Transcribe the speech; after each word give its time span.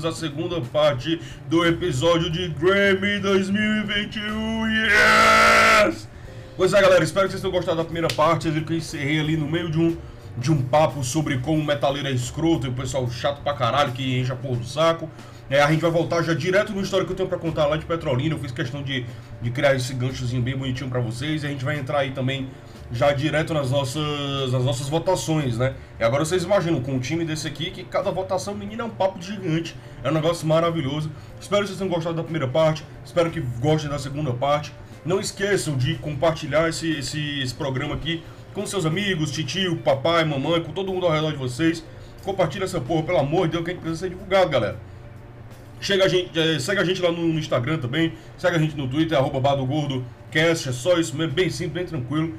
bem-vindos 0.00 0.04
à 0.04 0.12
segunda 0.12 0.60
parte 0.60 1.20
do 1.48 1.66
episódio 1.66 2.30
de 2.30 2.48
Grammy 2.48 3.18
2021. 3.18 4.66
Yes! 4.68 6.08
Pois 6.56 6.72
é, 6.72 6.80
galera, 6.80 7.02
espero 7.02 7.26
que 7.26 7.32
vocês 7.32 7.42
tenham 7.42 7.52
gostado 7.52 7.78
da 7.78 7.84
primeira 7.84 8.08
parte. 8.08 8.48
Viram 8.48 8.64
que 8.64 8.72
eu 8.72 8.76
encerrei 8.78 9.20
ali 9.20 9.36
no 9.36 9.46
meio 9.46 9.70
de 9.70 9.78
um, 9.78 9.96
de 10.40 10.50
um 10.50 10.62
papo 10.62 11.04
sobre 11.04 11.38
como 11.38 11.58
o 11.58 11.64
metaleiro 11.64 12.08
é 12.08 12.12
escroto 12.12 12.66
e 12.66 12.70
o 12.70 12.72
pessoal 12.72 13.08
chato 13.10 13.42
pra 13.42 13.52
caralho 13.52 13.92
que 13.92 14.18
enche 14.18 14.32
a 14.32 14.36
porra 14.36 14.56
do 14.56 14.66
saco. 14.66 15.08
É, 15.50 15.60
a 15.60 15.70
gente 15.70 15.80
vai 15.80 15.90
voltar 15.90 16.22
já 16.22 16.32
direto 16.32 16.72
no 16.72 16.80
história 16.80 17.04
que 17.04 17.12
eu 17.12 17.16
tenho 17.16 17.28
pra 17.28 17.36
contar 17.36 17.66
lá 17.66 17.76
de 17.76 17.84
Petrolina. 17.84 18.34
Eu 18.34 18.38
fiz 18.38 18.52
questão 18.52 18.82
de, 18.82 19.04
de 19.42 19.50
criar 19.50 19.74
esse 19.74 19.92
ganchozinho 19.92 20.40
bem 20.40 20.56
bonitinho 20.56 20.88
pra 20.88 21.00
vocês. 21.00 21.42
E 21.42 21.46
a 21.46 21.50
gente 21.50 21.64
vai 21.64 21.76
entrar 21.76 21.98
aí 21.98 22.12
também 22.12 22.48
já 22.92 23.12
direto 23.12 23.52
nas 23.52 23.70
nossas, 23.70 24.52
nas 24.52 24.64
nossas 24.64 24.88
votações, 24.88 25.58
né? 25.58 25.74
E 25.98 26.04
agora 26.04 26.24
vocês 26.24 26.44
imaginam, 26.44 26.80
com 26.80 26.92
um 26.92 27.00
time 27.00 27.24
desse 27.24 27.48
aqui, 27.48 27.70
que 27.72 27.82
cada 27.82 28.12
votação, 28.12 28.54
menina, 28.54 28.84
é 28.84 28.86
um 28.86 28.90
papo 28.90 29.20
gigante. 29.20 29.76
É 30.04 30.08
um 30.08 30.14
negócio 30.14 30.46
maravilhoso. 30.46 31.10
Espero 31.40 31.62
que 31.62 31.68
vocês 31.68 31.78
tenham 31.78 31.92
gostado 31.92 32.14
da 32.14 32.22
primeira 32.22 32.46
parte. 32.46 32.84
Espero 33.04 33.28
que 33.28 33.40
gostem 33.40 33.90
da 33.90 33.98
segunda 33.98 34.32
parte. 34.32 34.72
Não 35.04 35.18
esqueçam 35.18 35.76
de 35.76 35.96
compartilhar 35.96 36.68
esse, 36.68 36.90
esse, 36.92 37.40
esse 37.42 37.54
programa 37.54 37.96
aqui 37.96 38.22
com 38.60 38.66
seus 38.66 38.84
amigos, 38.84 39.32
tio, 39.32 39.76
papai, 39.78 40.22
mamãe, 40.22 40.62
com 40.62 40.70
todo 40.72 40.92
mundo 40.92 41.06
ao 41.06 41.12
redor 41.12 41.30
de 41.30 41.38
vocês. 41.38 41.82
Compartilha 42.22 42.64
essa 42.64 42.78
porra, 42.78 43.02
pelo 43.02 43.18
amor 43.18 43.46
de 43.46 43.52
Deus, 43.52 43.64
que 43.64 43.70
a 43.70 43.72
gente 43.72 43.82
precisa 43.82 44.06
ser 44.06 44.10
divulgado, 44.10 44.50
galera. 44.50 44.78
Chega 45.80 46.04
a 46.04 46.08
gente, 46.08 46.38
é, 46.38 46.58
segue 46.58 46.78
a 46.78 46.84
gente 46.84 47.00
lá 47.00 47.10
no, 47.10 47.38
Instagram 47.38 47.78
também, 47.78 48.12
segue 48.36 48.56
a 48.56 48.58
gente 48.58 48.76
no 48.76 48.86
Twitter, 48.86 49.16
arroba 49.16 49.40
Cast, 50.30 50.68
é 50.68 50.72
só 50.72 50.98
isso 50.98 51.16
mesmo, 51.16 51.32
bem 51.32 51.48
simples, 51.48 51.72
bem 51.72 51.86
tranquilo. 51.86 52.34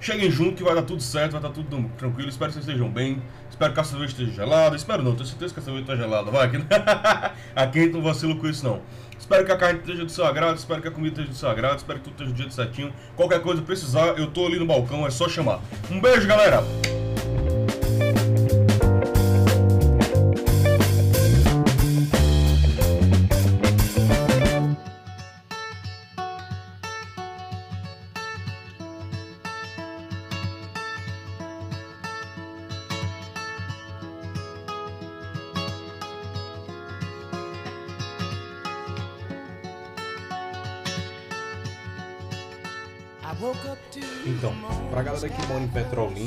Cheguem 0.00 0.28
junto 0.30 0.56
que 0.56 0.64
vai 0.64 0.74
dar 0.74 0.82
tudo 0.82 1.00
certo, 1.00 1.32
vai 1.32 1.40
dar 1.40 1.50
tudo 1.50 1.88
tranquilo. 1.96 2.28
Espero 2.28 2.50
que 2.50 2.54
vocês 2.54 2.66
estejam 2.66 2.88
bem. 2.88 3.22
Espero 3.48 3.72
que 3.72 3.80
a 3.80 3.84
cerveja 3.84 4.10
esteja 4.10 4.32
gelada. 4.32 4.74
Espero 4.74 5.02
não, 5.02 5.14
tenho 5.14 5.26
certeza 5.26 5.52
que 5.52 5.60
a 5.60 5.62
cerveja 5.62 5.84
está 5.84 5.94
gelada. 5.94 6.30
Vai, 6.30 6.46
aqui, 6.48 6.56
aqui 7.54 7.86
não 7.88 8.00
vacila 8.00 8.34
com 8.34 8.48
isso 8.48 8.64
não. 8.64 8.80
Espero 9.30 9.46
que 9.46 9.52
a 9.52 9.56
carne 9.56 9.78
esteja 9.78 10.04
do 10.04 10.10
seu 10.10 10.26
agrado, 10.26 10.56
espero 10.56 10.82
que 10.82 10.88
a 10.88 10.90
comida 10.90 11.12
esteja 11.12 11.28
do 11.28 11.36
seu 11.36 11.48
agrado, 11.48 11.78
espero 11.78 12.00
que 12.00 12.04
tudo 12.06 12.14
esteja 12.14 12.32
do 12.32 12.36
jeito 12.36 12.52
certinho. 12.52 12.92
Qualquer 13.14 13.40
coisa 13.40 13.62
precisar, 13.62 14.18
eu 14.18 14.26
tô 14.26 14.44
ali 14.44 14.58
no 14.58 14.66
balcão, 14.66 15.06
é 15.06 15.10
só 15.10 15.28
chamar. 15.28 15.60
Um 15.88 16.00
beijo, 16.00 16.26
galera! 16.26 16.64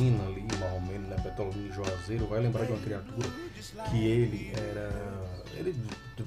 Ali, 0.09 0.45
mais 0.59 0.73
ou 0.73 0.81
menos, 0.81 1.09
né? 1.09 1.15
Petrolina 1.21 1.69
e 1.69 1.71
Juazeiro, 1.71 2.27
vai 2.27 2.41
lembrar 2.41 2.65
de 2.65 2.71
uma 2.71 2.81
criatura 2.81 3.29
que 3.89 4.05
ele 4.05 4.51
era. 4.53 4.89
Ele, 5.55 5.75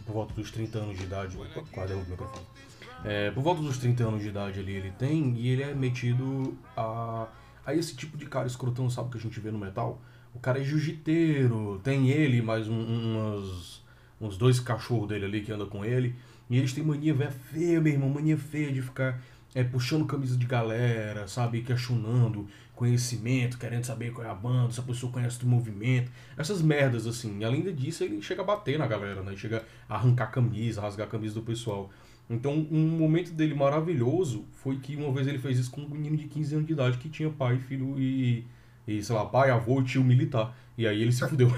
por 0.05 0.12
volta 0.12 0.34
dos 0.34 0.50
30 0.50 0.78
anos 0.78 0.98
de 0.98 1.05
idade. 1.05 1.36
Quase 1.72 1.92
o 1.92 1.98
microfone. 1.98 2.47
É, 3.04 3.30
por 3.30 3.42
volta 3.42 3.62
dos 3.62 3.78
30 3.78 4.04
anos 4.04 4.22
de 4.22 4.28
idade 4.28 4.58
ali 4.58 4.74
ele 4.74 4.91
tem, 4.92 5.34
e 5.36 5.48
ele 5.48 5.62
é 5.62 5.74
metido 5.74 6.56
a, 6.76 7.28
a 7.64 7.75
esse 7.75 7.94
tipo 7.94 8.16
de 8.16 8.26
cara 8.26 8.47
escrotão, 8.47 8.88
sabe, 8.88 9.10
que 9.10 9.19
a 9.19 9.20
gente 9.20 9.38
vê 9.38 9.50
no 9.50 9.59
metal. 9.59 10.00
O 10.34 10.38
cara 10.38 10.60
é 10.60 10.64
jiu-jiteiro, 10.64 11.81
tem 11.82 12.08
ele, 12.10 12.43
mais 12.43 12.69
um, 12.69 12.78
umas, 12.78 13.82
uns 14.20 14.37
dois 14.37 14.60
cachorros 14.60 15.08
dele 15.08 15.25
ali 15.25 15.41
que 15.41 15.53
andam 15.53 15.69
com 15.69 15.84
ele. 15.84 16.14
E 16.48 16.58
eles 16.58 16.72
têm 16.72 16.84
mania 16.84 17.14
feia, 17.53 17.81
meu 17.81 17.93
irmão, 17.93 18.08
mania 18.08 18.37
feia 18.37 18.72
de 18.72 18.81
ficar 18.81 19.20
é, 19.54 19.64
puxando 19.64 20.06
camisa 20.06 20.36
de 20.36 20.46
galera, 20.46 21.26
sabe? 21.26 21.62
Questionando 21.62 22.46
conhecimento, 22.74 23.58
querendo 23.58 23.84
saber 23.84 24.12
qual 24.12 24.26
é 24.26 24.30
a 24.30 24.34
banda, 24.34 24.70
se 24.70 24.78
a 24.78 24.82
pessoa 24.82 25.10
conhece 25.10 25.40
do 25.40 25.46
movimento. 25.46 26.12
Essas 26.36 26.60
merdas, 26.60 27.06
assim. 27.06 27.38
E 27.40 27.44
além 27.44 27.62
disso, 27.74 28.04
ele 28.04 28.20
chega 28.20 28.42
a 28.42 28.44
bater 28.44 28.78
na 28.78 28.86
galera, 28.86 29.22
né? 29.22 29.34
Chega 29.34 29.64
a 29.88 29.94
arrancar 29.94 30.26
camisa, 30.26 30.82
rasgar 30.82 31.06
a 31.06 31.10
camisa 31.10 31.34
do 31.34 31.42
pessoal. 31.42 31.90
Então, 32.28 32.66
um 32.70 32.88
momento 32.98 33.32
dele 33.32 33.54
maravilhoso 33.54 34.44
foi 34.52 34.78
que 34.78 34.96
uma 34.96 35.12
vez 35.12 35.26
ele 35.26 35.38
fez 35.38 35.58
isso 35.58 35.70
com 35.70 35.80
um 35.80 35.88
menino 35.88 36.16
de 36.16 36.26
15 36.26 36.54
anos 36.54 36.66
de 36.66 36.72
idade 36.72 36.98
que 36.98 37.08
tinha 37.08 37.30
pai, 37.30 37.58
filho 37.58 37.98
e, 37.98 38.44
e 38.86 39.02
sei 39.02 39.14
lá, 39.14 39.24
pai, 39.24 39.50
avô, 39.50 39.82
tio 39.82 40.04
militar. 40.04 40.56
E 40.76 40.86
aí 40.86 41.00
ele 41.00 41.12
se 41.12 41.26
fudeu. 41.26 41.48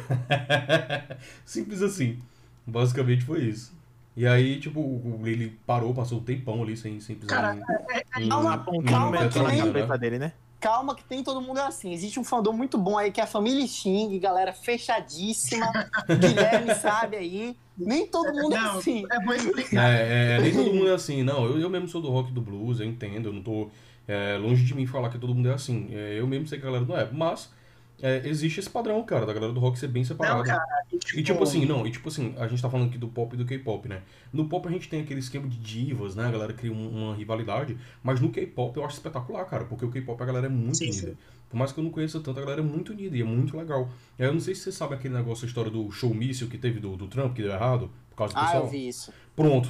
Simples 1.44 1.82
assim. 1.82 2.18
Basicamente 2.66 3.24
foi 3.24 3.44
isso. 3.44 3.77
E 4.18 4.26
aí, 4.26 4.58
tipo, 4.58 5.00
ele 5.24 5.60
parou, 5.64 5.94
passou 5.94 6.18
um 6.18 6.24
tempão 6.24 6.60
ali 6.60 6.76
sem, 6.76 6.98
sem 6.98 7.14
precisar. 7.14 7.54
Cara, 7.54 7.86
é, 7.88 7.98
é, 7.98 8.24
em, 8.24 8.28
calma, 8.28 8.66
em, 8.72 8.82
calma, 8.82 9.24
em, 9.24 9.28
que 9.28 9.38
nem, 9.38 9.58
cabeça 9.60 9.96
dele, 9.96 10.18
né? 10.18 10.32
Calma 10.58 10.96
que 10.96 11.04
tem 11.04 11.22
todo 11.22 11.40
mundo 11.40 11.58
assim. 11.58 11.92
Existe 11.92 12.18
um 12.18 12.24
fandom 12.24 12.52
muito 12.52 12.76
bom 12.76 12.98
aí 12.98 13.12
que 13.12 13.20
é 13.20 13.22
a 13.22 13.28
família 13.28 13.64
Xing, 13.64 14.18
galera 14.18 14.52
fechadíssima. 14.52 15.70
Guilherme 16.18 16.74
sabe 16.74 17.16
aí. 17.16 17.56
Nem 17.78 18.08
todo 18.08 18.32
mundo 18.32 18.56
é 18.56 18.60
não, 18.60 18.74
é 18.74 18.78
assim. 18.78 19.04
É 19.08 19.20
bom 19.24 19.32
explicar. 19.34 19.88
É, 19.88 20.34
é, 20.34 20.40
nem 20.40 20.52
todo 20.52 20.74
mundo 20.74 20.88
é 20.88 20.94
assim. 20.94 21.22
Não, 21.22 21.44
eu, 21.44 21.60
eu 21.60 21.70
mesmo 21.70 21.86
sou 21.86 22.02
do 22.02 22.10
rock 22.10 22.32
do 22.32 22.40
blues, 22.40 22.80
eu 22.80 22.86
entendo. 22.86 23.28
Eu 23.28 23.32
não 23.32 23.42
tô 23.44 23.70
é, 24.08 24.36
longe 24.36 24.64
de 24.64 24.74
mim 24.74 24.84
falar 24.84 25.10
que 25.10 25.18
todo 25.18 25.32
mundo 25.32 25.48
é 25.48 25.54
assim. 25.54 25.90
É, 25.92 26.18
eu 26.18 26.26
mesmo 26.26 26.48
sei 26.48 26.58
que 26.58 26.64
a 26.64 26.66
galera 26.66 26.84
não 26.84 26.98
é. 26.98 27.08
Mas 27.12 27.52
é, 28.00 28.26
existe 28.28 28.60
esse 28.60 28.70
padrão, 28.70 29.02
cara, 29.02 29.26
da 29.26 29.32
galera 29.32 29.52
do 29.52 29.58
rock 29.58 29.78
ser 29.78 29.88
bem 29.88 30.04
separada. 30.04 30.38
Não, 30.38 30.44
cara, 30.44 30.84
e, 30.92 30.98
tipo... 30.98 31.18
e 31.18 31.22
tipo 31.22 31.42
assim, 31.42 31.66
não, 31.66 31.86
e 31.86 31.90
tipo 31.90 32.08
assim, 32.08 32.34
a 32.38 32.46
gente 32.46 32.62
tá 32.62 32.70
falando 32.70 32.88
aqui 32.88 32.98
do 32.98 33.08
pop 33.08 33.34
e 33.34 33.38
do 33.38 33.44
K-pop, 33.44 33.88
né? 33.88 34.02
No 34.32 34.48
pop 34.48 34.66
a 34.68 34.70
gente 34.70 34.88
tem 34.88 35.00
aquele 35.00 35.20
esquema 35.20 35.48
de 35.48 35.56
divas, 35.56 36.14
né? 36.14 36.26
A 36.26 36.30
galera 36.30 36.52
cria 36.52 36.72
um, 36.72 36.88
uma 36.88 37.14
rivalidade, 37.14 37.76
mas 38.02 38.20
no 38.20 38.30
K-pop 38.30 38.76
eu 38.76 38.84
acho 38.84 38.94
espetacular, 38.94 39.44
cara, 39.46 39.64
porque 39.64 39.84
o 39.84 39.90
K-pop 39.90 40.22
a 40.22 40.26
galera 40.26 40.46
é 40.46 40.50
muito 40.50 40.76
sim, 40.76 40.90
unida. 40.90 41.08
Sim. 41.08 41.16
Por 41.48 41.56
mais 41.56 41.72
que 41.72 41.80
eu 41.80 41.84
não 41.84 41.90
conheça 41.90 42.20
tanto, 42.20 42.38
a 42.38 42.42
galera 42.42 42.60
é 42.60 42.64
muito 42.64 42.92
unida 42.92 43.16
e 43.16 43.22
é 43.22 43.24
muito 43.24 43.56
legal. 43.56 43.88
Eu 44.18 44.32
não 44.32 44.40
sei 44.40 44.54
se 44.54 44.62
você 44.62 44.72
sabe 44.72 44.94
aquele 44.94 45.14
negócio, 45.14 45.44
a 45.44 45.48
história 45.48 45.70
do 45.70 45.90
show 45.90 46.14
míssil 46.14 46.48
que 46.48 46.58
teve 46.58 46.78
do, 46.78 46.96
do 46.96 47.08
Trump, 47.08 47.34
que 47.34 47.42
deu 47.42 47.52
errado, 47.52 47.90
por 48.10 48.16
causa 48.16 48.34
do 48.34 48.38
ah, 48.38 48.44
pessoal. 48.44 48.62
Ah, 48.62 48.66
eu 48.66 48.70
vi 48.70 48.88
isso. 48.88 49.12
Pronto. 49.34 49.68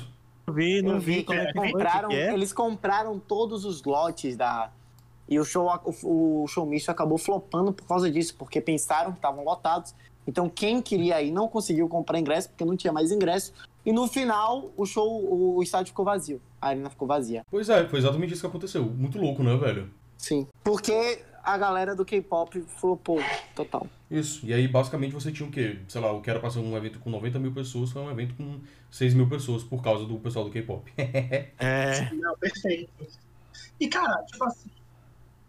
Eu 0.48 0.52
vi, 0.52 0.82
não 0.82 0.94
eu 0.94 1.00
vi. 1.00 1.16
vi 1.16 1.24
como 1.24 1.38
é, 1.38 1.52
compraram, 1.52 2.10
é? 2.10 2.34
Eles 2.34 2.52
compraram 2.52 3.18
todos 3.18 3.64
os 3.64 3.84
lotes 3.84 4.36
da 4.36 4.72
e 5.28 5.38
o 5.38 5.44
show, 5.44 5.68
o, 6.02 6.42
o 6.42 6.48
showmício 6.48 6.90
acabou 6.90 7.18
flopando 7.18 7.72
por 7.72 7.86
causa 7.86 8.10
disso, 8.10 8.34
porque 8.38 8.60
pensaram 8.60 9.12
que 9.12 9.18
estavam 9.18 9.44
lotados. 9.44 9.94
Então 10.26 10.48
quem 10.48 10.80
queria 10.82 11.22
ir 11.22 11.30
não 11.30 11.48
conseguiu 11.48 11.88
comprar 11.88 12.18
ingresso, 12.18 12.48
porque 12.48 12.64
não 12.64 12.76
tinha 12.76 12.92
mais 12.92 13.10
ingresso. 13.10 13.52
E 13.84 13.92
no 13.92 14.06
final, 14.06 14.70
o 14.76 14.84
show, 14.84 15.08
o, 15.08 15.56
o 15.56 15.62
estádio 15.62 15.88
ficou 15.88 16.04
vazio. 16.04 16.40
A 16.60 16.68
arena 16.68 16.90
ficou 16.90 17.08
vazia. 17.08 17.44
Pois 17.50 17.68
é, 17.68 17.86
foi 17.88 17.98
exatamente 17.98 18.32
isso 18.32 18.42
que 18.42 18.46
aconteceu. 18.46 18.84
Muito 18.84 19.18
louco, 19.18 19.42
né, 19.42 19.56
velho? 19.56 19.90
Sim. 20.16 20.46
Porque 20.62 21.22
a 21.42 21.56
galera 21.56 21.94
do 21.94 22.04
K-pop 22.04 22.60
flopou 22.60 23.20
total. 23.54 23.86
Isso. 24.10 24.44
E 24.44 24.52
aí, 24.52 24.68
basicamente, 24.68 25.12
você 25.12 25.32
tinha 25.32 25.48
o 25.48 25.52
quê? 25.52 25.78
Sei 25.88 26.00
lá, 26.00 26.12
o 26.12 26.20
que 26.20 26.28
era 26.28 26.40
pra 26.40 26.50
ser 26.50 26.58
um 26.58 26.76
evento 26.76 26.98
com 26.98 27.08
90 27.08 27.38
mil 27.38 27.52
pessoas, 27.52 27.90
foi 27.90 28.02
um 28.02 28.10
evento 28.10 28.34
com 28.34 28.60
6 28.90 29.14
mil 29.14 29.28
pessoas, 29.28 29.62
por 29.62 29.82
causa 29.82 30.04
do 30.04 30.18
pessoal 30.18 30.44
do 30.44 30.50
K-pop. 30.50 30.92
é. 30.96 32.10
Não, 32.12 32.36
perfeito. 32.36 32.90
E, 33.80 33.88
cara, 33.88 34.22
tipo 34.24 34.44
assim, 34.44 34.68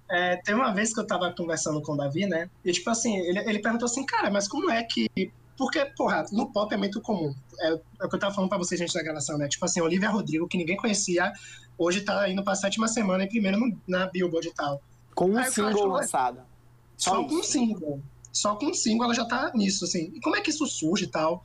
é, 0.09 0.37
tem 0.37 0.55
uma 0.55 0.73
vez 0.73 0.93
que 0.93 0.99
eu 0.99 1.05
tava 1.05 1.31
conversando 1.31 1.81
com 1.81 1.93
o 1.93 1.97
Davi, 1.97 2.25
né? 2.25 2.49
E 2.65 2.71
tipo 2.71 2.89
assim, 2.89 3.17
ele, 3.17 3.39
ele 3.39 3.59
perguntou 3.59 3.85
assim, 3.85 4.05
cara, 4.05 4.31
mas 4.31 4.47
como 4.47 4.71
é 4.71 4.83
que. 4.83 5.07
Porque, 5.55 5.85
porra, 5.97 6.25
no 6.31 6.51
pop 6.51 6.73
é 6.73 6.77
muito 6.77 7.01
comum. 7.01 7.35
É, 7.59 7.67
é 7.71 8.05
o 8.05 8.09
que 8.09 8.15
eu 8.15 8.19
tava 8.19 8.33
falando 8.33 8.49
pra 8.49 8.57
vocês 8.57 8.79
gente 8.79 8.93
da 8.93 9.03
gravação, 9.03 9.37
né? 9.37 9.47
Tipo 9.47 9.65
assim, 9.65 9.81
Olivia 9.81 10.09
Rodrigo, 10.09 10.47
que 10.47 10.57
ninguém 10.57 10.77
conhecia, 10.77 11.31
hoje 11.77 12.01
tá 12.01 12.27
indo 12.29 12.43
pra 12.43 12.55
sétima 12.55 12.87
semana 12.87 13.25
e 13.25 13.29
primeiro 13.29 13.59
no, 13.59 13.77
na 13.87 14.07
Billboard 14.07 14.47
e 14.47 14.53
tal. 14.53 14.81
Com 15.13 15.31
um 15.31 15.37
Aí, 15.37 15.51
single 15.51 15.87
lançado. 15.87 16.41
Só, 16.97 17.11
só 17.11 17.23
com 17.23 17.35
um 17.35 17.43
single. 17.43 18.01
Só 18.31 18.55
com 18.55 18.67
um 18.67 18.73
single 18.73 19.05
ela 19.05 19.13
já 19.13 19.25
tá 19.25 19.51
nisso, 19.53 19.85
assim. 19.85 20.11
E 20.15 20.21
como 20.21 20.35
é 20.35 20.41
que 20.41 20.49
isso 20.49 20.65
surge 20.65 21.03
e 21.03 21.07
tal? 21.07 21.43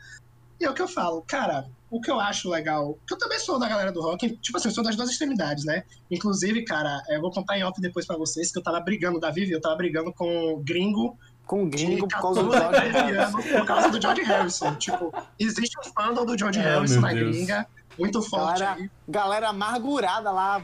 E 0.61 0.65
é 0.65 0.71
o 0.71 0.75
que 0.75 0.83
eu 0.83 0.89
falo, 0.89 1.23
cara, 1.23 1.67
o 1.91 2.01
que 2.01 2.11
eu 2.11 2.19
acho 2.19 2.49
legal, 2.51 2.99
que 3.07 3.15
eu 3.15 3.19
também 3.19 3.39
sou 3.39 3.59
da 3.59 3.69
galera 3.69 3.93
do 3.93 4.01
rock, 4.01 4.37
tipo 4.39 4.59
assim, 4.59 4.69
eu 4.69 4.75
sou 4.75 4.83
das 4.83 4.97
duas 4.97 5.11
extremidades, 5.11 5.65
né? 5.65 5.85
Inclusive, 6.11 6.65
cara, 6.65 7.03
eu 7.09 7.21
vou 7.21 7.31
contar 7.31 7.59
em 7.59 7.65
off 7.65 7.81
depois 7.81 8.07
pra 8.07 8.17
vocês 8.17 8.51
que 8.51 8.59
eu 8.59 8.63
tava 8.63 8.81
brigando, 8.81 9.21
Davi, 9.21 9.51
eu 9.51 9.61
tava 9.61 9.77
brigando 9.77 10.13
com 10.13 10.55
o 10.55 10.57
gringo. 10.59 11.17
Com 11.47 11.65
o 11.65 11.67
gringo 11.69 12.09
por 12.09 12.21
causa 12.21 12.43
do 12.43 12.51
George 12.53 12.89
Harrison. 12.89 13.43
Por 13.43 13.67
causa 13.67 13.89
do 13.91 14.01
George 14.01 14.23
Harrison. 14.23 14.75
Tipo, 14.77 15.13
existe 15.39 15.77
um 15.79 15.93
fandom 15.93 16.25
do 16.25 16.39
George 16.39 16.59
ah, 16.59 16.63
Harrison 16.63 17.01
na 17.01 17.13
gringa. 17.13 17.67
Muito 17.99 18.23
forte. 18.23 18.61
Galera, 18.61 18.91
galera 19.07 19.49
amargurada 19.51 20.33
lá, 20.33 20.61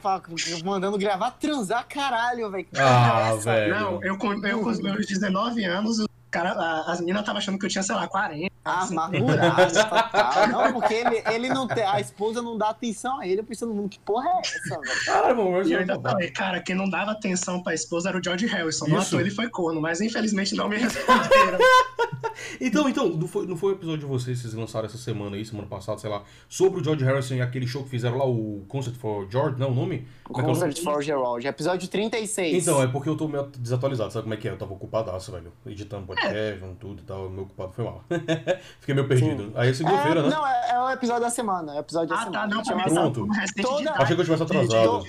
mandando 0.64 0.98
gravar, 0.98 1.30
transar 1.32 1.86
caralho, 1.86 2.50
velho. 2.50 2.66
Ah, 2.76 3.34
velho. 3.36 3.74
Não, 3.74 3.92
eu, 4.02 4.18
eu 4.44 4.60
com 4.60 4.68
os 4.68 4.80
meus 4.80 5.06
19 5.06 5.64
anos, 5.64 6.04
cara, 6.30 6.52
as 6.86 7.00
meninas 7.00 7.20
estavam 7.20 7.38
achando 7.38 7.58
que 7.58 7.66
eu 7.66 7.70
tinha, 7.70 7.82
sei 7.82 7.94
lá, 7.94 8.06
40 8.08 8.50
Amargurado, 8.62 9.72
total. 9.72 10.48
Não, 10.48 10.72
porque 10.74 10.92
ele, 10.92 11.22
ele 11.32 11.48
não 11.48 11.66
tem. 11.66 11.82
A 11.82 11.98
esposa 11.98 12.42
não 12.42 12.58
dá 12.58 12.68
atenção 12.68 13.18
a 13.18 13.26
ele. 13.26 13.40
Eu 13.40 13.44
pensando, 13.44 13.88
que 13.88 13.98
porra 14.00 14.28
é 14.28 14.40
essa, 14.40 14.80
velho? 14.80 15.04
Cara, 15.06 15.34
e 15.64 15.72
eu 15.72 15.78
ainda 15.78 15.98
falei, 15.98 16.30
cara, 16.30 16.60
quem 16.60 16.74
não 16.74 16.88
dava 16.88 17.12
atenção 17.12 17.62
pra 17.62 17.72
esposa 17.72 18.10
era 18.10 18.18
o 18.18 18.22
George 18.22 18.46
Harrison. 18.46 18.86
Não 18.86 18.98
ator, 18.98 19.20
ele 19.20 19.30
foi 19.30 19.48
corno, 19.48 19.80
mas 19.80 20.02
infelizmente 20.02 20.54
não 20.54 20.68
me 20.68 20.76
responderam. 20.78 21.58
então, 22.60 22.86
então, 22.86 23.08
não 23.08 23.26
foi, 23.26 23.46
não 23.46 23.56
foi 23.56 23.72
o 23.72 23.76
episódio 23.76 24.00
de 24.00 24.06
vocês 24.06 24.36
que 24.36 24.42
vocês 24.42 24.54
lançaram 24.54 24.86
essa 24.86 24.98
semana 24.98 25.36
aí, 25.36 25.44
semana 25.44 25.66
passada, 25.66 25.98
sei 25.98 26.10
lá, 26.10 26.22
sobre 26.46 26.80
o 26.80 26.84
George 26.84 27.02
Harrison 27.02 27.34
e 27.34 27.40
aquele 27.40 27.66
show 27.66 27.82
que 27.82 27.88
fizeram 27.88 28.18
lá, 28.18 28.26
o 28.26 28.62
Concert 28.68 28.96
for 28.96 29.26
George, 29.30 29.58
não, 29.58 29.70
o 29.70 29.74
nome? 29.74 30.06
O 30.28 30.38
é, 30.38 30.42
é 30.42 30.44
Concert 30.44 30.78
é 30.78 30.82
for 30.82 31.02
George, 31.02 31.48
episódio 31.48 31.88
36. 31.88 32.62
Então, 32.62 32.82
é 32.82 32.86
porque 32.86 33.08
eu 33.08 33.16
tô 33.16 33.26
meio 33.26 33.46
desatualizado, 33.58 34.12
sabe 34.12 34.24
como 34.24 34.34
é 34.34 34.36
que 34.36 34.46
é? 34.46 34.50
Eu 34.50 34.58
tava 34.58 34.74
ocupadaço, 34.74 35.32
velho, 35.32 35.50
editando 35.66 36.06
podcast, 36.06 36.19
é. 36.26 36.58
tudo 36.78 37.00
e 37.00 37.04
tal, 37.04 37.28
meu 37.28 37.44
ocupado 37.44 37.72
foi 37.72 37.84
mal. 37.84 38.04
Fiquei 38.80 38.94
meio 38.94 39.08
perdido. 39.08 39.44
Sim. 39.44 39.52
Aí 39.54 39.70
é 39.70 39.74
segunda-feira, 39.74 40.20
é, 40.20 40.22
né? 40.24 40.28
Não, 40.28 40.46
é, 40.46 40.70
é, 40.70 40.80
o 40.80 40.90
episódio 40.90 41.22
da 41.22 41.30
semana. 41.30 41.74
É 41.74 41.76
o 41.76 41.80
episódio 41.80 42.08
da 42.08 42.14
ah, 42.16 42.24
semana. 42.24 42.38
Tá, 42.40 42.46
não, 42.46 42.62
pra 42.62 42.84
Pronto. 42.84 43.28
Toda... 43.62 43.92
Achei 43.92 44.14
que 44.14 44.20
eu 44.20 44.24
tivesse 44.24 44.42
atrasado. 44.42 45.06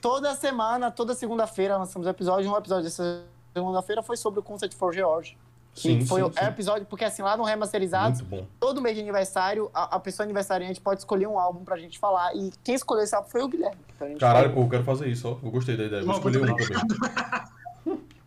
Toda 0.00 0.34
semana, 0.34 0.90
toda 0.90 1.14
segunda-feira, 1.14 1.76
lançamos 1.76 2.06
episódio. 2.06 2.50
Um 2.50 2.56
episódio 2.56 2.84
dessa 2.84 3.24
segunda-feira 3.54 4.02
foi 4.02 4.16
sobre 4.16 4.40
o 4.40 4.42
Concert 4.42 4.72
for 4.74 4.92
George. 4.92 5.36
Sim, 5.74 6.04
foi 6.04 6.20
sim, 6.20 6.28
o 6.28 6.32
sim. 6.32 6.44
episódio, 6.44 6.86
porque 6.86 7.04
assim, 7.04 7.22
lá 7.22 7.36
no 7.36 7.44
Remasterizado, 7.44 8.26
todo 8.58 8.82
mês 8.82 8.96
de 8.96 9.02
aniversário, 9.02 9.70
a, 9.72 9.96
a, 9.96 10.00
pessoa 10.00 10.24
aniversariante 10.24 10.80
pode 10.80 11.00
escolher 11.00 11.26
um 11.26 11.38
álbum 11.38 11.64
pra 11.64 11.76
gente 11.76 11.98
falar. 11.98 12.34
E 12.34 12.50
quem 12.64 12.74
escolheu 12.74 13.04
esse 13.04 13.14
álbum 13.14 13.28
foi 13.28 13.42
o 13.42 13.48
Guilherme. 13.48 13.80
Então 13.94 14.18
Caralho, 14.18 14.52
pô, 14.52 14.62
eu 14.62 14.68
quero 14.68 14.84
fazer 14.84 15.08
isso, 15.08 15.28
ó. 15.28 15.38
Eu 15.42 15.50
gostei 15.50 15.76
da 15.76 15.84
ideia. 15.84 16.04
Vou 16.04 16.14
escolher 16.14 16.42
um 16.42 16.46
também. 16.46 16.66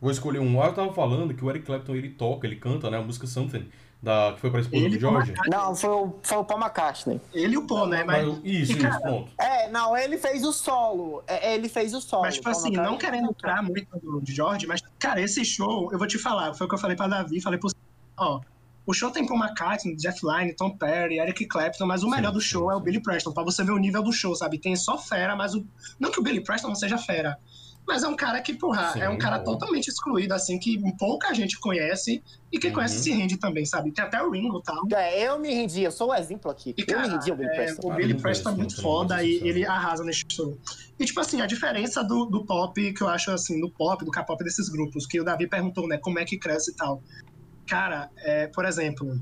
Vou 0.03 0.11
escolher 0.11 0.39
um. 0.39 0.61
Ah, 0.61 0.65
eu 0.65 0.73
tava 0.73 0.93
falando 0.93 1.33
que 1.33 1.45
o 1.45 1.49
Eric 1.49 1.65
Clapton 1.65 1.95
ele 1.95 2.09
toca, 2.09 2.45
ele 2.45 2.57
canta, 2.57 2.91
né? 2.91 2.97
A 2.97 3.01
música 3.01 3.25
Something 3.25 3.69
da, 4.01 4.33
que 4.33 4.41
foi 4.41 4.51
pra 4.51 4.59
esposa 4.59 4.83
ele 4.83 4.97
do 4.97 4.99
George? 4.99 5.33
Não, 5.47 5.73
foi 5.73 5.89
o, 5.89 6.15
foi 6.21 6.37
o 6.39 6.43
Paul 6.43 6.59
McCartney. 6.59 7.21
Ele 7.33 7.53
e 7.53 7.57
o 7.57 7.65
Paul, 7.65 7.87
né? 7.87 8.03
Mas, 8.03 8.27
isso, 8.43 8.77
cara, 8.77 8.95
isso, 8.95 9.01
ponto. 9.01 9.31
É, 9.39 9.69
não, 9.69 9.95
ele 9.95 10.17
fez 10.17 10.43
o 10.43 10.51
solo. 10.51 11.23
É, 11.25 11.55
ele 11.55 11.69
fez 11.69 11.93
o 11.93 12.01
solo. 12.01 12.23
Mas, 12.23 12.35
tipo 12.35 12.49
assim, 12.49 12.71
não 12.71 12.97
querendo 12.97 13.29
entrar 13.29 13.63
muito 13.63 13.87
no 14.03 14.21
George, 14.25 14.67
mas, 14.67 14.81
cara, 14.99 15.21
esse 15.21 15.45
show, 15.45 15.89
eu 15.89 15.97
vou 15.97 16.05
te 16.05 16.19
falar, 16.19 16.53
foi 16.53 16.65
o 16.65 16.69
que 16.69 16.75
eu 16.75 16.79
falei 16.79 16.97
pra 16.97 17.07
Davi, 17.07 17.39
falei 17.39 17.57
pro. 17.57 17.69
Ó, 18.17 18.41
o 18.85 18.93
show 18.93 19.09
tem 19.09 19.25
Paul 19.25 19.39
McCartney, 19.39 19.95
Jeff 19.95 20.19
Lynne, 20.21 20.53
Tom 20.53 20.75
Perry, 20.75 21.19
Eric 21.19 21.45
Clapton, 21.45 21.85
mas 21.85 22.03
o 22.03 22.07
sim, 22.07 22.11
melhor 22.11 22.33
do 22.33 22.41
show 22.41 22.67
sim, 22.67 22.73
é 22.73 22.75
o 22.75 22.81
Billy 22.81 23.01
Preston, 23.01 23.31
pra 23.31 23.41
você 23.41 23.63
ver 23.63 23.71
o 23.71 23.77
nível 23.77 24.03
do 24.03 24.11
show, 24.11 24.35
sabe? 24.35 24.59
Tem 24.59 24.75
só 24.75 24.97
fera, 24.97 25.33
mas 25.33 25.55
o. 25.55 25.65
Não 25.97 26.11
que 26.11 26.19
o 26.19 26.23
Billy 26.23 26.43
Preston 26.43 26.67
não 26.67 26.75
seja 26.75 26.97
fera, 26.97 27.39
mas 27.85 28.03
é 28.03 28.07
um 28.07 28.15
cara 28.15 28.41
que, 28.41 28.53
porra, 28.53 28.93
Sim, 28.93 29.01
é 29.01 29.09
um 29.09 29.17
cara 29.17 29.39
bom. 29.39 29.45
totalmente 29.51 29.87
excluído, 29.87 30.33
assim, 30.33 30.57
que 30.57 30.79
pouca 30.97 31.33
gente 31.33 31.59
conhece 31.59 32.23
e 32.51 32.57
quem 32.57 32.69
uhum. 32.69 32.75
conhece 32.75 32.99
se 32.99 33.11
rende 33.11 33.37
também, 33.37 33.65
sabe? 33.65 33.91
Tem 33.91 34.03
até 34.03 34.21
o 34.21 34.31
Ringo 34.31 34.59
e 34.59 34.63
tal. 34.63 34.83
É, 34.95 35.27
eu 35.27 35.37
me 35.37 35.53
rendi, 35.53 35.83
eu 35.83 35.91
sou 35.91 36.09
o 36.09 36.15
exemplo 36.15 36.49
aqui. 36.49 36.73
E, 36.77 36.83
cara, 36.83 37.01
eu 37.01 37.07
me 37.07 37.13
rendi 37.15 37.31
ao 37.31 37.37
Billy 37.37 37.49
é, 37.49 37.55
Preston. 37.55 37.87
O 37.87 37.95
Billy 37.95 38.13
Preston 38.13 38.49
é 38.49 38.55
muito 38.55 38.81
foda 38.81 39.23
e 39.23 39.35
ele 39.47 39.65
arrasa 39.65 40.03
nesse 40.03 40.23
show. 40.29 40.57
E, 40.97 41.05
tipo 41.05 41.19
assim, 41.19 41.41
a 41.41 41.45
diferença 41.45 42.03
do, 42.03 42.25
do 42.25 42.45
pop, 42.45 42.93
que 42.93 43.01
eu 43.01 43.09
acho, 43.09 43.31
assim, 43.31 43.59
do 43.59 43.69
pop, 43.69 44.03
do 44.05 44.11
K-pop 44.11 44.41
desses 44.43 44.69
grupos, 44.69 45.05
que 45.05 45.19
o 45.19 45.23
Davi 45.23 45.47
perguntou, 45.47 45.87
né, 45.87 45.97
como 45.97 46.19
é 46.19 46.25
que 46.25 46.37
cresce 46.37 46.71
e 46.71 46.75
tal. 46.75 47.01
Cara, 47.67 48.09
é, 48.17 48.47
por 48.47 48.65
exemplo, 48.65 49.19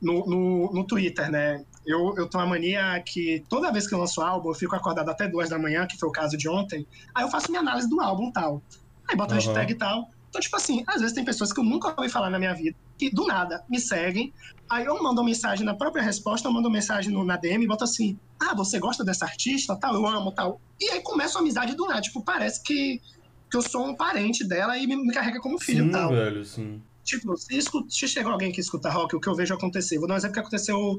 no, 0.00 0.26
no, 0.26 0.72
no 0.72 0.86
Twitter, 0.86 1.30
né, 1.30 1.64
eu, 1.86 2.14
eu 2.16 2.28
tenho 2.28 2.42
uma 2.42 2.50
mania 2.50 3.02
que 3.04 3.44
toda 3.48 3.72
vez 3.72 3.86
que 3.86 3.94
eu 3.94 3.98
lanço 3.98 4.20
álbum, 4.20 4.50
eu 4.50 4.54
fico 4.54 4.74
acordado 4.74 5.08
até 5.10 5.28
duas 5.28 5.48
da 5.48 5.58
manhã, 5.58 5.86
que 5.86 5.98
foi 5.98 6.08
o 6.08 6.12
caso 6.12 6.36
de 6.36 6.48
ontem. 6.48 6.86
Aí 7.14 7.24
eu 7.24 7.30
faço 7.30 7.50
minha 7.50 7.60
análise 7.60 7.88
do 7.88 8.00
álbum 8.00 8.30
tal. 8.30 8.62
Aí 9.08 9.16
boto 9.16 9.34
uhum. 9.34 9.40
hashtag 9.40 9.72
e 9.72 9.76
tal. 9.76 10.08
Então, 10.34 10.40
tipo 10.40 10.56
assim, 10.56 10.82
às 10.86 11.00
vezes 11.00 11.14
tem 11.14 11.24
pessoas 11.24 11.52
que 11.52 11.60
eu 11.60 11.64
nunca 11.64 11.94
ouvi 11.96 12.08
falar 12.08 12.28
na 12.28 12.40
minha 12.40 12.52
vida, 12.52 12.76
que 12.98 13.08
do 13.08 13.24
nada 13.24 13.64
me 13.68 13.78
seguem. 13.78 14.32
Aí 14.68 14.84
eu 14.84 15.00
mando 15.00 15.20
uma 15.20 15.26
mensagem 15.26 15.64
na 15.64 15.74
própria 15.74 16.02
resposta, 16.02 16.48
eu 16.48 16.52
mando 16.52 16.66
uma 16.66 16.74
mensagem 16.74 17.12
no, 17.12 17.24
na 17.24 17.36
DM 17.36 17.64
e 17.64 17.68
boto 17.68 17.84
assim: 17.84 18.18
Ah, 18.40 18.52
você 18.52 18.80
gosta 18.80 19.04
dessa 19.04 19.26
artista? 19.26 19.76
Tal, 19.76 19.94
eu 19.94 20.06
amo, 20.06 20.32
tal. 20.32 20.60
E 20.80 20.90
aí 20.90 21.00
começa 21.02 21.38
uma 21.38 21.42
amizade 21.42 21.76
do 21.76 21.86
nada. 21.86 22.00
Tipo, 22.00 22.20
parece 22.20 22.60
que, 22.64 23.00
que 23.48 23.56
eu 23.56 23.62
sou 23.62 23.86
um 23.86 23.94
parente 23.94 24.42
dela 24.42 24.76
e 24.76 24.86
me, 24.88 24.96
me 24.96 25.14
carrega 25.14 25.38
como 25.40 25.56
filho 25.56 25.84
sim, 25.84 25.90
tal. 25.92 26.10
velho, 26.10 26.44
sim. 26.44 26.82
Tipo, 27.04 27.36
se, 27.36 27.56
escuta, 27.56 27.90
se 27.90 28.08
chegou 28.08 28.32
alguém 28.32 28.50
que 28.50 28.60
escuta 28.60 28.90
rock, 28.90 29.14
o 29.14 29.20
que 29.20 29.28
eu 29.28 29.36
vejo 29.36 29.54
acontecer. 29.54 29.98
Vou 29.98 30.08
dar 30.08 30.14
um 30.14 30.16
exemplo 30.16 30.34
que 30.34 30.40
aconteceu 30.40 30.98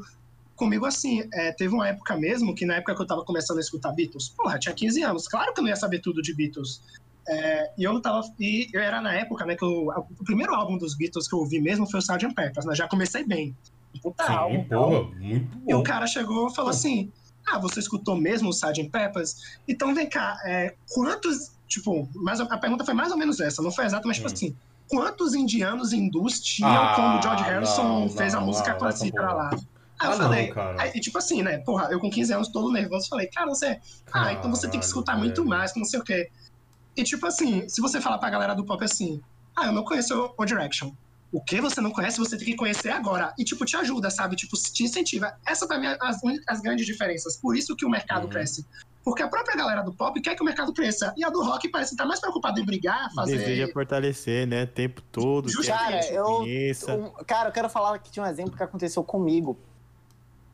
comigo 0.56 0.86
assim, 0.86 1.28
é, 1.34 1.52
teve 1.52 1.74
uma 1.74 1.88
época 1.88 2.16
mesmo 2.16 2.56
que 2.56 2.66
na 2.66 2.75
época 2.75 2.96
que 2.96 3.02
eu 3.02 3.07
tava 3.07 3.24
começando 3.24 3.57
a 3.57 3.62
escutar 3.62 3.92
Beatles, 3.92 4.30
porra, 4.30 4.57
tinha 4.57 4.74
15 4.74 5.04
anos, 5.04 5.28
claro 5.28 5.54
que 5.54 5.60
eu 5.60 5.63
não 5.63 5.69
ia 5.69 5.75
saber 5.75 6.00
tudo 6.00 6.22
de 6.22 6.34
Beatles. 6.34 6.81
É, 7.28 7.72
e 7.78 7.84
eu 7.84 7.92
não 7.92 8.02
tava. 8.02 8.22
E 8.40 8.69
eu 8.72 8.80
era 8.80 9.02
na 9.02 9.13
época, 9.13 9.46
né, 9.46 9.56
que 9.56 9.66
eu, 9.66 9.88
o 10.19 10.24
primeiro 10.24 10.54
álbum 10.54 10.78
dos 10.78 10.96
Beatles 10.96 11.28
que 11.28 11.34
eu 11.34 11.40
ouvi 11.40 11.60
mesmo 11.60 11.90
foi 11.90 12.00
o 12.00 12.02
Sgt. 12.02 12.34
Peppers, 12.36 12.66
né? 12.66 12.75
Já 12.75 12.88
comecei 12.88 13.25
bem. 13.25 13.56
Puta 14.02 14.28
Sim, 14.28 14.34
álbum, 14.34 14.63
porra, 14.66 15.04
muito 15.16 15.57
bom. 15.57 15.63
E 15.68 15.74
o 15.74 15.81
cara 15.81 16.06
chegou 16.06 16.50
e 16.50 16.56
falou 16.56 16.69
assim: 16.69 17.12
Ah, 17.48 17.57
você 17.57 17.80
escutou 17.80 18.16
mesmo 18.16 18.50
o 18.50 18.52
Sgt. 18.52 18.90
Peppers? 18.90 19.57
Então 19.68 19.96
vem 19.96 20.07
cá, 20.07 20.38
é, 20.46 20.75
quantos. 20.94 21.56
Tipo, 21.68 22.07
mas 22.13 22.40
a 22.40 22.57
pergunta 22.60 22.86
foi 22.86 22.94
mais 22.94 23.12
ou 23.12 23.18
menos 23.18 23.40
essa, 23.40 23.60
não 23.60 23.72
foi 23.72 23.86
exata, 23.86 24.07
mas 24.07 24.18
tipo 24.18 24.30
hum. 24.30 24.34
assim, 24.34 24.56
quantos 24.88 25.34
indianos 25.34 25.94
hindus 25.94 26.40
tinham 26.40 26.72
ah, 26.72 26.94
quando 26.96 27.18
o 27.18 27.22
George 27.24 27.44
Harrison 27.44 28.02
não, 28.02 28.10
fez 28.10 28.34
não, 28.34 28.42
a 28.42 28.46
música 28.46 28.75
clássica 28.75 29.22
lá? 29.22 29.50
Aí 30.00 30.09
ah, 30.09 30.12
eu 30.12 30.18
falei, 30.18 30.53
não, 30.53 30.80
aí, 30.80 30.92
tipo 31.00 31.18
assim, 31.18 31.42
né? 31.42 31.59
Porra, 31.59 31.88
eu 31.89 32.00
com 32.00 32.09
15 32.09 32.33
anos 32.33 32.47
todo 32.50 32.71
nervoso, 32.71 33.07
falei, 33.07 33.27
cara, 33.27 33.47
você. 33.47 33.80
Ah, 34.12 34.33
então 34.33 34.50
você 34.50 34.68
tem 34.68 34.80
que 34.80 34.86
escutar 34.86 35.18
muito 35.18 35.45
mais, 35.45 35.71
que 35.71 35.80
não 35.80 35.86
sei 35.86 36.00
o 36.00 36.03
quê. 36.03 36.30
E 36.97 37.03
tipo 37.03 37.25
assim, 37.25 37.68
se 37.68 37.81
você 37.81 38.01
falar 38.01 38.18
pra 38.18 38.30
galera 38.30 38.53
do 38.53 38.65
pop 38.65 38.83
assim, 38.83 39.21
ah, 39.56 39.68
eu 39.68 39.71
não 39.71 39.83
conheço 39.83 40.33
o 40.38 40.45
Direction. 40.45 40.92
O 41.31 41.42
que 41.42 41.59
você 41.59 41.81
não 41.81 41.92
conhece, 41.92 42.18
você 42.18 42.38
tem 42.38 42.45
que 42.45 42.56
conhecer 42.56 42.89
agora. 42.89 43.33
E, 43.38 43.44
tipo, 43.44 43.65
te 43.65 43.75
ajuda, 43.75 44.09
sabe? 44.09 44.38
Tipo, 44.38 44.56
te 44.56 44.83
incentiva. 44.83 45.38
Essa 45.45 45.68
pra 45.68 45.77
mim 45.77 45.88
é 45.88 45.97
as, 46.00 46.19
as 46.47 46.62
grandes 46.62 46.86
diferenças. 46.86 47.36
Por 47.36 47.57
isso 47.57 47.75
que 47.75 47.86
o 47.86 47.89
mercado 47.89 48.24
uhum. 48.24 48.30
cresce. 48.30 48.65
Porque 49.03 49.21
a 49.21 49.27
própria 49.27 49.56
galera 49.56 49.81
do 49.81 49.94
pop 49.94 50.19
quer 50.21 50.33
que 50.33 50.42
o 50.42 50.45
mercado 50.45 50.71
cresça. 50.74 51.13
E 51.18 51.24
a 51.24 51.30
do 51.30 51.44
rock 51.44 51.68
parece 51.69 51.94
estar 51.94 52.06
mais 52.06 52.19
preocupada 52.21 52.59
em 52.59 52.65
brigar, 52.65 53.13
fazer. 53.13 53.38
Deseja 53.38 53.68
fortalecer, 53.74 54.47
né? 54.47 54.63
O 54.63 54.68
tempo 54.68 55.01
todo. 55.12 55.51
Cara, 55.63 56.06
eu, 56.07 56.42
um, 56.42 57.09
cara, 57.25 57.50
eu 57.50 57.53
quero 57.53 57.69
falar 57.69 58.00
que 58.00 58.09
tinha 58.09 58.25
um 58.25 58.30
exemplo 58.30 58.56
que 58.56 58.63
aconteceu 58.63 59.03
comigo. 59.03 59.59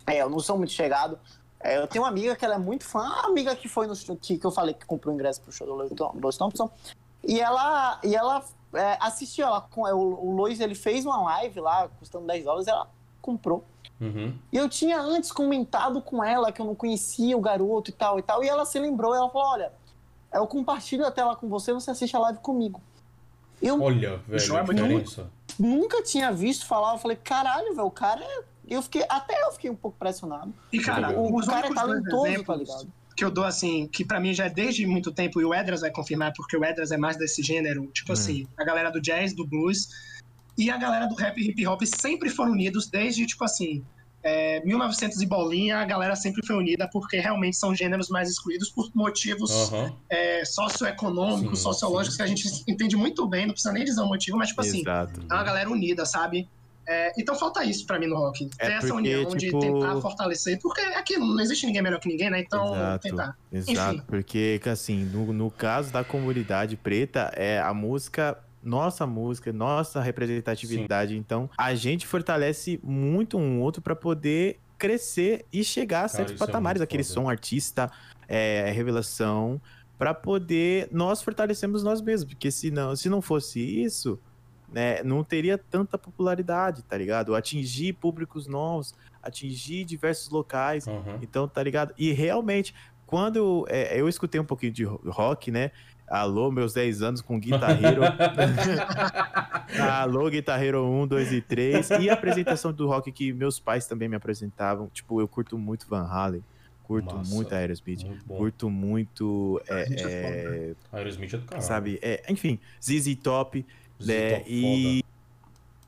É, 0.06 0.22
eu 0.22 0.30
não 0.30 0.40
sou 0.40 0.58
muito 0.58 0.72
chegado. 0.72 1.20
É, 1.60 1.78
eu 1.78 1.88
tenho 1.88 2.04
uma 2.04 2.10
amiga 2.10 2.36
que 2.36 2.44
ela 2.44 2.56
é 2.56 2.58
muito 2.58 2.84
fã, 2.84 3.08
a 3.08 3.28
amiga 3.28 3.56
que 3.56 3.68
foi 3.68 3.86
no 3.88 3.96
que, 3.96 4.38
que 4.38 4.46
eu 4.46 4.52
falei 4.52 4.74
que 4.74 4.86
comprou 4.86 5.14
o 5.14 5.16
ingresso 5.16 5.42
pro 5.42 5.52
show 5.52 5.68
do 5.68 6.20
Lois 6.20 6.38
Thompson. 6.38 6.70
E 7.24 7.40
ela, 7.40 8.00
e 8.04 8.16
ela 8.16 8.44
é, 8.74 8.98
assistiu, 9.00 9.46
ela, 9.46 9.62
com, 9.62 9.88
é, 9.88 9.94
o, 9.94 9.98
o 9.98 10.36
Lois 10.36 10.60
ele 10.60 10.74
fez 10.74 11.06
uma 11.06 11.22
live 11.22 11.60
lá, 11.60 11.88
custando 12.00 12.26
10 12.26 12.46
dólares, 12.46 12.68
ela 12.68 12.88
comprou. 13.22 13.64
Uhum. 14.00 14.34
E 14.52 14.58
eu 14.58 14.68
tinha 14.68 15.00
antes 15.00 15.32
comentado 15.32 16.02
com 16.02 16.24
ela 16.24 16.52
que 16.52 16.60
eu 16.60 16.66
não 16.66 16.74
conhecia 16.74 17.38
o 17.38 17.42
garoto 17.42 17.92
e 17.92 17.94
tal 17.94 18.18
e 18.18 18.24
tal. 18.24 18.44
E 18.44 18.50
ela 18.50 18.66
se 18.66 18.80
lembrou, 18.80 19.14
ela 19.14 19.30
falou: 19.30 19.48
Olha, 19.50 19.72
eu 20.34 20.48
compartilho 20.48 21.06
a 21.06 21.12
tela 21.12 21.36
com 21.36 21.48
você, 21.48 21.72
você 21.72 21.92
assiste 21.92 22.16
a 22.16 22.20
live 22.20 22.40
comigo. 22.40 22.82
Eu 23.62 23.80
Olha, 23.80 24.18
velho, 24.28 24.58
a 24.58 24.64
diferença. 24.64 25.30
Nunca 25.60 26.02
tinha 26.02 26.32
visto 26.32 26.66
falar, 26.66 26.94
eu 26.94 26.98
falei, 26.98 27.18
caralho, 27.18 27.76
velho, 27.76 27.86
o 27.86 27.92
cara 27.92 28.24
é 28.24 28.44
eu 28.72 28.82
fiquei, 28.82 29.04
até 29.10 29.44
eu 29.44 29.52
fiquei 29.52 29.70
um 29.70 29.76
pouco 29.76 29.98
pressionado. 29.98 30.54
E, 30.72 30.80
cara, 30.80 31.12
o, 31.12 31.38
o 31.38 31.46
cara 31.46 31.68
é 31.68 31.74
talentoso, 31.74 32.44
tá 32.44 32.56
ligado? 32.56 32.88
Que 33.16 33.26
eu 33.26 33.30
dou 33.30 33.44
assim, 33.44 33.88
que 33.88 34.06
para 34.06 34.20
mim 34.20 34.34
já 34.34 34.46
é 34.46 34.50
desde 34.50 34.88
muito 34.88 35.12
tempo, 35.12 35.42
e 35.42 35.46
o 35.46 35.54
Edras 35.54 35.82
vai 35.82 35.92
confirmar, 35.92 36.32
porque 36.34 36.56
o 36.56 36.64
Edras 36.64 36.92
é 36.92 36.98
mais 36.98 37.18
desse 37.18 37.44
gênero, 37.44 37.88
tipo 37.88 38.12
hum. 38.12 38.14
assim, 38.14 38.48
a 38.58 38.64
galera 38.64 38.90
do 38.90 39.02
jazz, 39.02 39.34
do 39.34 39.46
blues, 39.46 39.90
e 40.58 40.70
a 40.70 40.78
galera 40.78 41.06
do 41.06 41.16
rap 41.16 41.38
e 41.38 41.50
hip 41.50 41.68
hop 41.68 41.82
sempre 41.84 42.30
foram 42.30 42.54
unidos 42.54 42.88
desde, 42.88 43.26
tipo 43.26 43.44
assim, 43.44 43.84
é, 44.24 44.64
1900 44.64 45.22
e 45.22 45.26
bolinha, 45.26 45.80
a 45.80 45.86
galera 45.86 46.16
sempre 46.16 46.46
foi 46.46 46.56
unida 46.56 46.88
porque 46.92 47.18
realmente 47.20 47.58
são 47.58 47.76
gêneros 47.76 48.08
mais 48.08 48.30
excluídos 48.30 48.70
por 48.70 48.90
motivos 48.94 49.52
uhum. 49.52 49.94
é, 50.10 50.46
socioeconômicos, 50.46 51.60
sim, 51.60 51.64
sociológicos, 51.64 52.16
sim, 52.16 52.18
que 52.18 52.24
a 52.24 52.28
gente 52.28 52.64
entende 52.68 52.96
muito 52.96 53.28
bem, 53.28 53.46
não 53.46 53.54
precisa 53.54 53.74
nem 53.74 53.84
dizer 53.84 54.02
o 54.02 54.08
motivo, 54.08 54.38
mas, 54.38 54.50
tipo 54.50 54.62
assim, 54.62 54.80
Exato. 54.80 55.20
assim, 55.20 55.28
é 55.30 55.34
uma 55.34 55.44
galera 55.44 55.70
unida, 55.70 56.06
sabe? 56.06 56.48
É, 56.92 57.14
então 57.18 57.34
falta 57.36 57.64
isso 57.64 57.86
para 57.86 57.98
mim 57.98 58.08
no 58.08 58.18
rock. 58.18 58.50
É 58.60 58.68
Ter 58.68 58.74
essa 58.74 58.94
união 58.94 59.24
tipo... 59.36 59.38
de 59.38 59.52
tentar 59.52 60.02
fortalecer. 60.02 60.60
Porque 60.62 60.82
aqui 60.82 61.18
não 61.18 61.40
existe 61.40 61.66
ninguém 61.66 61.82
melhor 61.82 62.00
que 62.00 62.10
ninguém, 62.10 62.30
né? 62.30 62.42
Então 62.42 62.76
exato, 62.76 63.08
tentar. 63.08 63.38
Exato, 63.52 63.96
Enfim. 63.96 64.06
porque 64.08 64.62
assim, 64.66 65.06
no, 65.06 65.32
no 65.32 65.50
caso 65.50 65.92
da 65.92 66.04
comunidade 66.04 66.76
preta, 66.76 67.32
é 67.36 67.60
a 67.60 67.74
música 67.74 68.38
nossa 68.64 69.08
música, 69.08 69.52
nossa 69.52 70.02
representatividade. 70.02 71.14
Sim. 71.14 71.18
Então, 71.18 71.50
a 71.58 71.74
gente 71.74 72.06
fortalece 72.06 72.80
muito 72.84 73.38
um 73.38 73.60
outro 73.60 73.82
para 73.82 73.96
poder 73.96 74.60
crescer 74.78 75.46
e 75.52 75.64
chegar 75.64 76.06
a 76.06 76.08
certos 76.08 76.34
Cara, 76.34 76.44
é 76.44 76.46
patamares. 76.48 76.82
É 76.82 76.84
Aquele 76.84 77.04
foda. 77.04 77.14
som 77.14 77.30
artista, 77.30 77.92
é, 78.28 78.72
revelação, 78.72 79.60
para 79.98 80.14
poder 80.14 80.90
nós 80.92 81.22
fortalecemos 81.24 81.82
nós 81.84 82.02
mesmos. 82.02 82.34
Porque 82.34 82.52
se 82.52 82.70
não, 82.70 82.96
se 82.96 83.10
não 83.10 83.22
fosse 83.22 83.60
isso, 83.60 84.20
né, 84.72 85.04
não 85.04 85.24
teria 85.24 85.58
tanta 85.58 85.98
popularidade, 85.98 86.84
tá 86.84 86.98
ligado? 86.98 87.36
Atingir 87.36 87.94
públicos 87.94 88.48
novos, 88.48 88.94
atingir 89.22 89.86
diversos 89.86 90.30
locais, 90.30 90.88
uhum. 90.88 91.20
então, 91.22 91.48
tá 91.48 91.62
ligado? 91.62 91.94
E 91.98 92.12
realmente, 92.12 92.74
quando 93.06 93.66
é, 93.70 94.00
eu 94.00 94.08
escutei 94.08 94.40
um 94.40 94.46
pouquinho 94.46 94.72
de 94.72 94.84
rock, 94.84 95.52
né, 95.52 95.72
Alô, 96.12 96.52
meus 96.52 96.74
10 96.74 97.02
anos 97.04 97.22
com 97.22 97.40
guitarreiro. 97.40 98.02
Alô, 99.80 100.30
guitarreiro 100.30 100.86
1, 100.86 101.08
2 101.08 101.32
e 101.32 101.42
3. 101.42 101.90
E 102.02 102.10
a 102.10 102.14
apresentação 102.14 102.74
do 102.74 102.86
rock 102.86 103.10
que 103.14 103.32
meus 103.32 103.62
pais 103.62 103.88
também 103.88 104.10
me 104.10 104.18
apresentavam. 104.18 104.90
Tipo, 104.90 105.22
eu 105.22 105.28
curto 105.28 105.58
muito 105.58 105.88
Van 105.88 106.04
Halen. 106.06 106.44
Curto 106.84 107.16
Massa, 107.16 107.34
muito 107.34 107.56
Aerosmith. 107.56 108.04
Muito 108.04 108.26
curto 108.26 108.70
muito. 108.70 109.62
É, 109.70 109.86
é, 109.90 110.76
Aerosmith 110.92 111.34
é 111.34 111.38
do 111.38 111.46
caralho. 111.46 111.66
Sabe? 111.66 111.98
É, 112.02 112.22
enfim, 112.28 112.60
ZZ 112.84 113.16
Top. 113.16 113.66
Né, 114.06 114.44
e. 114.48 115.04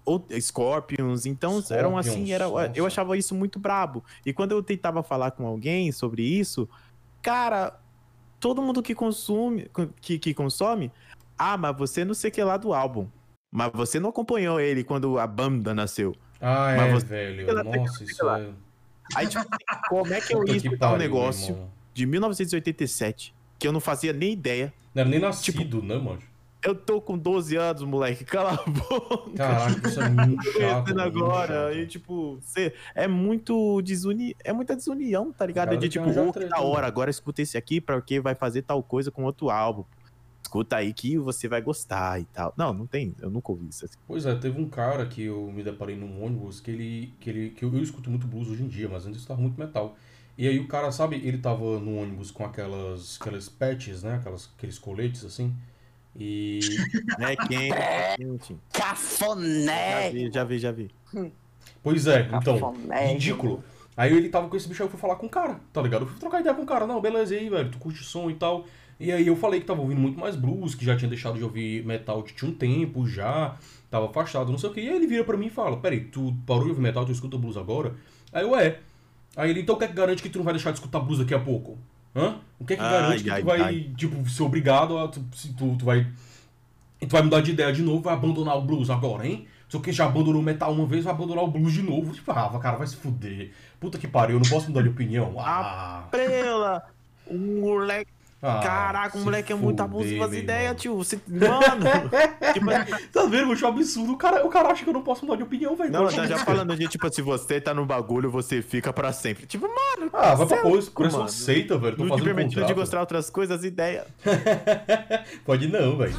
Ou 0.05 0.25
Scorpions, 0.38 1.25
então 1.25 1.62
Scorpions, 1.62 1.72
eram 1.72 1.98
assim, 1.98 2.34
era, 2.34 2.46
eu 2.75 2.86
achava 2.86 3.17
isso 3.17 3.34
muito 3.34 3.58
brabo. 3.58 4.03
E 4.25 4.34
quando 4.34 4.51
eu 4.51 4.62
tentava 4.62 5.01
falar 5.01 5.32
com 5.32 5.48
alguém 5.48 5.93
sobre 5.93 6.24
isso, 6.24 6.67
cara, 7.22 7.79
todo 8.38 8.62
mundo 8.62 8.84
que 8.84 8.93
consome, 8.93 9.72
que, 10.01 10.20
que 10.20 10.34
consome, 10.34 10.91
ah, 11.38 11.55
mas 11.55 11.77
você 11.77 12.03
não 12.03 12.13
sei 12.13 12.29
que 12.29 12.43
lá 12.43 12.58
do 12.58 12.74
álbum. 12.74 13.08
Mas 13.50 13.72
você 13.74 13.98
não 14.00 14.10
acompanhou 14.10 14.60
ele 14.60 14.84
quando 14.84 15.17
a 15.17 15.25
banda 15.25 15.74
nasceu. 15.74 16.13
Ah, 16.41 16.74
mas 16.75 16.82
é, 16.82 16.91
você... 16.91 17.05
velho. 17.05 17.63
Nossa, 17.63 18.03
isso 18.03 18.29
é... 18.29 18.50
Aí, 19.15 19.27
tipo, 19.27 19.46
como 19.89 20.13
é 20.13 20.20
que 20.20 20.34
eu 20.34 20.46
ia 20.48 20.58
escutar 20.58 20.93
um 20.93 20.98
negócio 20.98 21.70
de 21.93 22.05
1987 22.05 23.34
que 23.60 23.67
eu 23.67 23.72
não 23.72 23.79
fazia 23.79 24.12
nem 24.12 24.34
ideia? 24.34 24.74
Não 24.93 25.01
era 25.01 25.10
nem 25.10 25.20
nascido, 25.20 25.60
tipo, 25.60 25.82
né, 25.82 25.98
mano? 25.98 26.20
Eu 26.63 26.74
tô 26.74 27.01
com 27.01 27.17
12 27.17 27.55
anos, 27.58 27.84
moleque. 27.84 28.24
Cala 28.24 28.53
a 28.53 28.70
boca. 28.70 29.32
Caraca, 29.36 29.88
isso 29.88 30.01
é 30.01 30.10
muito 30.10 30.43
chato. 30.53 31.00
agora. 31.00 31.63
Muito 31.65 31.75
chato. 31.75 31.77
E, 31.77 31.88
tipo, 31.88 32.39
você 32.41 32.74
é 32.96 33.08
muito 33.08 33.82
desuni... 33.82 34.36
É 34.43 34.53
muita 34.53 34.75
desunião, 34.75 35.32
tá 35.34 35.46
ligado? 35.46 35.74
É 35.74 35.77
de 35.77 35.89
tipo, 35.89 36.05
oh, 36.10 36.32
que 36.32 36.46
da 36.46 36.62
hora, 36.62 36.88
agora 36.88 37.10
escuta 37.10 37.41
esse 37.41 37.58
aqui 37.58 37.82
porque 37.82 38.20
vai 38.20 38.34
fazer 38.34 38.62
tal 38.62 38.82
coisa 38.82 39.12
com 39.12 39.24
outro 39.24 39.50
álbum. 39.50 39.84
Escuta 40.41 40.77
aí 40.77 40.93
que 40.93 41.17
você 41.17 41.48
vai 41.48 41.62
gostar 41.62 42.22
e 42.22 42.25
tal. 42.25 42.53
Não, 42.55 42.74
não 42.74 42.86
tem. 42.86 43.15
Eu 43.20 43.29
nunca 43.29 43.51
ouvi 43.51 43.67
isso. 43.70 43.86
Assim. 43.86 43.98
Pois 44.05 44.25
é, 44.25 44.36
teve 44.36 44.60
um 44.62 44.70
cara 44.70 45.05
que 45.05 45.24
eu 45.24 45.51
me 45.51 45.63
deparei 45.63 45.96
num 45.96 46.24
ônibus 46.24 46.60
que 46.60 46.70
ele. 46.70 47.13
Que, 47.20 47.29
ele, 47.29 47.50
que 47.50 47.65
eu, 47.65 47.74
eu 47.74 47.82
escuto 47.82 48.10
muito 48.10 48.27
blues 48.27 48.50
hoje 48.50 48.63
em 48.63 48.67
dia, 48.67 48.88
mas 48.88 49.03
antes 49.03 49.15
eu 49.15 49.20
escutava 49.22 49.41
muito 49.41 49.60
metal. 49.60 49.98
E 50.38 50.48
aí 50.48 50.60
o 50.60 50.67
cara, 50.67 50.91
sabe, 50.91 51.15
ele 51.15 51.38
tava 51.38 51.79
no 51.79 51.98
ônibus 51.98 52.32
com 52.32 52.43
aquelas, 52.43 53.17
aquelas 53.20 53.50
patches, 53.50 54.03
né? 54.03 54.15
Aquelas, 54.15 54.51
aqueles 54.58 54.77
coletes 54.77 55.24
assim. 55.25 55.55
E. 56.20 56.60
É 57.20 57.36
quente. 57.36 58.55
Cafoné! 58.72 60.03
Já 60.03 60.10
vi, 60.12 60.32
já 60.32 60.43
vi, 60.43 60.60
já 60.60 60.72
vi. 60.72 60.91
Pois 61.82 62.08
é, 62.08 62.29
então, 62.34 62.60
Cafoné. 62.60 63.13
ridículo. 63.13 63.63
Aí 63.96 64.15
ele 64.15 64.29
tava 64.29 64.48
com 64.48 64.55
esse 64.55 64.67
bicho, 64.67 64.82
aí 64.82 64.88
eu 64.88 64.91
fui 64.91 65.00
falar 65.00 65.15
com 65.17 65.27
o 65.27 65.29
cara, 65.29 65.60
tá 65.72 65.82
ligado? 65.82 66.03
Eu 66.03 66.08
fui 66.08 66.20
trocar 66.20 66.39
ideia 66.39 66.55
com 66.55 66.63
o 66.63 66.65
cara, 66.65 66.88
não, 66.88 67.00
beleza 67.00 67.36
aí, 67.36 67.50
velho, 67.50 67.70
tu 67.70 67.77
curte 67.77 68.03
som 68.03 68.29
e 68.29 68.34
tal. 68.34 68.65
E 69.00 69.12
aí 69.12 69.27
eu 69.27 69.36
falei 69.36 69.60
que 69.60 69.65
tava 69.65 69.82
ouvindo 69.82 70.00
muito 70.00 70.20
mais 70.20 70.36
blues, 70.36 70.74
que 70.75 70.86
já 70.86 70.96
tinha 70.96 71.10
deixado 71.10 71.38
de 71.38 71.43
ouvir 71.43 71.86
metal 71.86 72.24
tinha 72.24 72.50
um 72.50 72.53
tempo 72.53 73.05
já, 73.05 73.58
tava 73.89 74.08
afastado, 74.08 74.51
não 74.51 74.58
sei 74.58 74.70
o 74.70 74.74
que. 74.74 74.82
E 74.82 74.89
aí 74.89 74.96
ele 74.96 75.08
vira 75.08 75.24
pra 75.24 75.38
mim 75.38 75.48
e 75.48 75.50
fala, 75.50 75.77
peraí, 75.77 76.05
tu 76.05 76.34
parou 76.46 76.63
de 76.63 76.70
ouvir 76.70 76.82
metal, 76.82 77.05
tu 77.05 77.12
escuta 77.12 77.38
blues 77.38 77.58
agora? 77.58 77.96
Aí 78.32 78.43
eu, 78.43 78.55
é. 78.55 78.79
Aí 79.36 79.50
ele, 79.50 79.62
então 79.62 79.75
o 79.75 79.77
que 79.77 79.86
é 79.86 79.88
que 79.88 79.93
garante 79.93 80.22
que 80.22 80.29
tu 80.29 80.38
não 80.38 80.46
vai 80.46 80.53
deixar 80.53 80.72
de 80.72 80.77
escutar 80.77 81.00
blues 81.00 81.20
daqui 81.20 81.34
a 81.34 81.39
pouco? 81.39 81.77
Hã? 82.15 82.39
O 82.60 82.65
que 82.65 82.74
é 82.74 82.75
que 82.77 82.82
garante 82.82 83.29
ai, 83.29 83.38
que 83.38 83.41
tu 83.41 83.46
vai, 83.46 83.62
ai. 83.62 83.91
tipo, 83.98 84.29
ser 84.29 84.43
obrigado 84.43 84.98
a. 84.98 85.08
Tu, 85.08 85.20
tu, 85.58 85.75
tu 85.77 85.86
vai. 85.86 86.08
Tu 87.00 87.08
vai 87.08 87.22
mudar 87.22 87.41
de 87.41 87.51
ideia 87.51 87.74
de 87.74 87.82
novo 87.82 88.01
vai 88.01 88.13
abandonar 88.13 88.58
o 88.58 88.62
blues 88.62 88.89
agora, 88.89 89.27
hein? 89.27 89.46
Só 89.67 89.79
que 89.79 89.91
já 89.91 90.05
abandonou 90.05 90.39
o 90.39 90.43
metal 90.43 90.72
uma 90.72 90.86
vez, 90.86 91.03
vai 91.03 91.13
abandonar 91.13 91.43
o 91.43 91.48
blues 91.48 91.74
de 91.74 91.82
novo. 91.82 92.13
Tipo, 92.13 92.32
ah, 92.32 92.60
cara, 92.62 92.77
vai 92.77 92.88
se 92.88 92.96
fuder. 92.96 93.51
Puta 93.79 93.98
que 93.98 94.08
pariu, 94.08 94.38
eu 94.38 94.39
não 94.39 94.50
posso 94.50 94.67
mudar 94.67 94.84
de 94.84 94.89
opinião. 94.89 95.36
Ah. 95.39 96.08
Prela! 96.12 96.84
O 97.25 97.38
moleque 97.38 98.12
ah, 98.45 98.59
Caraca, 98.62 99.17
o 99.17 99.21
moleque 99.21 99.53
é 99.53 99.55
muito 99.55 99.81
abusivo 99.81 100.27
das 100.27 100.38
ideias, 100.38 100.75
tio. 100.81 100.97
Você... 100.97 101.17
Mano! 101.25 102.09
tipo, 102.51 102.65
tá 103.13 103.23
vendo? 103.23 103.47
Eu 103.47 103.51
acho 103.53 103.65
absurdo. 103.65 104.12
O 104.12 104.17
cara, 104.17 104.45
o 104.45 104.50
cara 104.50 104.67
acha 104.67 104.83
que 104.83 104.89
eu 104.89 104.93
não 104.93 105.01
posso 105.01 105.25
mudar 105.25 105.38
de 105.38 105.43
opinião, 105.43 105.77
velho. 105.77 105.89
Não, 105.89 106.07
tá 106.07 106.27
já 106.27 106.38
falando 106.43 106.75
de, 106.75 106.85
tipo, 106.89 107.09
se 107.13 107.21
você 107.21 107.62
tá 107.62 107.73
no 107.73 107.85
bagulho, 107.85 108.29
você 108.29 108.62
fica 108.62 108.91
pra 108.91 109.13
sempre. 109.13 109.45
Tipo, 109.45 109.65
mano. 109.65 110.12
Ah, 110.12 110.35
vai 110.35 110.45
pra 110.45 110.57
coisa. 110.57 110.91
Parece 110.93 111.15
uma 111.15 111.29
seita, 111.29 111.77
velho. 111.77 111.95
Tô 111.95 112.03
não 112.03 112.17
te 112.17 112.21
permitindo 112.21 112.65
de 112.65 112.73
gostar 112.73 113.00
outras 113.00 113.29
coisas, 113.29 113.59
as 113.59 113.63
ideias. 113.63 114.05
Pode 115.45 115.67
não, 115.67 115.97
velho. 115.97 116.13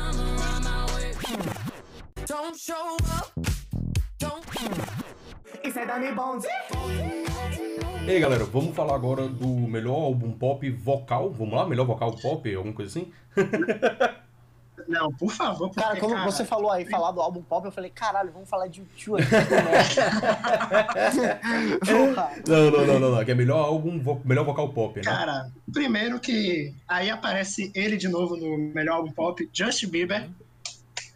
Isso 5.64 5.78
é 5.78 5.86
Dani 5.86 6.12
Bonzi. 6.12 6.48
E 8.06 8.10
aí, 8.10 8.20
galera, 8.20 8.44
vamos 8.44 8.76
falar 8.76 8.94
agora 8.94 9.26
do 9.26 9.46
melhor 9.46 9.94
álbum 9.94 10.30
pop 10.30 10.68
vocal. 10.70 11.30
Vamos 11.30 11.54
lá? 11.54 11.66
Melhor 11.66 11.86
vocal 11.86 12.12
pop, 12.12 12.54
alguma 12.54 12.74
coisa 12.74 12.90
assim? 12.90 13.10
Não, 14.86 15.10
por 15.12 15.32
favor. 15.32 15.70
Porque, 15.70 15.80
cara, 15.80 15.98
quando 15.98 16.12
cara, 16.12 16.30
você 16.30 16.44
falou 16.44 16.70
aí, 16.70 16.84
falar 16.84 17.10
do 17.12 17.22
álbum 17.22 17.40
pop, 17.40 17.64
eu 17.64 17.72
falei, 17.72 17.88
caralho, 17.88 18.30
vamos 18.30 18.50
falar 18.50 18.66
de 18.66 18.80
YouTube 18.80 19.22
aqui. 19.22 19.30
não, 22.46 22.70
não, 22.70 22.86
não, 22.86 23.00
não, 23.00 23.10
não. 23.12 23.24
Que 23.24 23.30
é 23.30 23.34
melhor 23.34 23.64
álbum, 23.64 23.98
vo 23.98 24.20
melhor 24.22 24.44
vocal 24.44 24.68
pop, 24.68 24.96
né? 24.96 25.02
Cara, 25.02 25.50
primeiro 25.72 26.20
que 26.20 26.74
aí 26.86 27.08
aparece 27.08 27.72
ele 27.74 27.96
de 27.96 28.08
novo 28.08 28.36
no 28.36 28.58
melhor 28.58 28.96
álbum 28.96 29.12
pop, 29.12 29.48
Justin 29.50 29.88
Bieber. 29.88 30.28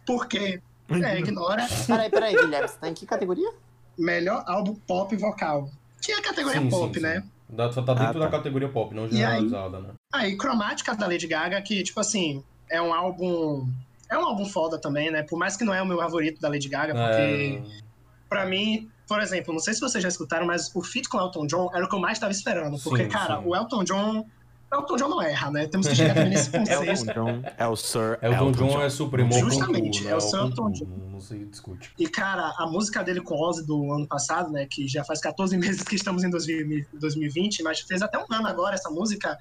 Porque, 0.03 0.59
é, 0.89 1.19
ignora. 1.19 1.67
Peraí, 1.85 2.09
peraí, 2.09 2.35
Guilherme, 2.35 2.67
você 2.67 2.79
tá 2.79 2.89
em 2.89 2.95
que 2.95 3.05
categoria? 3.05 3.53
Melhor 3.99 4.43
álbum 4.47 4.73
pop 4.75 5.15
vocal 5.15 5.69
que 6.01 6.11
é 6.11 6.17
a 6.17 6.21
categoria 6.21 6.61
sim, 6.61 6.69
pop, 6.69 6.93
sim, 6.93 7.01
né? 7.01 7.21
Sim. 7.21 7.71
Só 7.71 7.81
tá 7.81 7.93
dentro 7.93 8.09
ah, 8.09 8.13
tá. 8.13 8.19
da 8.19 8.29
categoria 8.29 8.69
pop, 8.69 8.93
não 8.93 9.07
generalizada, 9.07 9.77
aí, 9.77 9.83
né? 9.83 9.89
Aí, 10.13 10.37
Cromática 10.37 10.95
da 10.95 11.07
Lady 11.07 11.27
Gaga, 11.27 11.61
que, 11.61 11.83
tipo 11.83 11.99
assim, 11.99 12.43
é 12.69 12.81
um 12.81 12.93
álbum. 12.93 13.67
É 14.09 14.17
um 14.17 14.23
álbum 14.23 14.45
foda 14.45 14.79
também, 14.79 15.11
né? 15.11 15.23
Por 15.23 15.37
mais 15.37 15.57
que 15.57 15.63
não 15.63 15.73
é 15.73 15.81
o 15.81 15.85
meu 15.85 15.97
favorito 15.97 16.39
da 16.39 16.49
Lady 16.49 16.69
Gaga, 16.69 16.93
porque. 16.93 17.61
É... 17.75 17.89
Pra 18.29 18.45
mim, 18.45 18.87
por 19.07 19.19
exemplo, 19.19 19.51
não 19.51 19.59
sei 19.59 19.73
se 19.73 19.81
vocês 19.81 20.03
já 20.03 20.07
escutaram, 20.07 20.45
mas 20.45 20.73
o 20.75 20.83
feat 20.83 21.09
com 21.09 21.17
o 21.17 21.19
Elton 21.19 21.47
John 21.47 21.71
era 21.73 21.83
o 21.83 21.89
que 21.89 21.95
eu 21.95 21.99
mais 21.99 22.19
tava 22.19 22.31
esperando. 22.31 22.77
Porque, 22.77 23.07
cara, 23.07 23.39
o 23.39 23.55
Elton 23.55 23.83
John 23.83 24.23
Elton 24.71 24.95
John 24.95 25.09
não 25.09 25.21
erra, 25.21 25.51
né? 25.51 25.67
Temos 25.67 25.87
que 25.87 25.95
chegar 25.95 26.13
também 26.13 26.29
nesse 26.29 26.51
conceito. 26.51 26.83
Elton 26.83 27.13
John 27.13 27.43
é 27.57 27.67
o 27.67 27.75
Sir 27.75 28.19
Elton, 28.21 28.27
Elton 28.27 28.51
John, 28.51 28.67
John 28.67 28.81
é 28.81 28.89
supremo 28.89 29.33
Justamente, 29.33 30.07
é 30.07 30.15
o 30.15 30.21
Sir 30.21 30.37
Elton 30.37 30.71
John. 30.71 30.87
Não 31.11 31.19
se 31.19 31.37
discute. 31.45 31.91
E, 31.97 32.07
cara, 32.07 32.53
a 32.57 32.67
música 32.67 33.03
dele 33.03 33.21
com 33.21 33.35
Ozzy 33.35 33.65
do 33.65 33.91
ano 33.91 34.07
passado, 34.07 34.51
né? 34.51 34.67
Que 34.69 34.87
já 34.87 35.03
faz 35.03 35.19
14 35.19 35.57
meses 35.57 35.83
que 35.83 35.95
estamos 35.95 36.23
em 36.23 36.29
2020, 36.29 37.63
mas 37.63 37.81
fez 37.81 38.01
até 38.01 38.17
um 38.17 38.25
ano 38.29 38.47
agora 38.47 38.75
essa 38.75 38.89
música. 38.89 39.37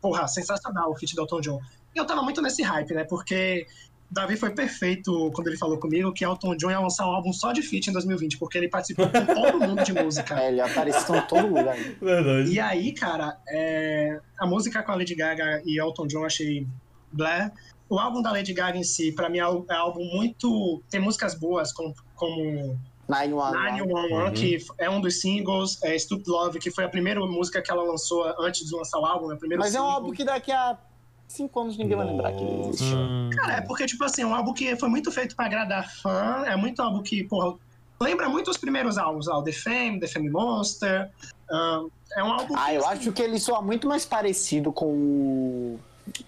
Porra, 0.00 0.28
sensacional 0.28 0.92
o 0.92 0.96
feat 0.96 1.14
do 1.14 1.22
Elton 1.22 1.40
John. 1.40 1.60
E 1.94 1.98
eu 1.98 2.06
tava 2.06 2.22
muito 2.22 2.40
nesse 2.40 2.62
hype, 2.62 2.94
né? 2.94 3.04
Porque 3.04 3.66
Davi 4.10 4.36
foi 4.36 4.50
perfeito 4.50 5.30
quando 5.34 5.48
ele 5.48 5.58
falou 5.58 5.78
comigo 5.78 6.12
que 6.12 6.24
Elton 6.24 6.56
John 6.56 6.70
ia 6.70 6.80
lançar 6.80 7.06
um 7.06 7.10
álbum 7.10 7.32
só 7.32 7.52
de 7.52 7.60
feat 7.60 7.88
em 7.88 7.92
2020, 7.92 8.38
porque 8.38 8.56
ele 8.56 8.68
participou 8.68 9.06
com 9.08 9.24
todo 9.26 9.60
mundo 9.60 9.84
de 9.84 9.92
música. 9.92 10.40
É, 10.40 10.48
ele 10.48 10.60
apareceu 10.60 11.14
em 11.14 11.20
todo 11.22 11.46
lugar. 11.46 11.76
Verdade. 12.00 12.50
E 12.50 12.58
aí, 12.58 12.92
cara, 12.92 13.38
é... 13.48 14.18
a 14.38 14.46
música 14.46 14.82
com 14.82 14.92
a 14.92 14.94
Lady 14.96 15.14
Gaga 15.14 15.62
e 15.64 15.78
Elton 15.78 16.06
John 16.06 16.24
achei 16.24 16.66
blé. 17.12 17.52
O 17.88 17.98
álbum 17.98 18.22
da 18.22 18.32
Lady 18.32 18.52
Gaga 18.54 18.78
em 18.78 18.84
si, 18.84 19.12
pra 19.12 19.28
mim, 19.28 19.38
é 19.38 19.48
um 19.48 19.64
é 19.68 19.74
álbum 19.74 20.04
muito. 20.04 20.82
Tem 20.90 21.00
músicas 21.00 21.34
boas, 21.34 21.72
como. 21.72 21.94
como... 22.14 22.78
911, 23.08 24.12
uhum. 24.12 24.32
que 24.34 24.58
é 24.76 24.90
um 24.90 25.00
dos 25.00 25.18
singles, 25.22 25.82
é 25.82 25.98
Stupid 25.98 26.28
Love, 26.28 26.58
que 26.58 26.70
foi 26.70 26.84
a 26.84 26.90
primeira 26.90 27.18
música 27.20 27.62
que 27.62 27.70
ela 27.70 27.82
lançou 27.82 28.22
antes 28.38 28.68
de 28.68 28.76
lançar 28.76 28.98
o 28.98 29.06
álbum, 29.06 29.32
é 29.32 29.34
o 29.34 29.38
primeiro 29.38 29.62
Mas 29.62 29.72
single. 29.72 29.86
é 29.86 29.88
um 29.88 29.92
álbum 29.94 30.12
que 30.12 30.24
daqui 30.24 30.52
a 30.52 30.78
cinco 31.28 31.60
anos 31.60 31.76
ninguém 31.76 31.96
Nossa. 31.96 32.06
vai 32.06 32.16
lembrar 32.16 32.32
que 32.32 32.42
ele 32.42 32.68
existiu. 32.68 32.98
Hum. 32.98 33.30
Cara, 33.36 33.52
é 33.54 33.60
porque, 33.60 33.86
tipo 33.86 34.02
assim, 34.04 34.22
é 34.22 34.26
um 34.26 34.34
álbum 34.34 34.52
que 34.52 34.74
foi 34.76 34.88
muito 34.88 35.12
feito 35.12 35.36
pra 35.36 35.46
agradar 35.46 35.88
fã, 36.00 36.44
é 36.46 36.56
muito 36.56 36.80
álbum 36.80 37.02
que, 37.02 37.22
porra, 37.24 37.56
lembra 38.00 38.28
muito 38.28 38.50
os 38.50 38.56
primeiros 38.56 38.98
álbuns, 38.98 39.28
ó, 39.28 39.42
The 39.42 39.52
Fame, 39.52 40.00
The 40.00 40.08
Fame 40.08 40.30
Monster. 40.30 41.10
Uh, 41.50 41.90
é 42.16 42.24
um 42.24 42.32
álbum. 42.32 42.54
Ah, 42.56 42.66
que, 42.66 42.74
eu 42.74 42.86
assim, 42.86 42.98
acho 42.98 43.12
que 43.12 43.22
ele 43.22 43.38
soa 43.38 43.62
muito 43.62 43.86
mais 43.86 44.04
parecido 44.04 44.72
com 44.72 44.86
o. 44.86 45.80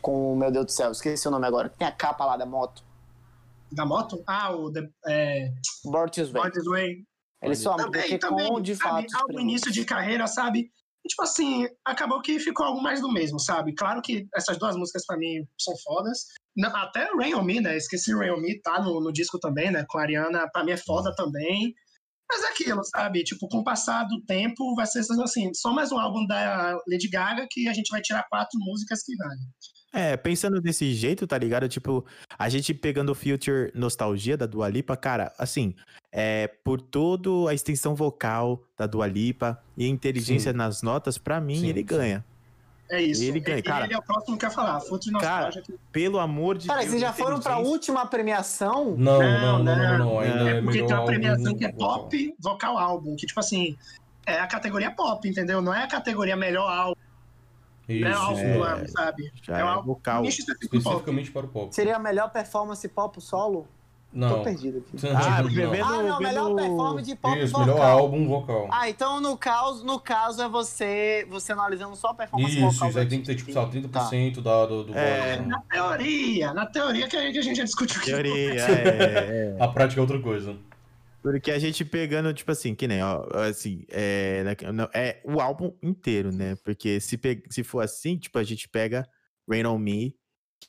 Com 0.02 0.34
o 0.34 0.36
Meu 0.36 0.50
Deus 0.50 0.66
do 0.66 0.72
céu, 0.72 0.92
esqueci 0.92 1.26
o 1.26 1.30
nome 1.30 1.46
agora. 1.46 1.70
Tem 1.70 1.88
a 1.88 1.92
capa 1.92 2.24
lá 2.26 2.36
da 2.36 2.44
moto. 2.44 2.82
Da 3.72 3.86
moto? 3.86 4.22
Ah, 4.26 4.54
o. 4.54 4.70
The, 4.70 4.88
é... 5.06 5.52
Bortis 5.84 6.30
Way. 6.30 6.50
Way. 6.66 7.04
Ele 7.42 7.54
soa 7.54 7.76
também, 7.76 8.18
também, 8.18 8.48
com, 8.48 8.60
de 8.60 8.74
fato. 8.74 9.06
Álbum 9.16 9.40
início 9.40 9.72
de 9.72 9.84
carreira, 9.84 10.26
sabe? 10.26 10.70
Tipo 11.10 11.24
assim, 11.24 11.66
acabou 11.84 12.22
que 12.22 12.38
ficou 12.38 12.64
algo 12.64 12.80
mais 12.80 13.00
do 13.00 13.12
mesmo, 13.12 13.40
sabe? 13.40 13.74
Claro 13.74 14.00
que 14.00 14.28
essas 14.32 14.56
duas 14.58 14.76
músicas 14.76 15.04
para 15.04 15.18
mim 15.18 15.44
são 15.58 15.74
fodas. 15.82 16.26
Até 16.72 17.10
Rain 17.16 17.34
On 17.34 17.42
Me, 17.42 17.60
né? 17.60 17.76
Esqueci 17.76 18.14
Rain 18.14 18.30
On 18.30 18.40
Me, 18.40 18.60
tá 18.60 18.80
no, 18.80 19.00
no 19.00 19.12
disco 19.12 19.36
também, 19.40 19.72
né? 19.72 19.84
Com 19.88 19.98
a 19.98 20.02
Ariana, 20.02 20.48
pra 20.52 20.62
mim 20.62 20.70
é 20.70 20.76
foda 20.76 21.12
também. 21.16 21.74
Mas 22.30 22.44
é 22.44 22.48
aquilo, 22.50 22.80
sabe? 22.84 23.24
Tipo, 23.24 23.48
com 23.48 23.58
o 23.58 23.64
passar 23.64 24.04
do 24.04 24.24
tempo, 24.24 24.72
vai 24.76 24.86
ser 24.86 25.00
assim, 25.00 25.52
só 25.52 25.72
mais 25.72 25.90
um 25.90 25.98
álbum 25.98 26.24
da 26.28 26.78
Lady 26.88 27.08
Gaga 27.08 27.44
que 27.50 27.66
a 27.66 27.72
gente 27.72 27.90
vai 27.90 28.00
tirar 28.00 28.28
quatro 28.30 28.56
músicas 28.60 29.02
que 29.02 29.16
valem. 29.16 29.48
É, 29.92 30.16
pensando 30.16 30.60
desse 30.60 30.92
jeito, 30.94 31.26
tá 31.26 31.36
ligado? 31.36 31.68
Tipo, 31.68 32.04
a 32.38 32.48
gente 32.48 32.72
pegando 32.72 33.10
o 33.10 33.14
Future 33.14 33.72
Nostalgia 33.74 34.36
da 34.36 34.46
Dua 34.46 34.68
Lipa, 34.68 34.96
cara, 34.96 35.32
assim, 35.36 35.74
é, 36.12 36.46
por 36.62 36.80
toda 36.80 37.50
a 37.50 37.54
extensão 37.54 37.94
vocal 37.94 38.62
da 38.78 38.86
Dua 38.86 39.06
Lipa 39.06 39.60
e 39.76 39.84
a 39.84 39.88
inteligência 39.88 40.52
sim. 40.52 40.56
nas 40.56 40.80
notas, 40.82 41.18
para 41.18 41.40
mim, 41.40 41.60
sim, 41.60 41.68
ele 41.68 41.80
sim. 41.80 41.86
ganha. 41.86 42.24
É 42.88 43.00
isso. 43.00 43.22
Ele 43.22 43.38
ganha, 43.38 43.62
cara. 43.62 43.84
Ele 43.84 43.94
é 43.94 43.98
o 43.98 44.02
próximo 44.02 44.36
que 44.36 44.44
ia 44.44 44.50
falar. 44.50 44.80
Fruto 44.80 45.04
de 45.04 45.12
nostalgia. 45.12 45.62
Cara, 45.62 45.78
pelo 45.92 46.18
amor 46.18 46.58
de 46.58 46.66
Cara, 46.66 46.80
Deus. 46.80 46.90
vocês 46.90 47.00
já 47.00 47.12
foram 47.12 47.38
pra 47.38 47.58
última 47.58 48.04
premiação? 48.04 48.96
Não, 48.96 49.20
Não, 49.22 49.40
não, 49.40 49.64
não, 49.64 49.64
não, 49.64 49.76
não, 49.76 49.98
não. 49.98 50.18
ainda 50.20 50.50
É 50.50 50.56
é 50.56 50.62
porque 50.62 50.82
tem 50.82 50.94
uma 50.96 51.04
premiação 51.04 51.54
que 51.54 51.64
é 51.64 51.72
pop 51.72 52.34
vocal 52.40 52.76
álbum, 52.76 53.14
que 53.14 53.26
tipo 53.26 53.38
assim, 53.38 53.76
é 54.26 54.40
a 54.40 54.46
categoria 54.46 54.90
pop, 54.90 55.28
entendeu? 55.28 55.62
Não 55.62 55.72
é 55.72 55.84
a 55.84 55.88
categoria 55.88 56.36
melhor 56.36 56.68
álbum, 56.68 57.00
Isso, 57.94 58.04
né? 58.08 58.12
álbum 58.14 58.34
do 58.58 58.64
é. 58.64 58.72
ano, 58.72 58.88
sabe? 58.88 59.32
Já 59.42 59.58
é 59.58 59.60
é 59.60 59.64
um 59.64 59.68
álbum 59.68 59.86
vocal. 59.94 60.24
Especificamente 60.24 61.30
para 61.30 61.46
o 61.46 61.48
pop. 61.48 61.74
Seria 61.74 61.96
a 61.96 61.98
melhor 61.98 62.30
performance 62.30 62.86
pop 62.88 63.20
solo? 63.20 63.66
Tô 64.12 64.18
Não. 64.18 64.42
perdido 64.42 64.78
aqui. 64.78 65.06
Ah, 65.06 65.40
não. 65.40 65.48
vendo- 65.50 65.84
Ah, 65.84 66.02
não, 66.02 66.18
melhor 66.18 66.46
vendo- 66.48 66.56
performance 66.56 67.06
de 67.06 67.14
pop 67.14 67.38
Isso, 67.38 67.52
vocal. 67.52 67.66
melhor 67.66 67.86
álbum 67.86 68.26
vocal. 68.28 68.68
Ah, 68.72 68.88
então 68.90 69.20
no 69.20 69.36
caso, 69.36 69.84
no 69.86 70.00
caso 70.00 70.42
é 70.42 70.48
você, 70.48 71.24
você 71.30 71.52
analisando 71.52 71.94
só 71.94 72.08
a 72.08 72.14
performance 72.14 72.52
Isso, 72.56 72.72
vocal. 72.72 72.88
isso 72.88 72.98
aí 72.98 73.06
tem 73.06 73.20
que 73.20 73.26
ter, 73.26 73.36
tipo, 73.36 73.52
sei 73.52 73.62
lá, 73.62 73.68
30% 73.68 74.40
da, 74.42 74.66
do, 74.66 74.82
do 74.82 74.98
É. 74.98 75.36
voto. 75.36 75.48
Na 75.48 75.60
teoria, 75.60 76.52
na 76.52 76.66
teoria 76.66 77.06
que 77.08 77.16
a 77.16 77.20
gente, 77.30 77.54
já 77.54 77.62
discutiu. 77.62 78.02
Teoria, 78.02 78.32
é, 78.66 79.54
é. 79.56 79.62
A 79.62 79.68
prática 79.68 80.00
é 80.00 80.02
outra 80.02 80.18
coisa. 80.20 80.56
Porque 81.22 81.50
a 81.50 81.58
gente 81.58 81.84
pegando, 81.84 82.32
tipo 82.32 82.50
assim, 82.50 82.74
que 82.74 82.88
nem, 82.88 83.02
ó, 83.02 83.22
assim, 83.48 83.84
é, 83.90 84.42
não, 84.72 84.88
é 84.94 85.20
o 85.24 85.40
álbum 85.40 85.72
inteiro, 85.82 86.32
né? 86.32 86.56
Porque 86.64 86.98
se, 86.98 87.18
pe- 87.18 87.42
se 87.50 87.62
for 87.62 87.80
assim, 87.80 88.16
tipo, 88.16 88.38
a 88.38 88.42
gente 88.44 88.68
pega 88.68 89.06
Rain 89.48 89.66
On 89.66 89.78
Me, 89.78 90.16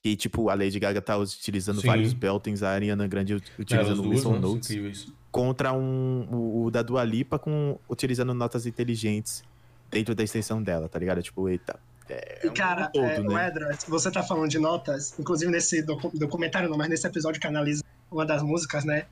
que, 0.04 0.16
tipo, 0.16 0.50
a 0.50 0.54
Lady 0.54 0.78
Gaga 0.80 1.02
tá 1.02 1.18
utilizando 1.18 1.80
Sim. 1.80 1.88
vários 1.88 2.14
beltings, 2.14 2.64
a 2.64 2.70
Ariana 2.72 3.08
Grande 3.08 3.36
utilizando 3.58 4.02
duas, 4.02 4.16
Whistle 4.16 4.34
né? 4.34 4.40
Notes, 4.40 4.70
Incríveis. 4.72 5.08
contra 5.32 5.72
um, 5.74 6.28
o, 6.32 6.66
o 6.66 6.72
da 6.72 6.82
Dua 6.82 7.04
Lipa 7.04 7.40
com, 7.40 7.80
utilizando 7.90 8.34
notas 8.34 8.66
inteligentes 8.66 9.44
dentro 9.90 10.14
da 10.14 10.24
extensão 10.24 10.62
dela, 10.62 10.90
tá 10.90 11.00
ligado? 11.00 11.22
Tipo, 11.22 11.48
eita. 11.48 11.80
É 12.10 12.42
E 12.46 12.50
um 12.50 12.54
cara, 12.54 12.88
todo, 12.88 13.06
é, 13.06 13.20
o 13.22 13.24
né? 13.24 13.48
Edra, 13.48 13.70
você 13.88 14.12
tá 14.12 14.22
falando 14.22 14.50
de 14.50 14.60
notas, 14.60 15.18
inclusive 15.18 15.50
nesse 15.50 15.82
docu- 15.82 16.12
documentário, 16.14 16.68
não, 16.70 16.78
mas 16.78 16.90
nesse 16.90 17.08
episódio 17.08 17.40
que 17.40 17.48
analisa 17.48 17.82
uma 18.12 18.26
das 18.26 18.42
músicas, 18.44 18.84
né? 18.84 19.06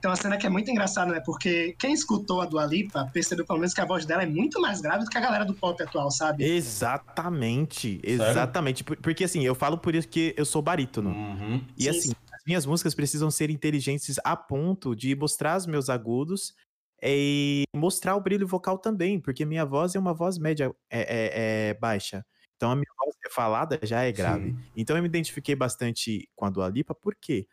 Tem 0.00 0.10
uma 0.10 0.16
cena 0.16 0.36
que 0.36 0.46
é 0.46 0.50
muito 0.50 0.70
engraçada, 0.70 1.10
né? 1.12 1.20
Porque 1.24 1.74
quem 1.78 1.92
escutou 1.92 2.40
a 2.40 2.46
Dua 2.46 2.64
Lipa 2.66 3.08
percebeu 3.12 3.46
pelo 3.46 3.58
menos 3.58 3.74
que 3.74 3.80
a 3.80 3.84
voz 3.84 4.04
dela 4.04 4.22
é 4.22 4.26
muito 4.26 4.60
mais 4.60 4.80
grave 4.80 5.04
do 5.04 5.10
que 5.10 5.18
a 5.18 5.20
galera 5.20 5.44
do 5.44 5.54
pop 5.54 5.82
atual, 5.82 6.10
sabe? 6.10 6.44
Exatamente, 6.44 8.00
exatamente. 8.02 8.84
Por- 8.84 8.96
Porque 8.98 9.24
assim, 9.24 9.44
eu 9.44 9.54
falo 9.54 9.78
por 9.78 9.94
isso 9.94 10.08
que 10.08 10.34
eu 10.36 10.44
sou 10.44 10.62
barítono. 10.62 11.10
Uhum. 11.10 11.64
E 11.76 11.84
Sim, 11.84 11.88
assim, 11.90 12.10
as 12.32 12.42
minhas 12.46 12.66
músicas 12.66 12.94
precisam 12.94 13.30
ser 13.30 13.50
inteligentes 13.50 14.16
a 14.24 14.36
ponto 14.36 14.94
de 14.94 15.14
mostrar 15.16 15.56
os 15.56 15.66
meus 15.66 15.88
agudos 15.88 16.54
e 17.02 17.64
mostrar 17.74 18.16
o 18.16 18.20
brilho 18.20 18.46
vocal 18.46 18.78
também, 18.78 19.20
porque 19.20 19.44
minha 19.44 19.64
voz 19.64 19.94
é 19.94 19.98
uma 19.98 20.14
voz 20.14 20.38
média 20.38 20.70
é, 20.90 21.00
é- 21.00 21.70
é 21.70 21.74
baixa. 21.74 22.24
Então 22.56 22.70
a 22.70 22.74
minha 22.76 22.90
voz 22.98 23.14
é 23.26 23.30
falada 23.30 23.78
já 23.82 24.02
é 24.02 24.12
grave. 24.12 24.50
Sim. 24.52 24.58
Então 24.76 24.96
eu 24.96 25.02
me 25.02 25.08
identifiquei 25.08 25.54
bastante 25.54 26.28
com 26.34 26.46
a 26.46 26.50
Dua 26.50 26.68
Lipa, 26.68 26.94
por 26.94 27.14
quê? 27.20 27.46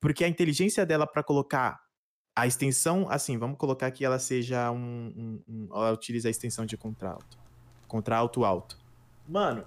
Porque 0.00 0.24
a 0.24 0.28
inteligência 0.28 0.86
dela 0.86 1.06
pra 1.06 1.22
colocar 1.22 1.80
a 2.36 2.46
extensão, 2.46 3.08
assim, 3.10 3.36
vamos 3.36 3.58
colocar 3.58 3.90
que 3.90 4.04
ela 4.04 4.18
seja 4.18 4.70
um, 4.70 5.12
um- 5.16 5.42
um- 5.48 5.68
ela 5.72 5.92
utiliza 5.92 6.28
a 6.28 6.30
extensão 6.30 6.64
de 6.64 6.76
contralto. 6.76 7.36
Contralto 7.88 8.44
alto. 8.44 8.78
Mano, 9.26 9.64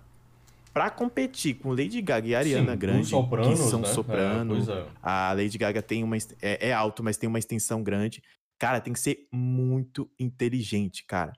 pra 0.73 0.89
competir 0.89 1.55
com 1.55 1.71
Lady 1.71 2.01
Gaga 2.01 2.27
e 2.27 2.35
Ariana 2.35 2.71
Sim, 2.73 2.77
Grande, 2.79 3.01
os 3.01 3.09
sopranos, 3.09 3.50
que 3.50 3.57
são 3.57 3.81
né? 3.81 3.88
soprano, 3.88 4.55
É, 4.55 4.79
é. 4.79 4.88
a 5.01 5.33
Lady 5.33 5.57
Gaga 5.57 5.81
tem 5.81 6.03
uma 6.03 6.15
é, 6.41 6.69
é 6.69 6.73
alto, 6.73 7.03
mas 7.03 7.17
tem 7.17 7.27
uma 7.27 7.39
extensão 7.39 7.83
grande. 7.83 8.23
Cara, 8.57 8.79
tem 8.79 8.93
que 8.93 9.00
ser 9.00 9.27
muito 9.31 10.09
inteligente, 10.19 11.03
cara, 11.05 11.33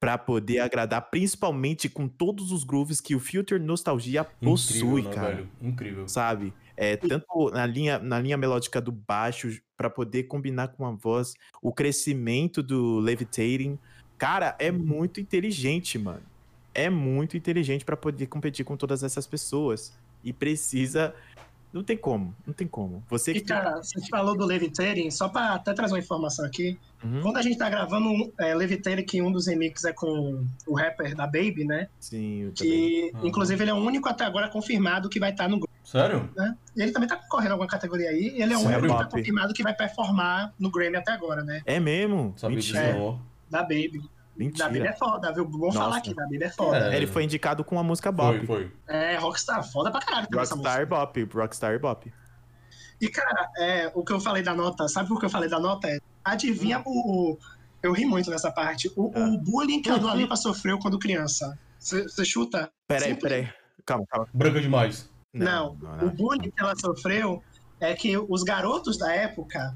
Pra 0.00 0.16
poder 0.16 0.60
agradar, 0.60 1.10
principalmente 1.10 1.88
com 1.88 2.06
todos 2.06 2.52
os 2.52 2.62
grooves 2.62 3.00
que 3.00 3.16
o 3.16 3.18
Filter 3.18 3.60
Nostalgia 3.60 4.22
possui, 4.22 4.78
Incrível, 5.00 5.10
né, 5.10 5.14
cara. 5.16 5.34
velho? 5.34 5.50
Incrível. 5.60 6.06
Sabe? 6.08 6.54
É, 6.80 6.96
tanto 6.96 7.50
na 7.50 7.66
linha, 7.66 7.98
na 7.98 8.20
linha 8.20 8.36
melódica 8.36 8.80
do 8.80 8.92
baixo, 8.92 9.50
pra 9.76 9.90
poder 9.90 10.24
combinar 10.24 10.68
com 10.68 10.86
a 10.86 10.92
voz, 10.92 11.34
o 11.60 11.72
crescimento 11.72 12.62
do 12.62 13.00
levitating. 13.00 13.76
Cara, 14.16 14.56
é 14.60 14.70
muito 14.70 15.20
inteligente, 15.20 15.98
mano. 15.98 16.22
É 16.72 16.88
muito 16.88 17.36
inteligente 17.36 17.84
pra 17.84 17.96
poder 17.96 18.26
competir 18.26 18.64
com 18.64 18.76
todas 18.76 19.02
essas 19.02 19.26
pessoas. 19.26 19.92
E 20.22 20.32
precisa. 20.32 21.12
Não 21.72 21.82
tem 21.82 21.96
como, 21.96 22.32
não 22.46 22.54
tem 22.54 22.68
como. 22.68 23.02
Você 23.10 23.32
E 23.32 23.40
que. 23.40 23.46
cara, 23.46 23.76
você 23.76 24.00
falou 24.08 24.36
do 24.36 24.46
Levitating, 24.46 25.10
só 25.10 25.28
pra 25.28 25.54
até 25.54 25.74
trazer 25.74 25.94
uma 25.94 25.98
informação 25.98 26.44
aqui. 26.46 26.78
Uhum, 27.02 27.22
Quando 27.22 27.38
a 27.38 27.42
gente 27.42 27.58
tá 27.58 27.68
gravando 27.68 28.32
é, 28.38 28.54
Levitating, 28.54 29.04
que 29.04 29.20
um 29.20 29.32
dos 29.32 29.48
remixes 29.48 29.84
é 29.84 29.92
com 29.92 30.46
o 30.66 30.74
rapper 30.76 31.16
da 31.16 31.26
Baby, 31.26 31.64
né? 31.64 31.88
sim, 31.98 32.42
eu 32.42 32.54
também. 32.54 32.72
Que, 32.72 33.10
Aham. 33.16 33.26
inclusive, 33.26 33.62
ele 33.64 33.70
é 33.70 33.74
o 33.74 33.78
único 33.78 34.08
até 34.08 34.24
agora 34.24 34.48
confirmado 34.48 35.08
que 35.08 35.20
vai 35.20 35.30
estar 35.30 35.48
no 35.48 35.58
grupo, 35.58 35.68
Sério? 35.90 36.30
né? 36.36 36.54
E 36.76 36.82
ele 36.82 36.92
também 36.92 37.08
tá 37.08 37.16
concorrendo 37.16 37.50
a 37.50 37.54
alguma 37.54 37.68
categoria 37.68 38.10
aí. 38.10 38.34
Ele 38.40 38.52
é 38.52 38.56
o 38.56 38.60
único 38.60 38.82
que 38.82 38.88
tá 38.88 39.04
confirmado 39.06 39.54
que 39.54 39.62
vai 39.62 39.74
performar 39.74 40.52
no 40.58 40.70
Grammy 40.70 40.96
até 40.96 41.12
agora, 41.12 41.42
né? 41.42 41.62
É 41.64 41.80
mesmo? 41.80 42.32
Disso 42.34 42.48
Mentira. 42.50 42.92
não. 42.92 43.20
Da 43.50 43.62
Baby. 43.62 44.00
Da 44.00 44.66
Baby 44.66 44.78
Mentira. 44.80 44.88
é 44.90 44.92
foda, 44.92 45.32
viu? 45.32 45.44
Vamos 45.44 45.60
Nossa. 45.74 45.78
falar 45.78 45.96
aqui, 45.96 46.14
da 46.14 46.22
Baby 46.24 46.44
é 46.44 46.50
foda. 46.50 46.92
É. 46.92 46.96
Ele 46.96 47.06
foi 47.06 47.24
indicado 47.24 47.64
com 47.64 47.78
a 47.78 47.82
música 47.82 48.12
Bop. 48.12 48.36
Foi, 48.38 48.46
foi. 48.46 48.72
É, 48.86 49.16
Rockstar, 49.16 49.64
foda 49.64 49.90
pra 49.90 50.00
caralho. 50.00 50.26
também 50.28 50.42
essa 50.42 50.54
Rockstar 50.54 50.78
música. 50.80 50.96
Bop, 50.96 51.24
Rockstar 51.34 51.80
Bop. 51.80 52.12
E, 53.00 53.08
cara, 53.08 53.48
é, 53.58 53.90
o 53.94 54.04
que 54.04 54.12
eu 54.12 54.20
falei 54.20 54.42
da 54.42 54.54
nota, 54.54 54.86
sabe 54.88 55.08
por 55.08 55.18
que 55.18 55.24
eu 55.26 55.30
falei 55.30 55.48
da 55.48 55.58
nota? 55.58 55.88
É, 55.88 55.98
adivinha 56.24 56.82
o, 56.84 57.32
o- 57.32 57.38
Eu 57.82 57.92
ri 57.92 58.04
muito 58.04 58.28
nessa 58.28 58.50
parte. 58.50 58.92
O, 58.96 59.10
Ah. 59.14 59.20
o 59.20 59.38
bullying 59.38 59.80
que 59.80 59.88
a 59.88 59.96
Dua 59.96 60.12
Lipa 60.14 60.34
sofreu 60.36 60.78
quando 60.80 60.98
criança. 60.98 61.56
Você 61.78 62.24
chuta? 62.24 62.68
Peraí, 62.88 63.10
Simples. 63.14 63.22
peraí. 63.22 63.48
Calma, 63.86 64.04
calma. 64.08 64.28
Branca 64.34 64.60
demais. 64.60 65.08
Não, 65.44 65.76
O 66.02 66.10
bullying 66.10 66.50
que 66.50 66.60
ela 66.60 66.74
sofreu 66.76 67.42
é 67.80 67.94
que 67.94 68.16
os 68.16 68.42
garotos 68.42 68.98
da 68.98 69.12
época 69.12 69.74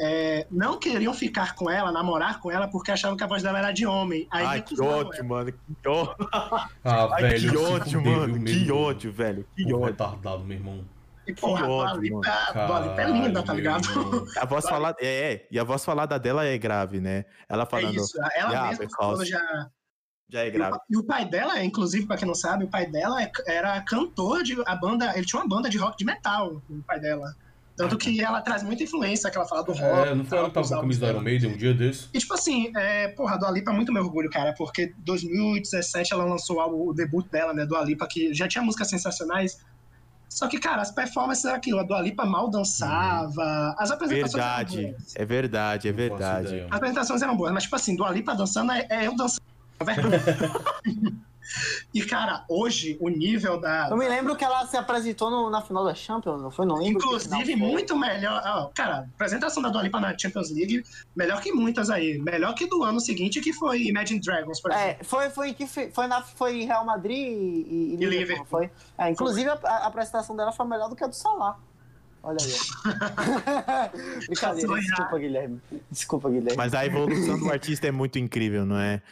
é, 0.00 0.46
não 0.50 0.76
queriam 0.78 1.14
ficar 1.14 1.54
com 1.54 1.70
ela, 1.70 1.92
namorar 1.92 2.40
com 2.40 2.50
ela, 2.50 2.66
porque 2.66 2.90
achavam 2.90 3.16
que 3.16 3.22
a 3.22 3.26
voz 3.28 3.42
dela 3.44 3.58
era 3.60 3.70
de 3.70 3.86
homem. 3.86 4.26
Aí 4.30 4.44
Ai, 4.44 4.62
que 4.62 4.80
ódio, 4.80 5.14
ela. 5.14 5.24
mano. 5.24 5.52
Que 5.82 5.88
ódio, 5.88 6.28
Ah, 6.32 7.08
Ai, 7.12 7.22
velho. 7.22 7.50
que 7.50 7.56
ódio 7.56 8.02
mano. 8.04 8.44
Que 8.44 8.72
ódio, 8.72 9.12
velho. 9.12 9.46
Que 9.54 9.64
ódio. 9.72 9.84
retardado, 9.86 10.44
meu 10.44 10.56
irmão. 10.56 10.84
E, 11.26 11.32
porra, 11.32 11.62
Que 11.64 11.70
ódio, 11.70 12.00
Lipa, 12.00 12.20
a 12.28 12.94
é 13.00 13.04
linda, 13.10 13.42
tá 13.42 13.54
ligado? 13.54 13.86
meu 13.88 14.02
irmão. 14.02 14.24
A 14.36 14.44
voz 14.44 14.68
falada. 14.68 14.96
É, 15.00 15.32
é, 15.32 15.48
e 15.50 15.58
a 15.60 15.64
voz 15.64 15.84
falada 15.84 16.18
dela 16.18 16.44
é 16.44 16.58
grave, 16.58 17.00
né? 17.00 17.24
Ela 17.48 17.62
É 17.62 17.66
falando. 17.66 17.94
isso. 17.96 18.18
Ela 18.20 18.50
Yeah, 18.50 18.68
mesma 18.70 18.84
because- 18.84 18.96
falou 18.96 19.24
já. 19.24 19.68
Já 20.28 20.40
é 20.40 20.46
E 20.46 20.50
o, 20.50 20.52
grave. 20.52 20.78
e 20.90 20.96
o 20.96 21.04
pai 21.04 21.24
dela, 21.24 21.62
inclusive, 21.62 22.06
pra 22.06 22.16
quem 22.16 22.26
não 22.26 22.34
sabe, 22.34 22.64
o 22.64 22.68
pai 22.68 22.86
dela 22.86 23.22
é- 23.22 23.30
era 23.46 23.80
cantor 23.82 24.42
de 24.42 24.56
a 24.66 24.74
banda. 24.74 25.12
Ele 25.16 25.26
tinha 25.26 25.40
uma 25.40 25.48
banda 25.48 25.68
de 25.68 25.76
rock 25.78 25.96
de 25.98 26.04
metal, 26.04 26.62
o 26.68 26.82
pai 26.86 26.98
dela. 26.98 27.34
Tanto 27.76 27.98
que 27.98 28.20
ela 28.20 28.40
traz 28.40 28.62
muita 28.62 28.84
influência, 28.84 29.28
que 29.30 29.36
ela 29.36 29.46
fala 29.48 29.64
do 29.64 29.72
rock. 29.72 30.08
É, 30.08 30.14
não 30.14 30.24
foi 30.24 30.38
ela 30.38 30.48
que 30.48 30.54
tava 30.54 30.68
com 30.68 30.74
a 30.74 30.80
camisa 30.80 31.00
do 31.00 31.06
Iron 31.06 31.20
Maiden 31.20 31.54
um 31.54 31.56
dia 31.56 31.74
desse? 31.74 32.08
E 32.14 32.18
tipo 32.20 32.32
assim, 32.32 32.70
é, 32.76 33.08
porra, 33.08 33.34
a 33.34 33.36
Dua 33.36 33.50
Lipa 33.50 33.72
é 33.72 33.74
muito 33.74 33.92
meu 33.92 34.04
orgulho, 34.04 34.30
cara, 34.30 34.54
porque 34.56 34.94
2017 34.98 36.12
ela 36.12 36.24
lançou 36.24 36.58
o, 36.58 36.90
o 36.90 36.94
debut 36.94 37.28
dela, 37.30 37.52
né, 37.52 37.66
Dua 37.66 37.82
Lipa, 37.82 38.06
que 38.06 38.32
já 38.32 38.46
tinha 38.46 38.62
músicas 38.62 38.88
sensacionais. 38.88 39.58
Só 40.28 40.46
que, 40.46 40.58
cara, 40.58 40.82
as 40.82 40.92
performances 40.92 41.44
eram 41.44 41.56
aquilo, 41.56 41.80
a 41.80 41.82
Dua 41.82 42.00
Lipa 42.00 42.24
mal 42.24 42.48
dançava, 42.48 43.74
as 43.76 43.90
apresentações 43.90 44.34
eram 44.34 44.56
Verdade. 44.56 44.82
boas. 44.92 45.16
É 45.16 45.24
verdade, 45.24 45.88
é 45.88 45.92
verdade. 45.92 46.60
As 46.60 46.76
apresentações 46.76 47.22
eram 47.22 47.36
boas, 47.36 47.52
mas 47.52 47.64
tipo 47.64 47.74
assim, 47.74 47.96
Dua 47.96 48.10
Lipa 48.10 48.36
dançando 48.36 48.70
é, 48.72 48.86
é 48.88 49.06
eu 49.08 49.16
dançando. 49.16 49.42
e, 51.92 52.02
cara, 52.04 52.44
hoje 52.48 52.96
o 53.00 53.08
nível 53.08 53.60
da. 53.60 53.88
Eu 53.90 53.96
me 53.96 54.08
lembro 54.08 54.34
que 54.34 54.44
ela 54.44 54.66
se 54.66 54.76
apresentou 54.76 55.30
no- 55.30 55.50
na 55.50 55.60
final 55.60 55.84
da 55.84 55.94
Champions, 55.94 56.40
não 56.40 56.50
foi? 56.50 56.64
Não 56.66 56.76
lembro. 56.76 56.98
Inclusive, 57.04 57.54
muito 57.56 57.96
melhor. 57.96 58.42
ó, 58.44 58.70
cara, 58.74 58.96
a 58.96 59.00
apresentação 59.00 59.62
da 59.62 59.68
Dua 59.68 59.82
Lipa 59.82 60.00
na 60.00 60.16
Champions 60.16 60.50
League, 60.50 60.82
melhor 61.14 61.40
que 61.40 61.52
muitas 61.52 61.90
aí. 61.90 62.18
Melhor 62.18 62.54
que 62.54 62.66
do 62.66 62.82
ano 62.82 62.98
seguinte, 63.00 63.40
que 63.40 63.52
foi 63.52 63.82
Imagine 63.88 64.20
Dragons, 64.20 64.60
por 64.60 64.70
exemplo. 64.72 64.88
É, 65.00 65.04
foi, 65.04 65.30
foi, 65.30 65.52
que 65.54 65.66
foi, 65.66 66.06
na, 66.06 66.22
foi 66.22 66.62
Real 66.64 66.84
Madrid 66.84 67.18
e, 67.18 67.92
e 67.92 67.96
Liverpool, 67.96 68.08
Liverpool. 68.20 68.46
foi? 68.46 68.70
É, 68.98 69.10
inclusive, 69.10 69.48
a, 69.50 69.58
a 69.64 69.86
apresentação 69.86 70.34
dela 70.34 70.50
foi 70.52 70.66
melhor 70.66 70.88
do 70.88 70.96
que 70.96 71.04
a 71.04 71.06
do 71.06 71.14
Salah. 71.14 71.58
Olha 72.22 72.38
aí. 72.40 73.90
Brincadeira, 74.26 74.74
desculpa, 74.80 75.18
Guilherme. 75.18 75.60
Desculpa, 75.90 76.30
Guilherme. 76.30 76.56
Mas 76.56 76.72
a 76.72 76.86
evolução 76.86 77.38
do 77.38 77.50
artista 77.52 77.86
é 77.86 77.90
muito 77.92 78.18
incrível, 78.18 78.64
não 78.64 78.78
é? 78.78 79.02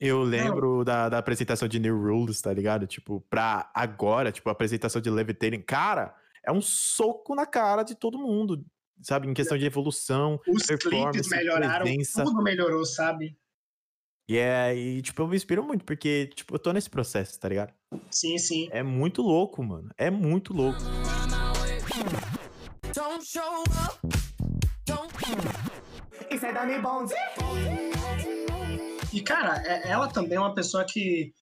Eu 0.00 0.22
lembro 0.22 0.84
da, 0.84 1.08
da 1.08 1.18
apresentação 1.18 1.66
de 1.66 1.80
New 1.80 2.00
Rules, 2.00 2.40
tá 2.40 2.52
ligado? 2.52 2.86
Tipo, 2.86 3.20
pra 3.28 3.70
agora, 3.74 4.30
tipo, 4.30 4.48
a 4.48 4.52
apresentação 4.52 5.02
de 5.02 5.10
Levitating. 5.10 5.62
Cara, 5.62 6.14
é 6.46 6.52
um 6.52 6.60
soco 6.60 7.34
na 7.34 7.44
cara 7.44 7.82
de 7.82 7.96
todo 7.96 8.16
mundo, 8.16 8.64
sabe? 9.02 9.26
Em 9.26 9.34
questão 9.34 9.58
de 9.58 9.66
evolução. 9.66 10.40
Os 10.46 10.64
performance, 10.64 11.10
clipes 11.10 11.28
melhoraram, 11.28 11.84
presença. 11.84 12.22
tudo 12.22 12.42
melhorou, 12.42 12.84
sabe? 12.84 13.36
E 14.28 14.36
é, 14.36 14.76
e, 14.76 15.02
tipo, 15.02 15.22
eu 15.22 15.26
me 15.26 15.36
inspiro 15.36 15.64
muito, 15.64 15.84
porque, 15.84 16.30
tipo, 16.34 16.54
eu 16.54 16.58
tô 16.58 16.72
nesse 16.72 16.90
processo, 16.90 17.40
tá 17.40 17.48
ligado? 17.48 17.72
Sim, 18.10 18.38
sim. 18.38 18.68
É 18.70 18.82
muito 18.82 19.22
louco, 19.22 19.64
mano. 19.64 19.90
É 19.96 20.10
muito 20.10 20.52
louco. 20.52 20.78
Don't 22.94 23.24
show 23.24 23.62
up. 23.62 23.98
Don't. 24.86 25.08
E, 29.12 29.20
cara, 29.22 29.62
é- 29.66 29.88
ela 29.90 30.08
também 30.08 30.36
é 30.36 30.40
uma 30.40 30.54
pessoa 30.54 30.84
que 30.84 31.32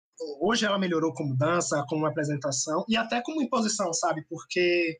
hoje 0.40 0.64
ela 0.64 0.78
melhorou 0.78 1.12
como 1.12 1.36
dança, 1.36 1.84
como 1.88 2.06
apresentação 2.06 2.84
e 2.88 2.96
até 2.96 3.20
como 3.22 3.42
imposição, 3.42 3.92
sabe? 3.92 4.24
Porque 4.28 4.96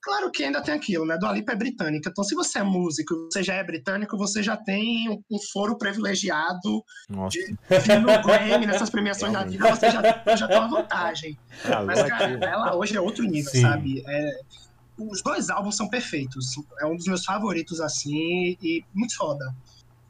Claro 0.00 0.30
que 0.30 0.44
ainda 0.44 0.62
tem 0.62 0.72
aquilo, 0.74 1.04
né? 1.04 1.18
Dua 1.18 1.32
Lipa 1.32 1.52
é 1.52 1.56
britânica. 1.56 2.08
Então, 2.08 2.22
se 2.22 2.34
você 2.34 2.60
é 2.60 2.62
músico, 2.62 3.14
você 3.30 3.42
já 3.42 3.54
é 3.54 3.64
britânico, 3.64 4.16
você 4.16 4.42
já 4.42 4.56
tem 4.56 5.08
um, 5.10 5.20
um 5.30 5.38
foro 5.52 5.76
privilegiado 5.76 6.84
Nossa. 7.10 7.36
de 7.36 7.46
vir 7.80 8.00
no 8.00 8.22
Grammy, 8.22 8.64
nessas 8.66 8.88
premiações 8.90 9.32
da 9.32 9.44
vida, 9.44 9.68
você 9.68 9.90
já, 9.90 10.00
já 10.36 10.46
tem 10.46 10.56
uma 10.56 10.68
vantagem. 10.68 11.36
Alô, 11.64 11.86
Mas, 11.86 12.02
cara, 12.04 12.26
aqui. 12.26 12.44
ela 12.44 12.76
hoje 12.76 12.96
é 12.96 13.00
outro 13.00 13.24
nível, 13.24 13.50
Sim. 13.50 13.62
sabe? 13.62 14.02
É, 14.06 14.40
os 14.98 15.20
dois 15.20 15.50
álbuns 15.50 15.76
são 15.76 15.88
perfeitos. 15.88 16.46
É 16.80 16.86
um 16.86 16.96
dos 16.96 17.06
meus 17.06 17.24
favoritos, 17.24 17.80
assim, 17.80 18.56
e 18.62 18.84
muito 18.94 19.16
foda. 19.16 19.52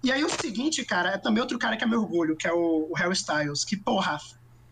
E 0.03 0.13
aí 0.13 0.23
o 0.25 0.31
seguinte, 0.31 0.85
cara, 0.85 1.11
é 1.11 1.19
também 1.19 1.41
outro 1.41 1.59
cara 1.59 1.77
que 1.77 1.85
é 1.85 1.87
meu 1.87 2.01
orgulho, 2.01 2.37
que 2.37 2.47
é 2.47 2.53
o, 2.53 2.89
o 2.91 2.95
Harry 2.97 3.15
Styles, 3.15 3.65
que, 3.65 3.77
porra, 3.77 4.19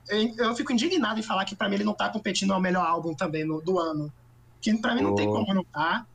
eu, 0.08 0.34
eu 0.38 0.54
fico 0.54 0.72
indignado 0.72 1.18
em 1.18 1.22
falar 1.22 1.44
que 1.44 1.56
pra 1.56 1.68
mim 1.68 1.74
ele 1.74 1.84
não 1.84 1.94
tá 1.94 2.08
competindo 2.08 2.52
ao 2.52 2.60
melhor 2.60 2.86
álbum 2.86 3.12
também 3.14 3.44
no- 3.44 3.60
do 3.60 3.78
ano. 3.78 4.12
Que 4.60 4.72
pra 4.78 4.94
mim 4.94 5.02
não 5.02 5.14
tem 5.16 5.26
como 5.26 5.52
não 5.54 5.64
tá. 5.64 6.06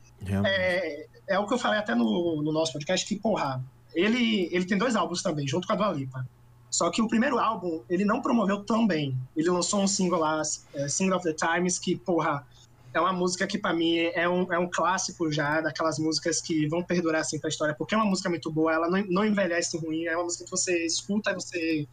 É, 0.46 1.06
é 1.28 1.38
o 1.38 1.46
que 1.46 1.54
eu 1.54 1.58
falei 1.58 1.78
até 1.78 1.94
no, 1.94 2.42
no 2.42 2.52
nosso 2.52 2.72
podcast, 2.72 3.06
que, 3.06 3.16
porra, 3.16 3.62
ele, 3.94 4.48
ele 4.50 4.64
tem 4.64 4.78
dois 4.78 4.96
álbuns 4.96 5.22
também, 5.22 5.46
junto 5.46 5.66
com 5.66 5.72
a 5.74 5.76
Dua 5.76 5.92
Lipa. 5.92 6.26
Só 6.70 6.90
que 6.90 7.02
o 7.02 7.06
primeiro 7.08 7.38
álbum, 7.38 7.82
ele 7.90 8.04
não 8.04 8.22
promoveu 8.22 8.64
tão 8.64 8.86
bem. 8.86 9.14
Ele 9.36 9.50
lançou 9.50 9.82
um 9.82 9.86
single 9.86 10.18
lá, 10.20 10.40
é, 10.74 10.88
Single 10.88 11.18
of 11.18 11.26
the 11.30 11.34
Times, 11.34 11.78
que, 11.78 11.96
porra, 11.96 12.46
é 12.94 13.00
uma 13.00 13.12
música 13.12 13.46
que 13.46 13.58
pra 13.58 13.72
mim 13.72 13.96
é 13.98 14.28
um, 14.28 14.52
é 14.52 14.58
um 14.58 14.68
clássico 14.68 15.30
já, 15.32 15.60
daquelas 15.60 15.98
músicas 15.98 16.40
que 16.40 16.66
vão 16.68 16.82
perdurar 16.82 17.22
assim 17.22 17.38
pra 17.38 17.48
história, 17.48 17.74
porque 17.74 17.94
é 17.94 17.98
uma 17.98 18.06
música 18.06 18.28
muito 18.28 18.50
boa, 18.50 18.72
ela 18.72 18.88
não, 18.90 19.02
não 19.08 19.24
envelhece 19.24 19.78
ruim, 19.78 20.04
é 20.04 20.16
uma 20.16 20.24
música 20.24 20.44
que 20.44 20.50
você 20.50 20.84
escuta 20.84 21.30
e 21.30 21.34
você 21.34 21.88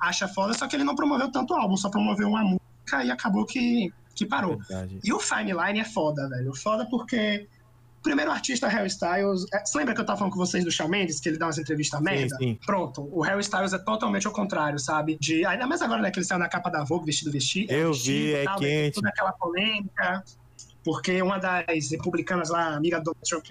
acha 0.00 0.28
foda, 0.28 0.54
só 0.54 0.66
que 0.66 0.76
ele 0.76 0.84
não 0.84 0.94
promoveu 0.94 1.30
tanto 1.30 1.52
o 1.52 1.56
álbum, 1.56 1.76
só 1.76 1.90
promoveu 1.90 2.28
uma 2.28 2.42
música 2.42 3.04
e 3.04 3.10
acabou 3.10 3.44
que, 3.44 3.92
que 4.14 4.24
parou. 4.24 4.56
Verdade. 4.58 5.00
E 5.04 5.12
o 5.12 5.20
Fine 5.20 5.52
Line 5.52 5.80
é 5.80 5.84
foda, 5.84 6.28
velho. 6.28 6.54
Foda 6.54 6.86
porque. 6.86 7.46
Primeiro 8.02 8.30
artista, 8.30 8.68
Harry 8.68 8.86
Styles. 8.86 9.44
é, 9.52 9.64
Você 9.64 9.76
lembra 9.78 9.94
que 9.94 10.00
eu 10.00 10.06
tava 10.06 10.18
falando 10.18 10.32
com 10.32 10.38
vocês 10.38 10.64
do 10.64 10.70
Shawn 10.70 10.88
Mendes, 10.88 11.20
que 11.20 11.28
ele 11.28 11.36
dá 11.38 11.46
umas 11.46 11.58
entrevistas 11.58 12.00
merda? 12.00 12.36
sim. 12.36 12.58
Pronto, 12.64 13.08
o 13.12 13.20
Harry 13.22 13.40
Styles 13.40 13.72
é 13.72 13.78
totalmente 13.78 14.26
ao 14.26 14.32
contrário, 14.32 14.78
sabe? 14.78 15.16
De, 15.20 15.44
ainda 15.44 15.66
mais 15.66 15.82
agora, 15.82 16.00
né, 16.00 16.10
que 16.10 16.18
ele 16.18 16.26
saiu 16.26 16.38
na 16.38 16.48
capa 16.48 16.70
da 16.70 16.84
Vogue, 16.84 17.06
vestido 17.06 17.30
vestido. 17.32 17.70
Eu 17.72 17.92
vestido 17.92 18.14
vi, 18.14 18.34
é 18.34 18.44
tal, 18.44 18.60
né, 18.60 18.66
quente. 18.66 18.94
Toda 18.94 19.08
aquela 19.08 19.32
polêmica. 19.32 20.24
Porque 20.84 21.20
uma 21.20 21.38
das 21.38 21.90
republicanas 21.90 22.48
lá, 22.48 22.68
amiga 22.74 23.00
do 23.00 23.14
Trump, 23.28 23.44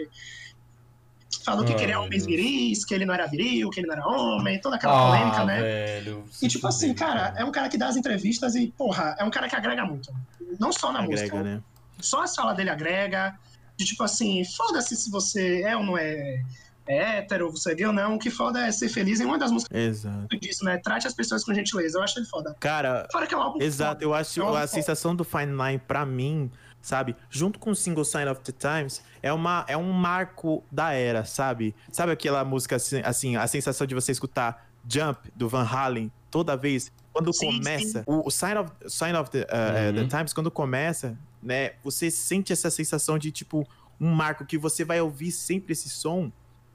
falou 1.43 1.63
que 1.65 1.73
Ai, 1.73 1.79
queria 1.79 1.99
homens 1.99 2.25
viris, 2.25 2.83
que 2.85 2.93
ele 2.93 3.05
não 3.05 3.13
era 3.13 3.27
viril, 3.27 3.69
que 3.69 3.79
ele 3.79 3.87
não 3.87 3.95
era 3.95 4.07
homem, 4.07 4.59
toda 4.59 4.75
aquela 4.77 4.93
Ah, 4.93 5.11
polêmica, 5.11 5.45
né? 5.45 5.61
velho. 5.61 6.23
E 6.41 6.47
tipo 6.47 6.65
assim, 6.67 6.93
cara, 6.93 7.33
é 7.37 7.43
um 7.45 7.51
cara 7.51 7.69
que 7.69 7.77
dá 7.77 7.87
as 7.87 7.95
entrevistas 7.97 8.55
e, 8.55 8.67
porra, 8.77 9.15
é 9.19 9.23
um 9.23 9.29
cara 9.29 9.47
que 9.47 9.55
agrega 9.55 9.85
muito. 9.85 10.11
Não 10.59 10.71
só 10.71 10.91
na 10.91 11.01
música, 11.01 11.37
Agrega, 11.37 11.43
né? 11.57 11.61
só 11.99 12.23
a 12.23 12.27
fala 12.27 12.53
dele 12.53 12.69
agrega. 12.69 13.37
De 13.77 13.85
tipo 13.85 14.03
assim, 14.03 14.43
foda-se 14.43 14.95
se 14.95 15.09
você 15.11 15.61
é 15.61 15.77
ou 15.77 15.83
não 15.83 15.97
é, 15.97 16.43
é 16.87 17.17
hétero, 17.19 17.51
você 17.51 17.71
é 17.71 17.75
gay 17.75 17.85
ou 17.85 17.93
não. 17.93 18.15
O 18.15 18.19
que 18.19 18.29
foda 18.31 18.65
é 18.65 18.71
ser 18.71 18.89
feliz 18.89 19.19
em 19.19 19.25
uma 19.25 19.37
das 19.37 19.51
músicas 19.51 19.77
Exato. 19.77 20.39
disso, 20.39 20.65
né? 20.65 20.77
Trate 20.77 21.05
as 21.07 21.13
pessoas 21.13 21.43
com 21.43 21.53
gentileza. 21.53 21.97
Eu 21.97 22.03
acho 22.03 22.17
ele 22.17 22.25
foda. 22.25 22.55
Cara, 22.59 23.07
Fora 23.11 23.27
que 23.27 23.33
é 23.33 23.37
um 23.37 23.41
álbum. 23.41 23.61
Exato, 23.61 23.93
foda. 23.95 24.05
eu 24.05 24.13
acho 24.13 24.39
É 24.39 24.43
um 24.43 24.47
a 24.47 24.51
foda. 24.53 24.67
sensação 24.67 25.15
do 25.15 25.23
Fine 25.23 25.51
Line 25.51 25.77
pra 25.87 26.05
mim, 26.05 26.49
sabe, 26.81 27.15
junto 27.29 27.59
com 27.59 27.69
o 27.71 27.75
single 27.75 28.03
Sign 28.05 28.29
of 28.31 28.41
the 28.41 28.51
Times, 28.51 29.01
é 29.21 29.31
uma 29.31 29.63
é 29.67 29.77
um 29.77 29.91
marco 29.91 30.63
da 30.71 30.91
era, 30.93 31.23
sabe? 31.25 31.75
Sabe 31.91 32.11
aquela 32.13 32.43
música 32.43 32.77
assim, 32.77 33.01
assim, 33.03 33.35
a 33.35 33.45
sensação 33.45 33.85
de 33.85 33.93
você 33.93 34.11
escutar 34.11 34.65
Jump 34.89 35.31
do 35.35 35.47
Van 35.49 35.63
Halen 35.69 36.11
toda 36.31 36.55
vez 36.57 36.91
quando 37.13 37.33
Sim, 37.33 37.57
começa 37.57 38.03
o, 38.05 38.27
o 38.27 38.31
Sign 38.31 38.59
of 38.59 38.71
Sign 38.87 39.17
of 39.17 39.29
the, 39.31 39.41
uh, 39.41 39.87
Uhum. 39.97 40.07
the 40.07 40.17
Times 40.17 40.33
quando 40.33 40.49
começa, 40.51 41.17
né, 41.41 41.73
você 41.83 42.09
sente 42.11 42.51
essa 42.53 42.69
sensação 42.69 43.17
de 43.17 43.31
tipo 43.31 43.67
um 43.99 44.11
marco 44.13 44.45
que 44.45 44.57
você 44.57 44.83
vai 44.85 45.01
ouvir 45.01 45.31
sempre 45.31 45.73
esse 45.73 45.89
som. 45.89 46.31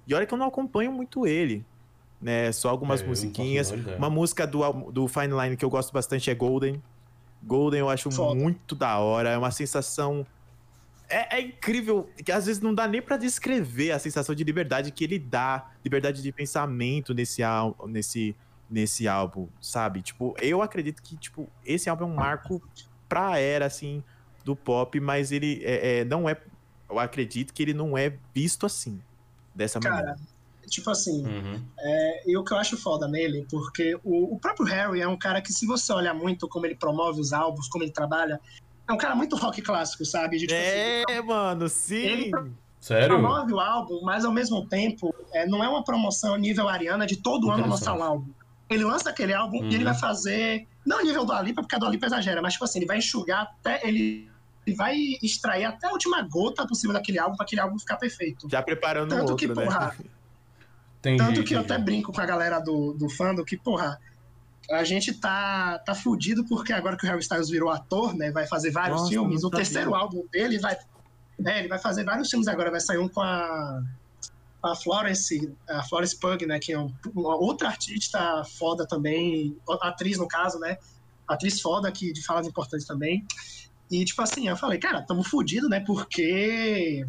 E 0.07 0.15
olha 0.15 0.27
que 0.27 0.35
eu 0.35 0.39
não 0.39 0.47
acompanho 0.47 0.91
muito 0.93 1.27
ele, 1.27 1.65
né? 2.21 2.51
Só 2.53 2.69
algumas 2.69 3.01
É, 3.01 3.07
musiquinhas. 3.07 3.71
Uma 3.71 4.11
música 4.11 4.47
do, 4.47 4.91
do 4.91 5.07
Fine 5.09 5.33
Line 5.41 5.57
que 5.57 5.65
eu 5.65 5.71
gosto 5.71 5.93
bastante 5.93 6.31
é 6.31 6.35
Golden. 6.35 6.83
Golden 7.43 7.81
eu 7.81 7.89
acho 7.89 8.11
Foda. 8.11 8.35
muito 8.41 8.75
da 8.75 8.99
hora, 8.99 9.31
é 9.31 9.39
uma 9.39 9.51
sensação. 9.51 10.27
É, 11.09 11.37
é 11.37 11.41
incrível, 11.41 12.09
que 12.25 12.33
às 12.33 12.47
vezes 12.47 12.63
não 12.63 12.75
dá 12.75 12.89
nem 12.89 13.03
pra 13.03 13.17
descrever 13.17 13.91
a 13.93 13.99
sensação 13.99 14.35
de 14.35 14.43
liberdade 14.43 14.91
que 14.91 15.05
ele 15.05 15.19
dá, 15.19 15.71
liberdade 15.85 16.23
de 16.23 16.33
pensamento 16.33 17.13
nesse, 17.13 17.43
al- 17.43 17.77
nesse, 17.87 18.35
nesse 18.71 19.07
álbum, 19.07 19.47
sabe? 19.61 20.01
Tipo, 20.03 20.35
eu 20.41 20.63
acredito 20.63 21.03
que 21.03 21.17
tipo, 21.17 21.49
esse 21.67 21.91
álbum 21.91 22.05
é 22.05 22.07
um 22.07 22.15
marco 22.15 22.63
pra 23.09 23.39
era, 23.39 23.67
assim, 23.67 24.03
do 24.45 24.55
pop, 24.57 24.99
mas 25.01 25.33
ele 25.33 25.61
é, 25.65 26.01
é, 26.01 26.05
não 26.05 26.29
é. 26.29 26.37
Eu 26.91 26.99
acredito 26.99 27.53
que 27.55 27.63
ele 27.63 27.73
não 27.75 27.97
é 27.97 28.13
visto 28.35 28.67
assim, 28.67 29.01
dessa 29.55 29.81
maneira. 29.81 30.05
Cara, 30.15 30.17
tipo 30.69 30.91
assim, 30.91 31.25
Uhum. 31.27 31.61
e 32.27 32.37
o 32.37 32.45
que 32.45 32.53
eu 32.53 32.59
acho 32.59 32.77
foda 32.77 33.09
nele, 33.09 33.47
porque 33.51 33.99
o, 34.05 34.35
o 34.35 34.39
próprio 34.39 34.67
Harry 34.67 35.01
é 35.01 35.09
um 35.09 35.17
cara 35.17 35.41
que, 35.41 35.53
se 35.53 35.67
você 35.67 35.93
olhar 35.93 36.15
muito 36.15 36.47
como 36.49 36.67
ele 36.67 36.75
promove 36.75 37.21
os 37.21 37.33
álbuns, 37.33 37.69
como 37.69 37.83
ele 37.85 37.93
trabalha, 37.93 38.39
é 38.89 38.93
um 38.93 38.99
cara 38.99 39.15
muito 39.15 39.37
rock 39.37 39.63
clássico, 39.63 40.05
sabe? 40.05 40.39
De, 40.39 40.47
tipo 40.47 40.61
assim, 40.61 41.15
É, 41.17 41.23
mano, 41.23 41.69
sim. 41.69 41.95
Ele- 41.97 42.33
Sério? 42.81 43.17
promove 43.17 43.53
o 43.53 43.61
álbum, 43.61 44.01
mas 44.03 44.25
ao 44.25 44.33
mesmo 44.33 44.67
tempo 44.67 45.15
é, 45.33 45.47
não 45.47 45.63
é 45.63 45.69
uma 45.69 45.85
promoção 45.85 46.37
nível 46.37 46.69
Ariana 46.69 47.07
de 47.07 47.17
todo 47.17 47.49
ano 47.51 47.69
lançar 47.69 47.95
um 47.97 48.03
álbum. 48.03 48.29
Ele 48.69 48.83
lança 48.85 49.09
aquele 49.09 49.33
álbum 49.33 49.59
Uhum. 49.61 49.71
e 49.71 49.75
ele 49.77 49.85
vai 49.85 49.95
fazer, 49.95 50.67
não 50.85 51.01
nível 51.05 51.25
do 51.25 51.33
Alipa, 51.33 51.63
porque 51.63 51.77
a 51.77 51.79
do 51.79 51.87
Alipa 51.87 52.07
exagera, 52.07 52.43
mas 52.43 52.55
tipo 52.55 52.65
assim, 52.65 52.81
ele 52.81 52.87
vai 52.87 52.99
enxugar 52.99 53.43
até, 53.43 53.87
ele, 53.87 54.29
ele 54.67 54.77
vai 54.77 54.97
extrair 55.23 55.65
até 55.65 55.89
a 55.89 55.93
última 55.93 56.23
gota 56.23 56.67
possível 56.67 56.93
daquele 56.93 57.19
álbum 57.19 57.37
para 57.37 57.45
aquele 57.45 57.61
álbum 57.61 57.79
ficar 57.79 57.97
perfeito. 57.97 58.49
Já 58.51 58.63
preparando 58.63 59.11
Tanto 59.11 59.21
outro, 59.31 59.37
que, 59.37 59.49
né? 59.49 59.55
porra, 59.55 59.97
Entendi, 61.01 61.19
Tanto 61.19 61.43
que 61.43 61.55
eu 61.55 61.61
até 61.61 61.77
brinco 61.79 62.13
com 62.13 62.21
a 62.21 62.27
galera 62.27 62.61
do, 62.61 62.93
do 62.93 63.09
fandom 63.09 63.45
que, 63.45 63.57
porra, 63.57 63.99
a 64.71 64.85
gente 64.85 65.13
tá, 65.13 65.81
tá 65.81 65.97
fudido 65.97 66.45
porque 66.47 66.73
agora 66.73 66.97
que 66.97 67.05
o 67.05 67.09
Harry 67.09 67.21
Styles 67.21 67.51
virou 67.51 67.71
ator, 67.71 68.15
né? 68.15 68.31
Vai 68.31 68.47
fazer 68.47 68.71
vários 68.71 69.01
Nossa, 69.01 69.11
filmes. 69.11 69.43
O 69.43 69.51
terceiro 69.51 69.97
álbum 69.97 70.25
dele 70.31 70.61
vai. 70.61 70.77
É, 71.45 71.59
ele 71.59 71.67
vai 71.67 71.81
fazer 71.81 72.05
vários 72.05 72.31
filmes 72.31 72.47
agora. 72.47 72.71
Vai 72.71 72.81
sair 72.81 72.99
um 72.99 73.09
com 73.09 73.21
a. 73.21 73.83
A 74.63 74.77
Florence, 74.77 75.53
a 75.69 75.83
Florence 75.83 76.17
Pug, 76.17 76.47
né? 76.47 76.61
Que 76.61 76.73
é 76.73 76.79
um- 76.79 76.95
uma 77.17 77.35
outra 77.35 77.67
artista 77.67 78.45
foda 78.45 78.87
também, 78.87 79.57
atriz 79.81 80.19
no 80.19 80.29
caso, 80.29 80.61
né? 80.61 80.77
Atriz 81.27 81.61
foda 81.61 81.91
que 81.91 82.13
de 82.13 82.25
falas 82.25 82.47
importantes 82.47 82.87
também. 82.87 83.27
E 83.93 84.05
tipo 84.07 84.23
assim, 84.23 84.49
eu 84.49 84.57
falei, 84.57 84.79
cara, 84.79 85.03
tamo 85.03 85.23
fudido, 85.23 85.69
né? 85.69 85.81
Porque 85.81 87.05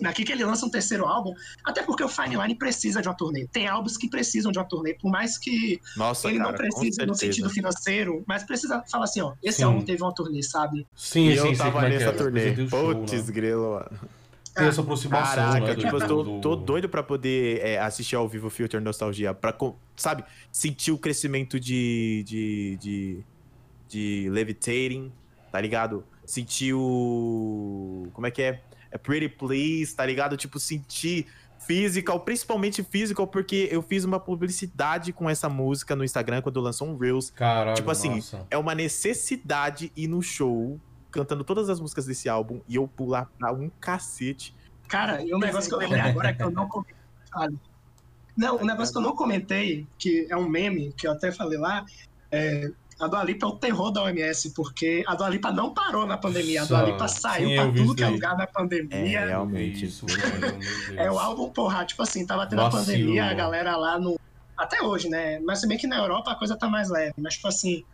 daqui 0.00 0.24
que 0.24 0.32
ele 0.32 0.44
lança 0.44 0.64
um 0.64 0.70
terceiro 0.70 1.04
álbum, 1.06 1.34
até 1.64 1.82
porque 1.82 2.02
o 2.02 2.08
Fine 2.08 2.36
Line 2.36 2.54
precisa 2.54 3.00
de 3.02 3.08
uma 3.08 3.14
turnê. 3.14 3.46
Tem 3.52 3.66
álbuns 3.66 3.96
que 3.96 4.08
precisam 4.08 4.50
de 4.50 4.58
uma 4.58 4.64
turnê, 4.64 4.94
por 4.94 5.10
mais 5.10 5.38
que 5.38 5.80
Nossa, 5.96 6.28
ele 6.28 6.38
cara, 6.38 6.50
não 6.50 6.56
precise 6.56 7.04
no 7.06 7.14
sentido 7.14 7.50
financeiro, 7.50 8.24
mas 8.26 8.42
precisa 8.44 8.82
falar 8.90 9.04
assim, 9.04 9.20
ó, 9.20 9.34
esse 9.42 9.58
Sim. 9.58 9.64
álbum 9.64 9.82
teve 9.84 10.02
uma 10.02 10.14
turnê, 10.14 10.42
sabe? 10.42 10.86
Sim, 10.94 11.28
E 11.28 11.32
sim, 11.32 11.38
eu 11.38 11.54
sei 11.54 11.56
tava 11.56 11.86
é 11.86 11.90
nessa 11.90 12.10
é. 12.10 12.12
turnê. 12.12 12.50
O 12.62 12.68
Putz, 12.68 13.30
grilo, 13.30 13.72
mano. 13.74 13.90
Tem 14.54 14.66
essa 14.68 14.80
aproximação, 14.80 15.34
Caraca, 15.34 15.66
né? 15.66 15.74
tipo, 15.76 15.96
eu 15.96 16.08
tô, 16.08 16.22
do- 16.22 16.40
tô 16.40 16.56
doido 16.56 16.88
pra 16.88 17.02
poder 17.02 17.60
é, 17.62 17.78
assistir 17.78 18.16
ao 18.16 18.26
vivo 18.26 18.48
Filter 18.48 18.80
Nostalgia, 18.80 19.34
pra, 19.34 19.54
sabe, 19.94 20.24
sentir 20.50 20.92
o 20.92 20.98
crescimento 20.98 21.60
de, 21.60 22.24
de, 22.26 22.78
de, 22.80 23.24
de 23.86 24.30
Levitating, 24.30 25.12
tá 25.56 25.60
ligado? 25.62 26.04
Sentir 26.26 26.74
o... 26.74 28.08
como 28.12 28.26
é 28.26 28.30
que 28.30 28.42
é? 28.42 28.60
É 28.90 28.98
Pretty 28.98 29.26
Please, 29.30 29.96
tá 29.96 30.04
ligado? 30.04 30.36
Tipo, 30.36 30.60
sentir 30.60 31.28
physical, 31.58 32.20
principalmente 32.20 32.82
physical, 32.84 33.26
porque 33.26 33.66
eu 33.72 33.80
fiz 33.80 34.04
uma 34.04 34.20
publicidade 34.20 35.14
com 35.14 35.30
essa 35.30 35.48
música 35.48 35.96
no 35.96 36.04
Instagram 36.04 36.42
quando 36.42 36.60
lançou 36.60 36.88
um 36.88 36.98
Reels. 36.98 37.30
Caralho, 37.30 37.74
Tipo 37.74 37.90
assim, 37.90 38.16
nossa. 38.16 38.46
É 38.50 38.58
uma 38.58 38.74
necessidade 38.74 39.90
ir 39.96 40.08
no 40.08 40.20
show, 40.20 40.78
cantando 41.10 41.42
todas 41.42 41.70
as 41.70 41.80
músicas 41.80 42.04
desse 42.04 42.28
álbum, 42.28 42.60
e 42.68 42.76
eu 42.76 42.86
pular 42.86 43.24
pra 43.38 43.50
um 43.50 43.70
cacete. 43.80 44.54
Cara, 44.88 45.22
e 45.22 45.32
um 45.32 45.38
negócio 45.38 45.70
que 45.70 45.74
eu 45.74 45.78
lembrei 45.78 46.02
agora 46.02 46.34
que 46.34 46.42
eu 46.42 46.50
não 46.50 46.68
comentei. 46.68 46.94
Não, 48.36 48.58
um 48.58 48.66
negócio 48.66 48.92
que 48.92 48.98
eu 48.98 49.02
não 49.02 49.16
comentei, 49.16 49.86
que 49.98 50.26
é 50.28 50.36
um 50.36 50.46
meme, 50.46 50.92
que 50.92 51.06
eu 51.06 51.12
até 51.12 51.32
falei 51.32 51.58
lá, 51.58 51.86
é. 52.30 52.70
A 52.98 53.06
Dua 53.08 53.22
Lipa 53.24 53.44
é 53.44 53.48
o 53.48 53.52
terror 53.52 53.90
da 53.90 54.02
OMS, 54.04 54.50
porque 54.54 55.04
a 55.06 55.14
Dua 55.14 55.28
Lipa 55.28 55.52
não 55.52 55.74
parou 55.74 56.06
na 56.06 56.16
pandemia. 56.16 56.62
A 56.62 56.64
Dua 56.64 56.78
Só. 56.80 56.84
Lipa 56.86 57.08
saiu 57.08 57.48
Sim, 57.50 57.54
pra 57.56 57.66
tudo 57.72 57.94
que 57.94 58.02
é 58.02 58.08
lugar 58.08 58.36
na 58.36 58.44
É, 58.44 58.46
pandemia. 58.46 59.26
realmente. 59.26 59.84
Isso. 59.84 60.06
É 60.96 61.10
o 61.10 61.18
álbum, 61.18 61.50
porra, 61.50 61.84
tipo 61.84 62.02
assim, 62.02 62.24
tava 62.26 62.46
tendo 62.46 62.62
Vacilo, 62.62 62.82
a 62.82 62.84
pandemia, 62.86 63.24
a 63.26 63.34
galera 63.34 63.76
lá 63.76 63.98
no. 63.98 64.18
Até 64.56 64.82
hoje, 64.82 65.10
né? 65.10 65.38
Mas 65.40 65.60
se 65.60 65.68
bem 65.68 65.76
que 65.76 65.86
na 65.86 65.98
Europa 65.98 66.30
a 66.30 66.34
coisa 66.34 66.56
tá 66.56 66.66
mais 66.68 66.88
leve. 66.88 67.12
Mas, 67.18 67.34
tipo 67.34 67.48
assim, 67.48 67.84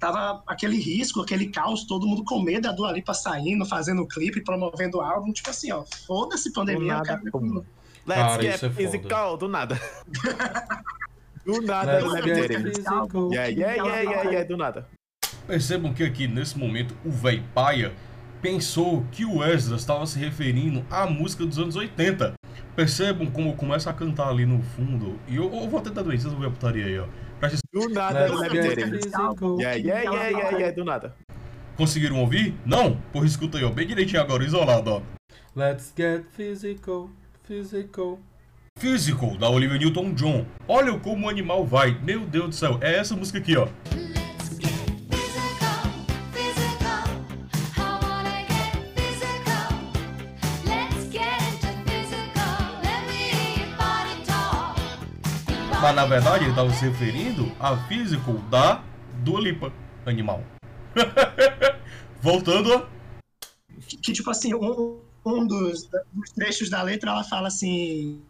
tava 0.00 0.42
aquele 0.48 0.76
risco, 0.76 1.20
aquele 1.20 1.46
caos, 1.48 1.84
todo 1.84 2.04
mundo 2.04 2.24
com 2.24 2.42
medo 2.42 2.62
da 2.62 2.72
Dua 2.72 2.90
Lipa 2.90 3.14
saindo, 3.14 3.64
fazendo 3.64 4.04
clipe, 4.08 4.40
promovendo 4.42 4.98
o 4.98 5.00
álbum. 5.00 5.32
Tipo 5.32 5.50
assim, 5.50 5.70
ó, 5.70 5.84
foda-se 6.04 6.52
pandemia, 6.52 6.94
nada, 6.94 7.06
cara. 7.06 7.22
pum. 7.30 7.62
Let's 8.04 8.20
Cara, 8.20 8.42
get 8.42 8.62
é 8.64 8.70
physical, 8.70 9.36
do 9.36 9.46
nada. 9.46 9.80
Do 11.44 11.60
nada, 11.60 11.98
Tell 11.98 12.28
You. 12.28 12.74
physical. 12.74 13.32
Yeah, 13.32 13.48
yeah, 13.48 13.74
yeah, 13.74 14.00
yeah, 14.02 14.30
yeah, 14.30 14.44
do 14.44 14.56
nada. 14.56 14.86
Percebam 15.46 15.92
que 15.92 16.04
aqui, 16.04 16.28
nesse 16.28 16.56
momento, 16.56 16.96
o 17.04 17.10
véi 17.10 17.42
paia 17.52 17.92
pensou 18.40 19.04
que 19.10 19.24
o 19.24 19.42
Esdras 19.44 19.80
estava 19.80 20.06
se 20.06 20.18
referindo 20.18 20.84
à 20.90 21.06
música 21.06 21.44
dos 21.44 21.58
anos 21.58 21.76
80. 21.76 22.34
Percebam 22.76 23.26
como 23.30 23.54
começa 23.56 23.90
a 23.90 23.92
cantar 23.92 24.28
ali 24.28 24.46
no 24.46 24.62
fundo. 24.62 25.18
E 25.28 25.36
eu, 25.36 25.52
eu 25.52 25.68
vou 25.68 25.80
tentar 25.80 26.02
doer, 26.02 26.18
vocês 26.18 26.32
vão 26.32 26.40
ver 26.40 26.48
a 26.48 26.50
putaria 26.50 26.86
aí, 26.86 26.98
ó. 26.98 27.06
Presta 27.40 27.58
Do 27.72 27.88
nada. 27.88 28.26
Yeah, 28.28 29.76
yeah, 29.76 30.02
yeah, 30.02 30.28
yeah, 30.28 30.50
yeah, 30.58 30.76
do 30.76 30.84
nada. 30.84 31.14
Conseguiram 31.76 32.20
ouvir? 32.20 32.54
Não? 32.64 32.96
Porra, 33.12 33.26
escuta 33.26 33.58
aí, 33.58 33.64
ó. 33.64 33.70
Bem 33.70 33.86
direitinho 33.86 34.22
agora, 34.22 34.44
isolado, 34.44 34.90
ó. 34.90 35.02
Let's 35.56 35.92
get 35.96 36.24
physical, 36.30 37.10
physical. 37.44 38.18
Physical, 38.82 39.38
da 39.38 39.48
Olivia 39.48 39.78
Newton-John. 39.78 40.44
Olha 40.66 40.98
como 40.98 41.26
o 41.26 41.28
animal 41.28 41.64
vai. 41.64 41.96
Meu 42.02 42.26
Deus 42.26 42.48
do 42.48 42.54
céu. 42.54 42.78
É 42.80 42.96
essa 42.96 43.14
música 43.14 43.38
aqui, 43.38 43.56
ó. 43.56 43.68
Mas 55.80 55.96
na 55.96 56.06
verdade 56.06 56.44
ele 56.44 56.50
estava 56.50 56.72
se 56.72 56.84
referindo 56.84 57.52
a 57.60 57.76
Physical 57.88 58.34
da 58.50 58.82
Dua 59.24 59.40
Lipa, 59.40 59.72
animal. 60.06 60.42
Voltando 62.20 62.72
a... 62.72 62.88
que, 63.86 63.96
que, 63.96 64.12
tipo 64.12 64.30
assim, 64.30 64.54
um, 64.54 65.00
um 65.24 65.46
dos, 65.46 65.88
dos 66.12 66.30
trechos 66.34 66.68
da 66.68 66.82
letra, 66.82 67.10
ela 67.10 67.22
fala 67.22 67.48
assim. 67.48 68.20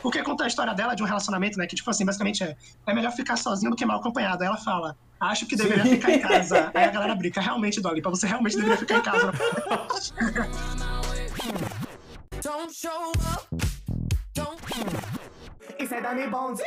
Porque 0.00 0.22
conta 0.22 0.44
a 0.44 0.46
história 0.46 0.74
dela 0.74 0.94
de 0.94 1.02
um 1.02 1.06
relacionamento, 1.06 1.58
né? 1.58 1.66
Que, 1.66 1.74
tipo 1.74 1.90
assim, 1.90 2.04
basicamente 2.04 2.44
é: 2.44 2.56
é 2.86 2.94
melhor 2.94 3.12
ficar 3.12 3.36
sozinho 3.36 3.70
do 3.70 3.76
que 3.76 3.84
mal 3.84 3.98
acompanhado. 3.98 4.42
Aí 4.42 4.48
ela 4.48 4.56
fala: 4.56 4.96
acho 5.20 5.46
que 5.46 5.56
deveria 5.56 5.84
ficar 5.84 6.12
em 6.12 6.20
casa. 6.20 6.70
Aí 6.74 6.84
a 6.84 6.90
galera 6.90 7.14
brinca: 7.14 7.40
realmente, 7.40 7.80
Dolly, 7.80 8.00
pra 8.00 8.10
você 8.10 8.26
realmente 8.26 8.56
deveria 8.56 8.76
ficar 8.76 8.98
em 8.98 9.02
casa. 9.02 9.32
Don't 12.42 12.72
show 12.72 13.12
up. 13.12 13.48
Don't 14.34 14.62
Isso 15.78 15.94
é 15.94 16.00
Dani 16.00 16.28
Bonzi. 16.28 16.62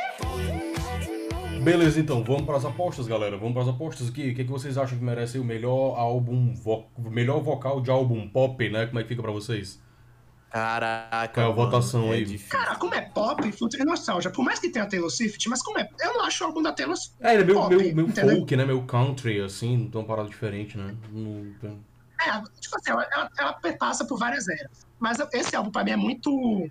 Beleza, 1.62 2.00
então, 2.00 2.22
vamos 2.24 2.42
para 2.42 2.56
as 2.56 2.64
apostas, 2.64 3.06
galera. 3.06 3.38
Vamos 3.38 3.54
para 3.54 3.62
as 3.62 3.68
apostas 3.68 4.08
aqui. 4.08 4.30
O 4.30 4.34
que, 4.34 4.44
que 4.44 4.50
vocês 4.50 4.76
acham 4.76 4.98
que 4.98 5.04
merece 5.04 5.38
o 5.38 5.44
melhor 5.44 5.96
álbum, 5.96 6.54
vo... 6.54 6.90
melhor 6.98 7.40
vocal 7.40 7.80
de 7.80 7.90
álbum 7.90 8.28
pop, 8.28 8.68
né? 8.68 8.84
Como 8.86 8.98
é 8.98 9.02
que 9.02 9.08
fica 9.08 9.22
pra 9.22 9.30
vocês? 9.30 9.80
Caraca. 10.52 11.40
É 11.40 11.44
a 11.44 11.48
mano, 11.48 11.54
votação 11.56 12.12
é 12.12 12.16
aí? 12.16 12.24
difícil. 12.24 12.50
Cara, 12.50 12.76
como 12.76 12.94
é 12.94 13.00
pop, 13.00 13.42
e 13.48 13.84
nostalgia. 13.84 14.30
Por 14.30 14.44
mais 14.44 14.58
que 14.58 14.68
tenha 14.68 14.86
Taylor 14.86 15.10
Swift, 15.10 15.48
mas 15.48 15.62
como 15.62 15.78
é. 15.78 15.88
Eu 16.00 16.12
não 16.12 16.24
acho 16.26 16.44
o 16.44 16.46
álbum 16.46 16.60
da 16.62 16.72
Taylor 16.72 16.94
Swift. 16.96 17.16
É, 17.20 17.32
ele 17.32 17.42
é 17.42 17.46
meio, 17.46 17.58
Pop, 17.58 17.74
meio, 17.74 17.96
meio 17.96 18.08
entendeu? 18.08 18.36
folk, 18.36 18.56
né? 18.56 18.64
Meio 18.66 18.82
country, 18.82 19.40
assim. 19.40 19.72
Então 19.74 20.02
uma 20.02 20.06
parada 20.06 20.28
diferente, 20.28 20.76
né? 20.76 20.94
Não 21.10 21.52
tem- 21.60 21.80
É, 22.20 22.40
tipo 22.60 22.76
assim, 22.76 22.90
ela, 22.90 23.08
ela, 23.10 23.30
ela 23.38 23.52
passa 23.78 24.04
por 24.04 24.18
várias 24.18 24.46
eras. 24.46 24.86
Mas 25.00 25.18
esse 25.32 25.56
álbum 25.56 25.70
pra 25.70 25.82
mim 25.84 25.92
é 25.92 25.96
muito. 25.96 26.70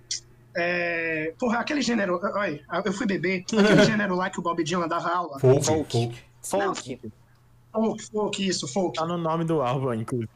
É, 0.55 1.33
porra, 1.39 1.59
aquele 1.59 1.81
gênero. 1.81 2.19
Oi, 2.21 2.61
eu 2.85 2.93
fui 2.93 3.05
beber. 3.07 3.43
Aquele 3.57 3.83
gênero 3.83 4.15
lá 4.15 4.29
que 4.29 4.39
o 4.39 4.43
Bob 4.43 4.63
Dylan 4.63 4.87
dava 4.87 5.09
aula. 5.09 5.39
Folk, 5.39 5.65
Folk. 5.65 5.91
folk. 5.91 6.23
Folk. 6.41 7.01
Folk, 7.73 8.03
folk, 8.11 8.47
isso, 8.47 8.67
folk. 8.67 8.97
Tá 8.99 9.05
no 9.05 9.17
nome 9.17 9.45
do 9.45 9.61
álbum, 9.61 9.93
inclusive. 9.93 10.29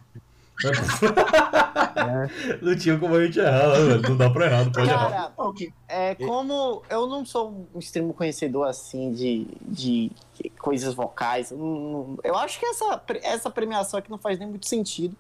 Não 2.62 2.76
tinha 2.78 2.98
como 2.98 3.15
a 3.15 3.26
gente 3.26 3.39
errar, 3.39 3.68
né, 3.70 3.80
velho? 3.86 4.02
Não 4.10 4.18
dá 4.18 4.30
pra 4.30 4.46
errar, 4.46 4.65
não 4.65 4.72
pode 4.72 4.89
errar. 4.89 5.10
Cara, 5.10 5.32
folk. 5.36 5.74
é, 5.88 6.15
como 6.15 6.82
eu 6.89 7.08
não 7.08 7.26
sou 7.26 7.68
um 7.74 7.80
extremo 7.80 8.13
conhecedor 8.13 8.68
assim 8.68 9.12
de, 9.12 9.48
de 9.62 10.12
coisas 10.60 10.94
vocais, 10.94 11.52
eu 11.52 11.58
não- 11.58 12.18
eu 12.24 12.36
acho 12.38 12.60
que 12.60 12.65
essa, 12.65 13.02
essa 13.24 13.50
premiação 13.50 14.00
aqui 14.00 14.10
não 14.10 14.18
faz 14.18 14.39
nem 14.39 14.48
muito 14.48 14.68
sentido. 14.68 15.15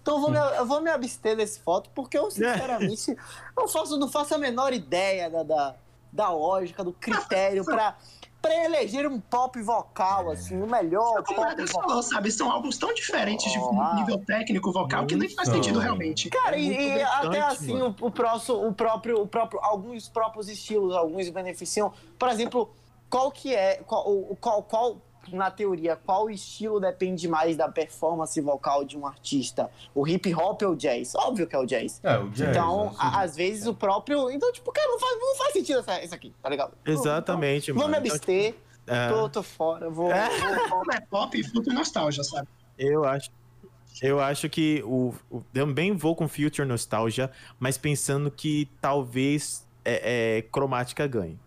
Então 0.00 0.16
eu 0.16 0.20
vou, 0.20 0.30
me, 0.30 0.38
eu 0.38 0.66
vou 0.66 0.80
me 0.80 0.90
abster 0.90 1.36
desse 1.36 1.60
voto, 1.64 1.88
porque 1.94 2.18
eu, 2.18 2.28
sinceramente, 2.30 3.16
não 3.56 3.68
faço, 3.68 3.96
não 3.98 4.08
faço 4.08 4.34
a 4.34 4.38
menor 4.38 4.72
ideia 4.72 5.30
da, 5.30 5.42
da, 5.44 5.74
da 6.12 6.30
lógica, 6.30 6.82
do 6.82 6.92
critério 6.94 7.64
pra, 7.64 7.96
pra 8.42 8.64
eleger 8.64 9.06
um 9.06 9.20
pop 9.20 9.62
vocal, 9.62 10.28
assim, 10.30 10.60
o 10.60 10.66
melhor 10.66 11.22
Como 11.22 11.40
o 11.40 11.44
pop 11.44 11.52
Edson 11.52 11.72
vocal. 11.74 11.88
falou, 11.88 12.02
sabe? 12.02 12.30
São 12.32 12.50
álbuns 12.50 12.76
tão 12.76 12.92
diferentes 12.92 13.50
de 13.52 13.58
Ah. 13.58 13.94
nível 13.94 14.18
técnico, 14.26 14.72
vocal, 14.72 15.06
que 15.06 15.14
nem 15.14 15.28
faz 15.28 15.48
Muito. 15.48 15.62
sentido 15.64 15.78
realmente. 15.78 16.28
Cara, 16.28 16.56
É 16.56 16.60
e, 16.60 16.96
e 16.98 17.02
até 17.02 17.40
assim, 17.40 17.80
o, 17.80 17.94
o, 18.00 18.10
próximo, 18.10 18.66
o, 18.66 18.74
próprio, 18.74 19.22
o 19.22 19.26
próprio, 19.28 19.60
alguns 19.62 20.08
próprios 20.08 20.48
estilos, 20.48 20.94
alguns 20.96 21.28
beneficiam. 21.28 21.92
Por 22.18 22.28
exemplo, 22.28 22.74
qual 23.08 23.30
que 23.30 23.54
é, 23.54 23.76
qual, 23.86 24.06
o- 24.10 24.36
qual, 24.40 24.62
qual, 24.64 24.96
na 25.30 25.50
teoria, 25.50 25.94
qual 25.96 26.28
estilo 26.30 26.80
depende 26.80 27.28
mais 27.28 27.56
da 27.56 27.68
performance 27.68 28.40
vocal 28.40 28.84
de 28.84 28.96
um 28.98 29.06
artista? 29.06 29.70
O 29.94 30.06
hip 30.06 30.34
hop 30.34 30.62
ou 30.62 30.70
o 30.70 30.76
jazz? 30.76 31.14
Óbvio 31.14 31.46
que 31.46 31.54
é 31.54 31.58
o 31.58 31.66
jazz. 31.66 32.00
É, 32.02 32.18
o 32.18 32.28
jazz. 32.30 32.50
então, 32.50 32.86
né? 32.86 32.96
a- 32.98 33.20
às 33.22 33.36
vezes 33.36 33.66
o 33.66 33.74
próprio. 33.74 34.30
Então, 34.30 34.52
tipo, 34.52 34.72
cara, 34.72 34.88
não 34.88 34.98
faz, 34.98 35.18
não 35.20 35.36
faz 35.36 35.52
sentido 35.52 35.78
essa, 35.80 36.02
isso 36.02 36.14
aqui, 36.14 36.32
tá 36.42 36.48
ligado? 36.48 36.72
Exatamente, 36.84 37.72
Vou 37.72 37.82
mano. 37.88 38.00
me 38.00 38.08
Então, 38.08 38.16
abster, 38.16 38.54
é, 38.86 39.08
tô, 39.08 39.28
tô 39.28 39.42
fora, 39.42 39.88
vou. 39.90 40.10
É. 40.10 40.28
vou- 40.68 40.82
é 40.92 41.00
pop, 41.00 41.42
futuro 41.44 41.70
e 41.70 41.74
nostalgia, 41.74 42.24
sabe? 42.24 42.48
eu 42.78 43.04
acho. 43.04 43.30
Eu 44.00 44.18
acho 44.20 44.48
que 44.48 44.82
o, 44.84 45.14
o- 45.30 45.42
também 45.52 45.92
vou 45.94 46.16
com 46.16 46.26
Future 46.26 46.66
Nostalgia, 46.66 47.30
mas 47.60 47.76
pensando 47.78 48.30
que 48.30 48.68
talvez 48.80 49.64
é, 49.84 50.38
é, 50.38 50.42
Cromática 50.42 51.06
ganhe. 51.06 51.38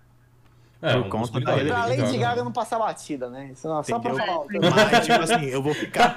É, 0.90 1.02
por 1.02 1.10
conta 1.10 1.40
da- 1.40 1.54
Pra 1.54 1.86
Lady 1.86 1.98
Gaga. 2.02 2.18
Gaga 2.18 2.44
não 2.44 2.52
passar 2.52 2.78
batida, 2.80 3.30
né? 3.30 3.50
Isso 3.54 3.68
não, 3.68 3.84
só 3.84 4.00
pra 4.00 4.14
falar. 4.14 4.46
Mas, 4.50 5.06
tipo 5.06 5.20
assim, 5.22 5.46
eu 5.46 5.62
vou 5.62 5.74
ficar 5.74 6.16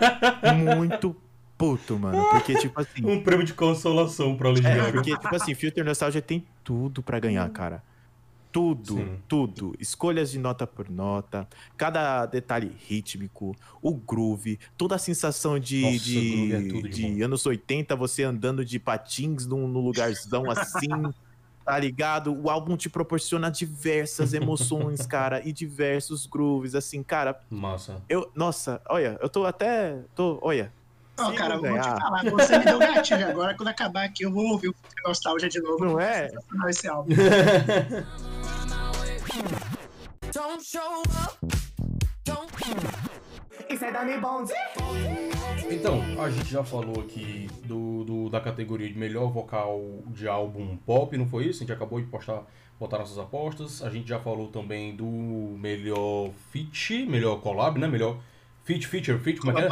muito 0.54 1.16
puto, 1.56 1.98
mano. 1.98 2.24
Porque, 2.30 2.54
tipo 2.56 2.80
assim. 2.80 3.04
Um 3.04 3.22
prêmio 3.22 3.44
de 3.46 3.54
consolação 3.54 4.36
pra 4.36 4.48
Lady 4.50 4.66
É, 4.66 4.76
Gaga. 4.76 4.92
porque, 4.92 5.16
tipo 5.16 5.34
assim, 5.34 5.54
Future 5.54 5.82
Nostalgia 5.84 6.22
tem 6.22 6.46
tudo 6.62 7.02
pra 7.02 7.18
ganhar, 7.18 7.48
cara. 7.50 7.82
Tudo, 8.50 8.94
Sim. 8.96 9.18
tudo. 9.28 9.74
Escolhas 9.78 10.30
de 10.30 10.38
nota 10.38 10.66
por 10.66 10.88
nota, 10.88 11.46
cada 11.76 12.24
detalhe 12.24 12.74
rítmico, 12.88 13.54
o 13.82 13.92
groove, 13.94 14.58
toda 14.76 14.94
a 14.94 14.98
sensação 14.98 15.58
de, 15.58 15.82
Nossa, 15.82 15.98
de, 15.98 16.52
é 16.54 16.60
tudo 16.62 16.88
de 16.88 17.22
anos 17.22 17.44
80, 17.44 17.94
você 17.94 18.22
andando 18.24 18.64
de 18.64 18.78
patins 18.78 19.46
num, 19.46 19.68
num 19.68 19.80
lugarzão 19.80 20.50
assim, 20.50 20.88
tá 21.68 21.78
ligado? 21.78 22.32
O 22.34 22.48
álbum 22.48 22.76
te 22.78 22.88
proporciona 22.88 23.50
diversas 23.50 24.32
emoções, 24.32 25.04
cara, 25.06 25.46
e 25.46 25.52
diversos 25.52 26.24
grooves, 26.24 26.74
assim, 26.74 27.02
cara. 27.02 27.38
Massa. 27.50 28.00
Eu, 28.08 28.30
nossa, 28.34 28.80
olha, 28.88 29.18
eu 29.20 29.28
tô 29.28 29.44
até, 29.44 29.98
tô, 30.14 30.38
olha. 30.40 30.72
Ó, 31.18 31.30
se 31.30 31.36
cara, 31.36 31.56
eu 31.56 31.60
vou 31.60 31.68
te 31.68 31.74
ganhar- 31.74 32.00
falar, 32.00 32.24
você 32.30 32.58
me 32.58 32.64
deu 32.64 32.78
gatilho 32.80 33.28
agora. 33.28 33.54
Quando 33.54 33.68
acabar 33.68 34.04
aqui, 34.04 34.24
eu 34.24 34.32
vou 34.32 34.46
ouvir 34.46 34.68
o 34.68 34.74
Nostalgia 35.06 35.48
de 35.48 35.60
novo. 35.60 35.84
Não 35.84 36.00
é? 36.00 36.30
Esse 36.68 36.88
álbum. 36.88 37.12
Don't 40.32 40.64
show 40.64 41.02
up. 41.02 41.67
Então, 45.70 46.00
a 46.22 46.30
gente 46.30 46.50
já 46.50 46.64
falou 46.64 47.00
aqui 47.00 47.48
do, 47.64 48.04
do- 48.04 48.28
da 48.30 48.40
categoria 48.40 48.88
de 48.88 48.98
melhor 48.98 49.30
vocal 49.30 49.80
de 50.06 50.26
álbum 50.28 50.76
pop, 50.86 51.16
não 51.16 51.26
foi 51.26 51.44
isso? 51.46 51.58
A 51.62 51.66
gente 51.66 51.72
acabou 51.72 52.00
de 52.00 52.06
postar, 52.06 52.42
botar 52.78 52.98
nossas 52.98 53.18
apostas. 53.18 53.82
A 53.82 53.90
gente 53.90 54.08
já 54.08 54.18
falou 54.18 54.48
também 54.48 54.94
do 54.96 55.04
melhor 55.58 56.30
feat, 56.50 57.04
melhor 57.06 57.40
collab, 57.40 57.78
né? 57.78 57.86
Melhor 57.86 58.16
feat, 58.64 58.86
feature, 58.86 59.18
feat, 59.18 59.38
como 59.40 59.52
é 59.52 59.54
que 59.54 59.60
é? 59.60 59.68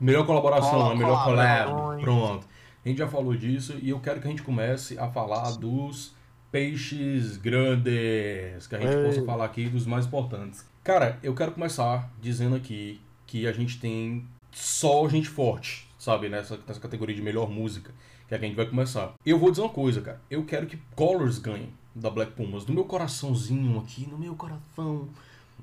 Melhor 0.00 0.26
colaboração, 0.26 0.70
Cola- 0.70 0.88
né? 0.90 0.94
melhor 0.96 1.24
collab. 1.24 1.70
Pronto. 2.02 2.46
A 2.84 2.88
gente 2.88 2.98
já 2.98 3.08
falou 3.08 3.34
disso 3.36 3.76
e 3.80 3.90
eu 3.90 4.00
quero 4.00 4.20
que 4.20 4.26
a 4.26 4.30
gente 4.30 4.42
comece 4.42 4.98
a 4.98 5.08
falar 5.08 5.52
dos 5.52 6.14
peixes 6.52 7.38
grandes, 7.38 8.66
que 8.66 8.76
a 8.76 8.78
gente 8.78 9.06
possa 9.06 9.24
falar 9.24 9.46
aqui 9.46 9.68
dos 9.70 9.86
mais 9.86 10.04
importantes. 10.04 10.64
Cara, 10.84 11.18
eu 11.22 11.34
quero 11.34 11.52
começar 11.52 12.12
dizendo 12.20 12.54
aqui 12.54 13.00
que 13.26 13.46
a 13.46 13.52
gente 13.52 13.80
tem 13.80 14.26
só 14.52 15.08
gente 15.08 15.28
forte, 15.28 15.88
sabe, 15.98 16.28
nessa, 16.28 16.60
nessa 16.68 16.78
categoria 16.78 17.16
de 17.16 17.22
melhor 17.22 17.48
música, 17.50 17.90
que 18.28 18.34
é 18.34 18.38
que 18.38 18.44
a 18.44 18.48
gente 18.48 18.56
vai 18.56 18.66
começar. 18.66 19.14
Eu 19.24 19.38
vou 19.38 19.50
dizer 19.50 19.62
uma 19.62 19.70
coisa, 19.70 20.02
cara. 20.02 20.20
Eu 20.30 20.44
quero 20.44 20.66
que 20.66 20.76
Colors 20.94 21.38
ganhe 21.38 21.72
da 21.94 22.10
Black 22.10 22.32
Pumas. 22.32 22.66
No 22.66 22.74
meu 22.74 22.84
coraçãozinho 22.84 23.78
aqui, 23.78 24.06
no 24.06 24.18
meu 24.18 24.34
coração. 24.34 25.08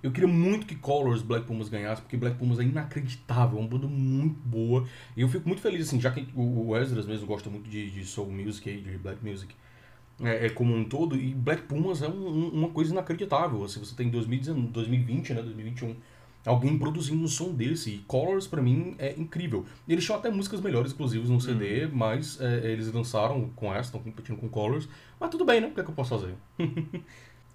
Eu 0.01 0.11
queria 0.11 0.29
muito 0.29 0.65
que 0.65 0.75
Colors 0.75 1.21
Black 1.21 1.45
Pumas 1.45 1.69
ganhasse, 1.69 2.01
porque 2.01 2.15
Black 2.15 2.37
Pumas 2.37 2.59
é 2.59 2.63
inacreditável, 2.63 3.57
é 3.57 3.61
uma 3.61 3.67
banda 3.67 3.87
muito 3.87 4.39
boa. 4.39 4.87
E 5.15 5.21
eu 5.21 5.27
fico 5.27 5.47
muito 5.47 5.61
feliz, 5.61 5.87
assim, 5.87 5.99
já 5.99 6.09
que 6.09 6.27
o 6.33 6.75
Esdras 6.75 7.05
mesmo 7.05 7.27
gosta 7.27 7.49
muito 7.49 7.69
de, 7.69 7.91
de 7.91 8.05
soul 8.05 8.31
music 8.31 8.81
de 8.81 8.97
black 8.97 9.23
music, 9.23 9.53
é, 10.21 10.47
é 10.47 10.49
como 10.49 10.75
um 10.75 10.83
todo, 10.83 11.15
e 11.15 11.33
Black 11.33 11.63
Pumas 11.63 12.01
é 12.01 12.07
um- 12.07 12.27
um- 12.27 12.49
uma 12.49 12.69
coisa 12.69 12.91
inacreditável. 12.91 13.63
Assim, 13.63 13.79
você 13.79 13.95
tem 13.95 14.09
2019, 14.09 14.67
2020, 14.69 15.33
né, 15.33 15.41
2021, 15.41 15.95
alguém 16.45 16.77
produzindo 16.77 17.23
um 17.23 17.27
som 17.27 17.51
desse. 17.53 17.89
E 17.91 17.97
Colors, 18.07 18.47
pra 18.47 18.61
mim, 18.61 18.95
é 18.97 19.13
incrível. 19.17 19.65
Eles 19.87 20.03
tinham 20.05 20.17
até 20.17 20.29
músicas 20.29 20.61
melhores, 20.61 20.91
inclusive, 20.93 21.27
no 21.27 21.39
CD, 21.41 21.87
mas 21.87 22.39
é, 22.41 22.71
eles 22.71 22.91
lançaram 22.91 23.49
com 23.55 23.71
essa, 23.73 23.89
estão 23.89 24.01
competindo 24.01 24.37
com 24.37 24.47
Colors. 24.49 24.87
Mas 25.19 25.29
tudo 25.29 25.45
bem, 25.45 25.61
né? 25.61 25.67
O 25.67 25.71
que 25.71 25.79
é 25.81 25.83
que 25.83 25.89
eu 25.89 25.95
posso 25.95 26.17
fazer? 26.17 26.33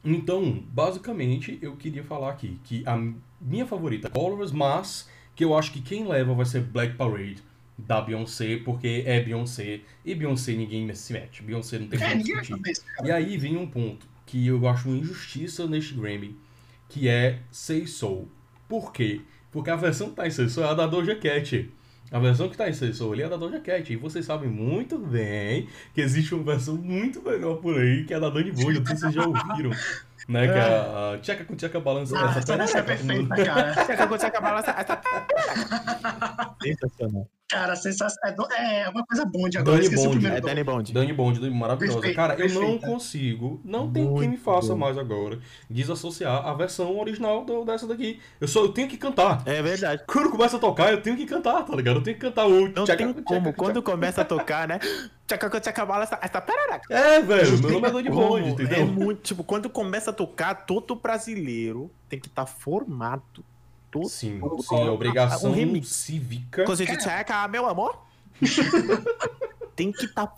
Então, 0.07 0.63
basicamente, 0.71 1.59
eu 1.63 1.77
queria 1.77 2.05
falar 2.05 2.31
aqui 2.31 2.59
que 2.65 2.83
a 2.87 2.95
minha 3.41 3.67
favorita 3.67 4.09
é 4.09 4.11
Colors, 4.11 4.53
mas 4.53 5.09
que 5.35 5.43
eu 5.43 5.57
acho 5.57 5.73
que 5.73 5.81
quem 5.81 6.07
leva 6.07 6.35
vai 6.35 6.45
ser 6.45 6.61
Black 6.61 6.95
Parade 6.95 7.43
da 7.77 8.01
Beyoncé, 8.01 8.61
porque 8.65 9.03
é 9.07 9.21
Beyoncé 9.21 9.81
e 10.05 10.15
Beyoncé 10.15 10.53
ninguém 10.53 10.93
se 10.95 11.13
mete. 11.13 11.43
Beyoncé 11.43 11.79
não 11.79 11.89
tem 11.89 12.01
É, 12.01 12.11
como 12.11 12.17
ninguém 12.19 12.35
vai 12.35 12.73
discutir. 12.73 13.05
E 13.05 13.11
aí 13.11 13.37
vem 13.37 13.57
um 13.57 13.67
ponto 13.67 14.07
que 14.27 14.47
eu 14.47 14.67
acho 14.69 14.89
uma 14.89 14.99
injustiça 14.99 15.67
neste 15.67 15.95
Grammy, 15.95 16.37
que 16.89 17.09
é 17.09 17.41
Say 17.51 17.87
Soul. 17.87 18.29
Por 18.69 18.93
quê? 18.93 19.21
Porque 19.51 19.71
a 19.71 19.77
versão 19.77 20.11
que 20.11 20.17
tá 20.17 20.27
em 20.27 20.31
Say 20.31 20.49
Soul 20.49 20.67
é 20.67 20.71
a 20.71 20.75
da 20.75 20.87
Doja 20.87 21.15
Cat. 21.17 21.71
A 22.11 22.19
versão 22.19 22.49
que 22.49 22.57
tá 22.57 22.69
em 22.69 22.73
Say 22.73 22.93
Soul 22.93 23.13
ali 23.13 23.23
é 23.23 23.27
a 23.27 23.29
da 23.29 23.37
Doja 23.37 23.61
Cat. 23.61 23.93
E 23.93 23.97
vocês 23.97 24.25
sabem 24.25 24.49
muito 24.49 24.99
bem 24.99 25.69
que 25.93 26.01
existe 26.01 26.35
uma 26.35 26.45
versão 26.45 26.77
muito 26.77 27.21
melhor 27.23 27.57
por 27.57 27.79
aí, 27.79 28.05
que 28.05 28.15
é 28.15 28.17
a 28.17 28.21
da 28.21 28.31
Dani 28.31 28.53
Boy. 28.53 28.75
Não 28.75 28.87
sei 28.87 28.97
se 28.97 29.03
vocês 29.03 29.15
já 29.15 29.27
ouviram. 29.27 29.71
Né, 30.27 30.47
que 30.49 30.55
é 30.55 30.63
a 30.63 31.19
tcheca 31.21 31.45
com 31.45 31.55
tcheca 31.55 31.81
balança. 31.81 32.17
Ah, 32.19 32.39
essa 32.39 32.55
essa 32.55 32.79
é 32.79 32.83
perfeita, 32.83 33.45
cara. 33.45 33.75
Sensacional. 36.63 37.29
Cara, 37.51 37.77
sensação. 37.77 38.17
É, 38.57 38.81
é 38.85 38.89
uma 38.89 39.05
coisa 39.05 39.25
bonde 39.27 39.59
agora. 39.59 39.77
O 39.85 39.91
Bond. 39.91 40.27
É. 40.27 40.41
Danny 40.41 40.65
Bond. 40.65 40.93
Dani 40.95 41.13
Bond, 41.13 41.41
Dani 41.41 41.55
maravilhosa. 41.55 41.99
Perfeita, 42.01 42.17
Cara, 42.17 42.35
eu 42.41 42.49
não 42.49 42.61
perfeita. 42.63 42.87
consigo, 42.87 43.61
não 43.63 43.93
tem 43.93 44.03
quem 44.03 44.13
me 44.21 44.27
Muito 44.29 44.43
faça 44.43 44.69
bom. 44.73 44.79
mais 44.79 44.97
agora 44.97 45.39
desassociar 45.69 46.47
a 46.47 46.55
versão 46.55 46.99
original 46.99 47.45
do- 47.45 47.65
dessa 47.65 47.87
daqui. 47.87 48.19
Eu 48.41 48.49
só 48.49 48.61
eu 48.65 48.69
tenho 48.71 48.89
que 48.89 48.97
cantar. 48.97 49.43
É 49.45 49.61
verdade. 49.63 50.03
Quando 50.07 50.31
começa 50.31 50.57
a 50.57 50.61
tocar, 50.61 50.91
eu 50.91 51.03
tenho 51.03 51.17
que 51.19 51.27
cantar, 51.27 51.63
tá 51.65 51.77
ligado? 51.77 51.97
Eu 51.97 52.03
tenho 52.03 52.17
que 52.17 52.23
cantar 52.23 52.47
o 52.47 52.67
Não 52.69 52.85
tchaca, 52.85 52.97
tem 52.97 53.09
tchaca, 53.09 53.23
como. 53.23 53.41
tchaca. 53.43 53.57
Quando 53.59 53.83
começa 53.83 54.23
a 54.23 54.25
tocar, 54.25 54.67
né? 54.67 54.79
Tchaca, 55.27 55.61
tchaca, 55.61 55.85
bala, 55.87 56.05
essa- 56.05 56.19
essa 56.23 56.41
pararaca. 56.41 56.93
É, 56.95 57.21
velho, 57.21 57.59
meu 57.61 57.73
nome 57.73 57.89
é 57.89 57.91
Dani? 57.93 58.09
Bond, 58.11 58.49
É 58.49 58.51
entendeu? 58.53 58.87
muito, 58.87 59.21
tipo, 59.21 59.45
quando 59.45 59.69
começa 59.69 60.11
a 60.11 60.15
tocar, 60.15 60.55
todo 60.67 60.95
brasileiro 60.97 61.91
tem 62.09 62.19
que 62.19 62.27
estar 62.29 62.47
formado. 62.47 63.45
Todo, 63.95 64.09
Sim, 64.09 64.41
sim, 64.61 64.89
a 64.89 64.91
obrigação 64.93 65.51
um 65.53 65.55
remix. 65.55 65.87
cívica. 65.89 66.65
Coisa 66.65 66.85
de 66.85 66.97
tcheca, 66.97 67.47
meu 67.47 67.69
amor. 67.69 67.97
tem 69.77 69.93
que 69.93 70.07
estar 70.07 70.33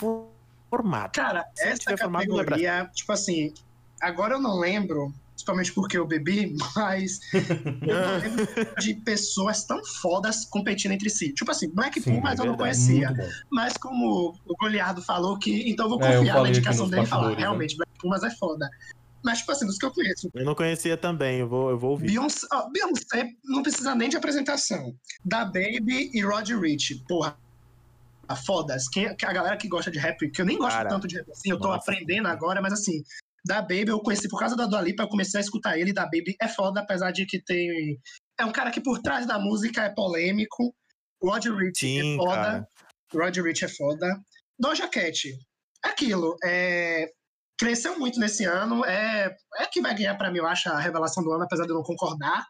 formado. 0.71 1.12
Cara, 1.12 1.47
Se 1.55 1.64
essa 1.69 1.97
formado, 1.97 2.25
é 2.25 2.27
categoria, 2.45 2.90
tipo 2.95 3.11
assim, 3.12 3.55
agora 3.99 4.35
eu 4.35 4.40
não 4.40 4.59
lembro, 4.59 5.11
principalmente 5.31 5.73
porque 5.73 5.97
eu 5.97 6.07
bebi, 6.07 6.55
mas 6.77 7.19
eu 7.33 7.95
não 7.95 8.19
lembro 8.19 8.47
de 8.79 8.92
pessoas 8.97 9.64
tão 9.64 9.83
fodas 10.03 10.45
competindo 10.45 10.92
entre 10.92 11.09
si. 11.09 11.33
Tipo 11.33 11.51
assim, 11.51 11.71
Blackpool, 11.71 12.03
Sim, 12.14 12.21
mas 12.21 12.38
é 12.38 12.42
eu 12.42 12.47
não 12.47 12.57
verdade, 12.59 12.79
conhecia. 12.79 13.14
Mas 13.51 13.75
como 13.79 14.37
o 14.45 14.57
Goliardo 14.57 15.01
falou 15.01 15.38
que, 15.38 15.71
então 15.71 15.87
eu 15.87 15.90
vou 15.90 16.03
É, 16.03 16.14
eu 16.14 16.19
confiar 16.19 16.35
na 16.35 16.38
falei 16.40 16.51
aqui 16.51 16.59
indicação 16.59 16.88
dele 16.90 17.03
e 17.05 17.07
falar, 17.07 17.31
né? 17.31 17.37
realmente, 17.38 17.75
Blackpool, 17.75 18.11
mas 18.11 18.23
é 18.23 18.31
foda. 18.33 18.69
Mas, 19.27 19.39
tipo 19.39 19.51
assim, 19.51 19.67
dos 19.67 19.77
que 19.77 19.85
eu 19.85 19.91
conheço, 19.91 20.31
Eu 20.33 20.45
não 20.45 20.55
conhecia 20.55 20.97
também, 20.97 21.41
eu 21.41 21.49
vou, 21.49 21.71
eu 21.71 21.77
vou 21.77 21.91
ouvir. 21.91 22.07
Beyoncé, 22.07 22.47
ó, 22.53 22.71
Beyoncé 22.71 23.29
não 23.45 23.61
precisa 23.61 23.93
nem 23.93 24.09
de 24.09 24.17
apresentação. 24.17 24.97
Da 25.25 25.45
Baby 25.45 26.12
e 26.15 26.23
Rod 26.23 26.49
Rich. 26.51 27.03
Porra. 27.09 27.37
A 28.29 28.37
fodas. 28.37 28.89
Quem, 28.89 29.07
a 29.09 29.33
galera 29.33 29.57
que 29.57 29.67
gosta 29.67 29.91
de 29.91 29.99
rap, 29.99 30.31
que 30.31 30.41
eu 30.41 30.47
nem 30.47 30.57
gosto 30.57 30.77
Cara, 30.77 30.89
tanto 30.89 31.09
de 31.09 31.17
rap 31.17 31.29
assim, 31.29 31.51
eu 31.51 31.59
tô 31.59 31.67
nossa. 31.67 31.81
aprendendo 31.81 32.29
agora, 32.29 32.62
mas 32.62 32.73
assim, 32.73 33.03
da 33.45 33.61
Baby 33.61 33.89
eu 33.89 33.99
conheci 33.99 34.29
por 34.29 34.39
causa 34.39 34.55
da 34.55 34.65
Dua 34.65 34.81
Lipa, 34.81 35.03
eu 35.03 35.09
comecei 35.09 35.39
a 35.39 35.41
escutar 35.41 35.77
ele, 35.77 35.93
da 35.93 36.05
Baby 36.05 36.37
é 36.41 36.47
foda, 36.47 36.81
apesar 36.81 37.11
de 37.11 37.27
que 37.27 37.43
tem... 37.43 37.99
É 38.39 38.45
um 38.45 38.53
cara 38.53 38.71
que 38.71 38.81
por 38.81 39.01
trás 39.01 39.27
da 39.27 39.41
música 39.41 39.83
é 39.83 39.91
polêmico. 39.91 40.73
Rod 41.21 41.47
Rich 41.47 41.81
Sim, 41.81 42.15
é 42.15 42.17
foda. 42.17 42.35
cara. 42.35 42.69
Rod 43.12 43.37
Rich 43.39 43.65
é 43.65 43.69
foda. 43.69 44.21
Doja 44.57 44.87
Cat. 44.87 45.37
Aquilo, 45.83 46.37
é... 46.45 47.11
Cresceu 47.59 47.99
muito 47.99 48.19
nesse 48.21 48.45
ano. 48.45 48.85
É, 48.85 49.35
é 49.59 49.66
que 49.66 49.81
vai 49.81 49.95
ganhar 49.95 50.14
pra 50.16 50.31
mim, 50.31 50.38
eu 50.38 50.47
acho, 50.47 50.69
a 50.69 50.79
revelação 50.79 51.23
do 51.25 51.33
ano, 51.33 51.45
apesar 51.45 51.64
de 51.64 51.71
eu 51.71 51.77
não 51.77 51.83
concordar. 51.83 52.45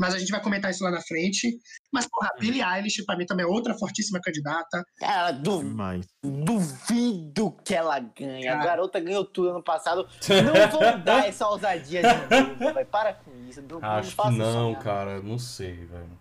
Mas 0.00 0.14
a 0.14 0.18
gente 0.20 0.30
vai 0.30 0.40
comentar 0.40 0.70
isso 0.70 0.84
lá 0.84 0.92
na 0.92 1.00
frente. 1.00 1.58
Mas, 1.92 2.06
porra, 2.08 2.30
Uhum. 2.34 2.38
Billie 2.40 2.62
Eilish, 2.62 3.04
pra 3.04 3.16
mim, 3.16 3.26
também 3.26 3.44
é 3.44 3.48
outra 3.48 3.74
fortíssima 3.76 4.20
candidata. 4.22 4.84
Cara, 5.00 5.32
du- 5.32 5.58
Demais. 5.58 6.06
duvido 6.22 7.50
que 7.64 7.74
ela 7.74 7.98
ganhe. 7.98 8.46
A 8.46 8.52
Cara. 8.52 8.64
garota 8.64 9.00
ganhou 9.00 9.24
tudo 9.24 9.50
ano 9.50 9.62
passado. 9.62 10.08
Não 10.28 10.70
vou 10.70 10.98
dar 10.98 11.26
essa 11.26 11.48
ousadia 11.48 12.02
de 12.02 12.58
novo, 12.58 12.74
vai. 12.74 12.84
Para 12.84 13.14
com 13.14 13.30
isso. 13.48 13.60
Não, 13.62 13.80
não 13.80 13.88
Acho 13.90 14.10
que 14.10 14.14
faça 14.14 14.30
isso, 14.30 14.38
não, 14.40 14.72
cara. 14.74 14.84
cara, 14.84 15.20
não 15.22 15.38
sei, 15.38 15.84
velho. 15.84 16.18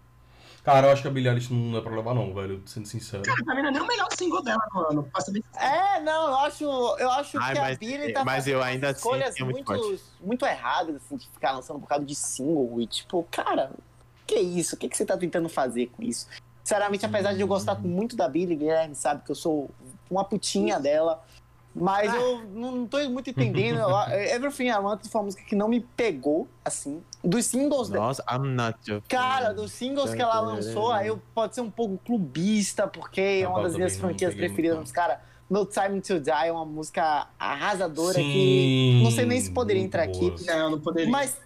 Cara, 0.68 0.88
eu 0.88 0.92
acho 0.92 1.02
que 1.02 1.08
a 1.08 1.12
Billie 1.12 1.30
Eilish 1.30 1.50
não 1.54 1.78
é 1.78 1.82
pra 1.82 1.96
levar 1.96 2.14
não, 2.14 2.34
velho, 2.34 2.62
sendo 2.66 2.86
sincero. 2.86 3.24
Cara, 3.24 3.42
pra 3.42 3.56
mim 3.56 3.62
não 3.62 3.70
é 3.70 3.72
nem 3.72 3.82
o 3.82 3.88
melhor 3.88 4.10
single 4.18 4.44
dela 4.44 4.62
no 4.74 4.82
ano. 4.82 5.04
pra 5.04 5.22
ser 5.22 5.32
bem 5.32 5.42
sincero. 5.42 5.66
É, 5.66 6.02
não, 6.02 6.28
eu 6.28 6.36
acho, 6.40 6.64
eu 6.66 7.10
acho 7.10 7.40
Ai, 7.40 7.54
que 7.54 7.62
mas- 7.62 7.76
a 7.78 7.80
Billie 7.80 8.12
tá 8.12 8.26
mas 8.26 8.48
eu 8.48 8.60
fazendo 8.60 8.74
ainda 8.74 8.90
assim 8.90 8.98
escolhas 8.98 9.40
é 9.40 9.44
muito 9.46 9.72
muito, 9.72 10.02
muito, 10.20 10.46
erradas, 10.46 10.98
assim, 10.98 11.16
de 11.16 11.26
ficar 11.30 11.54
lançando 11.54 11.78
um 11.78 11.80
bocado 11.80 12.04
de 12.04 12.14
single. 12.14 12.82
E, 12.82 12.86
tipo, 12.86 13.26
cara, 13.32 13.72
que 14.26 14.36
isso? 14.36 14.76
O 14.76 14.78
que, 14.78 14.90
que 14.90 14.98
você 14.98 15.06
tá 15.06 15.16
tentando 15.16 15.48
fazer 15.48 15.88
com 15.88 16.04
isso? 16.04 16.28
Sinceramente, 16.66 17.06
apesar 17.06 17.34
de 17.34 17.40
eu 17.40 17.48
gostar 17.48 17.76
muito 17.80 18.18
da 18.18 18.28
Billie, 18.28 18.58
Guilherme 18.58 18.94
sabe 18.94 19.24
que 19.24 19.32
eu 19.32 19.36
sou 19.36 19.70
uma 20.12 20.26
putinha 20.26 20.82
dela. 20.82 21.24
Mas 21.74 22.14
eu 22.14 22.44
não 22.44 22.86
tô 22.86 22.98
muito 23.10 23.30
entendendo. 23.30 23.80
Everything 24.34 24.68
I 24.68 24.80
Want 24.80 25.06
foi 25.08 25.22
uma 25.22 25.26
música 25.26 25.44
que 25.46 25.56
não 25.56 25.70
me 25.70 25.80
pegou, 25.80 26.46
assim. 26.66 27.02
Dos 27.28 27.46
singles. 27.46 27.90
Nossa, 27.90 28.24
I'm 28.32 28.56
not 28.56 28.80
your 28.90 29.02
Cara, 29.10 29.54
dos 29.54 29.72
singles 29.72 30.14
que 30.14 30.22
ela 30.22 30.40
lançou, 30.40 30.92
aí 30.92 31.08
eu 31.08 31.22
pode 31.36 31.56
ser 31.56 31.62
um 31.62 31.70
pouco 31.70 31.98
clubista, 31.98 32.88
porque 32.88 33.20
é 33.20 33.44
Ah, 33.44 33.50
uma 33.50 33.64
das 33.64 33.76
minhas 33.76 33.98
franquias 33.98 34.34
preferidas. 34.34 34.78
Mas, 34.78 34.92
cara, 34.92 35.22
No 35.50 35.66
Time 35.66 36.02
to 36.02 36.20
Die 36.20 36.32
é 36.32 36.52
uma 36.52 36.66
música 36.66 37.28
arrasadora 37.40 38.16
que 38.16 38.22
Sim, 38.22 39.04
não 39.04 39.12
sei 39.12 39.26
nem 39.26 39.40
se 39.42 39.52
poderia 39.52 39.82
entrar 39.82 40.04
aqui. 40.04 40.30
boas. 40.30 40.46
Não, 40.46 40.72
não 40.72 40.80
poderia. 40.80 41.10
Mas, 41.10 41.38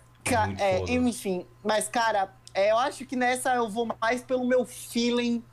é, 0.59 0.79
enfim, 0.91 1.45
mas, 1.63 1.87
cara, 1.87 2.31
é, 2.53 2.71
eu 2.71 2.77
acho 2.77 3.05
que 3.05 3.15
nessa 3.15 3.55
eu 3.55 3.69
vou 3.69 3.87
mais 3.99 4.21
pelo 4.23 4.45
meu 4.45 4.65
feeling 4.65 5.43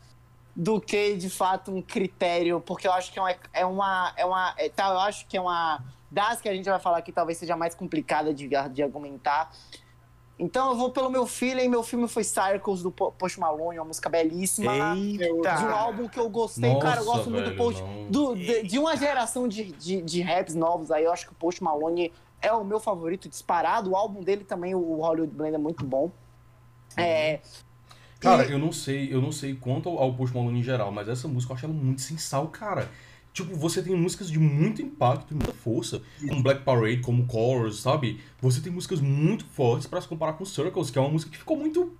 do 0.54 0.80
que, 0.80 1.16
de 1.16 1.30
fato, 1.30 1.70
um 1.70 1.80
critério, 1.80 2.60
porque 2.60 2.88
eu 2.88 2.92
acho 2.92 3.12
que 3.12 3.18
é 3.18 3.22
uma. 3.22 3.34
É 3.52 3.64
uma, 3.64 4.12
é 4.16 4.24
uma 4.24 4.54
é, 4.58 4.68
tá, 4.68 4.88
eu 4.88 4.98
acho 5.00 5.26
que 5.26 5.36
é 5.36 5.40
uma. 5.40 5.82
Das 6.10 6.40
que 6.40 6.48
a 6.48 6.54
gente 6.54 6.68
vai 6.68 6.78
falar 6.80 6.98
aqui, 6.98 7.12
talvez 7.12 7.36
seja 7.38 7.54
mais 7.56 7.74
complicada 7.74 8.32
de, 8.34 8.48
de 8.72 8.82
argumentar. 8.82 9.52
Então 10.38 10.70
eu 10.70 10.77
vou 10.77 10.90
pelo 10.90 11.11
meu 11.11 11.27
feeling. 11.27 11.68
Meu 11.68 11.83
filme 11.83 12.07
foi 12.07 12.22
Circles 12.22 12.83
do 12.83 12.90
Po- 12.92 13.11
Post 13.12 13.40
Malone, 13.40 13.79
uma 13.79 13.87
música 13.87 14.09
belíssima. 14.09 14.72
De 14.94 15.18
um 15.18 15.37
Eita! 15.38 15.53
álbum 15.72 16.09
que 16.09 16.18
eu 16.18 16.29
gostei, 16.31 16.70
cara, 16.79 17.01
eu 17.01 17.05
Nossa, 17.05 17.16
gosto 17.18 17.31
muito 17.31 17.44
do 17.44 17.51
velho, 17.51 17.57
Post. 17.57 17.83
do- 18.09 18.35
de, 18.37 18.62
de 18.62 18.79
uma 18.79 18.96
geração 18.96 19.48
de, 19.48 19.64
de, 19.72 20.01
de 20.01 20.22
raps 20.22 20.55
novos 20.55 20.90
aí, 20.92 21.05
eu 21.05 21.12
acho 21.12 21.27
que 21.27 21.33
o 21.33 21.35
Post 21.37 21.62
Malone 21.62 22.12
é 22.40 22.53
o 22.53 22.62
meu 22.64 22.79
favorito 22.79 23.29
disparado. 23.29 23.90
O 23.90 23.96
álbum 23.96 24.22
dele 24.22 24.44
também, 24.44 24.74
o 24.77 25.01
Hollywood 25.01 25.35
Blend, 25.35 25.55
é 25.57 25.59
muito 25.59 25.85
bom. 25.85 26.11
É, 26.96 27.40
Cara, 28.20 28.44
e- 28.46 28.53
eu 28.53 28.59
não 28.59 28.72
sei, 28.72 29.12
eu 29.12 29.20
não 29.20 29.33
sei 29.33 29.55
quanto 29.55 29.88
ao 29.90 30.12
Post 30.14 30.37
Malone 30.37 30.61
em 30.61 30.62
geral, 30.62 30.90
mas 30.92 31.09
essa 31.09 31.27
música 31.29 31.53
eu 31.53 31.57
acho 31.57 31.66
ela 31.66 31.74
muito 31.74 32.01
sensal, 32.01 32.46
cara. 32.48 32.88
Tipo, 33.32 33.54
você 33.54 33.82
tem 33.82 33.94
músicas 33.94 34.30
de 34.30 34.38
muito 34.38 34.82
impacto 34.82 35.32
e 35.32 35.34
muita 35.34 35.52
força, 35.52 36.02
como 36.26 36.42
Black 36.42 36.64
Parade, 36.64 37.00
como 37.00 37.26
Chorus, 37.30 37.80
sabe? 37.80 38.20
Você 38.40 38.60
tem 38.60 38.72
músicas 38.72 39.00
muito 39.00 39.44
fortes 39.44 39.86
pra 39.86 40.00
se 40.00 40.08
comparar 40.08 40.32
com 40.32 40.44
Circles, 40.44 40.90
que 40.90 40.98
é 40.98 41.00
uma 41.00 41.10
música 41.10 41.30
que 41.30 41.38
ficou 41.38 41.56
muito, 41.56 41.96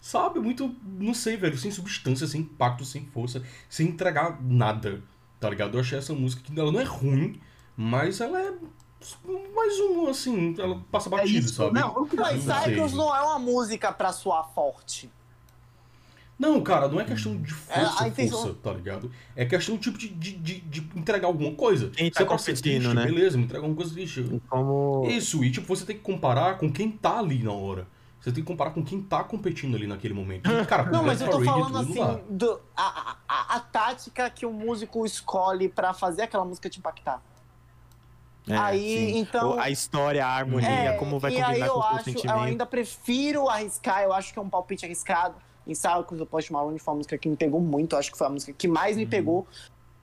sabe, 0.00 0.40
muito, 0.40 0.74
não 0.98 1.12
sei, 1.12 1.36
velho, 1.36 1.58
sem 1.58 1.70
substância, 1.70 2.26
sem 2.26 2.40
impacto, 2.40 2.84
sem 2.84 3.04
força, 3.04 3.42
sem 3.68 3.88
entregar 3.88 4.40
nada, 4.42 5.02
tá 5.38 5.50
ligado? 5.50 5.76
Eu 5.76 5.80
achei 5.80 5.98
essa 5.98 6.14
música 6.14 6.42
que 6.42 6.58
ela 6.58 6.72
não 6.72 6.80
é 6.80 6.84
ruim, 6.84 7.40
mas 7.76 8.20
ela 8.20 8.40
é 8.40 8.54
mais 9.54 9.78
uma, 9.80 10.10
assim, 10.10 10.54
ela 10.58 10.82
passa 10.90 11.08
é 11.08 11.10
batido, 11.10 11.46
isso. 11.46 11.54
sabe? 11.54 11.78
Não, 11.78 11.90
o 11.94 12.06
que 12.06 12.16
mas. 12.16 12.42
Cycles 12.42 12.92
não 12.92 13.14
é 13.14 13.20
uma 13.20 13.38
música 13.38 13.92
pra 13.92 14.12
soar 14.12 14.48
forte. 14.54 15.10
Não, 16.38 16.60
cara, 16.62 16.88
não 16.88 17.00
é 17.00 17.04
questão 17.04 17.36
de 17.36 17.52
força, 17.52 18.04
É, 18.04 18.08
intenção- 18.08 18.38
força, 18.40 18.54
tá 18.62 18.72
ligado? 18.72 19.10
É 19.36 19.44
questão 19.44 19.78
tipo 19.78 19.96
de, 19.96 20.08
de, 20.08 20.32
de, 20.32 20.60
de 20.60 20.80
entregar 20.96 21.28
alguma 21.28 21.52
coisa. 21.54 21.90
Quem 21.90 22.10
tá 22.10 22.20
é 22.20 22.22
ser 22.24 22.28
competindo, 22.28 22.80
triste, 22.82 22.94
né? 22.94 23.04
Beleza, 23.06 23.38
me 23.38 23.44
entrega 23.44 23.60
alguma 23.64 23.76
coisa 23.76 23.92
triste. 23.92 24.42
Como. 24.48 25.06
Isso, 25.08 25.44
e 25.44 25.50
tipo, 25.50 25.66
você 25.66 25.84
tem 25.84 25.96
que 25.96 26.02
comparar 26.02 26.58
com 26.58 26.70
quem 26.72 26.90
tá 26.90 27.18
ali 27.20 27.42
na 27.42 27.52
hora. 27.52 27.86
Você 28.20 28.32
tem 28.32 28.42
que 28.42 28.46
comparar 28.48 28.70
com 28.70 28.82
quem 28.82 29.02
tá 29.02 29.22
competindo 29.22 29.76
ali 29.76 29.86
naquele 29.86 30.14
momento. 30.14 30.50
E, 30.50 30.64
cara, 30.66 30.84
Não, 30.90 31.04
mas 31.04 31.20
eu 31.20 31.28
tô 31.30 31.40
falando 31.44 31.76
assim, 31.78 32.20
do, 32.30 32.58
a, 32.76 33.16
a, 33.28 33.56
a, 33.56 33.60
tática 33.60 34.28
que 34.30 34.44
o 34.46 34.52
músico 34.52 35.04
escolhe 35.06 35.68
pra 35.68 35.92
fazer 35.94 36.22
aquela 36.22 36.44
música 36.44 36.68
te 36.70 36.78
impactar. 36.78 37.22
É, 38.48 38.56
Aí, 38.56 39.12
sim. 39.12 39.18
então- 39.18 39.58
A 39.58 39.70
história, 39.70 40.24
a 40.26 40.30
harmonia, 40.30 40.68
É, 40.68 40.92
como 40.96 41.18
vai 41.18 41.30
combinar 41.32 41.58
eu 41.66 41.72
com 41.74 41.78
o 41.78 41.82
seu 41.82 41.90
acho, 41.90 41.98
eu 42.10 42.12
sentimento. 42.14 42.38
ainda 42.40 42.66
prefiro 42.66 43.48
arriscar, 43.48 44.02
eu 44.02 44.12
acho 44.12 44.32
que 44.32 44.38
é 44.38 44.42
um 44.42 44.48
palpite 44.50 44.84
arriscado. 44.84 45.34
Em 45.66 45.74
Cycles 45.74 46.18
do 46.18 46.26
Post 46.26 46.52
Malone 46.52 46.78
foi 46.78 46.92
uma 46.92 46.98
música 46.98 47.16
que 47.16 47.28
me 47.28 47.36
pegou 47.36 47.60
muito, 47.60 47.96
acho 47.96 48.10
que 48.12 48.18
foi 48.18 48.26
a 48.26 48.30
música 48.30 48.52
que 48.52 48.68
mais 48.68 48.96
Uhum. 48.96 49.02
me 49.02 49.06
pegou. 49.06 49.46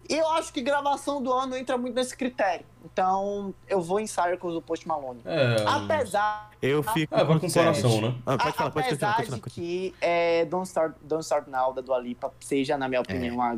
E 0.10 0.16
eu 0.18 0.28
acho 0.32 0.52
que 0.52 0.62
gravação 0.62 1.22
do 1.22 1.32
ano 1.32 1.56
entra 1.56 1.78
muito 1.78 1.96
nesse 1.96 2.18
critério. 2.18 2.66
Então, 2.84 3.54
eu 3.70 3.80
vou 3.82 4.00
em 4.00 4.08
Circles 4.08 4.54
do 4.54 4.62
Post 4.62 4.86
Malone. 4.88 5.22
É, 5.24 5.64
Apesar, 5.66 6.50
Eu 6.62 6.84
fico 6.84 7.16
é, 7.16 7.24
vai 7.24 7.40
com 7.40 7.50
coração, 7.50 8.02
né? 8.02 8.16
Ah, 8.26 8.38
pode 8.38 8.58
falar, 8.58 8.72
pode 8.72 8.90
continuar, 8.90 9.12
apesar 9.14 9.40
continua, 9.40 9.48
de 9.48 9.54
que 9.54 9.96
é, 10.02 10.44
Don't, 10.46 10.68
Start, 10.68 10.96
Don't 11.02 11.24
Start 11.24 11.48
Now, 11.48 11.72
da 11.72 11.82
Dua 11.82 12.00
Lipa, 12.00 12.34
seja, 12.42 12.78
na 12.78 12.90
minha 12.90 13.00
opinião, 13.00 13.42
a 13.42 13.56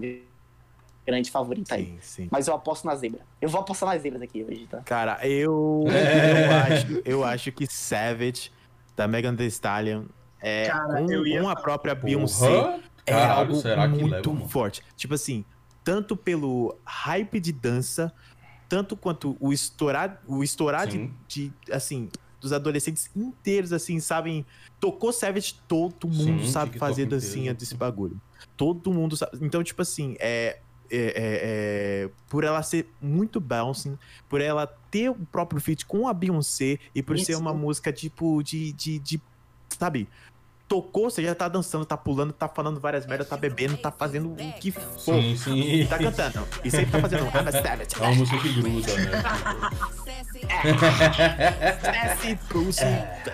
grande 1.06 1.32
favorita 1.32 1.76
aí. 1.76 1.86
Sim, 1.86 1.98
sim. 2.02 2.28
Mas 2.32 2.48
eu 2.48 2.54
aposto 2.54 2.86
na 2.86 2.96
zebra. 2.96 3.22
Eu 3.42 3.50
vou 3.50 3.62
apostar 3.62 3.90
nas 3.90 4.02
zebras 4.02 4.22
aqui 4.22 4.44
hoje, 4.44 4.68
tá? 4.68 4.82
Cara, 4.82 5.26
eu, 5.28 5.86
É. 5.88 6.46
eu, 6.46 6.76
acho, 6.76 7.02
eu 7.06 7.24
acho 7.24 7.52
que 7.52 7.66
Savage, 7.68 8.52
da 8.96 9.08
Megan 9.08 9.36
Thee 9.36 9.48
Stallion, 9.48 10.04
é 10.44 10.68
Cara, 10.68 11.02
com, 11.02 11.12
eu 11.12 11.26
ia 11.26 11.42
com 11.42 11.50
a 11.50 11.56
própria 11.56 11.96
Beyoncé, 11.96 12.80
é 13.06 13.12
caralho, 13.12 13.40
algo 13.40 13.56
será 13.56 13.88
que 13.90 13.98
muito 14.00 14.34
leva, 14.34 14.48
forte. 14.50 14.82
Tipo 14.96 15.14
assim, 15.14 15.44
tanto 15.84 16.16
pelo 16.16 16.78
hype 16.86 17.40
de 17.40 17.52
dança, 17.52 18.14
tanto 18.70 18.96
quanto 18.98 19.36
o 19.40 19.54
estourar, 19.54 20.22
o 20.28 20.44
estourar 20.44 20.86
de, 20.88 21.10
de, 21.28 21.52
assim, 21.72 22.10
dos 22.42 22.52
adolescentes 22.52 23.10
inteiros, 23.16 23.72
assim, 23.72 24.00
sabem. 24.00 24.46
Tocou 24.80 25.14
Savage, 25.14 25.56
todo 25.68 26.08
mundo 26.08 26.44
Sim, 26.44 26.52
sabe 26.52 26.78
fazer 26.78 27.04
inteiro. 27.04 27.22
dancinha 27.22 27.54
desse 27.54 27.76
bagulho. 27.76 28.20
Todo 28.58 28.92
mundo 28.92 29.16
sabe. 29.16 29.38
Então, 29.42 29.64
tipo 29.64 29.82
assim, 29.82 30.16
é. 30.20 30.60
é- 30.92 30.98
é- 30.98 32.04
é- 32.06 32.10
por 32.30 32.44
ela 32.44 32.62
ser 32.62 32.88
muito 33.02 33.40
bouncing, 33.40 33.98
por 34.30 34.42
ela 34.42 34.68
ter 34.92 35.10
o 35.10 35.16
próprio 35.16 35.60
feat 35.62 35.86
com 35.86 36.08
a 36.08 36.14
Beyoncé 36.14 36.78
e 36.94 37.02
por 37.02 37.18
ser 37.18 37.32
Isso. 37.32 37.42
uma 37.42 37.54
música 37.54 37.92
tipo 37.94 38.44
de, 38.44 38.74
de, 38.74 39.00
de 39.00 39.22
sabe, 39.70 40.08
tocou, 40.74 41.10
você 41.10 41.22
já 41.22 41.36
tá 41.36 41.48
dançando, 41.48 41.86
tá 41.86 41.96
pulando, 41.96 42.34
tá 42.34 42.48
falando 42.50 42.80
várias 42.80 43.06
merdas, 43.06 43.30
tá 43.30 43.38
bebendo, 43.38 43.78
tá 43.78 43.92
fazendo 43.92 44.32
o 44.34 44.36
que 44.60 44.72
for. 44.72 45.22
Sim, 45.22 45.36
sim. 45.38 45.86
Tá 45.86 46.00
cantando. 46.00 46.48
E 46.64 46.72
sempre 46.72 46.92
tá 46.92 47.00
fazendo 47.00 47.26
I'm 47.26 47.48
a 47.48 47.52
savage. 47.52 47.90
É 47.96 48.02
uma 48.02 48.16
música 48.16 48.40
que 48.40 48.54
gruda, 48.54 48.94
né? 48.96 49.12
Sassy 51.82 52.36
Pussy. 52.50 52.84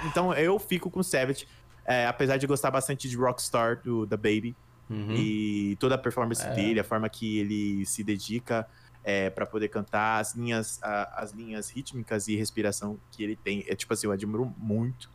Então 0.08 0.34
eu 0.34 0.60
fico 0.60 0.90
com 0.92 1.02
Savage. 1.04 1.48
é, 1.86 2.06
apesar 2.08 2.38
de 2.38 2.46
gostar 2.46 2.70
bastante 2.72 3.10
de 3.10 3.16
Rockstar, 3.16 3.82
do 3.82 4.06
da 4.06 4.18
Baby. 4.18 4.56
Uhum. 4.90 5.12
E 5.16 5.76
toda 5.80 5.96
a 5.96 5.98
performance 5.98 6.46
É. 6.46 6.54
dele, 6.54 6.80
a 6.80 6.84
forma 6.84 7.08
que 7.10 7.40
ele 7.40 7.86
se 7.86 8.04
dedica 8.04 8.68
é, 9.04 9.30
para 9.30 9.46
poder 9.46 9.70
cantar, 9.70 10.20
as 10.20 10.36
linhas, 10.36 10.78
a- 10.84 11.22
as 11.22 11.32
linhas 11.32 11.70
rítmicas 11.70 12.28
e 12.28 12.36
respiração 12.36 13.00
que 13.12 13.24
ele 13.24 13.36
tem. 13.36 13.64
É 13.68 13.76
tipo 13.76 13.94
assim, 13.94 14.08
eu 14.08 14.12
admiro 14.12 14.54
muito, 14.58 15.10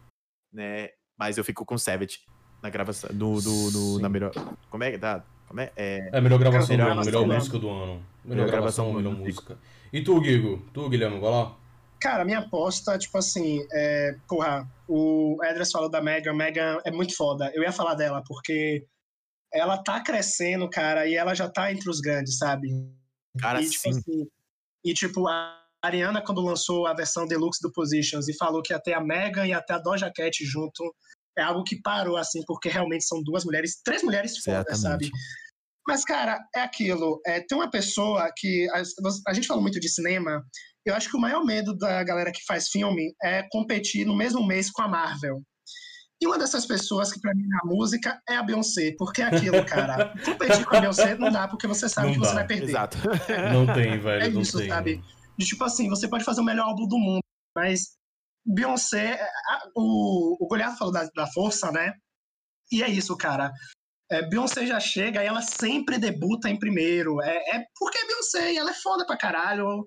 né? 0.53 0.89
Mas 1.19 1.37
eu 1.39 1.45
fico 1.45 1.65
com 1.65 1.79
Savage 1.79 2.21
na 2.63 2.71
gravação, 2.71 3.11
do, 3.13 3.41
do, 3.41 3.71
do- 3.71 3.99
na 4.01 4.09
melhor. 4.09 4.33
Como 4.71 4.83
é 4.85 4.91
que 4.93 4.99
dá? 4.99 5.23
Como 5.47 5.61
é? 5.61 5.71
é 5.77 6.11
É 6.13 6.19
a 6.19 6.21
melhor 6.21 6.39
gravação 6.39 6.67
do 6.77 6.83
Melhor 6.83 6.91
ano, 6.93 7.05
melhor 7.05 7.11
gravação, 7.11 7.29
né? 7.29 7.35
música 7.37 7.59
do 7.59 7.71
ano. 7.71 7.85
Melhor 7.85 8.05
Melhor 8.25 8.47
gravação, 8.47 8.85
gravação 8.87 8.93
do 8.93 9.11
melhor 9.11 9.15
música. 9.17 9.59
E 9.93 10.03
tu, 10.03 10.21
Guigo? 10.21 10.65
Tu, 10.73 10.89
Guilherme, 10.89 11.21
vai 11.21 11.31
lá? 11.31 11.57
Cara, 12.01 12.25
minha 12.25 12.41
aposta, 12.41 12.99
tipo 12.99 13.17
assim, 13.17 13.65
é, 13.73 14.17
porra, 14.29 14.69
o 14.89 15.39
Edras 15.45 15.71
falou 15.71 15.89
da 15.89 16.03
Megan, 16.03 16.35
Megan 16.35 16.79
é 16.85 16.91
muito 16.91 17.17
foda. 17.17 17.51
Eu 17.55 17.63
ia 17.63 17.73
falar 17.73 17.95
dela, 17.95 18.23
porque 18.27 18.85
ela 19.53 19.79
tá 19.79 20.03
crescendo, 20.03 20.69
cara, 20.69 21.07
e 21.07 21.15
ela 21.15 21.35
já 21.35 21.49
tá 21.49 21.71
entre 21.73 21.89
os 21.89 22.01
grandes, 22.01 22.37
sabe? 22.39 22.69
cara, 23.39 23.63
e, 23.63 23.69
tipo 23.71 23.83
sim. 23.83 23.91
assim, 23.91 24.27
e 24.85 24.93
tipo, 24.93 25.27
a 25.29 25.64
Ariana, 25.87 26.23
quando 26.23 26.41
lançou 26.41 26.87
a 26.87 26.95
versão 26.95 27.27
deluxe 27.27 27.61
do 27.63 27.73
Positions 27.73 28.29
e 28.29 28.37
falou 28.37 28.63
que 28.63 28.79
ter 28.81 28.95
a 28.95 29.01
Megan 29.01 29.47
e 29.47 29.53
até 29.53 29.75
a 29.75 29.79
Doja 29.79 30.11
Cat 30.15 30.45
junto, 30.45 30.95
é 31.37 31.43
algo 31.43 31.65
que 31.65 31.81
parou, 31.83 32.17
assim, 32.17 32.41
porque 32.47 32.69
realmente 32.69 33.05
são 33.07 33.23
duas 33.23 33.45
mulheres, 33.45 33.81
três 33.85 34.03
mulheres 34.03 34.39
fodas, 34.39 34.81
sabe? 34.81 35.11
Mas, 35.87 36.05
cara, 36.05 36.39
é 36.55 36.61
aquilo. 36.61 37.21
É, 37.27 37.41
tem 37.41 37.59
uma 37.59 37.71
pessoa 37.71 38.31
que. 38.37 38.67
A, 38.73 38.83
a 39.29 39.35
gente 39.35 39.47
fala 39.47 39.61
muito 39.61 39.79
de 39.79 39.89
cinema. 39.89 40.43
Eu 40.87 40.95
acho 40.95 41.11
que 41.11 41.17
o 41.17 41.21
maior 41.21 41.45
medo 41.45 41.77
da 41.77 42.03
galera 42.03 42.33
que 42.33 42.45
faz 42.47 42.69
filme 42.69 43.15
é 43.23 43.43
competir 43.51 44.07
no 44.07 44.17
mesmo 44.17 44.47
mês 44.47 44.71
com 44.71 44.83
a 44.83 44.89
Marvel. 44.89 45.43
E 46.23 46.27
uma 46.27 46.39
dessas 46.39 46.65
pessoas 46.65 47.13
que, 47.13 47.21
pra 47.21 47.35
mim, 47.35 47.47
na 47.49 47.61
música 47.65 48.19
é 48.29 48.37
a 48.37 48.43
Beyoncé. 48.43 48.95
Porque 48.97 49.21
é 49.21 49.27
aquilo, 49.27 49.65
cara. 49.67 50.15
competir 50.25 50.65
com 50.65 50.77
a 50.77 50.81
Beyoncé 50.81 51.17
não 51.17 51.31
dá, 51.31 51.49
porque 51.49 51.67
você 51.67 51.89
sabe 51.89 52.07
Não 52.09 52.15
que 52.15 52.21
você 52.21 52.31
dá. 52.31 52.35
vai 52.37 52.47
perder. 52.47 52.69
Exato. 52.71 52.97
Não 53.53 53.67
tem, 53.75 53.99
velho, 53.99 54.23
É 54.23 54.29
não 54.31 54.41
isso, 54.41 54.59
tem. 54.59 54.69
sabe? 54.69 55.03
De 55.39 55.45
tipo 55.47 55.65
assim, 55.65 55.89
você 55.89 56.09
pode 56.09 56.25
fazer 56.25 56.41
o 56.41 56.45
melhor 56.45 56.67
álbum 56.69 56.87
do 56.87 56.99
mundo, 56.99 57.21
mas 57.57 57.97
Beyoncé, 58.47 59.21
a- 59.49 59.69
o, 59.77 60.37
o 60.45 60.47
Goliath 60.47 60.77
falou 60.79 60.93
da, 60.93 61.05
da 61.15 61.27
força, 61.27 61.71
né? 61.73 61.93
E 62.71 62.83
é 62.83 62.89
isso, 62.89 63.17
cara. 63.17 63.51
É, 64.11 64.23
Beyoncé 64.29 64.67
já 64.67 64.79
chega 64.79 65.23
e 65.23 65.27
ela 65.27 65.41
sempre 65.43 65.99
debuta 65.99 66.49
em 66.49 66.59
primeiro. 66.59 67.21
É, 67.23 67.57
é 67.57 67.65
porque 67.79 67.99
é 67.99 68.07
Beyoncé 68.07 68.53
e 68.53 68.57
ela 68.59 68.71
é 68.71 68.75
foda 68.75 69.05
pra 69.07 69.17
caralho. 69.17 69.83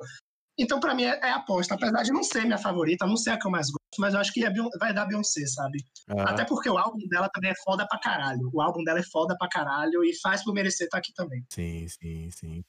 Então, 0.59 0.79
pra 0.79 0.95
mim, 0.95 1.03
é, 1.03 1.19
é 1.19 1.31
aposta. 1.31 1.75
Apesar 1.75 2.01
de 2.01 2.11
não 2.11 2.23
ser 2.23 2.43
minha 2.43 2.57
favorita, 2.57 3.05
não 3.05 3.15
ser 3.15 3.29
a 3.29 3.39
que 3.39 3.45
eu 3.47 3.51
mais 3.51 3.67
gosto, 3.67 3.99
mas 3.99 4.15
eu 4.15 4.19
acho 4.19 4.33
que 4.33 4.43
é 4.43 4.51
vai 4.79 4.91
dar 4.93 5.05
Beyoncé, 5.05 5.45
sabe? 5.45 5.77
Ah, 6.09 6.31
Até 6.31 6.45
porque 6.45 6.67
o 6.69 6.77
álbum 6.79 7.07
dela 7.09 7.29
também 7.31 7.51
é 7.51 7.55
foda 7.63 7.87
pra 7.87 7.99
caralho. 7.99 8.49
O 8.51 8.59
álbum 8.59 8.83
dela 8.83 8.99
é 8.99 9.03
foda 9.03 9.35
pra 9.37 9.47
caralho 9.47 10.03
e 10.03 10.17
faz 10.19 10.43
por 10.43 10.53
merecer 10.53 10.85
estar 10.85 10.97
aqui 10.97 11.13
também. 11.13 11.43
sim, 11.53 11.87
sim, 11.87 12.31
sim. 12.31 12.63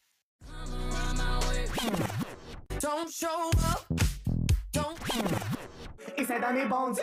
Don't 2.81 3.13
show 3.13 3.51
up. 3.73 3.87
Don't 4.73 5.01
Isso 6.17 6.33
é 6.33 6.39
Dani 6.39 6.65
Bond. 6.67 7.01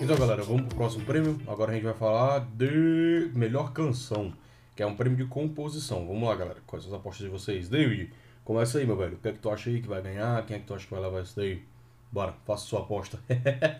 Então, 0.00 0.16
galera, 0.16 0.44
vamos 0.44 0.66
pro 0.68 0.76
próximo 0.76 1.04
prêmio. 1.04 1.40
Agora 1.48 1.72
a 1.72 1.74
gente 1.74 1.82
vai 1.82 1.94
falar 1.94 2.46
de 2.54 3.32
melhor 3.34 3.72
canção, 3.72 4.32
que 4.76 4.82
é 4.82 4.86
um 4.86 4.94
prêmio 4.94 5.16
de 5.16 5.26
composição. 5.26 6.06
Vamos 6.06 6.28
lá, 6.28 6.36
galera. 6.36 6.62
Quais 6.68 6.84
são 6.84 6.94
as 6.94 7.00
apostas 7.00 7.24
de 7.24 7.30
vocês? 7.30 7.68
David, 7.68 8.12
começa 8.44 8.78
aí, 8.78 8.86
meu 8.86 8.96
velho. 8.96 9.16
O 9.16 9.18
que 9.18 9.28
é 9.28 9.32
que 9.32 9.40
tu 9.40 9.50
acha 9.50 9.70
aí 9.70 9.82
que 9.82 9.88
vai 9.88 10.00
ganhar? 10.00 10.46
Quem 10.46 10.56
é 10.56 10.60
que 10.60 10.66
tu 10.66 10.74
acha 10.74 10.84
que 10.84 10.92
vai 10.92 11.00
levar 11.00 11.22
isso 11.22 11.34
daí? 11.34 11.66
Bora, 12.12 12.32
faça 12.44 12.64
sua 12.64 12.82
aposta. 12.82 13.18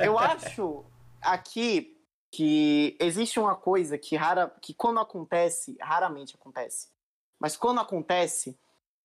Eu 0.04 0.18
acho 0.18 0.84
aqui 1.22 1.96
que 2.32 2.96
existe 2.98 3.38
uma 3.38 3.54
coisa 3.54 3.96
que 3.96 4.16
rara, 4.16 4.52
que 4.60 4.74
quando 4.74 4.98
acontece, 4.98 5.76
raramente 5.80 6.34
acontece. 6.34 6.88
Mas 7.38 7.56
quando 7.56 7.80
acontece, 7.80 8.58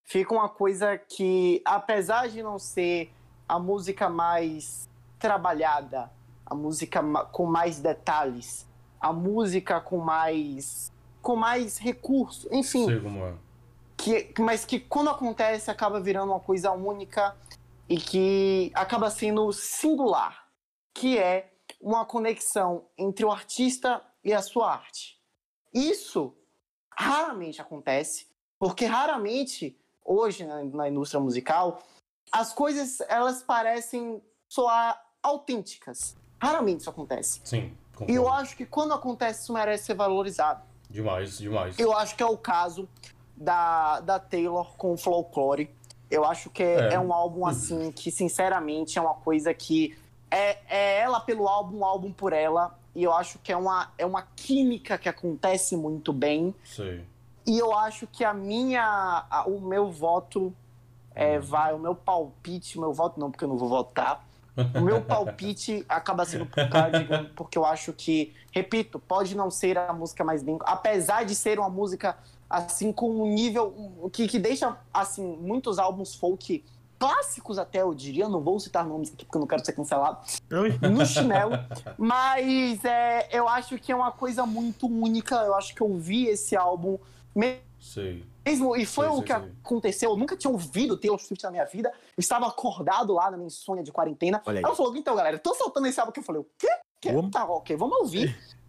fica 0.06 0.34
uma 0.34 0.50
coisa 0.50 0.98
que, 0.98 1.62
apesar 1.66 2.28
de 2.30 2.42
não 2.44 2.60
ser 2.60 3.14
a 3.48 3.60
música 3.60 4.10
mais 4.10 4.90
trabalhada, 5.20 6.12
a 6.46 6.56
música 6.56 7.02
com 7.32 7.46
mais 7.46 7.80
detalhes, 7.80 8.68
a 9.00 9.14
música 9.14 9.80
com 9.80 9.98
mais 9.98 10.92
com 11.22 11.36
mais 11.36 11.78
recursos, 11.78 12.52
enfim, 12.52 12.86
Sei 12.86 13.00
como 13.00 13.24
é. 13.24 13.36
que, 13.96 14.34
mas 14.40 14.66
que 14.66 14.80
quando 14.80 15.12
acontece 15.12 15.70
acaba 15.70 16.00
virando 16.00 16.32
uma 16.32 16.40
coisa 16.40 16.72
única 16.72 17.38
e 17.88 17.98
que 17.98 18.72
acaba 18.74 19.12
sendo 19.12 19.52
singular, 19.54 20.48
que 20.94 21.20
é 21.20 21.54
uma 21.80 22.06
conexão 22.06 22.88
entre 22.98 23.24
o 23.24 23.32
artista 23.32 24.02
e 24.24 24.34
a 24.34 24.42
sua 24.42 24.72
arte. 24.72 25.20
Isso 25.74 26.36
raramente 26.98 27.62
acontece, 27.62 28.28
porque 28.58 28.86
raramente 28.86 29.80
hoje 30.06 30.46
na, 30.46 30.64
na 30.64 30.90
indústria 30.90 31.20
musical 31.20 31.82
as 32.32 32.54
coisas 32.54 33.00
elas 33.10 33.44
parecem 33.44 34.22
soar 34.50 35.02
autênticas. 35.22 36.16
Raramente 36.42 36.82
isso 36.82 36.90
acontece. 36.90 37.42
Sim, 37.44 37.76
E 38.08 38.16
eu 38.16 38.28
acho 38.30 38.56
que 38.56 38.66
quando 38.66 38.94
acontece 38.94 39.44
isso 39.44 39.54
merece 39.54 39.86
ser 39.86 39.94
valorizado. 39.96 40.64
Demais, 40.90 41.38
demais. 41.38 41.78
Eu 41.78 41.96
acho 41.96 42.16
que 42.16 42.24
é 42.24 42.26
o 42.26 42.38
caso 42.38 42.88
da, 43.36 44.00
da 44.02 44.20
Taylor 44.20 44.76
com 44.76 44.94
o 44.94 44.98
Folklore. 44.98 45.70
Eu 46.10 46.26
acho 46.26 46.50
que 46.50 46.64
é, 46.64 46.90
É. 46.90 46.94
é 46.96 47.00
um 47.00 47.14
álbum 47.14 47.46
assim 47.46 47.92
que, 47.92 48.12
sinceramente, 48.12 48.98
é 48.98 49.02
uma 49.02 49.14
coisa 49.14 49.54
que 49.54 49.96
é, 50.30 50.58
é 50.68 51.00
ela 51.00 51.20
pelo 51.20 51.48
álbum, 51.48 51.80
um 51.80 51.86
álbum 51.86 52.12
por 52.12 52.34
ela. 52.34 52.78
E 52.94 53.04
eu 53.04 53.14
acho 53.14 53.40
que 53.40 53.52
é 53.54 53.58
uma, 53.58 53.92
é 53.98 54.06
uma 54.06 54.24
química 54.36 54.98
que 54.98 55.08
acontece 55.08 55.78
muito 55.78 56.12
bem. 56.12 56.54
Sei. 56.66 57.06
E 57.46 57.58
eu 57.58 57.74
acho 57.78 58.08
que 58.08 58.24
a 58.24 58.34
minha. 58.34 59.26
a- 59.30 59.46
o 59.48 59.60
meu 59.62 59.90
voto 59.92 60.54
é, 61.16 61.40
vai, 61.40 61.74
o 61.74 61.80
meu 61.80 61.96
palpite, 61.96 62.78
o 62.78 62.82
meu 62.82 62.94
voto 62.94 63.20
não, 63.20 63.30
porque 63.32 63.44
eu 63.44 63.50
não 63.50 63.58
vou 63.58 63.68
votar. 63.70 64.26
O 64.76 64.82
meu 64.82 65.02
palpite 65.04 65.86
acaba 65.90 66.26
sendo 66.26 66.46
pro 66.46 66.70
Cardigan, 66.70 67.30
porque 67.36 67.58
eu 67.58 67.66
acho 67.66 67.94
que, 67.94 68.34
repito, 68.52 69.00
pode 69.00 69.36
não 69.36 69.50
ser 69.50 69.78
a 69.78 69.92
música 69.94 70.24
mais 70.24 70.44
bem. 70.44 70.58
Apesar 70.62 71.26
de 71.26 71.34
ser 71.36 71.58
uma 71.60 71.70
música, 71.70 72.18
assim, 72.50 72.92
com 72.92 73.10
um 73.10 73.34
nível 73.34 74.10
que, 74.14 74.28
que 74.28 74.38
deixa, 74.40 74.78
assim, 74.94 75.26
muitos 75.38 75.80
álbuns 75.80 76.14
folk 76.16 76.64
clássicos 77.00 77.58
até, 77.58 77.82
eu 77.82 77.94
diria. 77.96 78.30
Não 78.30 78.40
vou 78.42 78.60
citar 78.60 78.86
nomes 78.86 79.12
aqui 79.12 79.26
porque 79.26 79.38
eu 79.38 79.42
não 79.42 79.48
quero 79.48 79.66
ser 79.66 79.74
cancelado 79.74 80.20
no 80.82 81.04
chinelo. 81.08 81.54
Mas 81.98 82.84
é, 82.86 83.28
eu 83.32 83.48
acho 83.50 83.78
que 83.80 83.92
é 83.92 83.96
uma 83.96 84.12
coisa 84.12 84.46
muito 84.46 84.86
única. 84.86 85.36
Eu 85.38 85.56
acho 85.56 85.74
que 85.74 85.82
eu 85.82 85.94
vi 85.98 86.28
esse 86.28 86.56
álbum 86.56 86.98
Sei. 87.80 88.24
mesmo. 88.46 88.76
E 88.76 88.86
foi 88.86 89.06
Sei, 89.08 89.14
o 89.14 89.18
sei, 89.18 89.26
que 89.26 89.34
sei. 89.34 89.52
aconteceu. 89.64 90.12
Eu 90.12 90.18
nunca 90.18 90.38
tinha 90.38 90.52
ouvido 90.52 90.98
Taylor 90.98 91.20
Swift 91.20 91.44
na 91.44 91.52
minha 91.52 91.66
vida. 91.66 91.90
Eu 91.90 92.22
estava 92.22 92.48
acordado 92.48 93.14
lá 93.14 93.32
na 93.32 93.38
minha 93.38 93.48
insônia 93.48 93.84
de 93.84 93.92
quarentena. 93.92 94.42
Olha 94.46 94.60
aí. 94.60 94.64
Ela 94.64 94.76
falou: 94.76 94.96
então, 94.96 95.16
galera, 95.16 95.40
tô 95.40 95.54
soltando 95.56 95.88
esse 95.88 96.00
álbum 96.00 96.12
que 96.12 96.20
eu 96.20 96.24
falei: 96.24 96.42
o 96.42 96.48
quê? 96.58 96.70
Que? 97.00 97.10
Tá, 97.32 97.46
ok, 97.46 97.76
vamos 97.76 97.98
ouvir. 98.00 98.38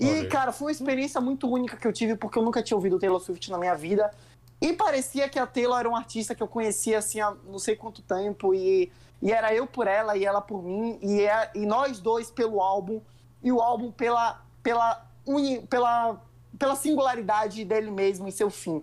E, 0.00 0.26
cara, 0.28 0.52
foi 0.52 0.66
uma 0.66 0.70
experiência 0.70 1.20
muito 1.20 1.50
única 1.50 1.76
que 1.76 1.84
eu 1.84 1.92
tive, 1.92 2.14
porque 2.14 2.38
eu 2.38 2.42
nunca 2.44 2.62
tinha 2.62 2.76
ouvido 2.76 3.00
Taylor 3.00 3.18
Swift 3.18 3.50
na 3.50 3.58
minha 3.58 3.74
vida. 3.74 4.12
E 4.60 4.72
parecia 4.72 5.28
que 5.28 5.40
a 5.40 5.46
Taylor 5.46 5.76
era 5.76 5.88
uma 5.88 5.98
artista 5.98 6.36
que 6.36 6.42
eu 6.42 6.46
conhecia 6.46 6.98
assim 6.98 7.20
há 7.20 7.34
não 7.44 7.58
sei 7.58 7.74
quanto 7.74 8.00
tempo. 8.02 8.54
E, 8.54 8.92
e 9.20 9.32
era 9.32 9.52
eu 9.52 9.66
por 9.66 9.88
ela 9.88 10.16
e 10.16 10.24
ela 10.24 10.40
por 10.40 10.62
mim. 10.62 11.00
E, 11.02 11.22
é, 11.22 11.50
e 11.52 11.66
nós 11.66 11.98
dois 11.98 12.30
pelo 12.30 12.60
álbum. 12.60 13.00
E 13.42 13.50
o 13.50 13.60
álbum 13.60 13.90
pela, 13.90 14.40
pela, 14.62 15.04
uni, 15.26 15.60
pela, 15.66 16.20
pela 16.58 16.74
singularidade 16.74 17.64
dele 17.64 17.90
mesmo 17.90 18.26
em 18.28 18.30
seu 18.30 18.50
fim. 18.50 18.82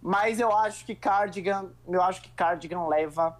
Mas 0.00 0.40
eu 0.40 0.54
acho 0.56 0.84
que 0.84 0.94
Cardigan, 0.94 1.70
eu 1.88 2.02
acho 2.02 2.22
que 2.22 2.30
Cardigan 2.30 2.86
leva. 2.86 3.38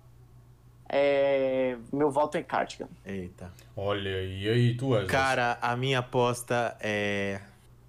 é, 0.89 1.77
meu 1.93 2.11
voto 2.11 2.37
é 2.37 2.43
Cardigan. 2.43 2.89
Eita. 3.05 3.53
Olha 3.77 4.23
e 4.23 4.49
aí, 4.49 4.77
tu, 4.77 4.91
Wesley? 4.91 5.09
Cara, 5.09 5.59
a 5.61 5.77
minha 5.77 6.01
aposta 6.01 6.77
é. 6.81 7.41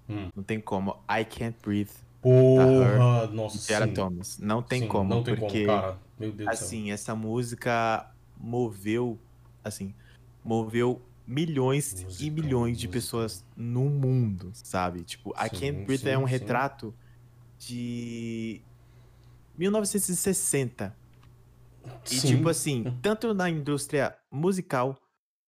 Hum. 0.08 0.28
Não 0.34 0.42
tem 0.42 0.60
como. 0.60 0.98
I 1.08 1.24
Can't 1.24 1.56
Breathe. 1.62 1.92
Porra, 2.20 3.26
nossa, 3.28 3.58
Sarah. 3.58 3.86
Thomas. 3.86 4.38
Não 4.38 4.62
tem 4.62 4.80
Sim, 4.82 4.88
como. 4.88 5.10
Não 5.10 5.22
tem 5.22 5.36
porque, 5.36 5.66
como, 5.66 5.80
cara. 5.80 5.98
Meu 6.18 6.32
Deus 6.32 6.50
do 6.50 6.56
céu. 6.56 6.66
assim, 6.66 6.90
essa 6.90 7.14
música 7.14 8.10
moveu. 8.38 9.18
Assim, 9.62 9.94
moveu 10.42 11.00
milhões 11.26 12.04
Música, 12.04 12.24
e 12.24 12.30
milhões 12.30 12.78
de 12.78 12.88
pessoas 12.88 13.44
no 13.56 13.88
mundo, 13.88 14.50
sabe? 14.54 15.04
Tipo, 15.04 15.30
I 15.30 15.48
Sim, 15.48 15.60
Can't 15.60 15.84
Breathe 15.84 16.02
sim, 16.02 16.08
é 16.10 16.18
um 16.18 16.26
sim. 16.26 16.30
retrato 16.30 16.94
de 17.58 18.60
1960. 19.56 20.96
E 22.10 22.20
tipo 22.20 22.48
assim, 22.48 22.84
tanto 23.02 23.34
na 23.34 23.48
indústria 23.48 24.16
musical 24.30 24.96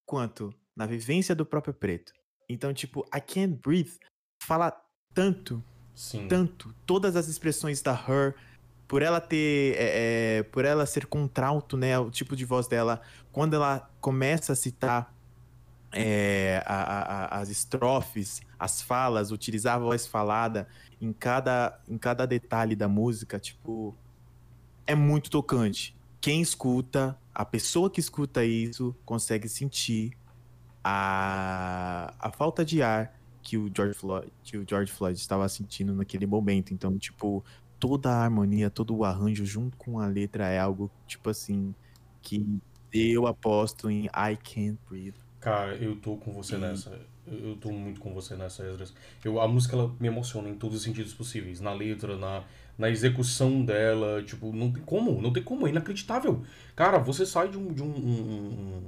quanto 0.04 0.54
na 0.74 0.86
vivência 0.86 1.34
do 1.34 1.46
próprio 1.46 1.72
preto. 1.72 2.12
Então, 2.48 2.72
tipo, 2.72 3.04
I 3.14 3.20
Can't 3.20 3.58
Breathe 3.62 3.98
fala 4.42 4.78
tanto, 5.14 5.62
tanto, 6.28 6.74
todas 6.84 7.16
as 7.16 7.26
expressões 7.26 7.80
da 7.80 7.92
Her, 7.92 8.34
por 8.86 9.02
ela 9.02 9.20
ter, 9.20 9.74
é, 9.76 10.38
é, 10.38 10.42
por 10.42 10.64
ela 10.64 10.86
ser 10.86 11.06
contralto, 11.06 11.76
né, 11.76 11.98
o 11.98 12.10
tipo 12.10 12.36
de 12.36 12.44
voz 12.44 12.68
dela, 12.68 13.00
quando 13.32 13.54
ela 13.54 13.90
começa 14.00 14.52
a 14.52 14.56
citar 14.56 15.15
é, 15.96 16.62
a- 16.66 17.26
a- 17.36 17.40
as 17.40 17.48
estrofes, 17.50 18.40
as 18.58 18.82
falas, 18.82 19.30
utilizar 19.32 19.76
a 19.76 19.78
voz 19.78 20.06
falada 20.06 20.68
em 21.00 21.12
cada, 21.12 21.80
em 21.88 21.98
cada 21.98 22.26
detalhe 22.26 22.76
da 22.76 22.88
música, 22.88 23.38
tipo, 23.40 23.96
é 24.86 24.94
muito 24.94 25.30
tocante. 25.30 25.96
Quem 26.20 26.40
escuta, 26.40 27.18
a 27.34 27.44
pessoa 27.44 27.90
que 27.90 28.00
escuta 28.00 28.44
isso, 28.44 28.96
consegue 29.04 29.48
sentir 29.48 30.12
a, 30.84 32.14
a 32.18 32.32
falta 32.32 32.64
de 32.64 32.82
ar 32.82 33.14
que 33.42 33.56
o 33.58 33.70
George 33.74 33.94
Floyd, 33.98 34.32
que 34.42 34.58
o 34.58 34.66
George 34.68 34.92
Floyd 34.92 35.18
estava 35.18 35.48
sentindo 35.48 35.94
naquele 35.94 36.26
momento. 36.26 36.74
Então, 36.74 36.98
tipo, 36.98 37.44
toda 37.78 38.10
a 38.12 38.24
harmonia, 38.24 38.70
todo 38.70 38.96
o 38.96 39.04
arranjo 39.04 39.44
junto 39.46 39.76
com 39.76 40.00
a 40.00 40.06
letra 40.08 40.48
é 40.48 40.58
algo, 40.58 40.90
tipo 41.06 41.30
assim, 41.30 41.74
que 42.22 42.60
eu 42.92 43.26
aposto 43.26 43.90
em 43.90 44.06
I 44.06 44.36
Can't 44.42 44.78
Breathe. 44.88 45.25
Cara, 45.46 45.76
eu 45.76 45.94
tô 45.94 46.16
com 46.16 46.32
você 46.32 46.56
E- 46.56 46.58
nessa. 46.58 46.98
Eu 47.24 47.56
tô 47.56 47.70
muito 47.70 48.00
com 48.00 48.12
você 48.12 48.34
nessa, 48.34 48.64
Esdras. 48.64 48.92
Eu, 49.24 49.40
a 49.40 49.46
música, 49.46 49.76
ela 49.76 49.94
me 50.00 50.08
emociona 50.08 50.48
em 50.48 50.54
todos 50.56 50.76
os 50.78 50.82
sentidos 50.82 51.14
possíveis. 51.14 51.60
Na 51.60 51.72
letra, 51.72 52.16
na, 52.16 52.42
na 52.76 52.90
execução 52.90 53.64
dela. 53.64 54.22
Tipo, 54.24 54.52
não 54.52 54.72
tem 54.72 54.82
como. 54.82 55.22
Não 55.22 55.32
tem 55.32 55.42
como. 55.44 55.66
É 55.66 55.70
inacreditável. 55.70 56.42
Cara, 56.74 56.98
você 56.98 57.24
sai 57.24 57.48
de 57.48 57.56
um, 57.58 57.72
de 57.72 57.80
um, 57.82 57.86
um, 57.86 58.82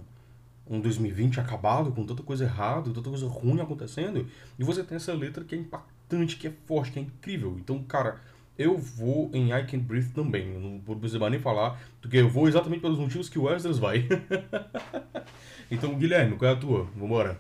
um, 0.69 0.77
um 0.77 0.81
2020 0.81 1.39
acabado, 1.41 1.93
com 1.93 2.05
tanta 2.05 2.23
coisa 2.25 2.45
errada, 2.45 2.91
tanta 2.93 3.09
coisa 3.09 3.29
ruim 3.29 3.61
acontecendo. 3.61 4.27
E 4.59 4.65
você 4.65 4.83
tem 4.83 4.97
essa 4.97 5.13
letra 5.15 5.45
que 5.45 5.55
é 5.55 5.59
impactante, 5.59 6.37
que 6.37 6.49
é 6.49 6.53
forte, 6.67 6.93
que 6.93 6.99
é 6.99 7.03
incrível. 7.03 7.57
Então, 7.59 7.83
cara... 7.85 8.21
Eu 8.61 8.77
vou 8.77 9.31
em 9.33 9.53
I 9.53 9.65
Can't 9.67 9.79
Breathe 9.85 10.13
também. 10.13 10.53
Eu 10.55 10.59
não 10.61 10.81
vou 10.81 10.97
precisar 10.97 11.31
nem 11.31 11.39
falar, 11.39 11.81
porque 12.03 12.17
eu 12.17 12.29
vou 12.29 12.49
exatamente 12.49 12.81
pelos 12.81 12.99
motivos 12.99 13.29
que 13.29 13.39
o 13.39 13.49
Esdras 13.49 13.79
vai. 13.79 14.05
então, 15.71 15.95
Guilherme, 15.95 16.37
qual 16.37 16.51
é 16.51 16.55
a 16.55 16.57
tua? 16.57 16.85
Vambora. 16.97 17.39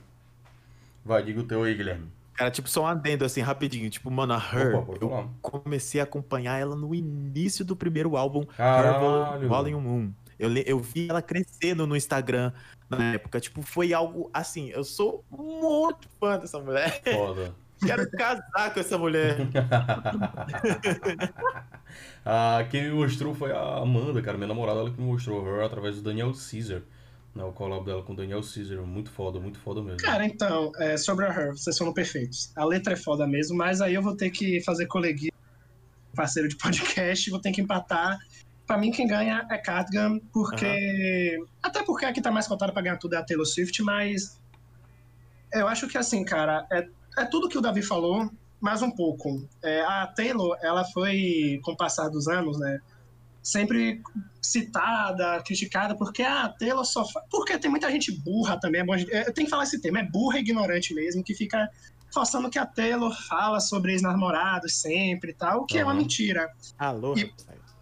Vai, 1.05 1.22
diga 1.22 1.41
o 1.41 1.45
teu 1.45 1.62
aí, 1.62 1.74
Guilherme. 1.74 2.09
Cara, 2.35 2.51
tipo, 2.51 2.68
só 2.68 2.83
um 2.83 2.87
adendo 2.87 3.24
assim, 3.24 3.41
rapidinho. 3.41 3.91
Tipo, 3.91 4.11
mano, 4.11 4.33
a 4.33 4.37
Her, 4.37 4.76
Opa, 4.76 4.93
eu 5.01 5.31
comecei 5.43 6.01
a 6.01 6.05
acompanhar 6.05 6.59
ela 6.59 6.76
no 6.76 6.95
início 6.95 7.64
do 7.64 7.74
primeiro 7.74 8.16
álbum, 8.16 8.47
Her. 8.59 9.49
Volume 9.49 9.74
1. 9.74 10.14
Eu, 10.39 10.57
eu 10.59 10.79
vi 10.79 11.09
ela 11.09 11.20
crescendo 11.20 11.85
no 11.87 11.97
Instagram 11.97 12.53
na 12.89 13.14
época. 13.14 13.41
Tipo, 13.41 13.61
foi 13.62 13.93
algo 13.93 14.31
assim. 14.33 14.68
Eu 14.68 14.85
sou 14.85 15.24
muito 15.31 16.09
fã 16.20 16.39
dessa 16.39 16.61
mulher. 16.61 17.03
Foda. 17.03 17.53
Quero 17.85 18.11
casar 18.11 18.74
com 18.74 18.81
essa 18.81 18.99
mulher. 18.99 19.37
ah, 22.24 22.66
quem 22.70 22.85
me 22.85 22.91
mostrou 22.91 23.35
foi 23.35 23.53
a 23.53 23.76
Amanda, 23.76 24.20
cara, 24.20 24.37
minha 24.37 24.49
namorada, 24.49 24.81
ela 24.81 24.91
que 24.91 25.01
me 25.01 25.07
mostrou 25.07 25.47
Her 25.47 25.64
através 25.64 25.97
do 25.97 26.03
Daniel 26.03 26.33
Caesar. 26.33 26.83
Né, 27.39 27.45
o 27.45 27.53
collab 27.53 27.84
dela 27.86 28.03
com 28.03 28.14
o 28.14 28.16
Daniel 28.16 28.41
Caesar. 28.43 28.84
Muito 28.84 29.12
foda, 29.12 29.39
muito 29.39 29.61
foda 29.61 29.80
mesmo. 29.80 29.99
Cara, 29.99 30.26
então, 30.26 30.72
é, 30.76 30.97
sobre 30.97 31.24
a 31.24 31.28
Her, 31.28 31.53
vocês 31.53 31.78
foram 31.78 31.95
perfeitos. 31.95 32.51
A 32.57 32.64
letra 32.64 32.95
é 32.95 32.97
foda 32.97 33.28
mesmo, 33.28 33.57
mas 33.57 33.80
aí 33.80 33.95
eu 33.95 34.03
vou 34.03 34.16
ter 34.16 34.30
que 34.30 34.61
fazer 34.62 34.86
coleguinha, 34.86 35.30
parceiro 36.16 36.49
de 36.49 36.57
podcast, 36.59 37.30
vou 37.30 37.41
ter 37.41 37.53
que 37.53 37.61
empatar. 37.61 38.18
Pra 38.66 38.76
mim, 38.76 38.91
quem 38.91 39.07
ganha 39.07 39.47
é 39.53 39.57
Cardigan, 39.57 40.18
porque. 40.32 41.39
Até 41.62 41.84
porque 41.84 42.07
a 42.07 42.12
que 42.12 42.20
tá 42.20 42.32
mais 42.32 42.49
cotada 42.49 42.72
pra 42.72 42.82
ganhar 42.82 42.97
tudo 42.97 43.14
é 43.14 43.18
a 43.18 43.24
Taylor 43.24 43.47
Swift, 43.47 43.84
mas. 43.84 44.36
Eu 45.53 45.68
acho 45.68 45.86
que 45.86 45.97
assim, 45.97 46.24
cara, 46.24 46.66
é, 46.72 46.89
é 47.18 47.24
tudo 47.24 47.49
que 47.49 47.57
o 47.57 47.61
Davi 47.61 47.82
falou, 47.82 48.28
mais 48.61 48.82
um 48.82 48.91
pouco. 48.91 49.49
É, 49.62 49.80
a 49.82 50.09
Taylor, 50.09 50.59
ela 50.61 50.84
foi, 50.86 51.61
com 51.62 51.70
o 51.70 51.76
passar 51.76 52.09
dos 52.09 52.26
anos, 52.26 52.59
né? 52.59 52.80
Sempre 53.43 54.03
citada, 54.43 55.43
criticada, 55.43 55.97
porque 55.97 56.22
ah, 56.22 56.45
a 56.45 56.49
Taylor 56.49 56.84
só 56.84 57.05
faz. 57.05 57.24
Porque 57.30 57.59
tem 57.59 57.70
muita 57.70 57.91
gente 57.91 58.12
burra 58.12 58.59
também. 58.59 58.82
É 58.82 58.84
é, 58.84 59.28
Eu 59.28 59.32
tenho 59.32 59.47
que 59.47 59.51
falar 59.51 59.64
esse 59.64 59.80
termo, 59.80 59.99
é 59.99 60.05
burra 60.05 60.39
e 60.39 60.41
ignorante 60.41 60.95
mesmo, 60.95 61.22
que 61.22 61.34
fica 61.34 61.68
forçando 62.12 62.51
que 62.51 62.59
a 62.59 62.66
Taylor 62.66 63.14
fala 63.28 63.61
sobre 63.61 63.93
ex-namorados 63.93 64.74
sempre 64.80 65.30
e 65.30 65.34
tal, 65.34 65.61
o 65.61 65.66
que 65.66 65.78
é 65.78 65.84
uma 65.84 65.95
mentira. 65.95 66.51
Alô, 66.78 67.16
E-. 67.16 67.32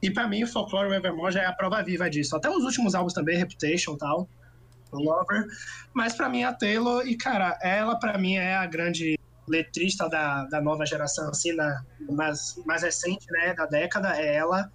E 0.02 0.10
pra 0.10 0.28
mim, 0.28 0.44
o 0.44 0.46
Folklore 0.46 0.92
Evermore 0.94 1.32
já 1.32 1.42
é 1.42 1.46
a 1.46 1.52
prova 1.52 1.82
viva 1.82 2.08
disso. 2.08 2.36
Até 2.36 2.50
os 2.50 2.64
últimos 2.64 2.94
álbuns 2.94 3.14
também, 3.14 3.38
Reputation 3.38 3.94
e 3.94 3.98
tal, 3.98 4.28
Lover. 4.92 5.46
Mas 5.92 6.14
pra 6.14 6.28
mim, 6.28 6.44
a 6.44 6.52
Taylor, 6.52 7.06
e 7.06 7.16
cara, 7.16 7.58
ela 7.62 7.98
pra 7.98 8.18
mim 8.18 8.36
é 8.36 8.54
a 8.54 8.66
grande 8.66 9.18
letrista 9.48 10.08
da, 10.08 10.44
da 10.44 10.60
nova 10.60 10.84
geração, 10.84 11.28
assim, 11.30 11.52
na, 11.52 11.82
mais, 12.10 12.60
mais 12.66 12.82
recente, 12.82 13.26
né, 13.30 13.54
da 13.54 13.66
década, 13.66 14.16
é 14.16 14.36
ela. 14.36 14.70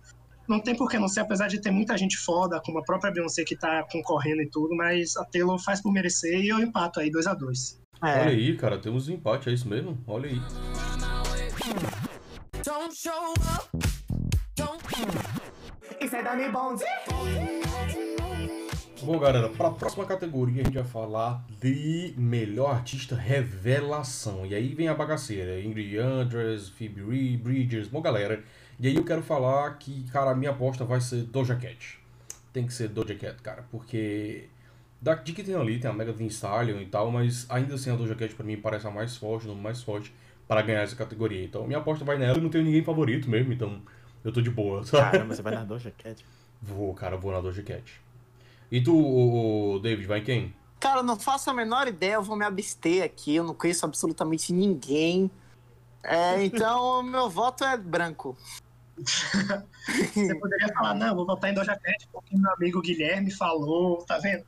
Não 0.48 0.60
tem 0.60 0.76
por 0.76 0.89
que 0.89 0.98
não 0.98 1.08
ser, 1.08 1.22
apesar 1.22 1.48
de 1.48 1.62
ter 1.62 1.72
muita 1.72 1.98
gente 1.98 2.18
foda, 2.18 2.62
como 2.66 2.80
a 2.80 2.84
própria 2.84 3.12
Beyoncé 3.12 3.44
que 3.44 3.56
tá 3.56 3.86
concorrendo 3.92 4.42
e 4.42 4.50
tudo, 4.50 4.76
mas 4.76 5.16
a 5.16 5.26
Taylor 5.26 5.58
faz 5.60 5.82
por 5.82 5.92
merecer 5.92 6.39
e 6.39 6.50
eu 6.50 6.60
empato 6.60 7.00
aí 7.00 7.10
2 7.10 7.28
a 7.28 7.34
2 7.34 7.80
Olha 8.02 8.12
É, 8.12 8.28
aí, 8.28 8.58
cara, 8.58 8.80
temos 8.80 9.08
um 9.08 9.14
empate, 9.14 9.50
é 9.50 9.54
isso 9.54 9.68
mesmo? 9.68 9.98
Olha 10.08 10.30
aí. 10.30 10.42
Don't 12.66 12.96
show 12.96 13.34
up. 13.34 13.70
Don't. 14.56 14.84
Isso 16.02 16.16
é 16.16 16.24
Dani 16.24 16.50
Bond. 16.50 16.84
Bom, 19.04 19.18
galera, 19.18 19.50
para 19.50 19.68
a 19.68 19.72
próxima 19.72 20.06
categoria 20.06 20.62
a 20.62 20.66
gente 20.66 20.76
vai 20.76 20.84
falar 20.84 21.44
de 21.60 22.14
melhor 22.18 22.72
artista 22.72 23.16
revelação. 23.16 24.46
E 24.46 24.54
aí 24.54 24.76
vem 24.76 24.88
a 24.88 24.94
bagaceira, 24.94 25.60
Ingrid 25.60 25.98
Andress, 25.98 26.70
Phoebe 26.70 27.02
Ree, 27.04 27.38
Bridgers, 27.38 27.88
bom, 27.88 28.02
galera. 28.02 28.44
E 28.82 28.88
aí 28.88 28.96
eu 28.96 29.04
quero 29.04 29.22
falar 29.22 29.78
que, 29.78 30.10
cara, 30.12 30.32
a 30.32 30.36
minha 30.36 30.50
aposta 30.50 30.84
vai 30.84 31.00
ser 31.00 31.22
Doja 31.22 31.56
Cat. 31.56 32.00
Tem 32.52 32.66
que 32.66 32.74
ser 32.74 32.88
Doja 32.88 33.14
Cat, 33.14 33.40
cara, 33.44 33.64
porque 33.70 34.50
da 35.00 35.14
de 35.14 35.34
que 35.34 35.44
tem 35.44 35.54
ali, 35.54 35.80
tem 35.80 35.88
a 35.88 35.94
Megan 35.94 36.14
Thee 36.14 36.26
Stallion 36.26 36.80
e 36.80 36.88
tal, 36.88 37.12
mas 37.12 37.46
ainda 37.48 37.76
assim 37.76 37.92
a 37.92 37.96
Doja 37.96 38.16
Cat 38.16 38.34
pra 38.34 38.44
mim 38.44 38.58
parece 38.58 38.88
a 38.88 38.90
mais 38.90 39.16
forte, 39.16 39.46
o 39.46 39.50
nome 39.50 39.62
mais 39.62 39.84
forte 39.84 40.12
para 40.48 40.64
ganhar 40.64 40.82
essa 40.82 40.96
categoria. 40.96 41.46
Então 41.46 41.68
minha 41.68 41.78
aposta 41.78 42.04
vai 42.04 42.18
nela 42.18 42.40
e 42.40 42.42
não 42.42 42.50
tenho 42.50 42.64
ninguém 42.64 42.84
favorito 42.84 43.30
mesmo, 43.30 43.54
então 43.54 43.80
eu 44.24 44.34
tô 44.34 44.42
de 44.42 44.50
boa, 44.50 44.82
sabe? 44.84 45.12
Caramba, 45.12 45.36
você 45.36 45.44
vai 45.44 45.54
na 45.54 45.64
Doja 45.64 45.94
Cat? 45.96 46.26
Vou, 46.60 46.92
cara, 46.96 47.16
vou 47.18 47.32
na 47.32 47.40
Doja 47.40 47.62
Cat. 47.62 48.02
E 48.72 48.82
tu, 48.82 48.98
o, 48.98 49.78
David, 49.78 50.08
vai 50.08 50.22
em 50.22 50.24
quem? 50.24 50.56
Cara, 50.80 51.02
eu 51.02 51.04
não 51.04 51.20
faço 51.20 51.52
a 51.52 51.54
menor 51.54 51.88
ideia, 51.88 52.16
eu 52.16 52.24
vou 52.24 52.36
me 52.36 52.46
abster 52.46 53.04
aqui, 53.04 53.36
eu 53.36 53.44
não 53.44 53.54
conheço 53.54 53.86
absolutamente 53.86 54.52
ninguém. 54.52 55.30
É, 56.04 56.44
então, 56.44 57.04
meu 57.06 57.30
voto 57.30 57.64
é 57.64 57.78
branco. 57.78 58.36
Você 58.98 60.36
poderia 60.39 60.68
falar, 60.74 60.94
não, 60.94 61.16
vou 61.16 61.26
votar 61.26 61.50
em 61.50 61.54
Doja 61.54 61.76
Cat 61.76 62.08
porque 62.12 62.38
meu 62.38 62.52
amigo 62.54 62.82
Guilherme 62.82 63.32
falou, 63.32 64.04
tá 64.06 64.20
vendo? 64.20 64.44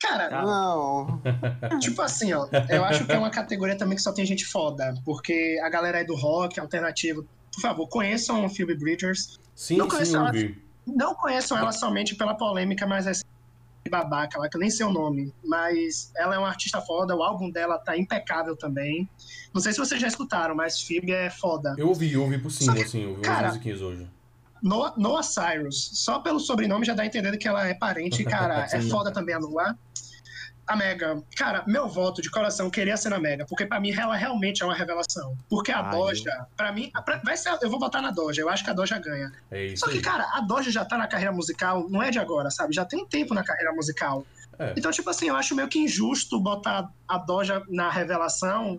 Cara, 0.00 0.28
Tá. 0.30 0.42
Não. 0.42 1.20
Tipo 1.80 2.00
assim, 2.02 2.32
ó, 2.32 2.48
eu 2.68 2.84
acho 2.84 3.04
que 3.04 3.12
é 3.12 3.18
uma 3.18 3.30
categoria 3.30 3.76
também 3.76 3.96
que 3.96 4.02
só 4.02 4.12
tem 4.12 4.24
gente 4.24 4.46
foda, 4.46 4.94
porque 5.04 5.60
a 5.62 5.68
galera 5.68 6.00
é 6.00 6.04
do 6.04 6.14
rock, 6.14 6.58
alternativo. 6.58 7.26
Por 7.52 7.60
favor, 7.60 7.86
conheçam 7.88 8.44
o 8.44 8.48
Phoebe 8.48 8.74
Bridgers. 8.74 9.38
Sim, 9.54 9.76
Não 9.76 9.90
sim, 9.90 10.16
ela. 10.16 10.32
vi. 10.32 10.56
Não 10.86 11.14
conheçam 11.14 11.58
ela 11.58 11.72
somente 11.72 12.14
pela 12.14 12.34
polêmica, 12.34 12.86
mas 12.86 13.06
é 13.06 13.12
babaca 13.88 14.38
lá, 14.38 14.48
que 14.48 14.56
eu 14.56 14.60
nem 14.60 14.70
sei 14.70 14.84
o 14.84 14.92
nome. 14.92 15.32
Mas 15.44 16.10
ela 16.16 16.34
é 16.34 16.38
uma 16.38 16.48
artista 16.48 16.80
foda, 16.80 17.16
o 17.16 17.22
álbum 17.22 17.50
dela 17.50 17.78
tá 17.78 17.96
impecável 17.96 18.56
também. 18.56 19.08
Não 19.54 19.60
sei 19.60 19.72
se 19.72 19.78
vocês 19.78 20.00
já 20.00 20.08
escutaram, 20.08 20.54
mas 20.54 20.82
Phoebe 20.82 21.12
é 21.12 21.30
foda. 21.30 21.74
Eu 21.78 21.88
ouvi, 21.88 22.12
eu 22.12 22.22
ouvi 22.22 22.38
por 22.38 22.50
cima, 22.50 22.74
que, 22.74 22.82
assim, 22.82 23.04
eu 23.04 23.10
ouvi 23.10 23.22
cara, 23.22 23.42
umas 23.42 23.52
musiquinhas 23.52 23.80
hoje. 23.80 24.06
Noah, 24.62 24.94
Noah 24.96 25.22
Cyrus, 25.22 25.90
só 25.94 26.18
pelo 26.18 26.38
sobrenome 26.38 26.84
já 26.84 26.94
dá 26.94 27.02
a 27.02 27.06
entender 27.06 27.36
que 27.38 27.48
ela 27.48 27.66
é 27.66 27.74
parente, 27.74 28.22
cara, 28.24 28.66
é 28.70 28.80
foda 28.82 29.10
também 29.10 29.34
a 29.34 29.40
Noah. 29.40 29.78
A 30.72 30.76
Mega. 30.76 31.22
Cara, 31.36 31.64
meu 31.66 31.88
voto 31.88 32.22
de 32.22 32.30
coração 32.30 32.70
queria 32.70 32.96
ser 32.96 33.08
na 33.10 33.18
Mega, 33.18 33.44
porque 33.46 33.66
pra 33.66 33.80
mim 33.80 33.92
ela 33.92 34.14
realmente 34.16 34.62
é 34.62 34.66
uma 34.66 34.74
revelação. 34.74 35.36
Porque 35.48 35.70
a 35.72 35.80
Ah, 35.80 35.90
Doja, 35.90 36.46
pra 36.56 36.72
mim, 36.72 36.90
pra- 37.04 37.20
vai 37.24 37.36
ser, 37.36 37.56
eu 37.62 37.70
vou 37.70 37.78
votar 37.80 38.00
na 38.02 38.10
Doja, 38.10 38.42
eu 38.42 38.48
acho 38.48 38.62
que 38.64 38.70
a 38.70 38.72
Doja 38.72 38.98
ganha. 38.98 39.32
É 39.50 39.66
isso 39.66 39.84
Só 39.84 39.90
que, 39.90 39.96
aí. 39.98 40.02
cara, 40.02 40.28
a 40.34 40.40
Doja 40.40 40.70
já 40.70 40.84
tá 40.84 40.96
na 40.96 41.06
carreira 41.06 41.32
musical, 41.32 41.88
não 41.88 42.02
é 42.02 42.10
de 42.10 42.18
agora, 42.18 42.50
sabe? 42.50 42.72
Já 42.74 42.84
tem 42.84 43.04
tempo 43.06 43.34
na 43.34 43.42
carreira 43.42 43.72
musical. 43.72 44.24
É. 44.58 44.74
Então, 44.76 44.90
tipo 44.90 45.08
assim, 45.08 45.28
eu 45.28 45.36
acho 45.36 45.54
meio 45.54 45.68
que 45.68 45.78
injusto 45.78 46.38
botar 46.38 46.90
a 47.08 47.18
Doja 47.18 47.62
na 47.68 47.90
revelação, 47.90 48.78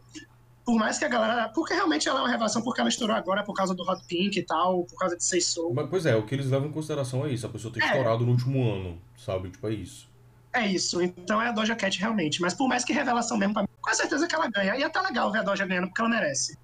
por 0.64 0.76
mais 0.76 1.00
que 1.00 1.06
a 1.06 1.08
galera. 1.10 1.50
Porque 1.50 1.74
realmente 1.74 2.08
ela 2.08 2.20
é 2.20 2.22
uma 2.22 2.30
revelação, 2.30 2.62
porque 2.62 2.80
ela 2.80 2.90
estourou 2.90 3.16
agora 3.16 3.44
por 3.44 3.54
causa 3.56 3.74
do 3.74 3.82
Hot 3.84 4.04
Pink 4.08 4.38
e 4.40 4.44
tal, 4.44 4.84
por 4.86 4.96
causa 4.98 5.18
de 5.18 5.24
Sei 5.24 5.42
Soul. 5.42 5.74
Mas, 5.74 5.90
Pois 5.90 6.06
é, 6.06 6.16
o 6.16 6.24
que 6.24 6.36
eles 6.36 6.46
levam 6.52 6.68
em 6.70 6.72
consideração 6.72 7.26
é 7.26 7.32
isso, 7.32 7.48
a 7.48 7.50
pessoa 7.50 7.74
ter 7.74 7.82
É. 7.82 7.86
estourado 7.88 8.24
no 8.24 8.32
último 8.32 8.72
ano, 8.72 9.02
sabe? 9.18 9.50
Tipo, 9.50 9.68
é 9.70 9.74
isso. 9.74 10.08
É 10.54 10.68
isso, 10.68 11.02
então 11.02 11.42
é 11.42 11.48
a 11.48 11.52
Doja 11.52 11.76
Cat 11.76 11.98
realmente. 12.00 12.42
Mas 12.42 12.54
por 12.54 12.68
mais 12.68 12.84
que 12.84 12.92
revelação 12.94 13.38
mesmo, 13.38 13.54
pra 13.54 13.64
mim, 13.64 13.70
com 13.80 13.94
certeza 13.94 14.28
que 14.28 14.36
ela 14.36 14.50
ganha. 14.50 14.76
E 14.76 14.82
é 14.82 14.86
até 14.86 15.00
legal 15.02 15.32
ver 15.32 15.40
a 15.40 15.44
Doja 15.44 15.66
ganhando, 15.66 15.88
porque 15.88 16.02
ela 16.02 16.10
merece. 16.10 16.58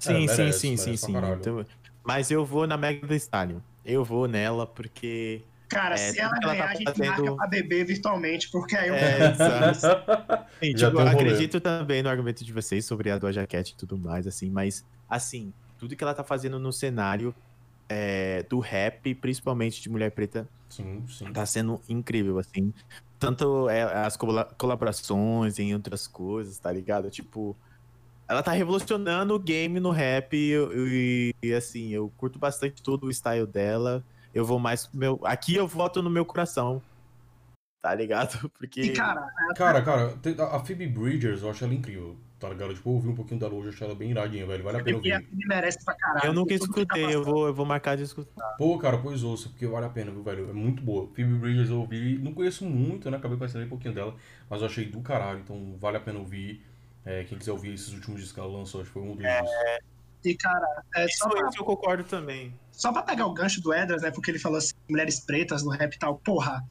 Sim, 0.00 0.24
É, 0.24 0.28
sim, 0.28 0.36
merece, 0.38 0.58
sim, 0.58 0.68
merece 0.70 0.82
sim, 0.82 0.96
sim. 0.96 1.16
Então, 1.16 1.66
mas 2.02 2.30
eu 2.30 2.44
vou 2.44 2.66
na 2.66 2.76
Mega 2.76 3.06
Thee 3.06 3.16
Stallion. 3.16 3.58
Eu 3.84 4.04
vou 4.04 4.26
nela 4.26 4.66
porque. 4.66 5.42
Cara, 5.68 5.94
É, 5.94 5.98
se 5.98 6.20
ela 6.20 6.30
que 6.38 6.44
ela 6.44 6.52
ganhar, 6.54 6.64
tá 6.66 6.70
a 6.70 6.74
gente 6.74 6.84
fazendo- 6.84 7.06
marca 7.24 7.36
pra 7.36 7.46
beber 7.46 7.84
virtualmente, 7.84 8.50
porque 8.50 8.76
aí 8.76 8.88
eu. 8.88 8.94
É, 8.94 9.32
tipo, 9.32 9.42
um 10.86 10.90
rolê. 10.90 11.10
acredito 11.10 11.60
também 11.60 12.02
no 12.02 12.08
argumento 12.08 12.44
de 12.44 12.52
vocês 12.52 12.84
sobre 12.84 13.10
a 13.10 13.18
Doja 13.18 13.46
Cat 13.46 13.70
e 13.72 13.76
tudo 13.76 13.98
mais, 13.98 14.26
assim, 14.26 14.50
mas, 14.50 14.84
assim, 15.08 15.52
tudo 15.78 15.94
que 15.96 16.02
ela 16.04 16.14
tá 16.14 16.22
fazendo 16.24 16.58
no 16.58 16.72
cenário 16.72 17.34
é, 17.88 18.42
do 18.48 18.58
rap, 18.58 19.14
principalmente 19.16 19.82
de 19.82 19.88
mulher 19.90 20.10
preta, 20.10 20.48
Sim, 20.68 21.04
sim. 21.08 21.32
tá 21.32 21.44
sendo 21.44 21.80
incrível, 21.88 22.38
assim. 22.38 22.72
Tanto 23.24 23.68
é, 23.68 23.82
as 23.82 24.16
cola- 24.16 24.48
colaborações 24.58 25.58
em 25.58 25.74
outras 25.74 26.06
coisas, 26.06 26.58
tá 26.58 26.70
ligado? 26.70 27.10
Tipo, 27.10 27.56
ela 28.28 28.42
tá 28.42 28.52
revolucionando 28.52 29.34
o 29.34 29.38
game 29.38 29.78
no 29.80 29.90
rap 29.90 30.34
e, 30.36 30.54
e- 30.54 31.34
e, 31.42 31.52
assim, 31.54 31.90
eu 31.90 32.12
curto 32.16 32.38
bastante 32.38 32.82
todo 32.82 33.06
o 33.06 33.10
style 33.10 33.46
dela. 33.46 34.04
Eu 34.34 34.44
vou 34.44 34.58
mais 34.58 34.86
pro 34.86 34.98
meu. 34.98 35.20
Aqui 35.24 35.54
eu 35.54 35.66
voto 35.66 36.02
no 36.02 36.10
meu 36.10 36.24
coração. 36.24 36.82
Tá 37.82 37.94
ligado? 37.94 38.50
Porque. 38.58 38.80
E, 38.80 38.92
cara, 38.92 39.28
Cara, 39.54 39.82
cara, 39.82 40.14
a 40.50 40.60
Phoebe 40.64 40.86
Bridgers, 40.86 41.42
eu 41.42 41.50
acho 41.50 41.64
ela 41.64 41.74
incrível, 41.74 42.16
tá 42.44 42.52
ligado? 42.52 42.74
Tipo, 42.74 42.90
eu 42.90 42.94
ouvi 42.94 43.08
um 43.08 43.14
pouquinho 43.14 43.44
hoje, 43.46 43.68
eu 43.68 43.72
achei 43.72 43.86
ela 43.86 43.96
bem 43.96 44.10
iradinha, 44.10 44.46
velho. 44.46 44.62
Vale 44.62 44.80
a 44.80 44.84
pena 44.84 44.96
ouvir. 44.98 45.28
Merece 45.32 45.84
pra 45.84 45.94
caralho. 45.94 46.26
eu 46.26 46.34
nunca 46.34 46.48
que 46.52 46.58
tá 46.58 46.64
escutei, 46.64 47.14
eu 47.14 47.24
vou, 47.24 47.46
eu 47.46 47.54
vou 47.54 47.64
marcar 47.64 47.96
de 47.96 48.02
escutar. 48.02 48.54
Pô, 48.58 48.78
cara, 48.78 48.98
pois 48.98 49.22
ouça, 49.22 49.48
porque 49.48 49.66
vale 49.66 49.86
a 49.86 49.88
pena, 49.88 50.10
viu, 50.10 50.22
velho? 50.22 50.50
É 50.50 50.52
muito 50.52 50.82
boa. 50.82 51.08
Phoebe 51.14 51.34
Bridgers 51.34 51.70
eu 51.70 51.80
ouvi, 51.80 52.18
não 52.18 52.34
conheço 52.34 52.64
muito, 52.64 53.10
né? 53.10 53.16
Acabei 53.16 53.38
conhecendo 53.38 53.64
um 53.64 53.68
pouquinho 53.68 53.94
dela, 53.94 54.14
mas 54.48 54.60
eu 54.60 54.66
achei 54.66 54.84
do 54.84 55.00
caralho, 55.00 55.40
então 55.40 55.76
vale 55.80 55.96
a 55.96 56.00
pena 56.00 56.18
ouvir. 56.18 56.62
É, 57.06 57.24
quem 57.24 57.36
quiser 57.36 57.52
ouvir 57.52 57.74
esses 57.74 57.92
últimos 57.92 58.20
discos 58.20 58.32
que 58.32 58.40
ela 58.40 58.58
lançou, 58.58 58.80
acho 58.80 58.88
que 58.88 58.94
foi 58.94 59.02
um 59.02 59.14
dos 59.14 59.24
discos. 59.24 59.50
E, 60.24 60.34
cara, 60.34 60.82
é, 60.96 61.04
Isso, 61.04 61.18
só, 61.18 61.28
pra, 61.28 61.48
isso 61.48 61.60
eu 61.60 61.64
concordo 61.64 62.02
também. 62.04 62.54
só 62.72 62.90
pra 62.92 63.02
pegar 63.02 63.26
o 63.26 63.34
gancho 63.34 63.60
do 63.60 63.74
Edras, 63.74 64.00
né? 64.00 64.10
Porque 64.10 64.30
ele 64.30 64.38
falou 64.38 64.56
assim, 64.56 64.72
mulheres 64.88 65.20
pretas 65.20 65.62
no 65.62 65.70
rap 65.70 65.94
e 65.94 65.98
tal. 65.98 66.16
Porra, 66.16 66.64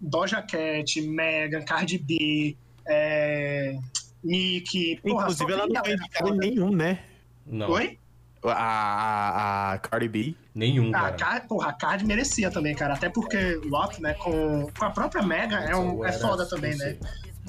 Doja 0.00 0.42
Cat, 0.42 1.00
Megan, 1.00 1.62
Cardi 1.62 1.98
B, 1.98 2.56
é, 2.84 3.78
Nick. 4.24 5.00
Porra, 5.02 5.22
Inclusive, 5.24 5.52
ela 5.52 5.62
tem 5.64 5.72
não 5.74 5.82
foi 5.84 5.90
galera 5.96 6.02
indicada 6.02 6.30
em 6.30 6.38
nenhum, 6.38 6.70
né? 6.70 6.98
Não, 7.46 7.70
Oi? 7.70 7.98
A, 8.44 8.52
a, 8.52 9.72
a 9.72 9.78
Cardi 9.78 10.08
B. 10.08 10.34
nenhum, 10.54 10.92
Ah, 10.94 10.98
a 10.98 11.00
cara. 11.02 11.16
Card, 11.16 11.48
porra, 11.48 11.68
a 11.70 11.72
Card 11.72 12.04
merecia 12.04 12.50
também, 12.50 12.74
cara. 12.74 12.94
Até 12.94 13.08
porque 13.08 13.56
o 13.64 13.68
Loki, 13.68 14.00
né, 14.00 14.14
com, 14.14 14.68
com 14.76 14.84
a 14.84 14.90
própria 14.90 15.22
Mega 15.22 15.56
é, 15.56 15.74
um, 15.74 16.04
é 16.04 16.12
foda 16.12 16.46
também, 16.48 16.76
né? 16.76 16.96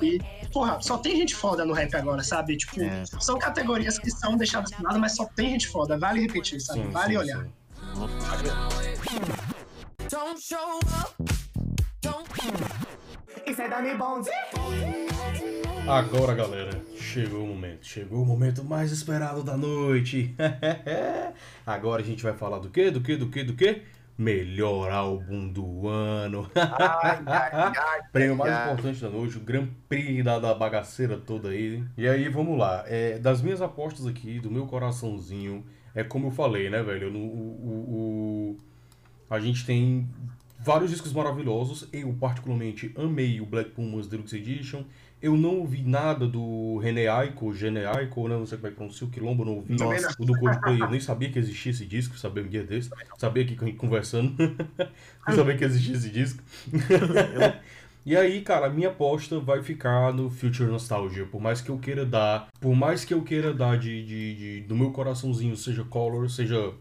E, 0.02 0.20
porra, 0.52 0.80
só 0.82 0.98
tem 0.98 1.16
gente 1.16 1.36
foda 1.36 1.66
no 1.66 1.74
rap 1.74 1.94
agora, 1.96 2.24
sabe? 2.24 2.56
Tipo, 2.58 2.82
É. 2.82 3.04
são 3.20 3.38
categorias 3.38 3.98
que 4.00 4.10
são 4.12 4.38
deixadas 4.38 4.72
de 4.72 4.82
lado, 4.84 5.00
mas 5.00 5.16
só 5.16 5.26
tem 5.26 5.52
gente 5.52 5.68
foda. 5.68 5.98
Vale 5.98 6.22
repetir, 6.22 6.60
sabe? 6.62 6.82
Sim, 6.84 6.90
vale 6.90 7.14
sim, 7.14 7.18
olhar. 7.20 7.44
sim. 7.44 7.52
Don't 10.10 10.42
show 10.42 10.80
up. 10.80 11.14
Don't. 12.02 12.28
Agora, 15.88 16.34
galera, 16.36 16.82
chegou 16.98 17.44
o 17.44 17.48
momento. 17.48 17.86
Chegou 17.86 18.22
o 18.22 18.26
momento 18.26 18.64
mais 18.64 18.92
esperado 18.92 19.44
da 19.44 19.56
noite. 19.56 20.36
Agora 21.66 22.02
a 22.02 22.06
gente 22.06 22.24
vai 22.24 22.34
falar 22.34 22.60
do 22.60 22.70
quê? 22.70 22.92
Do 22.92 23.02
quê? 23.02 23.16
Do 23.16 23.30
quê? 23.30 23.44
Do 23.44 23.54
quê? 23.54 23.82
Melhor 24.18 24.92
álbum 24.92 25.48
do 25.48 25.88
ano. 25.88 26.50
Prêmio 28.12 28.36
mais 28.36 28.52
ai. 28.52 28.72
importante 28.74 29.00
da 29.02 29.10
noite, 29.10 29.38
o 29.38 29.42
Grand 29.42 29.68
Prix 29.88 30.24
da, 30.26 30.40
da 30.40 30.54
bagaceira 30.54 31.18
toda 31.18 31.50
aí. 31.50 31.84
E 31.96 32.08
aí, 32.08 32.28
vamos 32.28 32.58
lá. 32.58 32.84
É, 32.88 33.18
das 33.20 33.42
minhas 33.42 33.62
apostas 33.62 34.06
aqui, 34.08 34.40
do 34.40 34.50
meu 34.52 34.66
coraçãozinho, 34.66 35.64
é 35.94 36.04
como 36.04 36.28
eu 36.28 36.32
falei, 36.32 36.70
né, 36.70 36.82
velho? 36.82 37.12
No, 37.12 37.20
o, 37.20 37.24
o- 37.24 38.56
o- 38.56 38.58
a 39.30 39.40
gente 39.40 39.66
tem 39.66 40.08
vários 40.68 40.92
discos 40.92 41.14
maravilhosos. 41.14 41.88
Eu, 41.94 42.14
particularmente, 42.14 42.92
amei 42.98 43.40
o 43.42 43.46
Black 43.46 43.72
Pumas 43.72 44.06
Deluxe 44.08 44.36
Edition. 44.38 44.84
Eu 45.20 45.36
não 45.36 45.56
ouvi 45.60 45.82
nada 45.82 46.28
do 46.28 46.78
René 46.78 47.08
Aiko, 47.08 47.52
Gene 47.54 47.84
Aiko, 47.86 48.28
né? 48.28 48.36
Não 48.38 48.46
sei 48.46 48.58
como 48.58 48.68
é 48.68 48.70
que 48.70 48.76
pronuncia 48.76 49.08
o 49.08 49.10
Quilombo, 49.10 49.44
não 49.44 49.56
ouvi. 49.56 49.74
Nossa. 49.74 50.16
O 50.20 50.26
do 50.26 50.38
Coldplay, 50.38 50.80
eu 50.80 50.90
nem 50.92 51.00
sabia 51.00 51.32
que 51.32 51.40
existia 51.40 51.72
esse 51.72 51.86
disco, 51.86 52.16
sabia 52.18 52.44
um 52.44 52.48
dia 52.48 52.64
desse. 52.64 52.92
Sabia 53.18 53.44
aqui 53.44 53.74
conversando. 53.74 54.36
não 55.28 55.36
sabia 55.36 55.58
que 55.58 55.64
existia 55.64 55.96
esse 55.96 56.10
disco. 56.12 56.44
E 58.06 58.16
aí, 58.16 58.42
cara, 58.42 58.68
a 58.68 58.70
minha 58.70 58.88
aposta 58.88 59.38
vai 59.38 59.62
ficar 59.62 60.14
no 60.14 60.30
Future 60.30 60.72
Nostalgia. 60.72 61.26
Por 61.26 61.42
mais 61.42 61.60
que 61.60 61.70
eu 61.70 61.78
queira 61.78 62.06
dar, 62.06 62.48
por 62.58 62.74
mais 62.74 63.04
que 63.04 63.14
eu 63.14 63.22
queira 63.22 63.54
dar 63.54 63.78
de, 63.78 64.02
de, 64.06 64.36
de- 64.36 64.62
do 64.62 64.78
meu 64.78 64.92
coraçãozinho, 64.92 65.58
seja 65.58 65.84
Color, 65.84 66.30
seja 66.30 66.72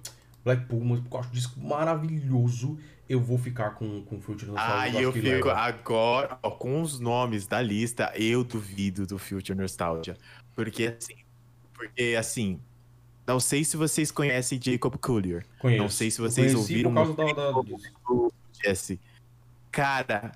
Black 0.45 0.67
Pumas, 0.67 1.01
porque 1.01 1.17
eu 1.17 1.19
acho 1.21 1.31
o 1.31 1.33
disco 1.33 1.59
maravilhoso, 1.59 2.79
eu 3.09 3.21
vou 3.21 3.39
ficar 3.39 3.71
com, 3.71 4.03
com 4.03 4.21
Future 4.21 4.51
Nostalgia. 4.51 4.89
Acho 4.89 4.99
eu 4.99 5.13
que 5.13 5.21
fico. 5.21 5.49
Agora, 5.49 6.39
ó, 6.43 6.51
com 6.51 6.83
os 6.83 6.99
nomes 6.99 7.47
da 7.47 7.63
lista, 7.63 8.13
eu 8.17 8.43
duvido 8.43 9.07
do 9.07 9.19
Future 9.19 9.57
Nostalgia. 9.57 10.17
Porque 10.55 10.87
assim. 10.87 11.15
Porque 11.73 12.17
assim. 12.19 12.61
Não 13.27 13.41
sei 13.41 13.65
se 13.65 13.77
vocês 13.77 14.11
conhecem 14.13 14.61
Jacob 14.63 14.97
Collier. 14.99 15.45
Conheço. 15.59 15.83
não 15.83 15.91
sei 15.91 16.11
se 16.11 16.21
Eu 16.21 16.31
vocês 16.31 16.55
ouviram 16.55 16.95
por 16.95 17.17
causa 17.17 17.35
da, 17.35 17.51
da, 17.51 17.61
disso. 17.63 18.33
Jesse. 18.65 19.01
Cara, 19.73 20.33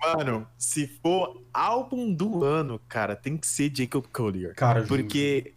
mano, 0.00 0.46
se 0.56 0.86
for 0.86 1.42
álbum 1.52 2.12
do 2.12 2.42
ano, 2.42 2.80
cara, 2.88 3.14
tem 3.14 3.36
que 3.36 3.46
ser 3.46 3.70
Jacob 3.74 4.04
Collier. 4.06 4.54
Cara. 4.54 4.82
Porque 4.84 5.52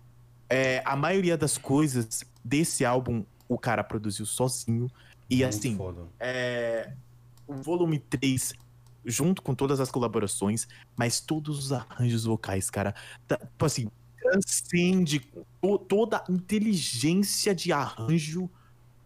é, 0.49 0.81
a 0.85 0.95
maioria 0.95 1.37
das 1.37 1.57
coisas 1.57 2.25
desse 2.43 2.85
álbum 2.85 3.23
o 3.47 3.57
cara 3.57 3.83
produziu 3.83 4.25
sozinho. 4.25 4.89
E 5.29 5.37
Muito 5.37 5.49
assim, 5.49 5.77
é, 6.19 6.93
o 7.47 7.53
volume 7.55 7.99
3, 7.99 8.53
junto 9.03 9.41
com 9.41 9.55
todas 9.55 9.79
as 9.79 9.89
colaborações, 9.89 10.67
mas 10.95 11.19
todos 11.19 11.57
os 11.57 11.71
arranjos 11.71 12.25
vocais, 12.25 12.69
cara, 12.69 12.93
tá, 13.27 13.37
tipo 13.37 13.65
assim, 13.65 13.89
transcende 14.19 15.19
to- 15.61 15.77
toda 15.79 16.17
a 16.17 16.25
inteligência 16.31 17.53
de 17.55 17.71
arranjo. 17.71 18.49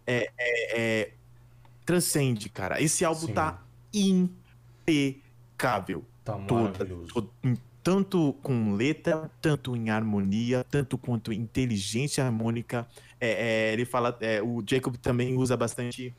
É, 0.08 0.32
é, 0.38 0.80
é, 0.80 1.14
transcende, 1.86 2.50
cara. 2.50 2.82
Esse 2.82 3.06
álbum 3.06 3.28
Sim. 3.28 3.34
tá 3.34 3.64
impecável. 4.88 6.04
Tá 6.24 6.34
toda, 6.40 6.72
maravilhoso. 6.72 7.08
to- 7.08 7.30
em- 7.44 7.58
tanto 7.90 8.34
com 8.44 8.74
letra, 8.74 9.32
tanto 9.42 9.76
em 9.76 9.90
harmonia, 9.90 10.64
tanto 10.70 10.96
quanto 10.96 11.34
inteligência 11.34 12.24
harmônica. 12.24 12.88
É, 13.20 13.70
é, 13.70 13.74
ele 13.74 13.84
fala, 13.84 14.16
é, 14.22 14.40
o 14.44 14.64
Jacob 14.68 14.96
também 14.98 15.36
usa 15.36 15.58
bastante, 15.58 16.14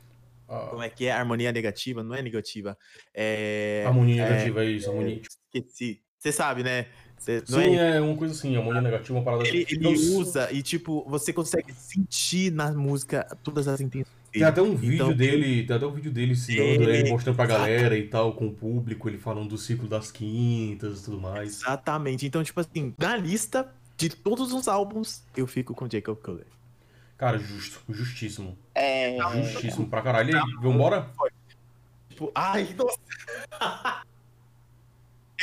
Ah, 0.49 0.67
como 0.69 0.83
é 0.83 0.89
que 0.89 1.05
é? 1.05 1.13
Harmonia 1.13 1.49
negativa? 1.49 2.03
Não 2.03 2.13
é 2.13 2.21
negativa. 2.21 2.77
É, 3.13 3.85
harmonia 3.87 4.21
é, 4.21 4.25
negativa 4.25 4.65
é 4.65 4.69
isso, 4.69 4.89
harmonia. 4.89 5.21
esqueci. 5.55 6.01
Você 6.19 6.33
sabe, 6.33 6.61
né? 6.61 6.87
Cê- 7.17 7.41
não 7.49 7.61
Sim, 7.61 7.77
é- 7.77 7.95
é 7.97 8.01
uma 8.01 8.17
coisa 8.17 8.33
assim, 8.33 8.53
harmonia 8.57 8.81
negativa, 8.81 9.17
uma 9.17 9.23
parada 9.23 9.43
Ele, 9.47 9.63
assim. 9.63 9.75
ele 9.75 9.87
usa 10.17 10.51
e, 10.51 10.61
tipo, 10.61 11.09
você 11.09 11.31
consegue 11.31 11.73
sentir 11.73 12.51
na 12.51 12.73
música 12.73 13.25
todas 13.43 13.69
as 13.69 13.79
intenções. 13.79 14.20
Tem 14.31 14.43
até 14.43 14.61
um 14.61 14.75
vídeo 14.75 14.95
Então, 14.95 15.13
dele, 15.13 15.65
tem 15.65 15.75
até 15.75 15.85
um 15.85 15.91
vídeo 15.91 16.11
dele 16.11 16.33
É, 16.49 16.53
ele 16.53 17.09
mostrando 17.09 17.35
pra 17.35 17.45
galera 17.45 17.97
e 17.97 18.07
tal, 18.07 18.33
com 18.33 18.47
o 18.47 18.53
público, 18.53 19.09
ele 19.09 19.17
falando 19.17 19.49
do 19.49 19.57
ciclo 19.57 19.87
das 19.87 20.09
quintas 20.11 21.01
e 21.01 21.05
tudo 21.05 21.19
mais. 21.19 21.61
Exatamente. 21.61 22.25
Então, 22.25 22.41
tipo 22.43 22.59
assim, 22.59 22.93
na 22.97 23.17
lista 23.17 23.73
de 23.97 24.09
todos 24.09 24.53
os 24.53 24.67
álbuns, 24.67 25.23
eu 25.35 25.45
fico 25.45 25.73
com 25.75 25.89
Jacob 25.89 26.17
Collier. 26.17 26.47
Cara, 27.17 27.37
justo, 27.37 27.81
justíssimo. 27.89 28.57
É, 28.73 29.17
Justíssimo 29.43 29.87
pra 29.87 30.01
caralho. 30.01 30.31
E 30.31 30.35
aí, 30.35 30.41
vambora? 30.61 31.11
Tipo, 32.09 32.31
ai, 32.33 32.73
nossa. 32.75 32.97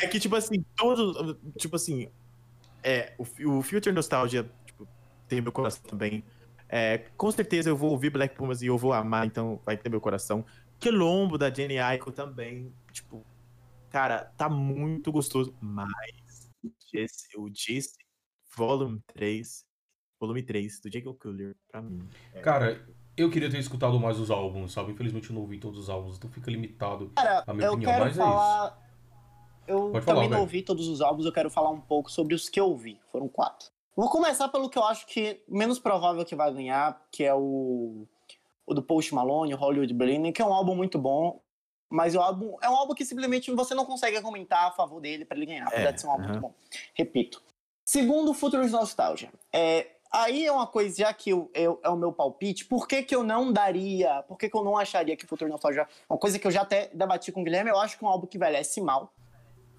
É 0.00 0.06
que, 0.06 0.18
tipo 0.18 0.34
assim, 0.34 0.64
todos. 0.76 1.36
Tipo 1.56 1.76
assim. 1.76 2.08
É, 2.82 3.12
o, 3.18 3.22
o 3.58 3.62
Future 3.62 3.92
Nostalgia, 3.92 4.48
tipo, 4.64 4.88
tem 5.28 5.40
meu 5.40 5.52
coração 5.52 5.82
também. 5.82 6.24
É, 6.68 6.98
com 7.16 7.30
certeza 7.30 7.70
eu 7.70 7.76
vou 7.76 7.90
ouvir 7.90 8.10
Black 8.10 8.34
Pumas 8.36 8.60
e 8.62 8.66
eu 8.66 8.76
vou 8.76 8.92
amar, 8.92 9.26
então 9.26 9.60
vai 9.64 9.76
ter 9.76 9.88
meu 9.88 10.00
coração. 10.00 10.44
Quilombo 10.78 11.38
da 11.38 11.50
Jenny 11.52 11.78
Aiko 11.78 12.12
também, 12.12 12.72
tipo. 12.92 13.24
Cara, 13.90 14.26
tá 14.36 14.48
muito 14.50 15.10
gostoso, 15.10 15.54
mas 15.60 16.50
esse- 16.92 17.36
o 17.38 17.48
Jesse 17.52 17.96
Volume 18.54 19.00
3, 19.06 19.64
volume 20.20 20.42
3 20.42 20.78
do 20.80 20.92
Jacob 20.92 21.16
Collier, 21.18 21.56
pra 21.70 21.80
mim. 21.80 22.06
Cara, 22.42 22.86
eu 23.16 23.30
queria 23.30 23.48
ter 23.50 23.58
escutado 23.58 23.98
mais 23.98 24.18
os 24.20 24.30
álbuns, 24.30 24.72
sabe? 24.72 24.92
Infelizmente 24.92 25.30
eu 25.30 25.34
não 25.34 25.40
ouvi 25.42 25.58
todos 25.58 25.78
os 25.78 25.88
álbuns, 25.88 26.16
então 26.18 26.30
fica 26.30 26.50
limitado 26.50 27.10
Cara, 27.16 27.44
a 27.46 27.54
minha 27.54 27.66
eu 27.66 27.72
opinião, 27.72 27.92
quero 27.92 28.04
mas 28.04 28.16
falar. 28.16 28.88
Eu 29.66 29.90
Pode 29.90 30.04
falar, 30.04 30.16
também 30.16 30.28
não 30.28 30.36
velho. 30.36 30.40
ouvi 30.42 30.62
todos 30.62 30.86
os 30.88 31.00
álbuns, 31.00 31.24
eu 31.26 31.32
quero 31.32 31.50
falar 31.50 31.70
um 31.70 31.80
pouco 31.80 32.10
sobre 32.10 32.34
os 32.34 32.48
que 32.48 32.58
eu 32.60 32.66
ouvi. 32.66 33.00
Foram 33.10 33.28
quatro. 33.28 33.68
Vou 33.98 34.08
começar 34.08 34.46
pelo 34.46 34.70
que 34.70 34.78
eu 34.78 34.84
acho 34.84 35.04
que 35.08 35.42
menos 35.48 35.80
provável 35.80 36.24
que 36.24 36.36
vai 36.36 36.54
ganhar, 36.54 37.02
que 37.10 37.24
é 37.24 37.34
o, 37.34 38.06
o 38.64 38.72
do 38.72 38.80
Post 38.80 39.12
Malone, 39.12 39.52
o 39.52 39.56
Hollywood 39.56 39.92
Blinding, 39.92 40.30
que 40.30 40.40
é 40.40 40.44
um 40.44 40.54
álbum 40.54 40.76
muito 40.76 41.00
bom. 41.00 41.40
Mas 41.90 42.14
o 42.14 42.20
álbum 42.20 42.56
é 42.62 42.70
um 42.70 42.76
álbum 42.76 42.94
que 42.94 43.04
simplesmente 43.04 43.50
você 43.52 43.74
não 43.74 43.84
consegue 43.84 44.16
argumentar 44.16 44.68
a 44.68 44.70
favor 44.70 45.00
dele 45.00 45.24
pra 45.24 45.36
ele 45.36 45.46
ganhar, 45.46 45.66
apesar 45.66 45.88
É, 45.88 45.90
de 45.92 46.00
ser 46.00 46.06
um 46.06 46.10
álbum 46.12 46.28
muito 46.28 46.40
bom. 46.40 46.54
Repito. 46.94 47.42
Segundo, 47.84 48.32
Futuros 48.34 48.70
Nostalgia. 48.70 49.32
É, 49.52 49.88
aí 50.12 50.46
é 50.46 50.52
uma 50.52 50.68
coisa, 50.68 50.96
já 50.98 51.12
que 51.12 51.30
eu, 51.30 51.50
eu- 51.52 51.80
é 51.82 51.88
o 51.88 51.96
meu 51.96 52.12
palpite, 52.12 52.66
por 52.66 52.86
que, 52.86 53.02
que 53.02 53.16
eu 53.16 53.24
não 53.24 53.52
daria, 53.52 54.22
por 54.28 54.38
que, 54.38 54.48
que 54.48 54.56
eu 54.56 54.62
não 54.62 54.76
acharia 54.78 55.16
que 55.16 55.26
Futuro 55.26 55.50
Nostalgia. 55.50 55.88
Uma 56.08 56.18
coisa 56.20 56.38
que 56.38 56.46
eu 56.46 56.52
já 56.52 56.62
até 56.62 56.88
debati 56.94 57.32
com 57.32 57.40
o 57.40 57.44
Guilherme, 57.44 57.70
eu 57.70 57.78
acho 57.80 57.98
que 57.98 58.04
é 58.04 58.06
um 58.06 58.10
álbum 58.12 58.28
que 58.28 58.36
envelhece 58.36 58.80
mal. 58.80 59.12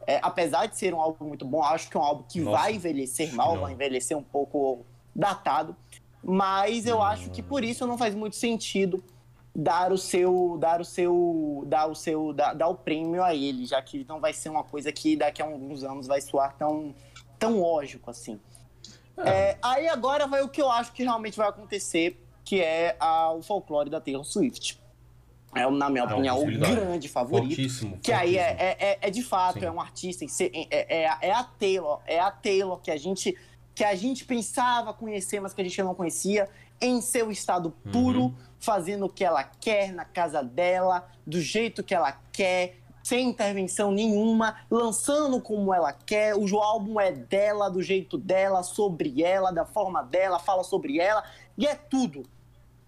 É, 0.08 0.20
apesar 0.22 0.66
de 0.66 0.78
ser 0.78 0.94
um 0.94 1.00
álbum 1.02 1.26
muito 1.26 1.46
bom, 1.46 1.62
acho 1.64 1.90
que 1.90 1.96
é 1.96 2.00
um 2.00 2.04
álbum 2.04 2.24
que 2.24 2.40
Nossa, 2.42 2.58
vai 2.58 2.74
envelhecer 2.74 3.34
mal, 3.36 3.54
não. 3.56 3.62
vai 3.62 3.74
envelhecer 3.74 4.18
um 4.18 4.24
pouco 4.24 4.86
datado. 5.16 5.76
Mas 6.24 6.86
eu 6.86 7.02
acho 7.02 7.30
que 7.30 7.42
por 7.42 7.64
isso 7.64 7.86
não 7.88 7.98
faz 7.98 8.14
muito 8.16 8.36
sentido 8.36 9.04
dar 9.56 9.92
o 9.92 9.98
seu 9.98 10.58
dar 10.60 10.80
o 10.82 10.86
seu 10.86 11.64
dar 11.68 11.88
o 11.88 11.96
seu 11.96 12.34
dar, 12.34 12.54
dar 12.54 12.68
o 12.68 12.76
prêmio 12.76 13.24
a 13.24 13.34
ele, 13.36 13.66
já 13.66 13.82
que 13.82 14.06
não 14.08 14.20
vai 14.20 14.34
ser 14.34 14.50
uma 14.50 14.64
coisa 14.64 14.92
que 14.92 15.16
daqui 15.16 15.42
a 15.42 15.46
alguns 15.46 15.84
anos 15.84 16.08
vai 16.08 16.22
soar 16.22 16.56
tão 16.58 16.94
tão 17.38 17.60
lógico 17.60 18.10
assim. 18.10 18.40
É, 19.18 19.58
aí 19.62 19.88
agora 19.88 20.28
vai 20.28 20.42
o 20.42 20.50
que 20.50 20.62
eu 20.62 20.70
acho 20.72 20.92
que 20.94 21.04
realmente 21.04 21.36
vai 21.38 21.48
acontecer, 21.50 22.22
que 22.44 22.62
é 22.62 22.96
a- 23.00 23.32
o 23.34 23.42
folclore 23.42 23.90
da 23.90 24.00
Taylor 24.00 24.24
Swift. 24.24 24.80
É, 25.56 25.70
na 25.70 25.90
minha 25.90 26.04
É 26.04 26.08
opinião, 26.08 26.42
o 26.42 26.46
grande 26.46 27.10
favorito. 27.10 27.48
fortíssimo. 27.48 27.98
Que 28.02 28.12
aí 28.14 28.38
é, 28.38 28.50
fortíssimo. 28.50 28.70
é, 28.80 28.90
é- 28.92 28.98
é 29.02 29.10
de 29.10 29.24
fato, 29.24 29.60
Sim. 29.60 29.66
é 29.66 29.72
um 29.72 29.82
artista, 29.82 30.24
é, 30.26 30.48
é, 30.72 31.28
é 31.30 31.32
a 31.34 31.44
Taylor, 31.44 32.00
é 32.06 32.20
a 32.20 32.30
Taylor 32.32 32.80
que 32.80 32.92
a 32.92 32.98
gente 32.98 33.36
que 33.76 33.84
a 33.86 33.96
gente 33.96 34.26
pensava 34.26 34.94
conhecer, 34.94 35.40
mas 35.40 35.54
que 35.54 35.62
a 35.62 35.64
gente 35.64 35.82
não 35.82 35.96
conhecia, 35.96 36.50
em 36.82 37.00
seu 37.00 37.32
estado 37.32 37.72
puro, 37.94 38.24
Uhum. 38.24 38.36
fazendo 38.60 39.06
o 39.06 39.10
que 39.10 39.24
ela 39.24 39.42
quer 39.42 39.94
na 39.94 40.04
casa 40.04 40.44
dela, 40.44 41.08
do 41.26 41.40
jeito 41.40 41.82
que 41.82 41.96
ela 41.96 42.12
quer, 42.34 42.76
sem 43.02 43.30
intervenção 43.30 43.90
nenhuma, 43.90 44.58
lançando 44.70 45.40
como 45.40 45.74
ela 45.74 45.94
quer. 45.94 46.36
O 46.36 46.60
álbum 46.60 47.00
é 47.00 47.14
dela, 47.14 47.70
do 47.70 47.82
jeito 47.82 48.18
dela, 48.18 48.64
sobre 48.64 49.24
ela, 49.24 49.50
da 49.50 49.64
forma 49.66 50.04
dela, 50.04 50.40
fala 50.40 50.64
sobre 50.66 51.00
ela, 51.00 51.24
e 51.58 51.66
é 51.66 51.74
tudo. 51.74 52.24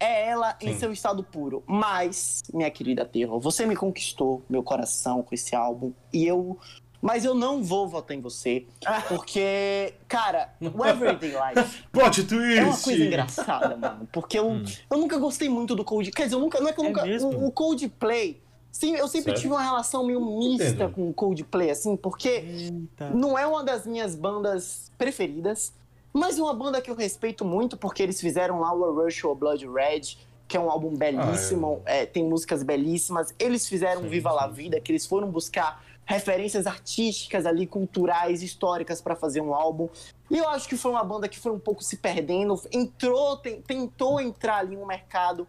É 0.03 0.29
ela 0.29 0.57
em 0.59 0.73
Sim. 0.73 0.79
seu 0.79 0.91
estado 0.91 1.23
puro. 1.23 1.63
Mas, 1.67 2.41
minha 2.51 2.71
querida 2.71 3.05
Terror, 3.05 3.39
você 3.39 3.67
me 3.67 3.75
conquistou 3.75 4.41
meu 4.49 4.63
coração 4.63 5.21
com 5.21 5.35
esse 5.35 5.55
álbum. 5.55 5.93
E 6.11 6.25
eu. 6.25 6.57
Mas 6.99 7.23
eu 7.25 7.33
não 7.35 7.63
vou 7.63 7.87
votar 7.87 8.15
em 8.17 8.21
você. 8.21 8.65
Porque, 9.07 9.93
cara, 10.07 10.53
o 10.61 10.85
Everyday 10.85 11.31
Life 11.31 11.83
Plot 11.91 12.23
twist! 12.25 12.57
é 12.59 12.63
uma 12.63 12.77
coisa 12.77 13.03
engraçada, 13.05 13.75
mano. 13.77 14.07
Porque 14.11 14.37
eu, 14.39 14.49
Hum. 14.49 14.63
eu 14.89 14.97
nunca 14.97 15.17
gostei 15.17 15.49
muito 15.49 15.75
do 15.75 15.83
Coldplay. 15.83 16.11
Quer 16.13 16.23
dizer, 16.25 16.35
eu 16.35 16.39
nunca. 16.39 16.59
Não 16.59 16.67
é 16.69 16.73
que 16.73 16.79
eu 16.79 16.85
É 16.85 16.87
nunca. 16.87 17.05
mesmo? 17.05 17.29
o 17.45 17.51
Coldplay. 17.51 18.41
Sim, 18.71 18.95
eu 18.95 19.07
sempre 19.07 19.31
Sério? 19.31 19.41
tive 19.41 19.53
uma 19.53 19.61
relação 19.63 20.05
meio 20.05 20.21
mista 20.21 20.63
Entendo. 20.69 20.91
com 20.93 21.09
o 21.09 21.13
Coldplay, 21.13 21.69
assim, 21.71 21.97
porque 21.97 22.29
Eita. 22.29 23.09
não 23.09 23.37
é 23.37 23.45
uma 23.45 23.63
das 23.63 23.85
minhas 23.85 24.15
bandas 24.15 24.89
preferidas, 24.97 25.73
mas 26.13 26.37
é 26.37 26.41
uma 26.41 26.53
banda 26.53 26.81
que 26.81 26.89
eu 26.91 26.95
respeito 26.95 27.43
muito, 27.45 27.77
porque 27.77 28.03
eles 28.03 28.19
fizeram 28.19 28.59
lá 28.59 28.73
o 28.73 28.93
Rush 28.93 29.23
or 29.23 29.35
Blood 29.35 29.67
Red, 29.67 30.17
que 30.47 30.57
é 30.57 30.59
um 30.59 30.69
álbum 30.69 30.95
belíssimo, 30.95 31.81
é, 31.85 32.05
tem 32.05 32.23
músicas 32.25 32.61
belíssimas. 32.63 33.33
Eles 33.39 33.67
fizeram 33.69 34.01
Sim, 34.01 34.09
Viva 34.09 34.31
La 34.31 34.47
sim. 34.49 34.53
Vida, 34.53 34.79
que 34.81 34.91
eles 34.91 35.05
foram 35.05 35.29
buscar 35.29 35.81
referências 36.05 36.67
artísticas 36.67 37.45
ali, 37.45 37.65
culturais, 37.65 38.43
históricas 38.43 38.99
para 38.99 39.15
fazer 39.15 39.39
um 39.39 39.53
álbum. 39.53 39.87
E 40.29 40.37
eu 40.37 40.49
acho 40.49 40.67
que 40.67 40.75
foi 40.75 40.91
uma 40.91 41.03
banda 41.03 41.29
que 41.29 41.39
foi 41.39 41.53
um 41.53 41.59
pouco 41.59 41.81
se 41.83 41.95
perdendo, 41.97 42.59
entrou, 42.71 43.37
ten- 43.37 43.61
tentou 43.61 44.19
entrar 44.19 44.57
ali 44.57 44.75
no 44.75 44.85
mercado 44.85 45.47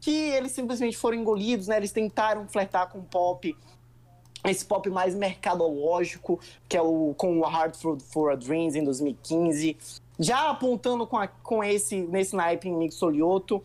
que 0.00 0.10
eles 0.10 0.50
simplesmente 0.52 0.96
foram 0.96 1.18
engolidos, 1.18 1.68
né? 1.68 1.76
Eles 1.76 1.92
tentaram 1.92 2.48
flertar 2.48 2.88
com 2.88 3.02
pop, 3.02 3.54
esse 4.44 4.64
pop 4.64 4.88
mais 4.90 5.14
mercadológico, 5.14 6.40
que 6.68 6.76
é 6.76 6.82
o 6.82 7.14
com 7.16 7.38
o 7.38 7.42
Hard 7.42 7.74
for, 7.76 7.98
for 8.00 8.32
a 8.32 8.36
Dreams 8.36 8.74
em 8.76 8.84
2015, 8.84 9.76
já 10.18 10.50
apontando 10.50 11.06
com, 11.06 11.16
a- 11.16 11.28
com 11.28 11.62
esse 11.62 11.96
nesse 12.02 12.34
naipe 12.36 12.68
em 12.68 12.74
Mixolioto 12.76 13.62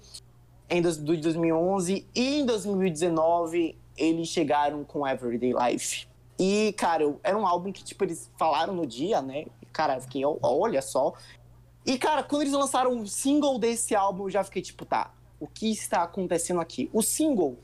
em 0.70 0.82
dos, 0.82 0.98
do 0.98 1.16
2011 1.16 2.06
e 2.16 2.40
em 2.40 2.46
2019 2.46 3.78
eles 3.98 4.28
chegaram 4.28 4.84
com 4.84 5.08
Everyday 5.08 5.54
Life. 5.54 6.08
E, 6.38 6.74
cara, 6.78 7.16
era 7.24 7.38
um 7.38 7.48
álbum 7.48 7.72
que, 7.72 7.82
tipo, 7.84 8.04
eles 8.04 8.30
falaram 8.38 8.74
no 8.74 8.86
dia, 8.86 9.22
né? 9.22 9.46
Cara, 9.72 9.96
eu 9.96 10.02
fiquei, 10.02 10.26
"Ó, 10.26 10.38
olha 10.42 10.82
só. 10.82 11.14
E, 11.86 11.98
cara, 11.98 12.24
quando 12.24 12.42
eles 12.42 12.54
lançaram 12.54 13.00
o 13.00 13.08
single 13.08 13.58
desse 13.58 13.96
álbum, 13.96 14.24
eu 14.26 14.30
já 14.32 14.44
fiquei, 14.44 14.62
tipo, 14.62 14.84
tá, 14.86 15.14
o 15.40 15.48
que 15.48 15.72
está 15.72 16.04
acontecendo 16.04 16.60
aqui? 16.60 16.90
O 16.92 17.02
single 17.02 17.58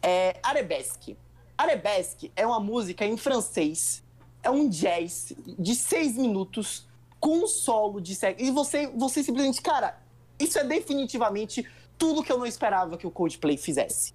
é 0.00 0.36
Arabesque. 0.42 1.16
Arabesque 1.56 2.32
é 2.34 2.46
uma 2.46 2.60
música 2.60 3.04
em 3.04 3.16
francês, 3.16 4.02
é 4.42 4.50
um 4.50 4.68
jazz 4.68 5.32
de 5.58 5.74
seis 5.74 6.16
minutos 6.16 6.86
com 7.20 7.38
um 7.38 7.46
solo 7.46 8.00
de 8.00 8.14
sexo. 8.14 8.44
E 8.44 8.50
você, 8.50 8.86
você 8.88 9.22
simplesmente, 9.22 9.62
cara, 9.62 9.98
isso 10.38 10.58
é 10.58 10.64
definitivamente 10.64 11.66
tudo 11.96 12.22
que 12.22 12.30
eu 12.30 12.38
não 12.38 12.46
esperava 12.46 12.98
que 12.98 13.06
o 13.06 13.10
Coldplay 13.10 13.56
fizesse. 13.56 14.12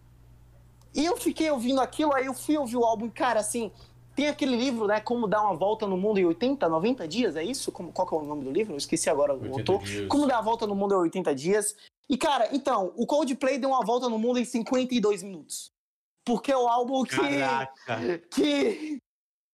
E 0.93 1.05
eu 1.05 1.17
fiquei 1.17 1.49
ouvindo 1.49 1.81
aquilo, 1.81 2.13
aí 2.13 2.25
eu 2.25 2.33
fui 2.33 2.57
ouvir 2.57 2.77
o 2.77 2.83
álbum, 2.83 3.09
cara, 3.09 3.39
assim, 3.39 3.71
tem 4.15 4.27
aquele 4.27 4.55
livro, 4.55 4.85
né, 4.85 4.99
Como 4.99 5.27
Dar 5.27 5.41
uma 5.43 5.55
Volta 5.55 5.87
no 5.87 5.95
Mundo 5.95 6.19
em 6.19 6.25
80, 6.25 6.67
90 6.67 7.07
dias, 7.07 7.35
é 7.35 7.43
isso? 7.43 7.71
Como, 7.71 7.91
qual 7.91 8.07
que 8.07 8.13
é 8.13 8.17
o 8.17 8.23
nome 8.23 8.43
do 8.43 8.51
livro? 8.51 8.73
Eu 8.73 8.77
esqueci 8.77 9.09
agora 9.09 9.33
o 9.33 9.37
80 9.37 9.57
autor. 9.57 9.83
dias. 9.83 10.07
Como 10.07 10.27
Dar 10.27 10.39
a 10.39 10.41
Volta 10.41 10.67
no 10.67 10.75
Mundo 10.75 10.93
em 10.95 10.97
80 10.97 11.33
dias. 11.33 11.75
E, 12.09 12.17
cara, 12.17 12.49
então, 12.51 12.91
o 12.97 13.05
Coldplay 13.05 13.59
deu 13.59 13.69
uma 13.69 13.85
volta 13.85 14.09
no 14.09 14.17
mundo 14.17 14.39
em 14.39 14.45
52 14.45 15.21
minutos. 15.21 15.71
Porque 16.29 16.51
é 16.51 16.57
o 16.57 16.67
álbum 16.67 17.03
que 17.03 17.15
Caraca. 17.15 18.19
que 18.29 19.01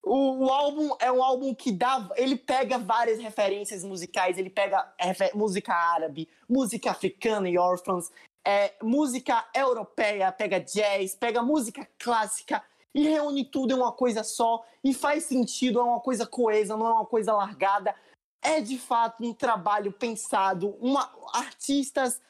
o, 0.03 0.45
o 0.45 0.49
álbum 0.51 0.93
é 0.99 1.09
um 1.09 1.23
álbum 1.23 1.55
que 1.55 1.71
dá, 1.71 2.09
ele 2.17 2.36
pega 2.36 2.78
várias 2.78 3.17
referências 3.17 3.82
musicais, 3.82 4.38
ele 4.38 4.49
pega 4.49 4.93
refe- 4.99 5.32
música 5.34 5.73
árabe, 5.73 6.28
música 6.49 6.91
africana 6.91 7.49
e 7.49 7.57
órfãos, 7.57 8.11
é, 8.45 8.73
música 8.84 9.47
europeia, 9.55 10.32
pega 10.34 10.59
jazz, 10.59 11.15
pega 11.15 11.41
música 11.41 11.88
clássica 11.97 12.61
e 12.93 13.07
reúne 13.07 13.45
tudo 13.45 13.71
em 13.71 13.78
uma 13.78 13.93
coisa 13.93 14.21
só 14.21 14.65
e 14.84 14.93
faz 14.93 15.23
sentido, 15.23 15.80
é 15.80 15.84
uma 15.84 16.01
coisa 16.01 16.28
coesa, 16.28 16.76
não 16.76 16.88
é 16.88 16.91
uma 16.91 17.05
coisa 17.05 17.32
largada. 17.34 17.95
É 18.41 18.59
de 18.59 18.78
fato 18.78 19.23
um 19.23 19.34
trabalho 19.34 19.93
pensado, 19.93 20.76
uma, 20.82 21.09
artistas 21.34 22.21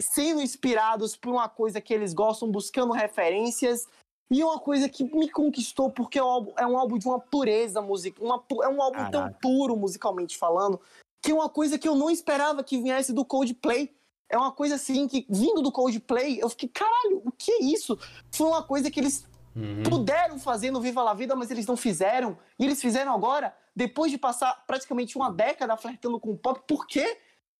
sendo 0.00 0.40
inspirados 0.40 1.16
por 1.16 1.30
uma 1.30 1.48
coisa 1.48 1.80
que 1.80 1.92
eles 1.92 2.14
gostam, 2.14 2.50
buscando 2.50 2.92
referências 2.92 3.86
e 4.30 4.42
uma 4.44 4.58
coisa 4.58 4.88
que 4.88 5.04
me 5.04 5.30
conquistou, 5.30 5.90
porque 5.90 6.18
é 6.18 6.22
um 6.22 6.28
álbum, 6.28 6.52
é 6.56 6.66
um 6.66 6.76
álbum 6.78 6.98
de 6.98 7.06
uma 7.06 7.18
pureza 7.18 7.80
musical, 7.80 8.24
uma, 8.24 8.64
é 8.64 8.68
um 8.68 8.82
álbum 8.82 9.10
tão 9.10 9.22
Caraca. 9.22 9.38
puro 9.40 9.76
musicalmente 9.76 10.36
falando, 10.36 10.80
que 11.22 11.30
é 11.30 11.34
uma 11.34 11.48
coisa 11.48 11.78
que 11.78 11.88
eu 11.88 11.94
não 11.94 12.10
esperava 12.10 12.62
que 12.62 12.80
viesse 12.80 13.12
do 13.12 13.24
Coldplay. 13.24 13.94
É 14.30 14.36
uma 14.36 14.52
coisa 14.52 14.74
assim 14.74 15.08
que, 15.08 15.26
vindo 15.30 15.62
do 15.62 15.72
Coldplay, 15.72 16.38
eu 16.40 16.50
fiquei, 16.50 16.68
caralho, 16.68 17.22
o 17.24 17.32
que 17.32 17.50
é 17.50 17.62
isso? 17.64 17.98
Foi 18.30 18.46
uma 18.46 18.62
coisa 18.62 18.90
que 18.90 19.00
eles 19.00 19.26
Uhum. 19.56 19.82
puderam 19.82 20.38
fazer 20.38 20.70
no 20.70 20.80
Viva 20.80 21.02
La 21.02 21.14
Vida, 21.14 21.34
mas 21.34 21.50
eles 21.50 21.66
não 21.66 21.76
fizeram. 21.76 22.38
E 22.58 22.64
eles 22.64 22.80
fizeram 22.80 23.12
agora, 23.12 23.56
depois 23.74 24.12
de 24.12 24.16
passar 24.16 24.64
praticamente 24.66 25.16
uma 25.16 25.32
década 25.32 25.76
flertando 25.76 26.20
com 26.20 26.30
o 26.30 26.36
pop. 26.36 26.60
Por 26.66 26.86
quê? 26.86 27.18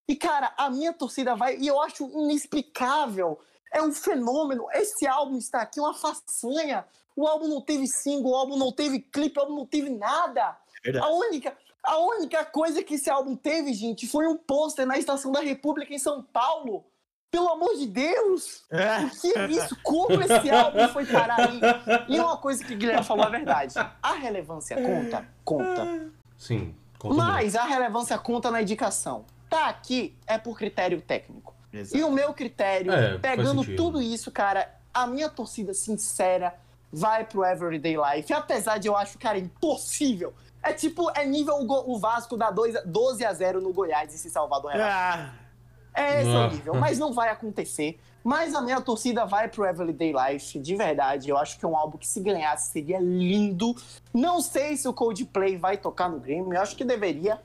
E, 0.08 0.16
cara, 0.16 0.52
a 0.56 0.70
minha 0.70 0.92
torcida 0.92 1.36
vai. 1.36 1.58
E 1.58 1.66
eu 1.66 1.80
acho 1.82 2.08
inexplicável. 2.08 3.38
É 3.72 3.82
um 3.82 3.92
fenômeno. 3.92 4.66
Esse 4.72 5.06
álbum 5.06 5.36
está 5.36 5.60
aqui, 5.60 5.78
uma 5.78 5.92
façanha. 5.92 6.86
O 7.14 7.26
álbum 7.26 7.48
não 7.48 7.60
teve 7.60 7.86
single, 7.86 8.32
o 8.32 8.36
álbum 8.36 8.56
não 8.56 8.72
teve 8.72 9.00
clipe, 9.00 9.38
o 9.38 9.42
álbum 9.42 9.56
não 9.56 9.66
teve 9.66 9.90
nada. 9.90 10.56
Verdade. 10.82 11.04
A 11.04 11.10
única, 11.10 11.56
a 11.82 11.98
única 11.98 12.44
coisa 12.44 12.82
que 12.82 12.94
esse 12.94 13.10
álbum 13.10 13.36
teve, 13.36 13.74
gente, 13.74 14.06
foi 14.06 14.26
um 14.26 14.36
pôster 14.36 14.86
na 14.86 14.96
Estação 14.96 15.30
da 15.30 15.40
República 15.40 15.92
em 15.92 15.98
São 15.98 16.22
Paulo. 16.22 16.86
Pelo 17.30 17.48
amor 17.50 17.76
de 17.76 17.86
Deus! 17.86 18.64
O 18.70 19.20
que 19.20 19.36
é 19.36 19.46
isso? 19.48 19.76
Como 19.82 20.22
esse 20.22 20.50
álbum 20.50 20.88
foi 20.88 21.04
parar 21.04 21.40
aí? 21.40 21.60
E 22.08 22.18
uma 22.18 22.38
coisa 22.38 22.64
que 22.64 22.72
o 22.72 22.78
Guilherme 22.78 23.04
falou 23.04 23.26
é 23.26 23.30
verdade. 23.30 23.74
A 24.02 24.12
relevância 24.14 24.76
conta? 24.76 25.28
Conta. 25.44 26.10
Sim, 26.38 26.74
conta 26.98 27.14
muito. 27.14 27.26
Mas 27.26 27.54
a 27.54 27.64
relevância 27.64 28.16
conta 28.16 28.50
na 28.50 28.62
indicação. 28.62 29.26
Tá 29.48 29.68
aqui 29.68 30.16
é 30.26 30.36
por 30.38 30.56
critério 30.58 31.00
técnico. 31.00 31.54
Exato. 31.72 31.96
E 31.96 32.04
o 32.04 32.10
meu 32.10 32.32
critério, 32.32 32.92
É, 32.92 33.18
pegando 33.18 33.62
tudo 33.76 34.00
isso, 34.00 34.30
cara, 34.30 34.74
a 34.92 35.06
minha 35.06 35.28
torcida 35.28 35.74
sincera 35.74 36.54
vai 36.92 37.24
pro 37.24 37.44
Everyday 37.44 37.96
Life. 37.96 38.32
Apesar 38.32 38.78
de 38.78 38.88
eu 38.88 38.96
acho, 38.96 39.18
cara, 39.18 39.38
impossível. 39.38 40.32
É 40.62 40.72
tipo, 40.72 41.10
é 41.14 41.24
nível 41.26 41.56
o, 41.60 41.98
Vasco 41.98 42.36
dar 42.36 42.50
2 42.50 42.74
12 42.84 43.24
a 43.24 43.32
0 43.32 43.60
no 43.60 43.72
Goiás 43.72 44.12
e 44.14 44.18
se 44.18 44.28
salvar 44.30 44.60
do 44.60 44.68
rebaixamento. 44.68 45.30
Ah, 45.30 45.48
É 45.94 46.20
esse 46.20 46.30
é 46.30 46.34
Ah. 46.34 46.46
o 46.46 46.50
nível, 46.50 46.74
mas 46.74 46.98
não 46.98 47.12
vai 47.12 47.28
acontecer. 47.28 47.98
Mas 48.24 48.54
a 48.54 48.60
minha 48.60 48.80
torcida 48.80 49.24
vai 49.24 49.48
pro 49.48 49.64
Everyday 49.64 50.12
Life, 50.12 50.58
de 50.58 50.76
verdade. 50.76 51.28
Eu 51.30 51.38
acho 51.38 51.58
que 51.58 51.64
é 51.64 51.68
um 51.68 51.76
álbum 51.76 51.96
que 51.96 52.06
se 52.06 52.20
ganhasse 52.20 52.72
seria 52.72 52.98
lindo. 52.98 53.74
Não 54.12 54.40
sei 54.40 54.76
se 54.76 54.86
o 54.88 54.92
Coldplay 54.92 55.56
vai 55.56 55.76
tocar 55.76 56.08
no 56.08 56.18
Grammy, 56.20 56.54
eu 56.56 56.60
acho 56.62 56.76
que 56.76 56.84
deveria. 56.84 57.40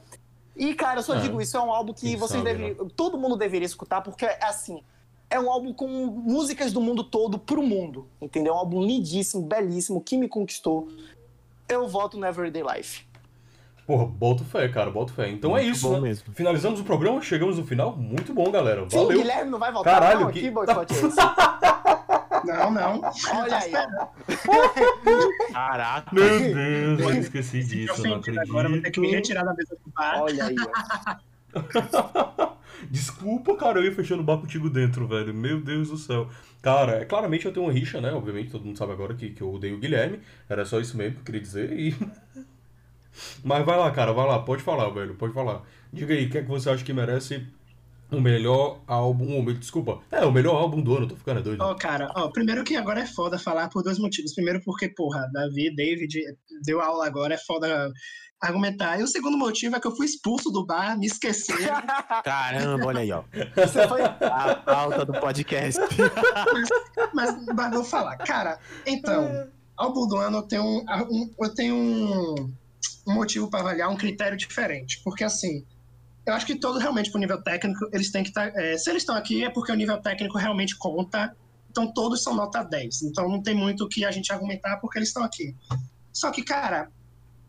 E, 0.55 0.73
cara, 0.73 0.99
eu 0.99 1.03
só 1.03 1.15
É. 1.15 1.19
digo 1.19 1.41
isso, 1.41 1.57
é 1.57 1.61
um 1.61 1.71
álbum 1.71 1.93
que 1.93 2.01
Quem 2.01 2.15
vocês 2.15 2.41
sabe, 2.43 2.53
deveriam. 2.57 2.87
Todo 2.89 3.17
mundo 3.17 3.35
deveria 3.35 3.65
escutar, 3.65 4.01
porque, 4.01 4.25
assim, 4.41 4.83
é 5.29 5.39
um 5.39 5.49
álbum 5.51 5.73
com 5.73 5.87
músicas 5.87 6.71
do 6.71 6.79
mundo 6.79 7.03
todo 7.03 7.39
pro 7.39 7.63
mundo. 7.63 8.07
Entendeu? 8.21 8.53
É 8.53 8.55
um 8.55 8.59
álbum 8.59 8.81
lindíssimo, 8.83 9.41
belíssimo, 9.43 9.99
que 10.01 10.17
me 10.17 10.27
conquistou. 10.27 10.87
Eu 11.67 11.87
voto 11.87 12.17
no 12.17 12.25
Everyday 12.27 12.61
Life. 12.61 13.05
Porra, 13.87 14.05
boto 14.05 14.45
fé, 14.45 14.69
cara, 14.69 14.89
boto 14.91 15.11
fé. 15.11 15.29
Então 15.29 15.57
é 15.57 15.61
Muito 15.63 15.75
isso, 15.75 15.87
bom 15.89 15.95
né? 15.95 15.99
mesmo. 16.01 16.33
Finalizamos 16.33 16.79
o 16.79 16.83
programa, 16.85 17.21
chegamos 17.21 17.57
no 17.57 17.65
final. 17.65 17.95
Muito 17.97 18.33
bom, 18.33 18.49
galera. 18.49 18.85
Sim, 18.89 18.97
o 18.97 19.01
Valeu. 19.03 19.17
Guilherme 19.17 19.51
não 19.51 19.59
vai 19.59 19.71
voltar, 19.73 19.91
Caralho, 19.91 20.19
não, 20.21 20.31
que- 20.31 20.39
aqui, 20.39 20.49
boicote 20.51 20.93
esse. 20.95 21.17
Não, 22.45 22.71
não. 22.71 23.01
Olha 23.01 23.57
aí, 23.57 23.71
caraca. 25.53 26.13
Meu 26.13 26.39
Deus, 26.39 26.99
eu 26.99 27.13
esqueci 27.19 27.63
disso, 27.63 28.05
eu 28.05 28.09
não 28.09 28.17
acredito. 28.17 28.49
agora, 28.49 28.69
vou 28.69 28.81
ter 28.81 28.91
que 28.91 28.99
me 28.99 29.11
retirar 29.11 29.43
da 29.43 29.53
mesa 29.53 29.75
do 29.83 29.91
bar. 29.91 30.21
Olha 30.21 30.45
aí, 30.45 30.55
ó. 31.55 32.53
Desculpa, 32.89 33.55
cara, 33.55 33.79
eu 33.79 33.85
ia 33.85 33.95
fechando 33.95 34.21
o 34.21 34.25
bar 34.25 34.37
contigo 34.37 34.69
dentro, 34.69 35.07
velho. 35.07 35.33
Meu 35.33 35.61
Deus 35.61 35.89
do 35.89 35.97
céu. 35.97 36.29
Cara, 36.61 37.01
é, 37.01 37.05
claramente 37.05 37.45
eu 37.45 37.53
tenho 37.53 37.65
uma 37.65 37.71
rixa, 37.71 38.01
né? 38.01 38.11
Obviamente, 38.11 38.51
todo 38.51 38.65
mundo 38.65 38.77
sabe 38.77 38.91
agora 38.91 39.13
que, 39.13 39.29
que 39.29 39.41
eu 39.41 39.53
odeio 39.53 39.77
o 39.77 39.79
Guilherme. 39.79 40.19
Era 40.49 40.65
só 40.65 40.79
isso 40.79 40.97
mesmo 40.97 41.15
que 41.15 41.19
eu 41.21 41.25
queria 41.25 41.41
dizer. 41.41 41.71
E... 41.73 41.95
Mas 43.43 43.65
vai 43.65 43.77
lá, 43.77 43.89
cara, 43.91 44.11
vai 44.11 44.27
lá. 44.27 44.39
Pode 44.39 44.63
falar, 44.63 44.89
velho, 44.89 45.15
pode 45.15 45.33
falar. 45.33 45.63
Diga 45.91 46.13
aí, 46.13 46.25
o 46.25 46.29
que 46.29 46.37
é 46.39 46.41
que 46.41 46.47
você 46.47 46.69
acha 46.69 46.83
que 46.83 46.93
merece 46.93 47.45
o 48.17 48.21
melhor 48.21 48.81
álbum... 48.87 49.39
o 49.41 49.53
Desculpa. 49.53 49.99
É, 50.11 50.25
o 50.25 50.31
melhor 50.31 50.55
álbum 50.55 50.81
do 50.81 50.95
ano. 50.95 51.07
Tô 51.07 51.15
ficando 51.15 51.41
doido. 51.41 51.61
Ó, 51.61 51.73
cara, 51.75 52.11
ó, 52.15 52.29
primeiro 52.29 52.63
que 52.63 52.75
agora 52.75 53.01
é 53.01 53.05
foda 53.05 53.37
falar 53.39 53.69
por 53.69 53.83
dois 53.83 53.99
motivos. 53.99 54.33
Primeiro 54.33 54.61
porque, 54.63 54.89
porra, 54.89 55.29
Davi, 55.33 55.73
David 55.75 56.19
deu 56.65 56.81
aula 56.81 57.05
agora, 57.05 57.33
é 57.33 57.37
foda 57.37 57.91
argumentar. 58.41 58.99
E 58.99 59.03
o 59.03 59.07
segundo 59.07 59.37
motivo 59.37 59.75
é 59.75 59.79
que 59.79 59.87
eu 59.87 59.95
fui 59.95 60.05
expulso 60.05 60.51
do 60.51 60.65
bar, 60.65 60.97
me 60.97 61.05
esqueci. 61.07 61.53
Caramba, 62.23 62.85
olha 62.85 62.99
aí, 62.99 63.11
ó. 63.11 63.23
Você 63.55 63.87
foi. 63.87 64.01
A 64.03 64.55
pauta 64.55 65.05
do 65.05 65.13
podcast. 65.13 65.79
mas, 67.13 67.45
mas 67.55 67.73
vou 67.73 67.83
falar. 67.83 68.17
Cara, 68.17 68.59
então, 68.85 69.47
álbum 69.77 70.07
do 70.07 70.17
ano 70.17 70.39
eu 70.39 70.43
tenho 70.43 70.63
um, 70.63 70.83
um- 71.09 71.33
eu 71.39 71.53
tenho 71.55 71.75
um, 71.75 72.35
um 73.07 73.13
motivo 73.13 73.49
para 73.49 73.61
avaliar, 73.61 73.89
um 73.89 73.95
critério 73.95 74.37
diferente. 74.37 75.01
Porque 75.03 75.23
assim, 75.23 75.65
eu 76.25 76.33
acho 76.33 76.45
que 76.45 76.55
todo 76.55 76.79
realmente 76.79 77.11
pro 77.11 77.19
nível 77.19 77.41
técnico, 77.41 77.87
eles 77.91 78.11
têm 78.11 78.23
que 78.23 78.29
estar. 78.29 78.51
se 78.77 78.89
eles 78.89 79.03
estão 79.03 79.15
aqui 79.15 79.43
é 79.43 79.49
porque 79.49 79.71
o 79.71 79.75
nível 79.75 80.01
técnico 80.01 80.37
realmente 80.37 80.77
conta. 80.77 81.35
Então 81.69 81.91
todos 81.91 82.23
são 82.23 82.35
nota 82.35 82.63
10. 82.63 83.03
Então 83.03 83.27
não 83.27 83.41
tem 83.41 83.55
muito 83.55 83.83
o 83.83 83.89
que 83.89 84.05
a 84.05 84.11
gente 84.11 84.31
argumentar 84.31 84.77
porque 84.77 84.99
eles 84.99 85.09
estão 85.09 85.23
aqui. 85.23 85.55
Só 86.13 86.31
que, 86.31 86.43
cara, 86.43 86.91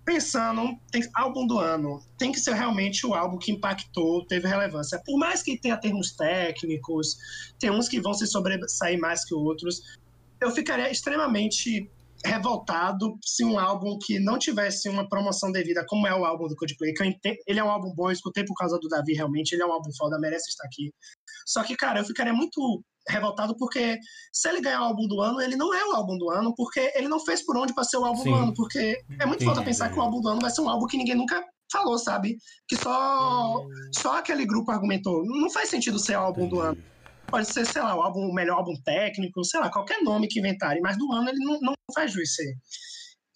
pensando, 0.04 0.78
tem, 0.90 1.02
álbum 1.14 1.46
do 1.46 1.58
ano, 1.58 2.02
tem 2.18 2.32
que 2.32 2.40
ser 2.40 2.54
realmente 2.54 3.06
o 3.06 3.14
álbum 3.14 3.38
que 3.38 3.52
impactou, 3.52 4.24
teve 4.26 4.48
relevância. 4.48 5.00
Por 5.04 5.18
mais 5.18 5.42
que 5.42 5.58
tenha 5.58 5.76
termos 5.76 6.12
técnicos, 6.12 7.16
tem 7.58 7.70
uns 7.70 7.88
que 7.88 8.00
vão 8.00 8.14
se 8.14 8.26
sobressair 8.26 8.98
mais 8.98 9.24
que 9.24 9.34
outros, 9.34 9.98
eu 10.40 10.50
ficaria 10.50 10.90
extremamente 10.90 11.90
revoltado 12.24 13.18
se 13.22 13.44
um 13.44 13.58
álbum 13.58 13.98
que 14.00 14.18
não 14.18 14.38
tivesse 14.38 14.88
uma 14.88 15.08
promoção 15.08 15.52
devida, 15.52 15.84
como 15.86 16.06
é 16.06 16.14
o 16.14 16.24
álbum 16.24 16.48
do 16.48 16.56
Coldplay, 16.56 16.94
que 16.94 17.04
entendo, 17.04 17.36
ele 17.46 17.60
é 17.60 17.64
um 17.64 17.70
álbum 17.70 17.92
bom, 17.94 18.08
eu 18.08 18.12
escutei 18.12 18.44
por 18.44 18.54
causa 18.54 18.78
do 18.78 18.88
Davi, 18.88 19.12
realmente, 19.14 19.52
ele 19.52 19.62
é 19.62 19.66
um 19.66 19.72
álbum 19.72 19.90
foda, 19.96 20.18
merece 20.18 20.48
estar 20.48 20.64
aqui. 20.64 20.90
Só 21.46 21.62
que, 21.62 21.76
cara, 21.76 22.00
eu 22.00 22.04
ficaria 22.04 22.32
muito 22.32 22.82
revoltado 23.08 23.54
porque 23.58 23.98
se 24.32 24.48
ele 24.48 24.62
ganhar 24.62 24.80
o 24.80 24.84
álbum 24.84 25.06
do 25.06 25.20
ano, 25.20 25.40
ele 25.40 25.56
não 25.56 25.74
é 25.74 25.84
o 25.84 25.92
álbum 25.92 26.16
do 26.16 26.30
ano, 26.30 26.54
porque 26.56 26.90
ele 26.94 27.08
não 27.08 27.20
fez 27.20 27.44
por 27.44 27.56
onde 27.56 27.74
para 27.74 27.84
ser 27.84 27.98
o 27.98 28.04
álbum 28.04 28.22
Sim. 28.22 28.30
do 28.30 28.34
ano, 28.36 28.54
porque 28.54 28.78
é 29.20 29.26
muito 29.26 29.42
Entendi, 29.42 29.44
foda 29.44 29.62
pensar 29.62 29.86
entendi. 29.86 29.94
que 29.94 30.00
o 30.00 30.02
álbum 30.02 30.20
do 30.20 30.28
ano 30.28 30.40
vai 30.40 30.50
ser 30.50 30.62
um 30.62 30.68
álbum 30.68 30.86
que 30.86 30.96
ninguém 30.96 31.14
nunca 31.14 31.44
falou, 31.70 31.98
sabe? 31.98 32.38
Que 32.66 32.76
só, 32.76 33.66
só 33.92 34.18
aquele 34.18 34.46
grupo 34.46 34.70
argumentou. 34.70 35.24
Não 35.26 35.50
faz 35.50 35.68
sentido 35.68 35.98
ser 35.98 36.16
o 36.16 36.20
álbum 36.20 36.48
do 36.48 36.60
ano. 36.60 36.82
Pode 37.26 37.52
ser, 37.52 37.66
sei 37.66 37.82
lá, 37.82 37.96
o, 37.96 38.02
álbum, 38.02 38.28
o 38.28 38.34
melhor 38.34 38.58
álbum 38.58 38.74
técnico, 38.84 39.44
sei 39.44 39.60
lá, 39.60 39.70
qualquer 39.70 40.02
nome 40.02 40.28
que 40.28 40.38
inventarem, 40.38 40.82
mas 40.82 40.96
do 40.96 41.12
ano 41.12 41.28
ele 41.28 41.44
não, 41.44 41.60
não 41.60 41.74
faz 41.94 42.12
juiz 42.12 42.34
ser. 42.34 42.54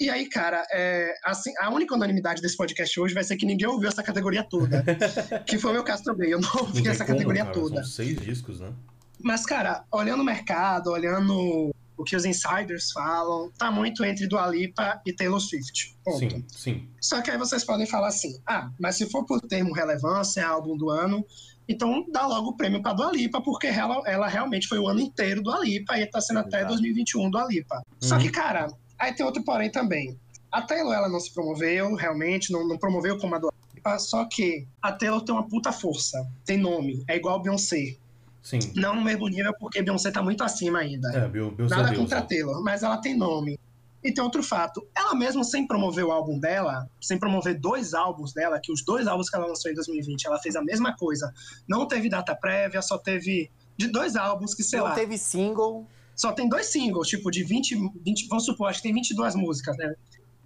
E 0.00 0.08
aí, 0.08 0.28
cara, 0.28 0.64
é, 0.72 1.12
assim, 1.24 1.52
a 1.58 1.70
única 1.70 1.94
unanimidade 1.94 2.40
desse 2.40 2.56
podcast 2.56 3.00
hoje 3.00 3.14
vai 3.14 3.24
ser 3.24 3.36
que 3.36 3.44
ninguém 3.44 3.66
ouviu 3.66 3.88
essa 3.88 4.02
categoria 4.02 4.44
toda. 4.44 4.84
que 5.44 5.58
foi 5.58 5.72
o 5.72 5.74
meu 5.74 5.82
caso 5.82 6.04
também, 6.04 6.30
eu 6.30 6.40
não 6.40 6.48
Não 6.54 6.62
ouvi 6.62 6.82
tem 6.82 6.92
essa 6.92 7.04
como, 7.04 7.16
categoria 7.16 7.42
cara, 7.42 7.54
toda. 7.54 7.82
São 7.82 7.92
seis 8.04 8.20
discos, 8.20 8.60
né? 8.60 8.72
Mas, 9.20 9.44
cara, 9.44 9.84
olhando 9.90 10.20
o 10.20 10.24
mercado, 10.24 10.90
olhando 10.90 11.72
o 11.96 12.04
que 12.04 12.14
os 12.14 12.24
insiders 12.24 12.92
falam, 12.92 13.50
tá 13.58 13.72
muito 13.72 14.04
entre 14.04 14.28
Dua 14.28 14.46
Lipa 14.46 15.02
e 15.04 15.12
Taylor 15.12 15.40
Swift. 15.40 15.96
Ponto. 16.04 16.18
Sim, 16.18 16.44
sim. 16.48 16.88
Só 17.00 17.20
que 17.20 17.32
aí 17.32 17.36
vocês 17.36 17.64
podem 17.64 17.86
falar 17.86 18.08
assim: 18.08 18.40
ah, 18.46 18.70
mas 18.78 18.96
se 18.96 19.10
for 19.10 19.26
por 19.26 19.40
termo 19.40 19.74
relevância, 19.74 20.46
álbum 20.46 20.76
do 20.76 20.90
ano, 20.90 21.26
então 21.68 22.04
dá 22.10 22.26
logo 22.26 22.50
o 22.50 22.56
prêmio 22.56 22.80
pra 22.82 22.92
Dua 22.92 23.12
Lipa, 23.12 23.40
porque 23.42 23.66
ela, 23.66 24.00
ela 24.06 24.26
realmente 24.26 24.66
foi 24.66 24.78
o 24.78 24.88
ano 24.88 25.00
inteiro 25.00 25.42
do 25.42 25.50
Alipa 25.50 25.98
e 25.98 26.06
tá 26.06 26.20
sendo 26.20 26.40
até 26.40 26.58
Exato. 26.58 26.72
2021 26.74 27.30
do 27.30 27.38
Alipa. 27.38 27.82
Só 28.00 28.14
Uhum. 28.16 28.20
que, 28.22 28.30
cara, 28.30 28.68
aí 28.98 29.12
tem 29.12 29.24
outro 29.26 29.44
porém 29.44 29.70
também. 29.70 30.18
A 30.50 30.62
Taylor, 30.62 30.94
ela 30.94 31.08
não 31.08 31.20
se 31.20 31.32
promoveu, 31.32 31.94
realmente, 31.94 32.50
não, 32.50 32.66
não 32.66 32.78
promoveu 32.78 33.18
como 33.18 33.34
a 33.34 33.38
Dua 33.38 33.52
Lipa, 33.74 33.98
só 33.98 34.24
que 34.24 34.66
a 34.80 34.90
Taylor 34.92 35.20
tem 35.22 35.34
uma 35.34 35.46
puta 35.46 35.70
força, 35.72 36.26
tem 36.44 36.56
nome, 36.56 37.04
é 37.06 37.16
igual 37.16 37.36
a 37.36 37.42
Beyoncé. 37.42 37.96
Sim. 38.42 38.60
Não 38.74 38.94
no 38.94 39.02
mesmo 39.04 39.28
nível, 39.28 39.52
porque 39.60 39.82
Beyoncé 39.82 40.10
tá 40.10 40.22
muito 40.22 40.42
acima 40.42 40.78
ainda. 40.78 41.08
É, 41.14 41.28
Bill, 41.28 41.50
Bill 41.50 41.66
Nada 41.68 41.94
contra 41.94 42.20
a? 42.20 42.22
Taylor, 42.22 42.62
mas 42.64 42.82
ela 42.82 42.96
tem 42.96 43.14
nome. 43.14 43.58
E 44.02 44.12
tem 44.12 44.22
outro 44.22 44.42
fato, 44.42 44.86
ela 44.96 45.14
mesmo 45.14 45.42
sem 45.42 45.66
promover 45.66 46.04
o 46.04 46.12
álbum 46.12 46.38
dela, 46.38 46.88
sem 47.00 47.18
promover 47.18 47.58
dois 47.58 47.94
álbuns 47.94 48.32
dela, 48.32 48.60
que 48.62 48.70
os 48.70 48.84
dois 48.84 49.08
álbuns 49.08 49.28
que 49.28 49.36
ela 49.36 49.46
lançou 49.46 49.70
em 49.70 49.74
2020, 49.74 50.26
ela 50.26 50.38
fez 50.38 50.54
a 50.54 50.62
mesma 50.62 50.96
coisa. 50.96 51.32
Não 51.68 51.86
teve 51.86 52.08
data 52.08 52.34
prévia, 52.34 52.80
só 52.80 52.96
teve 52.96 53.50
de 53.76 53.88
dois 53.88 54.14
álbuns 54.14 54.54
que, 54.54 54.62
sei 54.62 54.78
não 54.78 54.86
lá, 54.86 54.94
teve 54.94 55.18
single. 55.18 55.86
só 56.14 56.32
tem 56.32 56.48
dois 56.48 56.66
singles, 56.66 57.08
tipo, 57.08 57.30
de 57.30 57.42
20, 57.42 57.76
20 58.04 58.28
vamos 58.28 58.44
supor, 58.44 58.68
acho 58.68 58.80
que 58.80 58.88
tem 58.88 58.94
22 58.94 59.34
músicas, 59.34 59.76
né? 59.76 59.94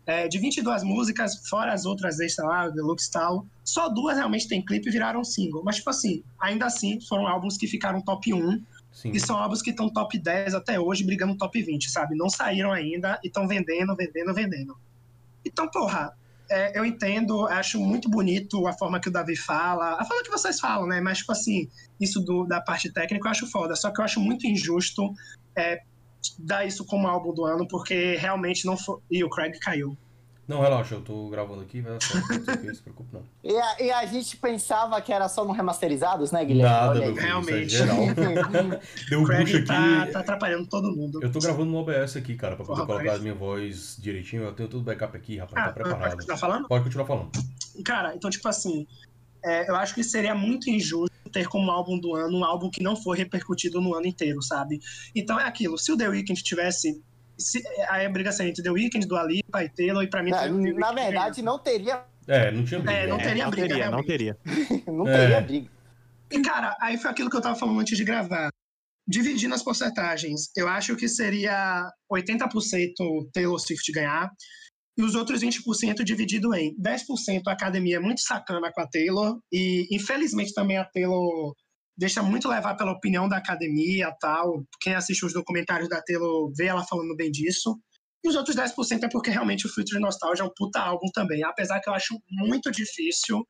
É, 0.05 0.27
de 0.27 0.39
22 0.39 0.83
músicas, 0.83 1.47
fora 1.49 1.73
as 1.73 1.85
outras 1.85 2.19
extra 2.19 2.45
lá, 2.45 2.69
Deluxe 2.69 3.09
e 3.09 3.13
tal, 3.13 3.47
só 3.63 3.89
duas 3.89 4.17
realmente 4.17 4.49
tem 4.49 4.65
clipe 4.65 4.89
e 4.89 4.93
viraram 4.93 5.23
single. 5.23 5.63
Mas, 5.65 5.77
tipo 5.77 5.91
assim, 5.91 6.25
ainda 6.41 6.67
assim, 6.67 7.01
foram 7.03 7.27
álbuns 7.27 7.57
que 7.57 7.69
ficaram 7.69 8.01
top 8.01 8.35
1 8.35 8.63
Sim. 9.03 9.11
e 9.11 9.19
são 9.19 9.37
álbuns 9.37 9.61
que 9.61 9.71
estão 9.71 9.93
top 9.93 10.17
10 10.17 10.55
até 10.55 10.79
hoje, 10.79 11.05
brigando 11.05 11.37
top 11.37 11.61
20, 11.61 11.91
sabe? 11.91 12.15
Não 12.15 12.31
saíram 12.31 12.71
ainda 12.71 13.19
e 13.25 13.27
estão 13.27 13.49
vendendo, 13.49 13.97
vendendo, 13.97 14.33
vendendo. 14.33 14.77
Então, 15.45 15.69
porra, 15.69 16.13
é, 16.49 16.79
eu 16.79 16.85
entendo, 16.85 17.47
acho 17.49 17.81
muito 17.81 18.09
bonito 18.09 18.65
a 18.69 18.73
forma 18.73 19.01
que 19.01 19.09
o 19.09 19.13
Davi 19.13 19.35
fala, 19.37 20.01
a 20.01 20.05
forma 20.05 20.23
que 20.23 20.31
vocês 20.31 20.61
falam, 20.61 20.87
né? 20.87 21.01
Mas, 21.01 21.19
tipo 21.19 21.33
assim, 21.33 21.69
isso 22.01 22.21
do- 22.21 22.47
da 22.47 22.61
parte 22.61 22.93
técnica 22.93 23.27
eu 23.27 23.31
acho 23.33 23.51
foda. 23.51 23.75
Só 23.75 23.91
que 23.91 24.01
eu 24.01 24.05
acho 24.05 24.21
muito 24.21 24.47
injusto 24.47 25.13
é, 25.57 25.81
dar 26.39 26.65
isso 26.65 26.85
como 26.87 27.09
álbum 27.09 27.35
do 27.35 27.45
ano, 27.45 27.67
porque 27.67 28.15
realmente 28.17 28.65
não 28.65 28.77
foi. 28.77 29.01
E 29.11 29.25
o 29.25 29.29
Craig 29.29 29.59
caiu. 29.59 29.97
Não, 30.53 30.61
relaxa, 30.61 30.97
eu 30.97 31.01
tô 31.01 31.29
gravando 31.31 31.63
aqui, 31.63 31.81
vai 31.81 31.93
dar 31.93 32.03
certo. 32.03 32.65
Não 32.67 32.75
se 32.75 32.83
preocupe, 32.83 33.09
não. 33.13 33.23
E 33.43 33.57
a, 33.57 33.83
e 33.83 33.91
a 33.91 34.05
gente 34.07 34.37
pensava 34.37 35.01
que 35.01 35.11
era 35.13 35.27
só 35.29 35.45
no 35.45 35.53
remasterizados, 35.53 36.31
né, 36.31 36.45
Guilherme? 36.45 36.71
Nada, 36.71 37.01
meu 37.01 37.15
filho, 37.15 37.21
Realmente. 37.27 37.67
isso 37.67 37.83
é 37.83 37.87
geral. 37.87 37.99
Deu 39.09 39.21
um 39.21 39.25
bucho 39.25 39.57
aqui. 39.57 39.67
tá, 39.67 40.07
tá 40.13 40.21
atrapalhando 40.21 40.67
todo 40.69 40.95
mundo. 40.95 41.21
Eu 41.23 41.33
tô 41.33 41.39
gravando 41.39 41.71
no 41.71 41.79
OBS 41.79 42.17
aqui, 42.17 42.35
cara, 42.35 42.55
pra 42.57 42.65
poder 42.67 42.77
Porra, 42.81 42.87
colocar 42.87 43.05
rapaz. 43.05 43.21
a 43.21 43.23
minha 43.23 43.35
voz 43.35 43.97
direitinho. 43.99 44.43
Eu 44.43 44.53
tenho 44.53 44.69
tudo 44.69 44.85
backup 44.85 45.17
aqui, 45.17 45.39
rapaz, 45.39 45.57
Ah, 45.57 45.69
tá 45.69 45.73
pode 45.73 45.89
preparado. 45.89 46.17
continuar 46.17 46.37
falando? 46.39 46.69
Pode 46.69 46.85
continuar 46.85 47.07
falando. 47.07 47.31
Cara, 47.85 48.15
então, 48.15 48.31
tipo 48.31 48.47
assim, 48.49 48.87
é, 49.45 49.71
eu 49.71 49.77
acho 49.77 49.95
que 49.95 50.05
seria 50.05 50.35
muito 50.35 50.69
injusto 50.69 51.11
ter 51.33 51.49
como 51.49 51.71
álbum 51.71 51.99
do 51.99 52.15
ano 52.15 52.39
um 52.41 52.45
álbum 52.45 52.69
que 52.69 52.83
não 52.83 52.95
foi 52.95 53.17
repercutido 53.17 53.81
no 53.81 53.95
ano 53.95 54.07
inteiro, 54.07 54.43
sabe? 54.43 54.79
Então 55.15 55.41
é 55.41 55.45
aquilo, 55.45 55.79
se 55.79 55.91
o 55.91 55.97
The 55.97 56.09
Weeknd 56.09 56.43
tivesse. 56.43 57.03
Se, 57.43 57.63
aí 57.89 58.07
a 58.07 58.11
briga 58.11 58.33
seria 58.33 58.51
entre 58.51 58.63
The 58.63 58.71
Weeknd, 58.71 59.07
do 59.07 59.17
Alipa 59.17 59.65
e 59.65 59.69
Taylor, 59.69 60.03
e 60.03 60.09
pra 60.09 60.23
mim. 60.23 60.31
Na, 60.31 60.49
na 60.49 60.93
verdade, 60.93 61.43
não 61.43 61.59
teria, 61.59 62.05
É, 62.27 62.51
não 62.51 62.65
tinha 62.65 62.81
briga. 62.81 62.99
É, 62.99 63.07
não 63.07 63.19
teria 63.19 63.45
não 63.45 63.51
briga, 63.51 63.69
teria, 63.69 63.91
não 63.91 64.05
teria. 64.05 64.39
não 64.87 65.09
É. 65.09 65.19
teria 65.19 65.41
briga. 65.41 65.71
E, 66.31 66.41
cara, 66.41 66.77
aí 66.81 66.97
foi 66.97 67.11
aquilo 67.11 67.29
que 67.29 67.37
eu 67.37 67.41
tava 67.43 67.59
falando 67.59 67.81
antes 67.81 67.97
de 67.97 68.05
gravar. 68.05 68.51
Dividindo 69.07 69.55
as 69.55 69.63
porcentagens, 69.63 70.51
eu 70.57 70.69
acho 70.69 70.95
que 70.95 71.09
seria 71.09 71.91
80% 72.11 72.93
Taylor 73.35 73.59
Swift 73.59 73.91
ganhar, 73.93 74.31
e 74.97 75.03
os 75.03 75.15
outros 75.15 75.41
20% 75.43 76.05
dividido 76.05 76.55
em 76.55 76.75
10% 76.77 77.43
a 77.49 77.53
academia 77.53 77.97
é 77.97 78.01
muito 78.01 78.21
sacana 78.21 78.71
com 78.73 78.81
a 78.81 78.87
Taylor, 78.87 79.39
e 79.53 79.89
infelizmente 79.91 80.55
também 80.55 80.77
a 80.79 80.85
Taylor 80.85 81.53
deixa 81.97 82.23
muito 82.23 82.49
levar 82.49 82.77
pela 82.77 82.93
opinião 82.93 83.29
da 83.29 83.37
academia 83.37 84.15
tal. 84.21 84.65
Quem 84.81 84.95
assiste 84.95 85.25
os 85.25 85.33
documentários 85.33 85.89
da 85.89 86.03
Taylor 86.03 86.53
vê 86.57 86.67
ela 86.67 86.85
falando 86.85 87.15
bem 87.17 87.31
disso. 87.31 87.79
E 88.25 88.29
os 88.29 88.37
outros 88.37 88.55
10% 88.55 89.03
é 89.03 89.09
porque 89.09 89.31
realmente 89.31 89.67
o 89.67 89.73
Future 89.73 90.01
Nostalgia 90.01 90.45
é 90.45 90.47
um 90.47 90.53
puta 90.57 90.81
álbum 90.81 91.09
também. 91.13 91.43
Apesar 91.43 91.81
que 91.81 91.89
eu 91.89 91.95
acho 91.95 92.17
muito 92.31 92.71
difícil 92.71 93.45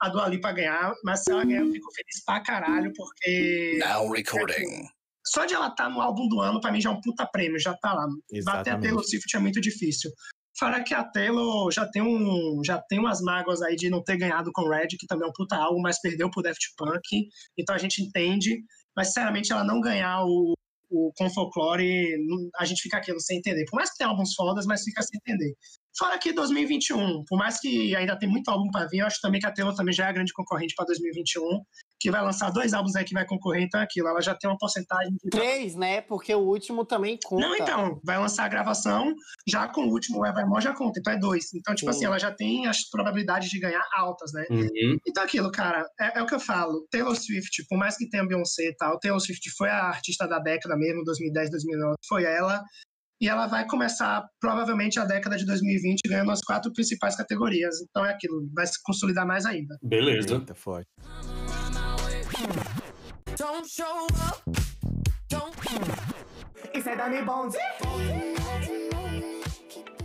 a 0.00 0.08
Dua 0.08 0.28
Lipa 0.28 0.52
ganhar, 0.52 0.92
mas 1.04 1.22
se 1.22 1.30
ela 1.30 1.44
ganhar 1.44 1.60
eu 1.60 1.72
fico 1.72 1.92
feliz 1.94 2.24
pra 2.24 2.42
caralho, 2.42 2.92
porque... 2.94 3.78
Now 3.78 4.10
recording. 4.10 4.88
Só 5.24 5.44
de 5.44 5.54
ela 5.54 5.68
estar 5.68 5.84
tá 5.84 5.90
no 5.90 6.00
álbum 6.00 6.28
do 6.28 6.40
ano, 6.40 6.60
pra 6.60 6.70
mim 6.70 6.80
já 6.80 6.90
é 6.90 6.92
um 6.92 7.00
puta 7.00 7.26
prêmio, 7.26 7.58
já 7.58 7.74
tá 7.74 7.94
lá. 7.94 8.06
Exatamente. 8.30 8.44
Bater 8.44 8.74
a 8.74 8.78
Taylor 8.78 9.04
Swift 9.04 9.36
é 9.36 9.38
muito 9.38 9.60
difícil. 9.60 10.10
Fora 10.58 10.82
que 10.82 10.94
a 10.94 11.04
Taylor 11.04 11.70
já 11.70 11.86
tem, 11.86 12.02
um, 12.02 12.62
já 12.64 12.80
tem 12.88 12.98
umas 12.98 13.20
mágoas 13.20 13.60
aí 13.60 13.76
de 13.76 13.90
não 13.90 14.02
ter 14.02 14.16
ganhado 14.16 14.50
com 14.52 14.68
Red, 14.68 14.88
que 14.88 15.06
também 15.06 15.26
é 15.26 15.30
um 15.30 15.34
puta 15.34 15.56
álbum, 15.56 15.80
mas 15.80 16.00
perdeu 16.00 16.30
pro 16.30 16.42
Daft 16.42 16.72
Punk, 16.76 17.28
então 17.58 17.74
a 17.74 17.78
gente 17.78 18.02
entende. 18.02 18.62
Mas, 18.96 19.08
sinceramente, 19.08 19.52
ela 19.52 19.62
não 19.62 19.80
ganhar 19.80 20.24
o, 20.24 20.54
o, 20.88 21.12
com 21.16 21.28
folclore, 21.28 22.16
a 22.58 22.64
gente 22.64 22.80
fica 22.80 22.96
aquilo 22.96 23.20
sem 23.20 23.38
entender. 23.38 23.64
Por 23.68 23.76
mais 23.76 23.90
que 23.90 23.98
tenha 23.98 24.08
alguns 24.08 24.34
fodas, 24.34 24.64
mas 24.64 24.82
fica 24.82 25.02
sem 25.02 25.20
entender. 25.22 25.54
Fora 25.98 26.18
que 26.18 26.32
2021, 26.32 27.24
por 27.26 27.38
mais 27.38 27.60
que 27.60 27.94
ainda 27.94 28.18
tem 28.18 28.28
muito 28.28 28.48
álbum 28.48 28.70
para 28.70 28.86
vir, 28.86 29.00
eu 29.00 29.06
acho 29.06 29.20
também 29.20 29.40
que 29.40 29.46
a 29.46 29.52
Taylor 29.52 29.74
também 29.74 29.94
já 29.94 30.06
é 30.06 30.08
a 30.08 30.12
grande 30.12 30.32
concorrente 30.32 30.74
para 30.74 30.86
2021, 30.86 31.42
que 31.98 32.10
vai 32.10 32.22
lançar 32.22 32.50
dois 32.50 32.72
álbuns 32.72 32.94
aí 32.94 33.04
que 33.04 33.14
vai 33.14 33.26
concorrer, 33.26 33.62
então 33.62 33.80
é 33.80 33.84
aquilo, 33.84 34.08
ela 34.08 34.20
já 34.20 34.34
tem 34.34 34.50
uma 34.50 34.58
porcentagem 34.58 35.12
de... 35.12 35.30
Três, 35.30 35.74
né? 35.74 36.00
Porque 36.02 36.34
o 36.34 36.40
último 36.40 36.84
também 36.84 37.18
conta. 37.24 37.46
Não, 37.46 37.56
então, 37.56 38.00
vai 38.04 38.18
lançar 38.18 38.44
a 38.44 38.48
gravação, 38.48 39.14
já 39.48 39.66
com 39.68 39.82
o 39.82 39.90
último, 39.90 40.20
o 40.20 40.26
Evermore 40.26 40.62
já 40.62 40.74
conta, 40.74 41.00
então 41.00 41.12
é 41.12 41.18
dois. 41.18 41.52
Então, 41.54 41.74
tipo 41.74 41.90
Sim. 41.92 41.98
assim, 41.98 42.06
ela 42.06 42.18
já 42.18 42.32
tem 42.32 42.66
as 42.66 42.88
probabilidades 42.88 43.48
de 43.48 43.58
ganhar 43.58 43.82
altas, 43.96 44.32
né? 44.32 44.44
Uhum. 44.50 44.98
Então 45.06 45.24
aquilo, 45.24 45.50
cara, 45.50 45.86
é, 46.00 46.18
é, 46.18 46.22
o 46.22 46.26
que 46.26 46.34
eu 46.34 46.40
falo, 46.40 46.86
Taylor 46.90 47.16
Swift, 47.16 47.64
por 47.68 47.78
mais 47.78 47.96
que 47.96 48.08
tenha 48.08 48.26
Beyoncé 48.26 48.68
e 48.68 48.76
tal, 48.76 48.98
Taylor 48.98 49.20
Swift 49.20 49.50
foi 49.56 49.68
a 49.68 49.84
artista 49.84 50.26
da 50.26 50.38
década 50.38 50.76
mesmo, 50.76 51.04
2010, 51.04 51.50
2009, 51.50 51.96
foi 52.06 52.24
ela, 52.24 52.62
e 53.20 53.28
ela 53.28 53.46
vai 53.46 53.66
começar 53.66 54.22
provavelmente 54.40 55.00
a 55.00 55.04
década 55.04 55.36
de 55.36 55.46
2020 55.46 56.00
ganhando 56.06 56.30
as 56.30 56.42
quatro 56.42 56.72
principais 56.72 57.16
categorias. 57.16 57.80
Então 57.80 58.04
é 58.04 58.10
aquilo, 58.10 58.46
vai 58.54 58.66
se 58.66 58.82
consolidar 58.82 59.26
mais 59.26 59.46
ainda. 59.46 59.78
Beleza. 59.82 60.34
Eita, 60.34 60.54
forte. 60.54 60.88
Don't 63.38 63.66
show 63.66 64.06
up. 64.28 64.42
Don't. 65.30 65.56
Isso 66.74 66.90
é 66.90 66.96
Dani 66.96 67.22
Bonzi. 67.22 67.56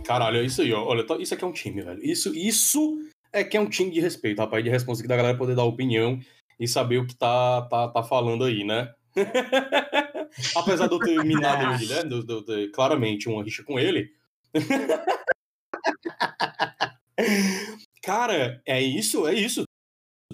Caralho, 0.06 0.38
é 0.38 0.44
isso 0.44 0.62
aí, 0.62 0.72
ó. 0.72 0.82
Olha, 0.82 1.04
isso 1.20 1.34
aqui 1.34 1.44
é 1.44 1.46
um 1.46 1.52
time, 1.52 1.82
velho. 1.82 2.02
Isso, 2.02 2.34
isso 2.34 2.98
é 3.32 3.44
que 3.44 3.54
é 3.56 3.60
um 3.60 3.68
time 3.68 3.90
de 3.90 4.00
respeito, 4.00 4.38
rapaz, 4.38 4.64
de 4.64 4.70
resposta 4.70 5.06
da 5.06 5.14
galera 5.14 5.36
poder 5.36 5.54
dar 5.54 5.64
opinião 5.64 6.18
e 6.58 6.66
saber 6.66 6.96
o 6.98 7.06
que 7.06 7.14
tá, 7.14 7.68
tá, 7.68 7.88
tá 7.88 8.02
falando 8.02 8.44
aí, 8.44 8.64
né? 8.64 8.90
Apesar 10.56 10.86
de 10.86 10.94
eu 10.94 11.00
ter 11.00 11.22
minado 11.22 11.74
ele, 11.74 11.86
né? 11.86 12.02
De, 12.02 12.24
de, 12.24 12.44
de, 12.44 12.68
claramente 12.68 13.28
uma 13.28 13.44
rixa 13.44 13.62
com 13.62 13.78
ele. 13.78 14.10
Cara, 18.02 18.62
é 18.64 18.80
isso, 18.80 19.28
é 19.28 19.34
isso. 19.34 19.64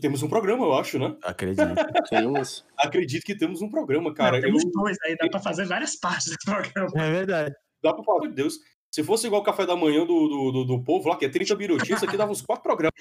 Temos 0.00 0.22
um 0.22 0.28
programa, 0.28 0.64
eu 0.64 0.74
acho, 0.74 0.98
né? 0.98 1.16
Acredito. 1.22 1.62
Temos. 2.10 2.64
Acredito 2.76 3.24
que 3.24 3.36
temos 3.36 3.62
um 3.62 3.68
programa, 3.68 4.12
cara. 4.14 4.36
Não, 4.36 4.42
temos 4.42 4.64
eu... 4.64 4.70
dois 4.70 4.96
aí, 5.04 5.16
dá 5.16 5.28
pra 5.28 5.40
fazer 5.40 5.66
várias 5.66 5.96
partes 5.96 6.28
desse 6.28 6.44
programa. 6.44 6.90
É 6.94 7.10
verdade. 7.10 7.54
Dá 7.82 7.92
pra 7.92 8.02
falar, 8.04 8.28
de 8.28 8.34
Deus. 8.34 8.58
Se 8.90 9.04
fosse 9.04 9.26
igual 9.26 9.42
o 9.42 9.44
café 9.44 9.66
da 9.66 9.76
manhã 9.76 10.06
do, 10.06 10.28
do, 10.28 10.52
do, 10.52 10.64
do 10.64 10.82
povo 10.82 11.10
lá, 11.10 11.16
que 11.16 11.26
é 11.26 11.28
30 11.28 11.54
minutinhos, 11.56 12.02
aqui 12.02 12.16
dava 12.16 12.32
uns 12.32 12.40
quatro 12.40 12.62
programas. 12.62 12.94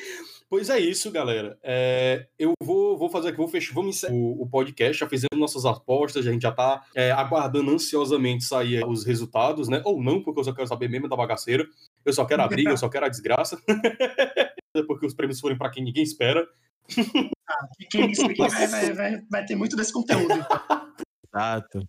Pois 0.50 0.70
é 0.70 0.78
isso, 0.78 1.10
galera. 1.10 1.58
É, 1.64 2.28
eu 2.38 2.54
vou, 2.62 2.98
vou 2.98 3.10
fazer 3.10 3.30
aqui, 3.30 3.38
vou 3.38 3.48
fechar, 3.48 3.74
vamos 3.74 3.96
encerrar 3.96 4.14
o, 4.14 4.42
o, 4.42 4.50
podcast, 4.50 5.00
já 5.00 5.08
fizemos 5.08 5.38
nossas 5.38 5.66
apostas, 5.66 6.28
a 6.28 6.32
gente 6.32 6.42
já 6.42 6.52
tá 6.52 6.84
é, 6.94 7.12
aguardando 7.12 7.72
ansiosamente 7.72 8.44
sair 8.44 8.86
os 8.86 9.06
resultados, 9.06 9.70
né? 9.70 9.82
Ou 9.86 10.04
não, 10.04 10.22
porque 10.22 10.42
eu 10.42 10.44
só 10.44 10.52
quero 10.52 10.68
saber 10.68 10.90
mesmo 10.90 11.08
da 11.08 11.16
bagaceira. 11.16 11.66
Eu 12.06 12.12
só 12.12 12.26
quero 12.26 12.42
a 12.42 12.48
briga, 12.48 12.72
eu 12.72 12.78
só 12.78 12.90
quero 12.90 13.06
a 13.06 13.10
desgraça. 13.10 13.58
porque 14.88 15.06
os 15.06 15.14
prêmios 15.14 15.40
forem 15.40 15.58
para 15.58 15.70
quem 15.70 15.84
ninguém 15.84 16.04
espera. 16.04 16.46
Ah, 17.50 17.68
quem 17.90 18.04
aqui 18.04 18.26
vai, 18.36 18.68
vai, 18.68 18.94
vai, 18.94 19.22
vai 19.30 19.46
ter 19.46 19.56
muito 19.56 19.76
desse 19.76 19.94
conteúdo. 19.94 20.34
Então. 20.34 20.94
Exato. 21.34 21.88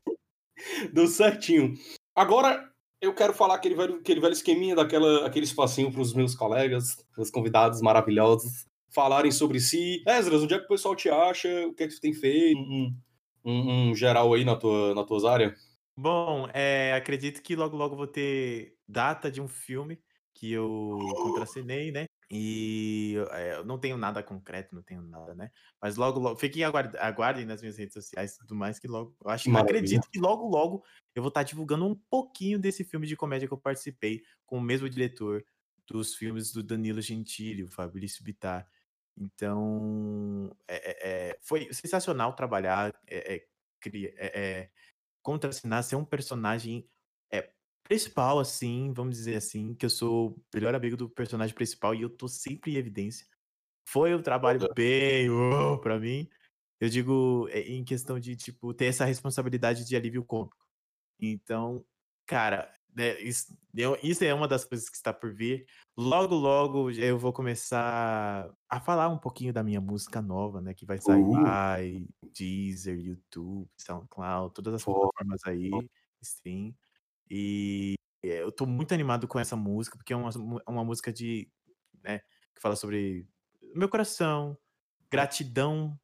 Deu 0.93 1.07
certinho. 1.07 1.75
Agora, 2.15 2.69
eu 3.01 3.15
quero 3.15 3.33
falar 3.33 3.55
aquele 3.55 3.75
velho, 3.75 3.97
aquele 3.97 4.21
velho 4.21 4.33
esqueminha 4.33 4.75
daquela, 4.75 5.27
aquele 5.27 5.45
espacinho 5.45 5.91
para 5.91 6.01
os 6.01 6.13
meus 6.15 6.35
colegas, 6.35 7.05
os 7.17 7.31
convidados 7.31 7.81
maravilhosos, 7.81 8.67
falarem 8.89 9.31
sobre 9.31 9.61
si. 9.61 10.03
Esdras, 10.07 10.43
onde 10.43 10.55
é 10.55 10.59
que 10.59 10.65
o 10.65 10.69
pessoal 10.69 10.97
te 10.97 11.09
acha? 11.09 11.49
O 11.67 11.75
que 11.75 11.85
é 11.85 11.87
que 11.87 11.93
você 11.93 12.01
tem 12.01 12.13
feito? 12.13 12.59
Um, 12.59 12.97
um, 13.45 13.91
um 13.91 13.95
geral 13.95 14.33
aí 14.35 14.45
na 14.45 14.57
tua, 14.57 14.95
na 14.95 15.05
tuas 15.05 15.25
áreas? 15.25 15.55
Bom, 15.97 16.49
é, 16.53 16.93
acredito 16.95 17.43
que 17.43 17.57
logo 17.57 17.77
logo 17.77 17.97
vou 17.97 18.07
ter 18.07 18.77
data 18.87 19.31
de 19.31 19.41
um 19.41 19.49
filme 19.49 19.99
que 20.33 20.53
eu 20.53 20.97
contracenei, 21.17 21.91
né? 21.91 22.07
E 22.31 23.17
é, 23.31 23.55
eu 23.57 23.65
não 23.65 23.79
tenho 23.79 23.97
nada 23.97 24.23
concreto, 24.23 24.75
não 24.75 24.83
tenho 24.83 25.01
nada, 25.01 25.35
né? 25.35 25.51
Mas 25.81 25.97
logo, 25.97 26.21
logo, 26.21 26.37
fiquem 26.39 26.63
aguardem, 26.63 27.01
aguardem 27.01 27.47
nas 27.47 27.63
minhas 27.63 27.79
redes 27.79 27.95
sociais 27.95 28.35
e 28.35 28.39
tudo 28.39 28.55
mais, 28.55 28.79
que 28.79 28.87
logo, 28.87 29.17
eu 29.25 29.31
acho, 29.31 29.57
acredito 29.57 30.11
que 30.11 30.19
logo, 30.19 30.47
logo 30.47 30.85
eu 31.15 31.23
vou 31.23 31.29
estar 31.29 31.43
divulgando 31.43 31.87
um 31.87 31.95
pouquinho 32.11 32.59
desse 32.59 32.85
filme 32.85 33.07
de 33.07 33.17
comédia 33.17 33.49
que 33.49 33.55
eu 33.55 33.59
participei 33.59 34.23
com 34.45 34.59
o 34.59 34.61
mesmo 34.61 34.91
diretor 34.91 35.43
dos 35.87 36.15
filmes 36.15 36.53
do 36.53 36.63
Danilo 36.63 37.01
Gentili, 37.01 37.65
o 37.65 37.71
Fabrício 37.71 38.23
Bittar. 38.23 38.69
Então, 39.17 40.55
é, 40.69 41.31
é, 41.31 41.39
foi 41.41 41.73
sensacional 41.73 42.35
trabalhar, 42.35 42.95
é, 43.07 43.37
é, 43.37 43.47
é, 44.21 44.71
contracenar, 45.23 45.83
ser 45.83 45.97
um 45.97 46.05
personagem 46.05 46.87
principal, 47.89 48.39
assim, 48.39 48.93
vamos 48.93 49.17
dizer 49.17 49.37
assim, 49.37 49.75
que 49.75 49.87
eu 49.87 49.91
sou 49.91 50.31
o 50.31 50.43
melhor 50.55 50.75
amigo 50.75 50.97
do 50.97 51.09
personagem 51.09 51.55
principal 51.55 51.95
e 51.95 52.03
eu 52.03 52.11
tô 52.11 52.29
sempre 52.29 52.73
em 52.73 52.77
evidência. 52.77 53.27
Foi 53.89 54.15
um 54.15 54.23
trabalho 54.23 54.69
bem 54.75 55.31
uh, 55.31 55.79
para 55.81 55.99
mim. 55.99 56.29
Eu 56.79 56.89
digo 56.91 57.49
eh, 57.51 57.63
em 57.63 57.83
questão 57.83 58.21
de, 58.21 58.37
tipo, 58.37 58.75
ter 58.75 58.85
essa 58.85 59.05
responsabilidade 59.05 59.87
de 59.87 59.97
alívio 59.97 60.23
cômico. 60.23 60.57
Então, 61.19 61.85
cara, 62.27 62.73
né, 62.95 63.19
isso, 63.21 63.57
isso 64.03 64.25
é 64.25 64.35
uma 64.35 64.47
das 64.47 64.65
coisas 64.65 64.89
que 64.89 64.97
está 64.97 65.13
por 65.13 65.33
vir. 65.33 65.67
Logo, 65.97 66.35
logo 66.35 66.91
eu 66.91 67.19
vou 67.19 67.33
começar 67.33 68.53
a 68.69 68.81
falar 68.81 69.09
um 69.09 69.19
pouquinho 69.19 69.53
da 69.53 69.63
minha 69.63 69.81
música 69.81 70.21
nova, 70.21 70.61
né? 70.61 70.75
Que 70.75 70.85
vai 70.85 70.99
sair 70.99 71.23
uh. 71.23 71.43
lá, 71.43 71.77
Deezer, 72.35 72.99
YouTube, 72.99 73.69
SoundCloud, 73.79 74.53
todas 74.55 74.75
as 74.75 74.85
plataformas 74.85 75.41
aí, 75.47 75.71
stream. 76.21 76.75
E 77.31 77.95
eh, 78.23 78.43
eu 78.43 78.53
tô 78.53 78.67
muito 78.67 78.93
animado 78.93 79.27
com 79.29 79.39
essa 79.39 79.57
música, 79.57 79.97
porque 79.97 80.13
é 80.13 80.17
uma, 80.17 80.31
uma 80.67 80.85
música 80.85 81.13
de. 81.13 81.51
Né, 82.03 82.21
que 82.55 82.63
fala 82.63 82.77
sobre 82.77 83.27
meu 83.75 83.89
coração, 83.89 84.57
gratidão 85.11 85.99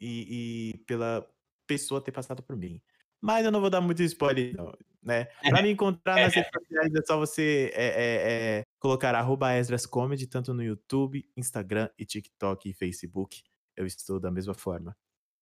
e, 0.00 0.72
e, 0.74 0.78
pela 0.84 1.28
pessoa 1.66 2.00
ter 2.00 2.12
passado 2.12 2.42
por 2.42 2.56
mim. 2.56 2.80
Mas 3.20 3.44
eu 3.44 3.50
não 3.50 3.60
vou 3.60 3.70
dar 3.70 3.80
muito 3.80 4.02
spoiler, 4.02 4.54
não, 4.54 4.72
né? 5.02 5.24
Pra 5.48 5.62
me 5.62 5.70
encontrar 5.70 6.16
nas 6.16 6.34
redes 6.34 6.50
sociais 6.52 6.94
é 6.94 7.02
só 7.06 7.18
você 7.18 7.72
é, 7.74 7.86
é, 7.86 8.58
é, 8.58 8.62
colocar 8.78 9.14
arroba 9.14 9.48
Comedy, 9.90 10.26
tanto 10.26 10.52
no 10.52 10.62
YouTube, 10.62 11.28
Instagram 11.36 11.88
e 11.98 12.04
TikTok 12.04 12.68
e 12.68 12.74
Facebook. 12.74 13.42
Eu 13.76 13.86
estou 13.86 14.20
da 14.20 14.30
mesma 14.30 14.54
forma 14.54 14.96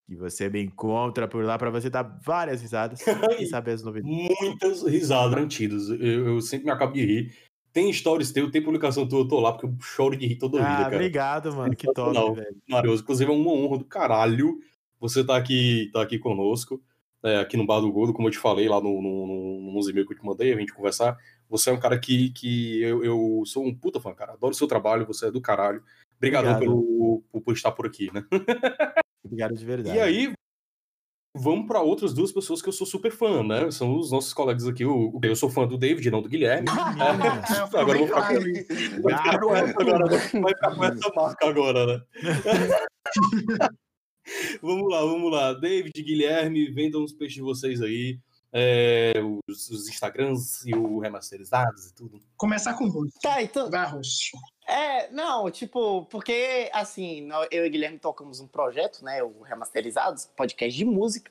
que 0.07 0.17
você 0.17 0.49
me 0.49 0.63
encontra 0.63 1.27
por 1.27 1.45
lá 1.45 1.59
para 1.59 1.71
você 1.71 1.89
dar 1.89 2.03
várias 2.23 2.61
risadas 2.61 3.01
e 3.41 3.47
saber 3.47 3.73
as 3.73 3.83
novidades. 3.83 4.37
Muitas 4.41 4.83
risadas 4.83 5.31
garantidas. 5.31 5.89
Eu, 5.89 6.27
eu, 6.27 6.41
sempre 6.41 6.67
me 6.67 6.73
acabo 6.73 6.93
de 6.93 7.05
rir. 7.05 7.35
Tem 7.73 7.93
stories 7.93 8.31
teu, 8.31 8.51
tem 8.51 8.63
publicação 8.63 9.09
tua, 9.09 9.21
eu 9.21 9.29
tô 9.29 9.41
lá 9.41 9.53
porque 9.53 9.67
eu 9.67 9.75
choro 9.81 10.17
de 10.17 10.27
rir 10.27 10.37
toda 10.37 10.59
ah, 10.59 10.69
vida, 10.69 10.85
cara. 10.85 10.97
Obrigado, 10.97 11.55
mano. 11.55 11.75
Que 11.75 11.93
top, 11.93 12.15
Não, 12.15 12.35
velho. 12.35 12.57
Maravilhoso. 12.69 13.03
Inclusive 13.03 13.31
é 13.31 13.35
uma 13.35 13.53
honra 13.53 13.79
do 13.79 13.85
caralho 13.85 14.59
você 15.05 15.23
tá 15.23 15.37
aqui, 15.37 15.91
tá 15.93 16.01
aqui 16.01 16.19
conosco, 16.19 16.83
é, 17.23 17.37
aqui 17.37 17.59
no 17.59 17.67
Bar 17.67 17.81
do 17.81 17.93
Gordo, 17.93 18.15
como 18.15 18.29
eu 18.29 18.33
te 18.33 18.39
falei 18.39 18.67
lá 18.67 18.81
no, 18.81 19.03
no, 19.03 19.27
no, 19.27 19.73
nos 19.73 19.87
e-mails 19.87 20.09
que 20.09 20.15
eu 20.15 20.19
te 20.19 20.25
mandei, 20.25 20.51
a 20.51 20.57
gente 20.57 20.73
conversar. 20.73 21.19
Você 21.51 21.69
é 21.69 21.75
um 21.75 21.79
cara 21.79 21.99
que, 21.99 22.31
que 22.31 22.81
eu, 22.81 23.05
eu 23.05 23.43
sou 23.45 23.67
um 23.67 23.75
puta 23.75 24.01
fã, 24.01 24.15
cara. 24.15 24.33
Adoro 24.33 24.53
o 24.53 24.57
seu 24.57 24.67
trabalho, 24.67 25.05
você 25.05 25.27
é 25.27 25.31
do 25.31 25.43
caralho. 25.43 25.83
Obrigadão 26.17 26.59
pelo, 26.59 27.23
por, 27.31 27.43
por 27.43 27.53
estar 27.53 27.73
por 27.73 27.87
aqui, 27.87 28.11
né? 28.15 28.25
Obrigado 29.25 29.55
de 29.55 29.65
verdade. 29.65 29.97
E 29.97 30.01
aí, 30.01 30.33
vamos 31.35 31.67
para 31.67 31.81
outras 31.81 32.15
duas 32.15 32.31
pessoas 32.33 32.63
que 32.63 32.69
eu 32.69 32.73
sou 32.73 32.87
super 32.87 33.11
fã, 33.11 33.43
né? 33.43 33.71
São 33.71 33.97
os 33.99 34.11
nossos 34.13 34.33
colegas 34.33 34.67
aqui. 34.67 34.85
O, 34.85 35.19
eu 35.23 35.35
sou 35.35 35.51
fã 35.51 35.67
do 35.67 35.77
David, 35.77 36.11
não 36.11 36.23
do 36.23 36.29
Guilherme. 36.29 36.69
é, 37.01 37.79
agora 37.79 37.99
vou 37.99 38.07
ficar 38.07 38.29
com... 38.29 39.03
vai 39.03 39.17
ficar 39.17 39.41
com 39.41 39.57
essa 39.57 39.81
agora, 39.81 40.05
né? 40.05 40.19
Vai 40.41 40.55
ficar 40.55 40.75
com 40.75 40.85
essa 40.85 41.13
marca 41.15 41.49
agora, 41.49 41.87
né? 41.87 42.03
vamos 44.63 44.91
lá, 44.91 45.01
vamos 45.01 45.33
lá. 45.33 45.53
David, 45.55 46.03
Guilherme, 46.03 46.71
vendam 46.71 47.03
os 47.03 47.13
peixes 47.13 47.37
de 47.37 47.43
vocês 47.43 47.83
aí. 47.83 48.19
É, 48.57 49.15
os, 49.49 49.69
os, 49.69 49.89
Instagrams 49.89 50.65
e 50.65 50.77
o 50.77 51.01
remasterizados 51.01 51.87
e 51.87 51.95
tudo. 51.95 52.21
Começar 52.37 52.75
com 52.75 52.85
o. 52.85 53.09
Tá, 53.21 53.43
então. 53.43 53.69
Vai. 53.69 53.91
É, 54.67 55.11
não, 55.11 55.51
tipo, 55.51 56.05
porque 56.07 56.71
assim, 56.73 57.29
eu 57.51 57.67
e 57.67 57.69
Guilherme 57.69 57.99
tocamos 57.99 58.41
um 58.41 58.47
projeto, 58.49 59.05
né, 59.05 59.23
o 59.23 59.43
Remasterizados, 59.43 60.25
podcast 60.37 60.77
de 60.77 60.85
música. 60.85 61.31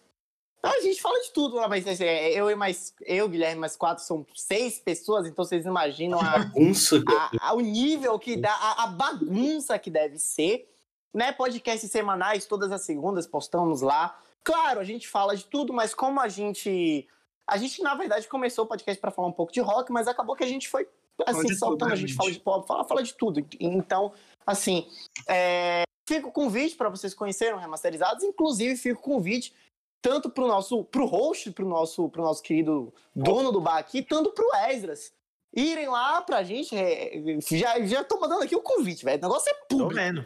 A 0.61 0.79
gente 0.79 1.01
fala 1.01 1.19
de 1.21 1.31
tudo 1.31 1.55
lá, 1.57 1.67
mas 1.67 1.85
assim, 1.85 2.05
é, 2.05 2.31
eu 2.31 2.49
e 2.49 2.55
mais. 2.55 2.93
Eu, 3.01 3.27
Guilherme, 3.27 3.59
mais 3.59 3.75
quatro, 3.75 4.01
são 4.03 4.25
seis 4.33 4.79
pessoas, 4.79 5.27
então 5.27 5.43
vocês 5.43 5.65
imaginam 5.65 6.19
a, 6.21 6.37
Bagunça. 6.39 7.03
a- 7.07 7.49
a- 7.49 7.53
o 7.53 7.59
nível 7.59 8.17
que 8.17 8.37
dá, 8.37 8.53
a, 8.53 8.83
a 8.83 8.87
bagunça 8.87 9.77
que 9.77 9.89
deve 9.89 10.17
ser. 10.19 10.69
Né? 11.13 11.31
Podcasts 11.31 11.91
semanais, 11.91 12.45
todas 12.45 12.71
as 12.71 12.81
segundas, 12.81 13.27
postamos 13.27 13.81
lá. 13.81 14.17
Claro, 14.43 14.79
a 14.79 14.83
gente 14.83 15.07
fala 15.07 15.35
de 15.35 15.45
tudo, 15.45 15.73
mas 15.73 15.93
como 15.93 16.19
a 16.19 16.27
gente. 16.27 17.07
A 17.45 17.57
gente, 17.57 17.83
na 17.83 17.93
verdade, 17.93 18.27
começou 18.27 18.63
o 18.63 18.67
podcast 18.67 18.99
para 19.01 19.11
falar 19.11 19.27
um 19.27 19.31
pouco 19.33 19.51
de 19.51 19.59
rock, 19.59 19.91
mas 19.91 20.07
acabou 20.07 20.35
que 20.35 20.43
a 20.45 20.47
gente 20.47 20.69
foi 20.69 20.87
assim, 21.25 21.53
soltando, 21.55 21.89
tudo, 21.89 21.93
a 21.93 21.95
gente 21.95 22.13
fala 22.13 22.31
de 22.31 22.39
pop, 22.39 22.67
fala, 22.67 22.83
fala 22.83 23.03
de 23.03 23.13
tudo. 23.13 23.45
Então, 23.59 24.13
assim, 24.45 24.87
é, 25.27 25.83
fica 26.07 26.27
o 26.27 26.31
convite 26.31 26.75
para 26.75 26.89
vocês 26.89 27.13
conhecerem 27.13 27.53
o 27.53 27.57
Remasterizados, 27.57 28.23
inclusive 28.23 28.75
fica 28.75 28.99
o 28.99 29.03
convite 29.03 29.53
tanto 30.01 30.29
pro 30.29 30.47
nosso, 30.47 30.83
pro 30.83 31.05
host, 31.05 31.51
pro 31.51 31.65
nosso, 31.65 32.09
pro 32.09 32.23
nosso 32.23 32.43
querido 32.43 32.93
dono 33.15 33.51
do 33.51 33.61
bar 33.61 33.77
aqui, 33.77 34.01
tanto 34.01 34.31
pro 34.31 34.53
Esdras. 34.69 35.13
Irem 35.55 35.87
lá 35.87 36.21
pra 36.21 36.43
gente, 36.43 36.75
é, 36.75 37.11
já, 37.51 37.79
já 37.85 38.03
tô 38.03 38.19
mandando 38.19 38.43
aqui 38.43 38.55
o 38.55 38.61
convite, 38.61 39.05
velho, 39.05 39.19
o 39.19 39.21
negócio 39.21 39.51
é 39.51 39.53
público. 39.69 39.93
vendo? 39.93 40.25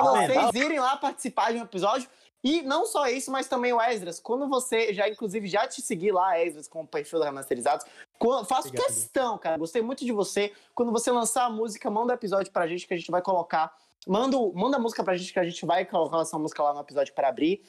vocês 0.00 0.54
irem 0.54 0.80
lá 0.80 0.96
participar 0.96 1.52
de 1.52 1.58
um 1.58 1.62
episódio. 1.62 2.08
E 2.42 2.60
não 2.60 2.84
só 2.84 3.06
isso, 3.06 3.30
mas 3.30 3.48
também 3.48 3.72
o 3.72 3.80
Esdras. 3.80 4.20
Quando 4.20 4.46
você 4.46 4.92
já, 4.92 5.08
inclusive, 5.08 5.48
já 5.48 5.66
te 5.66 5.80
seguir 5.80 6.12
lá, 6.12 6.38
Esdras, 6.38 6.68
com 6.68 6.82
o 6.82 6.86
perfil 6.86 7.18
da 7.18 7.24
Remasterizados, 7.24 7.86
quando- 8.18 8.46
faço 8.46 8.68
Obrigado. 8.68 8.86
questão, 8.86 9.38
cara. 9.38 9.56
Gostei 9.58 9.82
muito 9.82 10.04
de 10.04 10.12
você. 10.12 10.52
Quando 10.74 10.92
você 10.92 11.10
lançar 11.10 11.44
a 11.44 11.50
música, 11.50 11.90
manda 11.90 12.12
o 12.12 12.16
episódio 12.16 12.52
pra 12.52 12.66
gente 12.66 12.86
que 12.86 12.94
a 12.94 12.96
gente 12.96 13.10
vai 13.10 13.20
colocar. 13.22 13.74
Manda, 14.06 14.36
manda 14.54 14.76
a 14.76 14.80
música 14.80 15.02
pra 15.02 15.16
gente 15.16 15.32
que 15.32 15.38
a 15.38 15.44
gente 15.44 15.64
vai 15.64 15.84
colocar 15.84 16.20
essa 16.20 16.38
música 16.38 16.62
lá 16.62 16.74
no 16.74 16.80
episódio 16.80 17.14
para 17.14 17.28
abrir. 17.28 17.62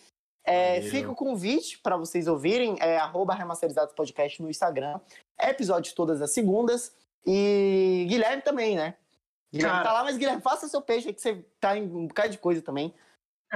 É, 0.44 0.82
fica 0.82 1.10
o 1.10 1.16
convite 1.16 1.80
para 1.80 1.98
vocês 1.98 2.28
ouvirem, 2.28 2.76
é 2.80 2.98
arroba 2.98 3.34
Remasterizados 3.34 3.96
Podcast 3.96 4.42
no 4.44 4.50
Instagram. 4.50 5.00
É 5.40 5.50
episódio 5.50 5.96
todas 5.96 6.22
as 6.22 6.32
segundas. 6.32 6.94
E 7.26 8.06
Guilherme 8.08 8.42
também, 8.44 8.76
né? 8.76 8.96
Guilherme 9.52 9.74
Cara. 9.78 9.84
tá 9.88 9.94
lá, 9.94 10.04
mas 10.04 10.18
Guilherme, 10.18 10.42
faça 10.42 10.68
seu 10.68 10.82
peixe 10.82 11.08
aí 11.08 11.14
que 11.14 11.22
você 11.22 11.44
tá 11.60 11.76
em 11.78 11.84
um 11.84 12.08
bocado 12.08 12.30
de 12.30 12.38
coisa 12.38 12.62
também. 12.62 12.94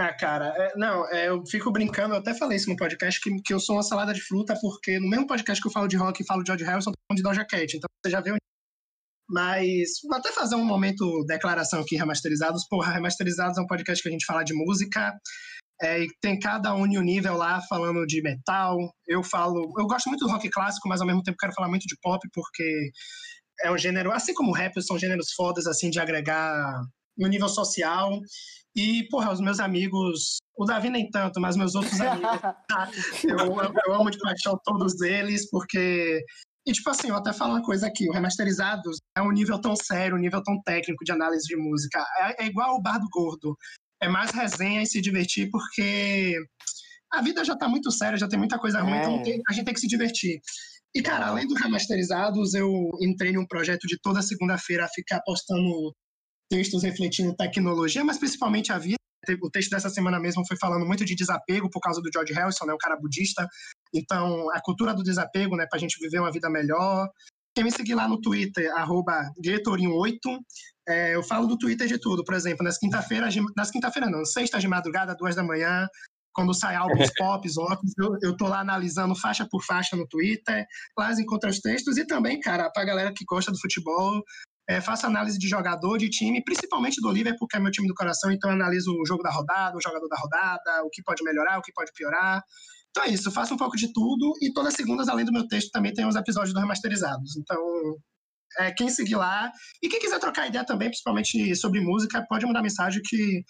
Ah, 0.02 0.14
cara, 0.14 0.54
é, 0.56 0.78
não, 0.78 1.06
é, 1.10 1.28
eu 1.28 1.45
fico 1.45 1.70
brincando, 1.74 2.14
eu 2.14 2.20
até 2.20 2.34
falei 2.34 2.56
isso 2.56 2.70
no 2.70 2.78
podcast, 2.78 3.20
que, 3.20 3.30
que 3.41 3.54
eu 3.54 3.60
sou 3.60 3.76
uma 3.76 3.84
salada 3.84 4.14
de 4.14 4.22
fruta, 4.22 4.58
porque 4.62 4.97
no 4.97 5.10
mesmo 5.10 5.28
podcast 5.28 5.62
que 5.62 5.68
eu 5.68 5.72
falo 5.74 5.89
de 5.89 5.97
rock 5.97 6.24
e 6.24 6.26
falo 6.26 6.41
de 6.41 6.47
George 6.47 6.64
Harrison, 6.64 6.91
eu 6.91 6.93
falando 7.06 7.18
de 7.18 7.22
Doja 7.22 7.45
Cat, 7.45 7.76
então 7.76 7.89
você 8.02 8.10
já 8.10 8.22
viu. 8.22 8.38
Mas 9.30 9.89
vou 10.08 10.18
até 10.18 10.32
fazer 10.32 10.56
um 10.56 10.64
momento 10.64 11.26
declaração 11.28 11.82
aqui, 11.82 11.97
Remasterizados. 11.97 12.66
Porra, 12.70 12.93
Remasterizados 12.93 13.58
é 13.58 13.62
um 13.62 13.68
podcast 13.68 14.02
que 14.02 14.08
a 14.08 14.12
gente 14.14 14.26
fala 14.26 14.41
de 14.41 14.54
música, 14.54 15.14
é, 15.82 16.04
e 16.04 16.08
tem 16.22 16.39
cada 16.39 16.74
um 16.74 16.86
em 16.88 16.97
um 16.97 17.04
nível 17.04 17.36
lá 17.36 17.60
falando 17.68 18.06
de 18.06 18.22
metal. 18.22 18.78
Eu 19.06 19.22
falo, 19.22 19.70
eu 19.78 19.86
gosto 19.86 20.08
muito 20.08 20.26
do 20.26 20.32
rock 20.32 20.50
clássico, 20.50 20.88
mas 20.88 21.02
ao 21.02 21.08
mesmo 21.08 21.24
tempo 21.24 21.38
quero 21.38 21.54
falar 21.54 21.68
muito 21.68 21.86
de 21.86 21.97
pop, 22.02 22.26
porque 22.34 22.89
é 23.66 23.70
um 23.70 23.78
gênero, 23.78 24.14
assim 24.14 24.34
como 24.34 24.52
o 24.52 24.56
rap, 24.56 24.82
são 24.82 24.97
gêneros 24.97 25.34
fodas, 25.36 25.68
assim, 25.68 25.89
de 25.89 26.00
agregar 26.00 26.82
no 27.18 27.28
nível 27.28 27.50
social. 27.50 28.18
E, 28.80 29.08
porra, 29.10 29.32
os 29.34 29.42
meus 29.42 29.60
amigos, 29.60 30.38
o 30.58 30.64
Davi 30.66 30.90
nem 30.90 31.10
tanto, 31.10 31.40
mas 31.42 31.58
meus 31.58 31.76
outros 31.76 32.00
amigos, 32.00 32.40
tá? 32.68 32.90
eu, 33.28 33.40
amo- 33.40 33.80
eu 33.88 33.94
amo 33.94 34.10
de 34.10 34.18
paixão 34.20 34.58
todos 34.64 35.02
eles, 35.02 35.50
porque. 35.50 36.22
E, 36.68 36.72
tipo 36.72 36.90
assim, 36.90 37.10
eu 37.10 37.16
até 37.16 37.34
falo 37.34 37.54
uma 37.54 37.64
coisa 37.64 37.88
aqui: 37.88 38.08
o 38.08 38.14
Remasterizados 38.14 38.98
é 39.18 39.22
um 39.22 39.32
nível 39.32 39.60
tão 39.60 39.76
sério, 39.76 40.16
um 40.16 40.20
nível 40.20 40.42
tão 40.44 40.62
técnico 40.64 41.04
de 41.04 41.12
análise 41.12 41.46
de 41.48 41.56
música. 41.58 42.04
É, 42.20 42.44
é 42.44 42.48
igual 42.48 42.76
o 42.76 42.82
Bar 42.82 43.00
do 43.00 43.08
Gordo. 43.12 43.56
É 44.02 44.08
mais 44.08 44.32
resenha 44.32 44.82
e 44.82 44.86
se 44.86 45.02
divertir, 45.02 45.50
porque 45.52 46.38
a 47.12 47.22
vida 47.22 47.44
já 47.44 47.58
tá 47.58 47.68
muito 47.68 47.92
séria, 47.92 48.18
já 48.18 48.30
tem 48.30 48.40
muita 48.40 48.58
coisa 48.58 48.80
ruim, 48.82 48.94
É. 48.94 49.02
então 49.02 49.24
tem- 49.24 49.42
a 49.50 49.52
gente 49.54 49.66
tem 49.66 49.74
que 49.74 49.80
se 49.82 49.88
divertir. 49.88 50.40
E, 50.96 51.02
cara, 51.02 51.28
além 51.28 51.46
do 51.48 51.54
Remasterizados, 51.56 52.54
eu 52.54 52.72
entrei 53.02 53.34
num 53.34 53.46
projeto 53.46 53.86
de 53.88 53.98
toda 54.02 54.22
segunda-feira 54.22 54.88
ficar 54.96 55.22
postando 55.26 55.94
textos 56.50 56.84
refletindo 56.84 57.36
tecnologia, 57.36 58.04
mas 58.04 58.18
principalmente 58.18 58.72
a 58.72 58.78
vida. 58.78 58.97
O 59.43 59.50
texto 59.50 59.70
dessa 59.70 59.89
semana 59.89 60.20
mesmo 60.20 60.45
foi 60.47 60.58
falando 60.58 60.86
muito 60.86 61.06
de 61.06 61.14
desapego 61.14 61.70
por 61.70 61.82
causa 61.82 62.02
do 62.02 62.10
George 62.12 62.34
Harrison, 62.34 62.66
né, 62.66 62.74
o 62.74 62.78
cara 62.78 62.97
budista. 62.97 63.47
Então, 63.93 64.50
a 64.52 64.62
cultura 64.62 64.93
do 64.93 65.04
desapego, 65.04 65.56
né, 65.56 65.68
pra 65.70 65.78
gente 65.78 66.00
viver 66.00 66.20
uma 66.20 66.32
vida 66.32 66.50
melhor. 66.50 67.08
Quem 67.54 67.64
me 67.64 67.72
seguir 67.72 67.93
lá 67.93 68.08
no 68.08 68.20
Twitter, 68.20 68.72
arroba 68.76 69.30
Guetorinho8, 69.43 70.39
é, 70.88 71.16
eu 71.16 71.22
falo 71.22 71.45
do 71.45 71.58
Twitter 71.58 71.88
de 71.88 72.00
tudo. 72.00 72.24
Por 72.24 72.34
exemplo, 72.34 72.64
nas 72.64 72.78
quinta-feiras, 72.78 73.36
nas 73.56 73.70
quinta-feiras 73.70 74.10
não, 74.10 74.26
sextas 74.26 74.62
de 74.62 74.68
madrugada, 74.68 75.16
duas 75.16 75.36
da 75.36 75.43
manhã, 75.43 75.88
quando 76.34 76.54
sai 76.54 76.76
álbuns 76.76 77.12
pop, 77.18 77.47
rocks, 77.58 77.91
eu, 77.97 78.18
eu 78.22 78.38
tô 78.38 78.47
lá 78.47 78.62
analisando 78.62 79.16
faixa 79.16 79.47
por 79.50 79.64
faixa 79.64 79.95
no 79.95 80.08
Twitter. 80.08 80.66
Lá 80.97 81.12
encontra 81.14 81.50
os 81.50 81.60
textos 81.60 81.97
e 81.97 82.06
também, 82.06 82.39
cara, 82.39 82.70
pra 82.72 82.86
galera 82.86 83.14
que 83.14 83.26
gosta 83.26 83.52
do 83.52 83.60
futebol, 83.60 84.24
é, 84.70 84.80
faço 84.80 85.07
análise 85.07 85.39
de 85.39 85.47
jogador, 85.47 85.97
de 85.97 86.07
time, 86.09 86.43
principalmente 86.43 87.01
do 87.01 87.11
Liverpool, 87.11 87.47
que 87.47 87.57
é 87.57 87.59
meu 87.59 87.72
time 87.72 87.88
do 87.88 87.95
coração, 87.95 88.32
então 88.32 88.51
analiso 88.51 88.93
o 88.93 89.03
jogo 89.03 89.24
da 89.24 89.32
rodada, 89.32 89.76
o 89.76 89.82
jogador 89.82 90.07
da 90.07 90.15
rodada, 90.15 90.84
o 90.84 90.91
que 90.91 91.01
pode 91.01 91.24
melhorar, 91.24 91.57
o 91.57 91.61
que 91.63 91.74
pode 91.74 91.91
piorar. 91.91 92.43
Então 92.91 93.03
é 93.03 93.09
isso, 93.09 93.32
faço 93.32 93.51
um 93.55 93.57
pouco 93.57 93.76
de 93.76 93.91
tudo 93.91 94.32
e 94.39 94.53
todas 94.53 94.70
as 94.70 94.76
segundas, 94.76 95.09
além 95.09 95.26
do 95.26 95.32
meu 95.32 95.47
texto, 95.47 95.72
também 95.72 95.91
tem 95.91 96.05
os 96.05 96.15
episódios 96.15 96.53
do 96.53 96.59
Remasterizados. 96.59 97.36
Então, 97.36 97.59
é, 98.59 98.72
quem 98.72 98.89
seguir 98.89 99.15
lá 99.15 99.51
e 99.82 99.89
quem 99.89 99.99
quiser 99.99 100.20
trocar 100.20 100.47
ideia 100.47 100.63
também, 100.63 100.89
principalmente 100.89 101.55
sobre 101.55 101.82
música, 101.82 102.24
pode 102.30 102.45
mandar 102.45 102.61
mensagem 102.61 103.01
que 103.03 103.43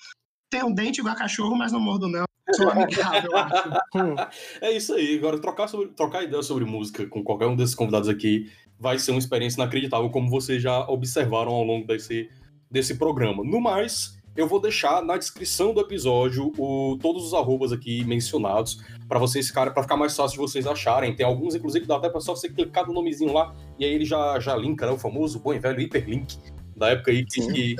tem 0.50 0.64
um 0.64 0.74
dente 0.74 1.02
igual 1.02 1.16
a 1.16 1.18
cachorro, 1.18 1.58
mas 1.58 1.74
não 1.74 1.82
mordo 1.82 2.08
não. 2.08 2.24
Sou 2.56 2.70
amigável, 2.70 3.30
eu 3.30 3.38
acho. 3.38 3.70
É 4.62 4.72
isso 4.72 4.94
aí. 4.94 5.18
Agora, 5.18 5.40
trocar, 5.40 5.68
sobre, 5.68 5.90
trocar 5.90 6.24
ideia 6.24 6.42
sobre 6.42 6.64
música 6.64 7.06
com 7.08 7.24
qualquer 7.24 7.46
um 7.46 7.58
desses 7.58 7.76
convidados 7.76 8.08
aqui 8.08 8.50
vai 8.80 8.98
ser 8.98 9.12
uma 9.12 9.20
experiência 9.20 9.62
inacreditável, 9.62 10.10
como 10.10 10.30
vocês 10.30 10.62
já 10.62 10.88
observaram 10.88 11.52
ao 11.52 11.64
longo 11.64 11.86
desse, 11.86 12.30
desse 12.72 12.98
programa. 12.98 13.44
No 13.44 13.60
mais, 13.60 14.18
eu 14.36 14.48
vou 14.48 14.62
deixar 14.62 15.04
na 15.04 15.18
descrição 15.18 15.74
do 15.74 15.82
episódio 15.82 16.54
o, 16.58 16.98
todos 17.02 17.26
os 17.26 17.34
arrobas 17.34 17.74
aqui 17.74 18.06
mencionados 18.06 18.82
para 19.08 19.20
vocês 19.20 19.48
ficarem, 19.48 19.74
para 19.74 19.84
ficar 19.84 19.98
mais 19.98 20.16
fácil 20.16 20.38
de 20.38 20.42
vocês 20.42 20.66
acharem. 20.66 21.16
Tem 21.16 21.26
alguns, 21.26 21.56
inclusive, 21.56 21.86
dá 21.86 21.98
até 21.98 22.10
pra 22.10 22.22
só 22.22 22.36
você 22.36 22.48
clicar 22.48 22.88
no 22.88 22.94
nomezinho 22.94 23.34
lá 23.34 23.54
e 23.78 23.84
aí 23.84 23.94
ele 23.94 24.06
já, 24.06 24.40
já 24.40 24.56
linka, 24.56 24.86
né? 24.86 24.92
O 24.94 24.98
famoso 24.98 25.40
bom 25.40 25.54
e 25.54 25.60
velho 25.60 25.82
hiperlink 25.82 26.38
da 26.76 26.90
época 26.92 27.12
aí 27.12 27.26
que, 27.26 27.48
que, 27.48 27.76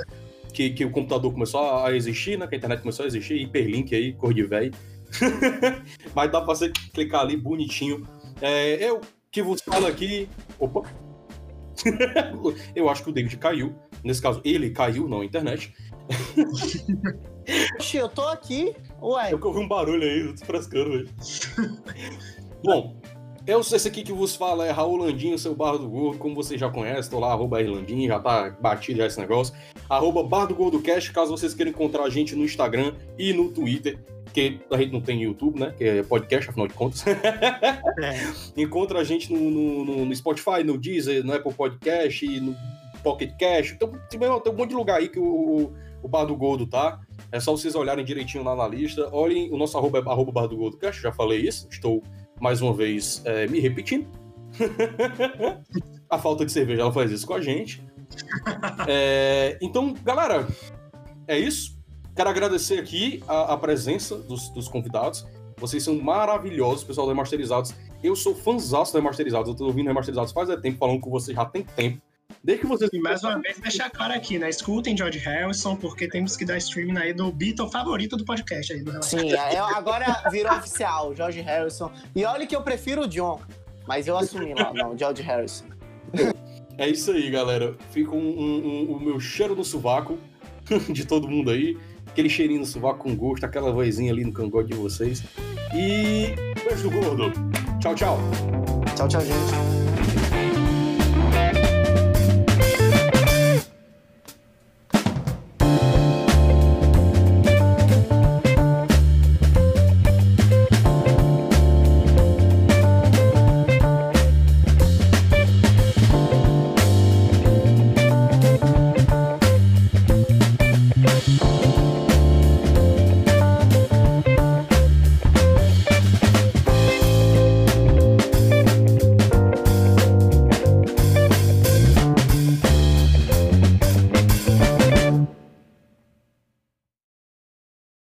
que, 0.52 0.70
que 0.70 0.84
o 0.84 0.90
computador 0.90 1.32
começou 1.32 1.84
a 1.84 1.94
existir, 1.94 2.38
né? 2.38 2.46
Que 2.46 2.56
a 2.56 2.58
internet 2.58 2.82
começou 2.82 3.04
a 3.04 3.08
existir, 3.08 3.40
hiperlink 3.40 3.94
aí, 3.94 4.12
cor 4.12 4.34
de 4.34 4.42
velho. 4.42 4.74
Mas 6.14 6.30
dá 6.30 6.40
pra 6.40 6.54
você 6.54 6.70
clicar 6.92 7.22
ali 7.22 7.36
bonitinho. 7.36 8.06
É, 8.42 8.74
eu 8.86 9.00
que 9.30 9.42
vos 9.42 9.60
falo 9.62 9.86
aqui. 9.86 10.28
Opa! 10.60 10.82
eu 12.76 12.88
acho 12.88 13.02
que 13.02 13.10
o 13.10 13.12
David 13.12 13.36
caiu. 13.38 13.74
Nesse 14.04 14.22
caso, 14.22 14.40
ele 14.44 14.70
caiu, 14.70 15.08
não 15.08 15.22
a 15.22 15.24
internet. 15.24 15.74
Oxi, 17.76 17.96
eu 17.96 18.08
tô 18.08 18.22
aqui. 18.28 18.74
Ué, 19.02 19.32
Eu 19.32 19.40
ouvi 19.42 19.60
um 19.60 19.68
barulho 19.68 20.02
aí, 20.02 20.20
eu 20.20 20.34
tô 20.34 20.44
frescando, 20.44 20.90
velho. 20.90 21.08
Bom, 22.62 23.00
eu, 23.46 23.60
esse 23.60 23.88
aqui 23.88 24.02
que 24.02 24.12
vos 24.12 24.36
fala 24.36 24.66
é 24.66 24.70
Raul 24.70 24.96
Landinho, 24.96 25.38
seu 25.38 25.54
Barro 25.54 25.78
do 25.78 25.88
Gordo, 25.88 26.18
como 26.18 26.34
você 26.34 26.58
já 26.58 26.68
conhece, 26.68 27.08
tô 27.08 27.18
lá, 27.18 27.32
arroba 27.32 27.60
Irlandinho, 27.60 28.06
já 28.06 28.20
tá 28.20 28.50
batido 28.60 28.98
já 28.98 29.06
esse 29.06 29.18
negócio. 29.18 29.54
Arroba 29.88 30.22
Bar 30.22 30.46
do 30.46 30.54
Gordo 30.54 30.80
Cast, 30.80 31.10
caso 31.12 31.30
vocês 31.30 31.54
queiram 31.54 31.72
encontrar 31.72 32.04
a 32.04 32.10
gente 32.10 32.36
no 32.36 32.44
Instagram 32.44 32.94
e 33.18 33.32
no 33.32 33.50
Twitter, 33.50 33.98
que 34.32 34.60
a 34.70 34.76
gente 34.76 34.92
não 34.92 35.00
tem 35.00 35.22
YouTube, 35.22 35.58
né, 35.58 35.74
que 35.76 35.84
é 35.84 36.02
podcast, 36.02 36.50
afinal 36.50 36.68
de 36.68 36.74
contas. 36.74 37.04
É. 38.02 38.60
Encontra 38.62 39.00
a 39.00 39.04
gente 39.04 39.32
no, 39.32 39.50
no- 39.50 40.06
no- 40.06 40.14
Spotify, 40.16 40.64
no 40.64 40.78
Deezer, 40.78 41.24
no 41.24 41.34
Apple 41.34 41.52
Podcast, 41.52 42.40
no 42.40 42.56
Pocket 43.02 43.30
Cash. 43.38 43.72
Então, 43.72 43.92
tem, 44.08 44.18
tem 44.18 44.52
um 44.52 44.56
monte 44.56 44.70
de 44.70 44.74
lugar 44.74 44.98
aí 44.98 45.08
que 45.08 45.18
o, 45.18 45.72
o, 46.02 46.08
Bar 46.08 46.24
do 46.24 46.36
Gordo 46.36 46.66
tá. 46.66 47.00
É 47.30 47.38
só 47.38 47.52
vocês 47.52 47.74
olharem 47.74 48.04
direitinho 48.04 48.42
lá 48.42 48.56
na 48.56 48.66
lista. 48.66 49.08
Olhem, 49.12 49.52
o 49.52 49.58
nosso 49.58 49.76
arroba 49.76 49.98
é 49.98 50.02
arroba 50.02 50.32
Bar 50.32 50.46
do 50.46 50.56
Gordo 50.56 50.78
Cast, 50.78 51.02
já 51.02 51.12
falei 51.12 51.40
isso. 51.40 51.68
Estou, 51.70 52.02
mais 52.40 52.62
uma 52.62 52.72
vez, 52.72 53.22
é, 53.26 53.46
me 53.46 53.60
repetindo. 53.60 54.06
a 56.08 56.18
falta 56.18 56.44
de 56.44 56.52
cerveja, 56.52 56.82
ela 56.82 56.92
faz 56.92 57.10
isso 57.10 57.26
com 57.26 57.34
a 57.34 57.40
gente. 57.40 57.82
É, 58.88 59.58
então, 59.60 59.94
galera, 60.04 60.46
é 61.26 61.38
isso. 61.38 61.79
Quero 62.20 62.28
agradecer 62.28 62.78
aqui 62.78 63.24
a, 63.26 63.54
a 63.54 63.56
presença 63.56 64.14
dos, 64.14 64.50
dos 64.50 64.68
convidados. 64.68 65.26
Vocês 65.56 65.82
são 65.82 65.98
maravilhosos, 65.98 66.84
pessoal 66.84 67.06
do 67.06 67.12
Remasterizados. 67.14 67.72
Eu 68.04 68.14
sou 68.14 68.34
fãzaço 68.34 68.92
do 68.92 68.96
Remasterizados. 68.98 69.48
Eu 69.48 69.54
tô 69.54 69.64
ouvindo 69.64 69.86
Remasterizados 69.86 70.30
faz 70.30 70.46
tempo, 70.60 70.76
falando 70.76 71.00
com 71.00 71.08
vocês 71.08 71.34
já 71.34 71.46
tem 71.46 71.62
tempo. 71.64 71.98
Desde 72.44 72.60
que 72.60 72.68
vocês. 72.68 72.90
E 72.92 72.98
mais 72.98 73.24
uma 73.24 73.40
vez, 73.40 73.58
deixar 73.58 73.88
claro 73.88 74.12
aqui, 74.12 74.38
né? 74.38 74.50
Escutem 74.50 74.94
George 74.94 75.18
Harrison, 75.18 75.74
porque 75.76 76.08
temos 76.08 76.36
que 76.36 76.44
dar 76.44 76.58
streaming 76.58 76.98
aí 76.98 77.14
do 77.14 77.32
Beatle 77.32 77.70
favorito 77.70 78.18
do 78.18 78.24
podcast 78.26 78.70
aí. 78.70 78.82
Do 78.82 79.02
sim, 79.02 79.32
é- 79.32 79.58
agora 79.58 80.22
virou 80.30 80.52
oficial, 80.58 81.14
George 81.16 81.40
Harrison. 81.40 81.90
E 82.14 82.22
olha 82.26 82.46
que 82.46 82.54
eu 82.54 82.60
prefiro 82.60 83.04
o 83.04 83.08
John, 83.08 83.40
mas 83.88 84.06
eu 84.06 84.18
assumi 84.18 84.52
lá, 84.52 84.74
não, 84.74 84.94
George 84.94 85.22
Harrison. 85.22 85.64
É 86.76 86.86
isso 86.86 87.12
aí, 87.12 87.30
galera. 87.30 87.74
Fica 87.90 88.10
um, 88.14 88.18
um- 88.18 88.66
um- 88.90 88.92
o 88.96 89.00
meu 89.00 89.18
cheiro 89.18 89.56
no 89.56 89.64
sovaco 89.64 90.18
de 90.92 91.06
todo 91.06 91.26
mundo 91.26 91.50
aí 91.50 91.78
aquele 92.10 92.28
cheirinho 92.28 92.60
no 92.60 92.66
sovaco 92.66 93.00
com 93.00 93.14
gosto, 93.16 93.44
aquela 93.44 93.72
vozinha 93.72 94.12
ali 94.12 94.24
no 94.24 94.32
cangote 94.32 94.70
de 94.70 94.76
vocês. 94.76 95.22
E 95.74 96.34
beijo 96.64 96.88
do 96.88 96.90
gordo. 96.90 97.32
Tchau, 97.80 97.94
tchau. 97.94 98.18
Tchau, 98.96 99.08
tchau, 99.08 99.20
gente. 99.20 99.79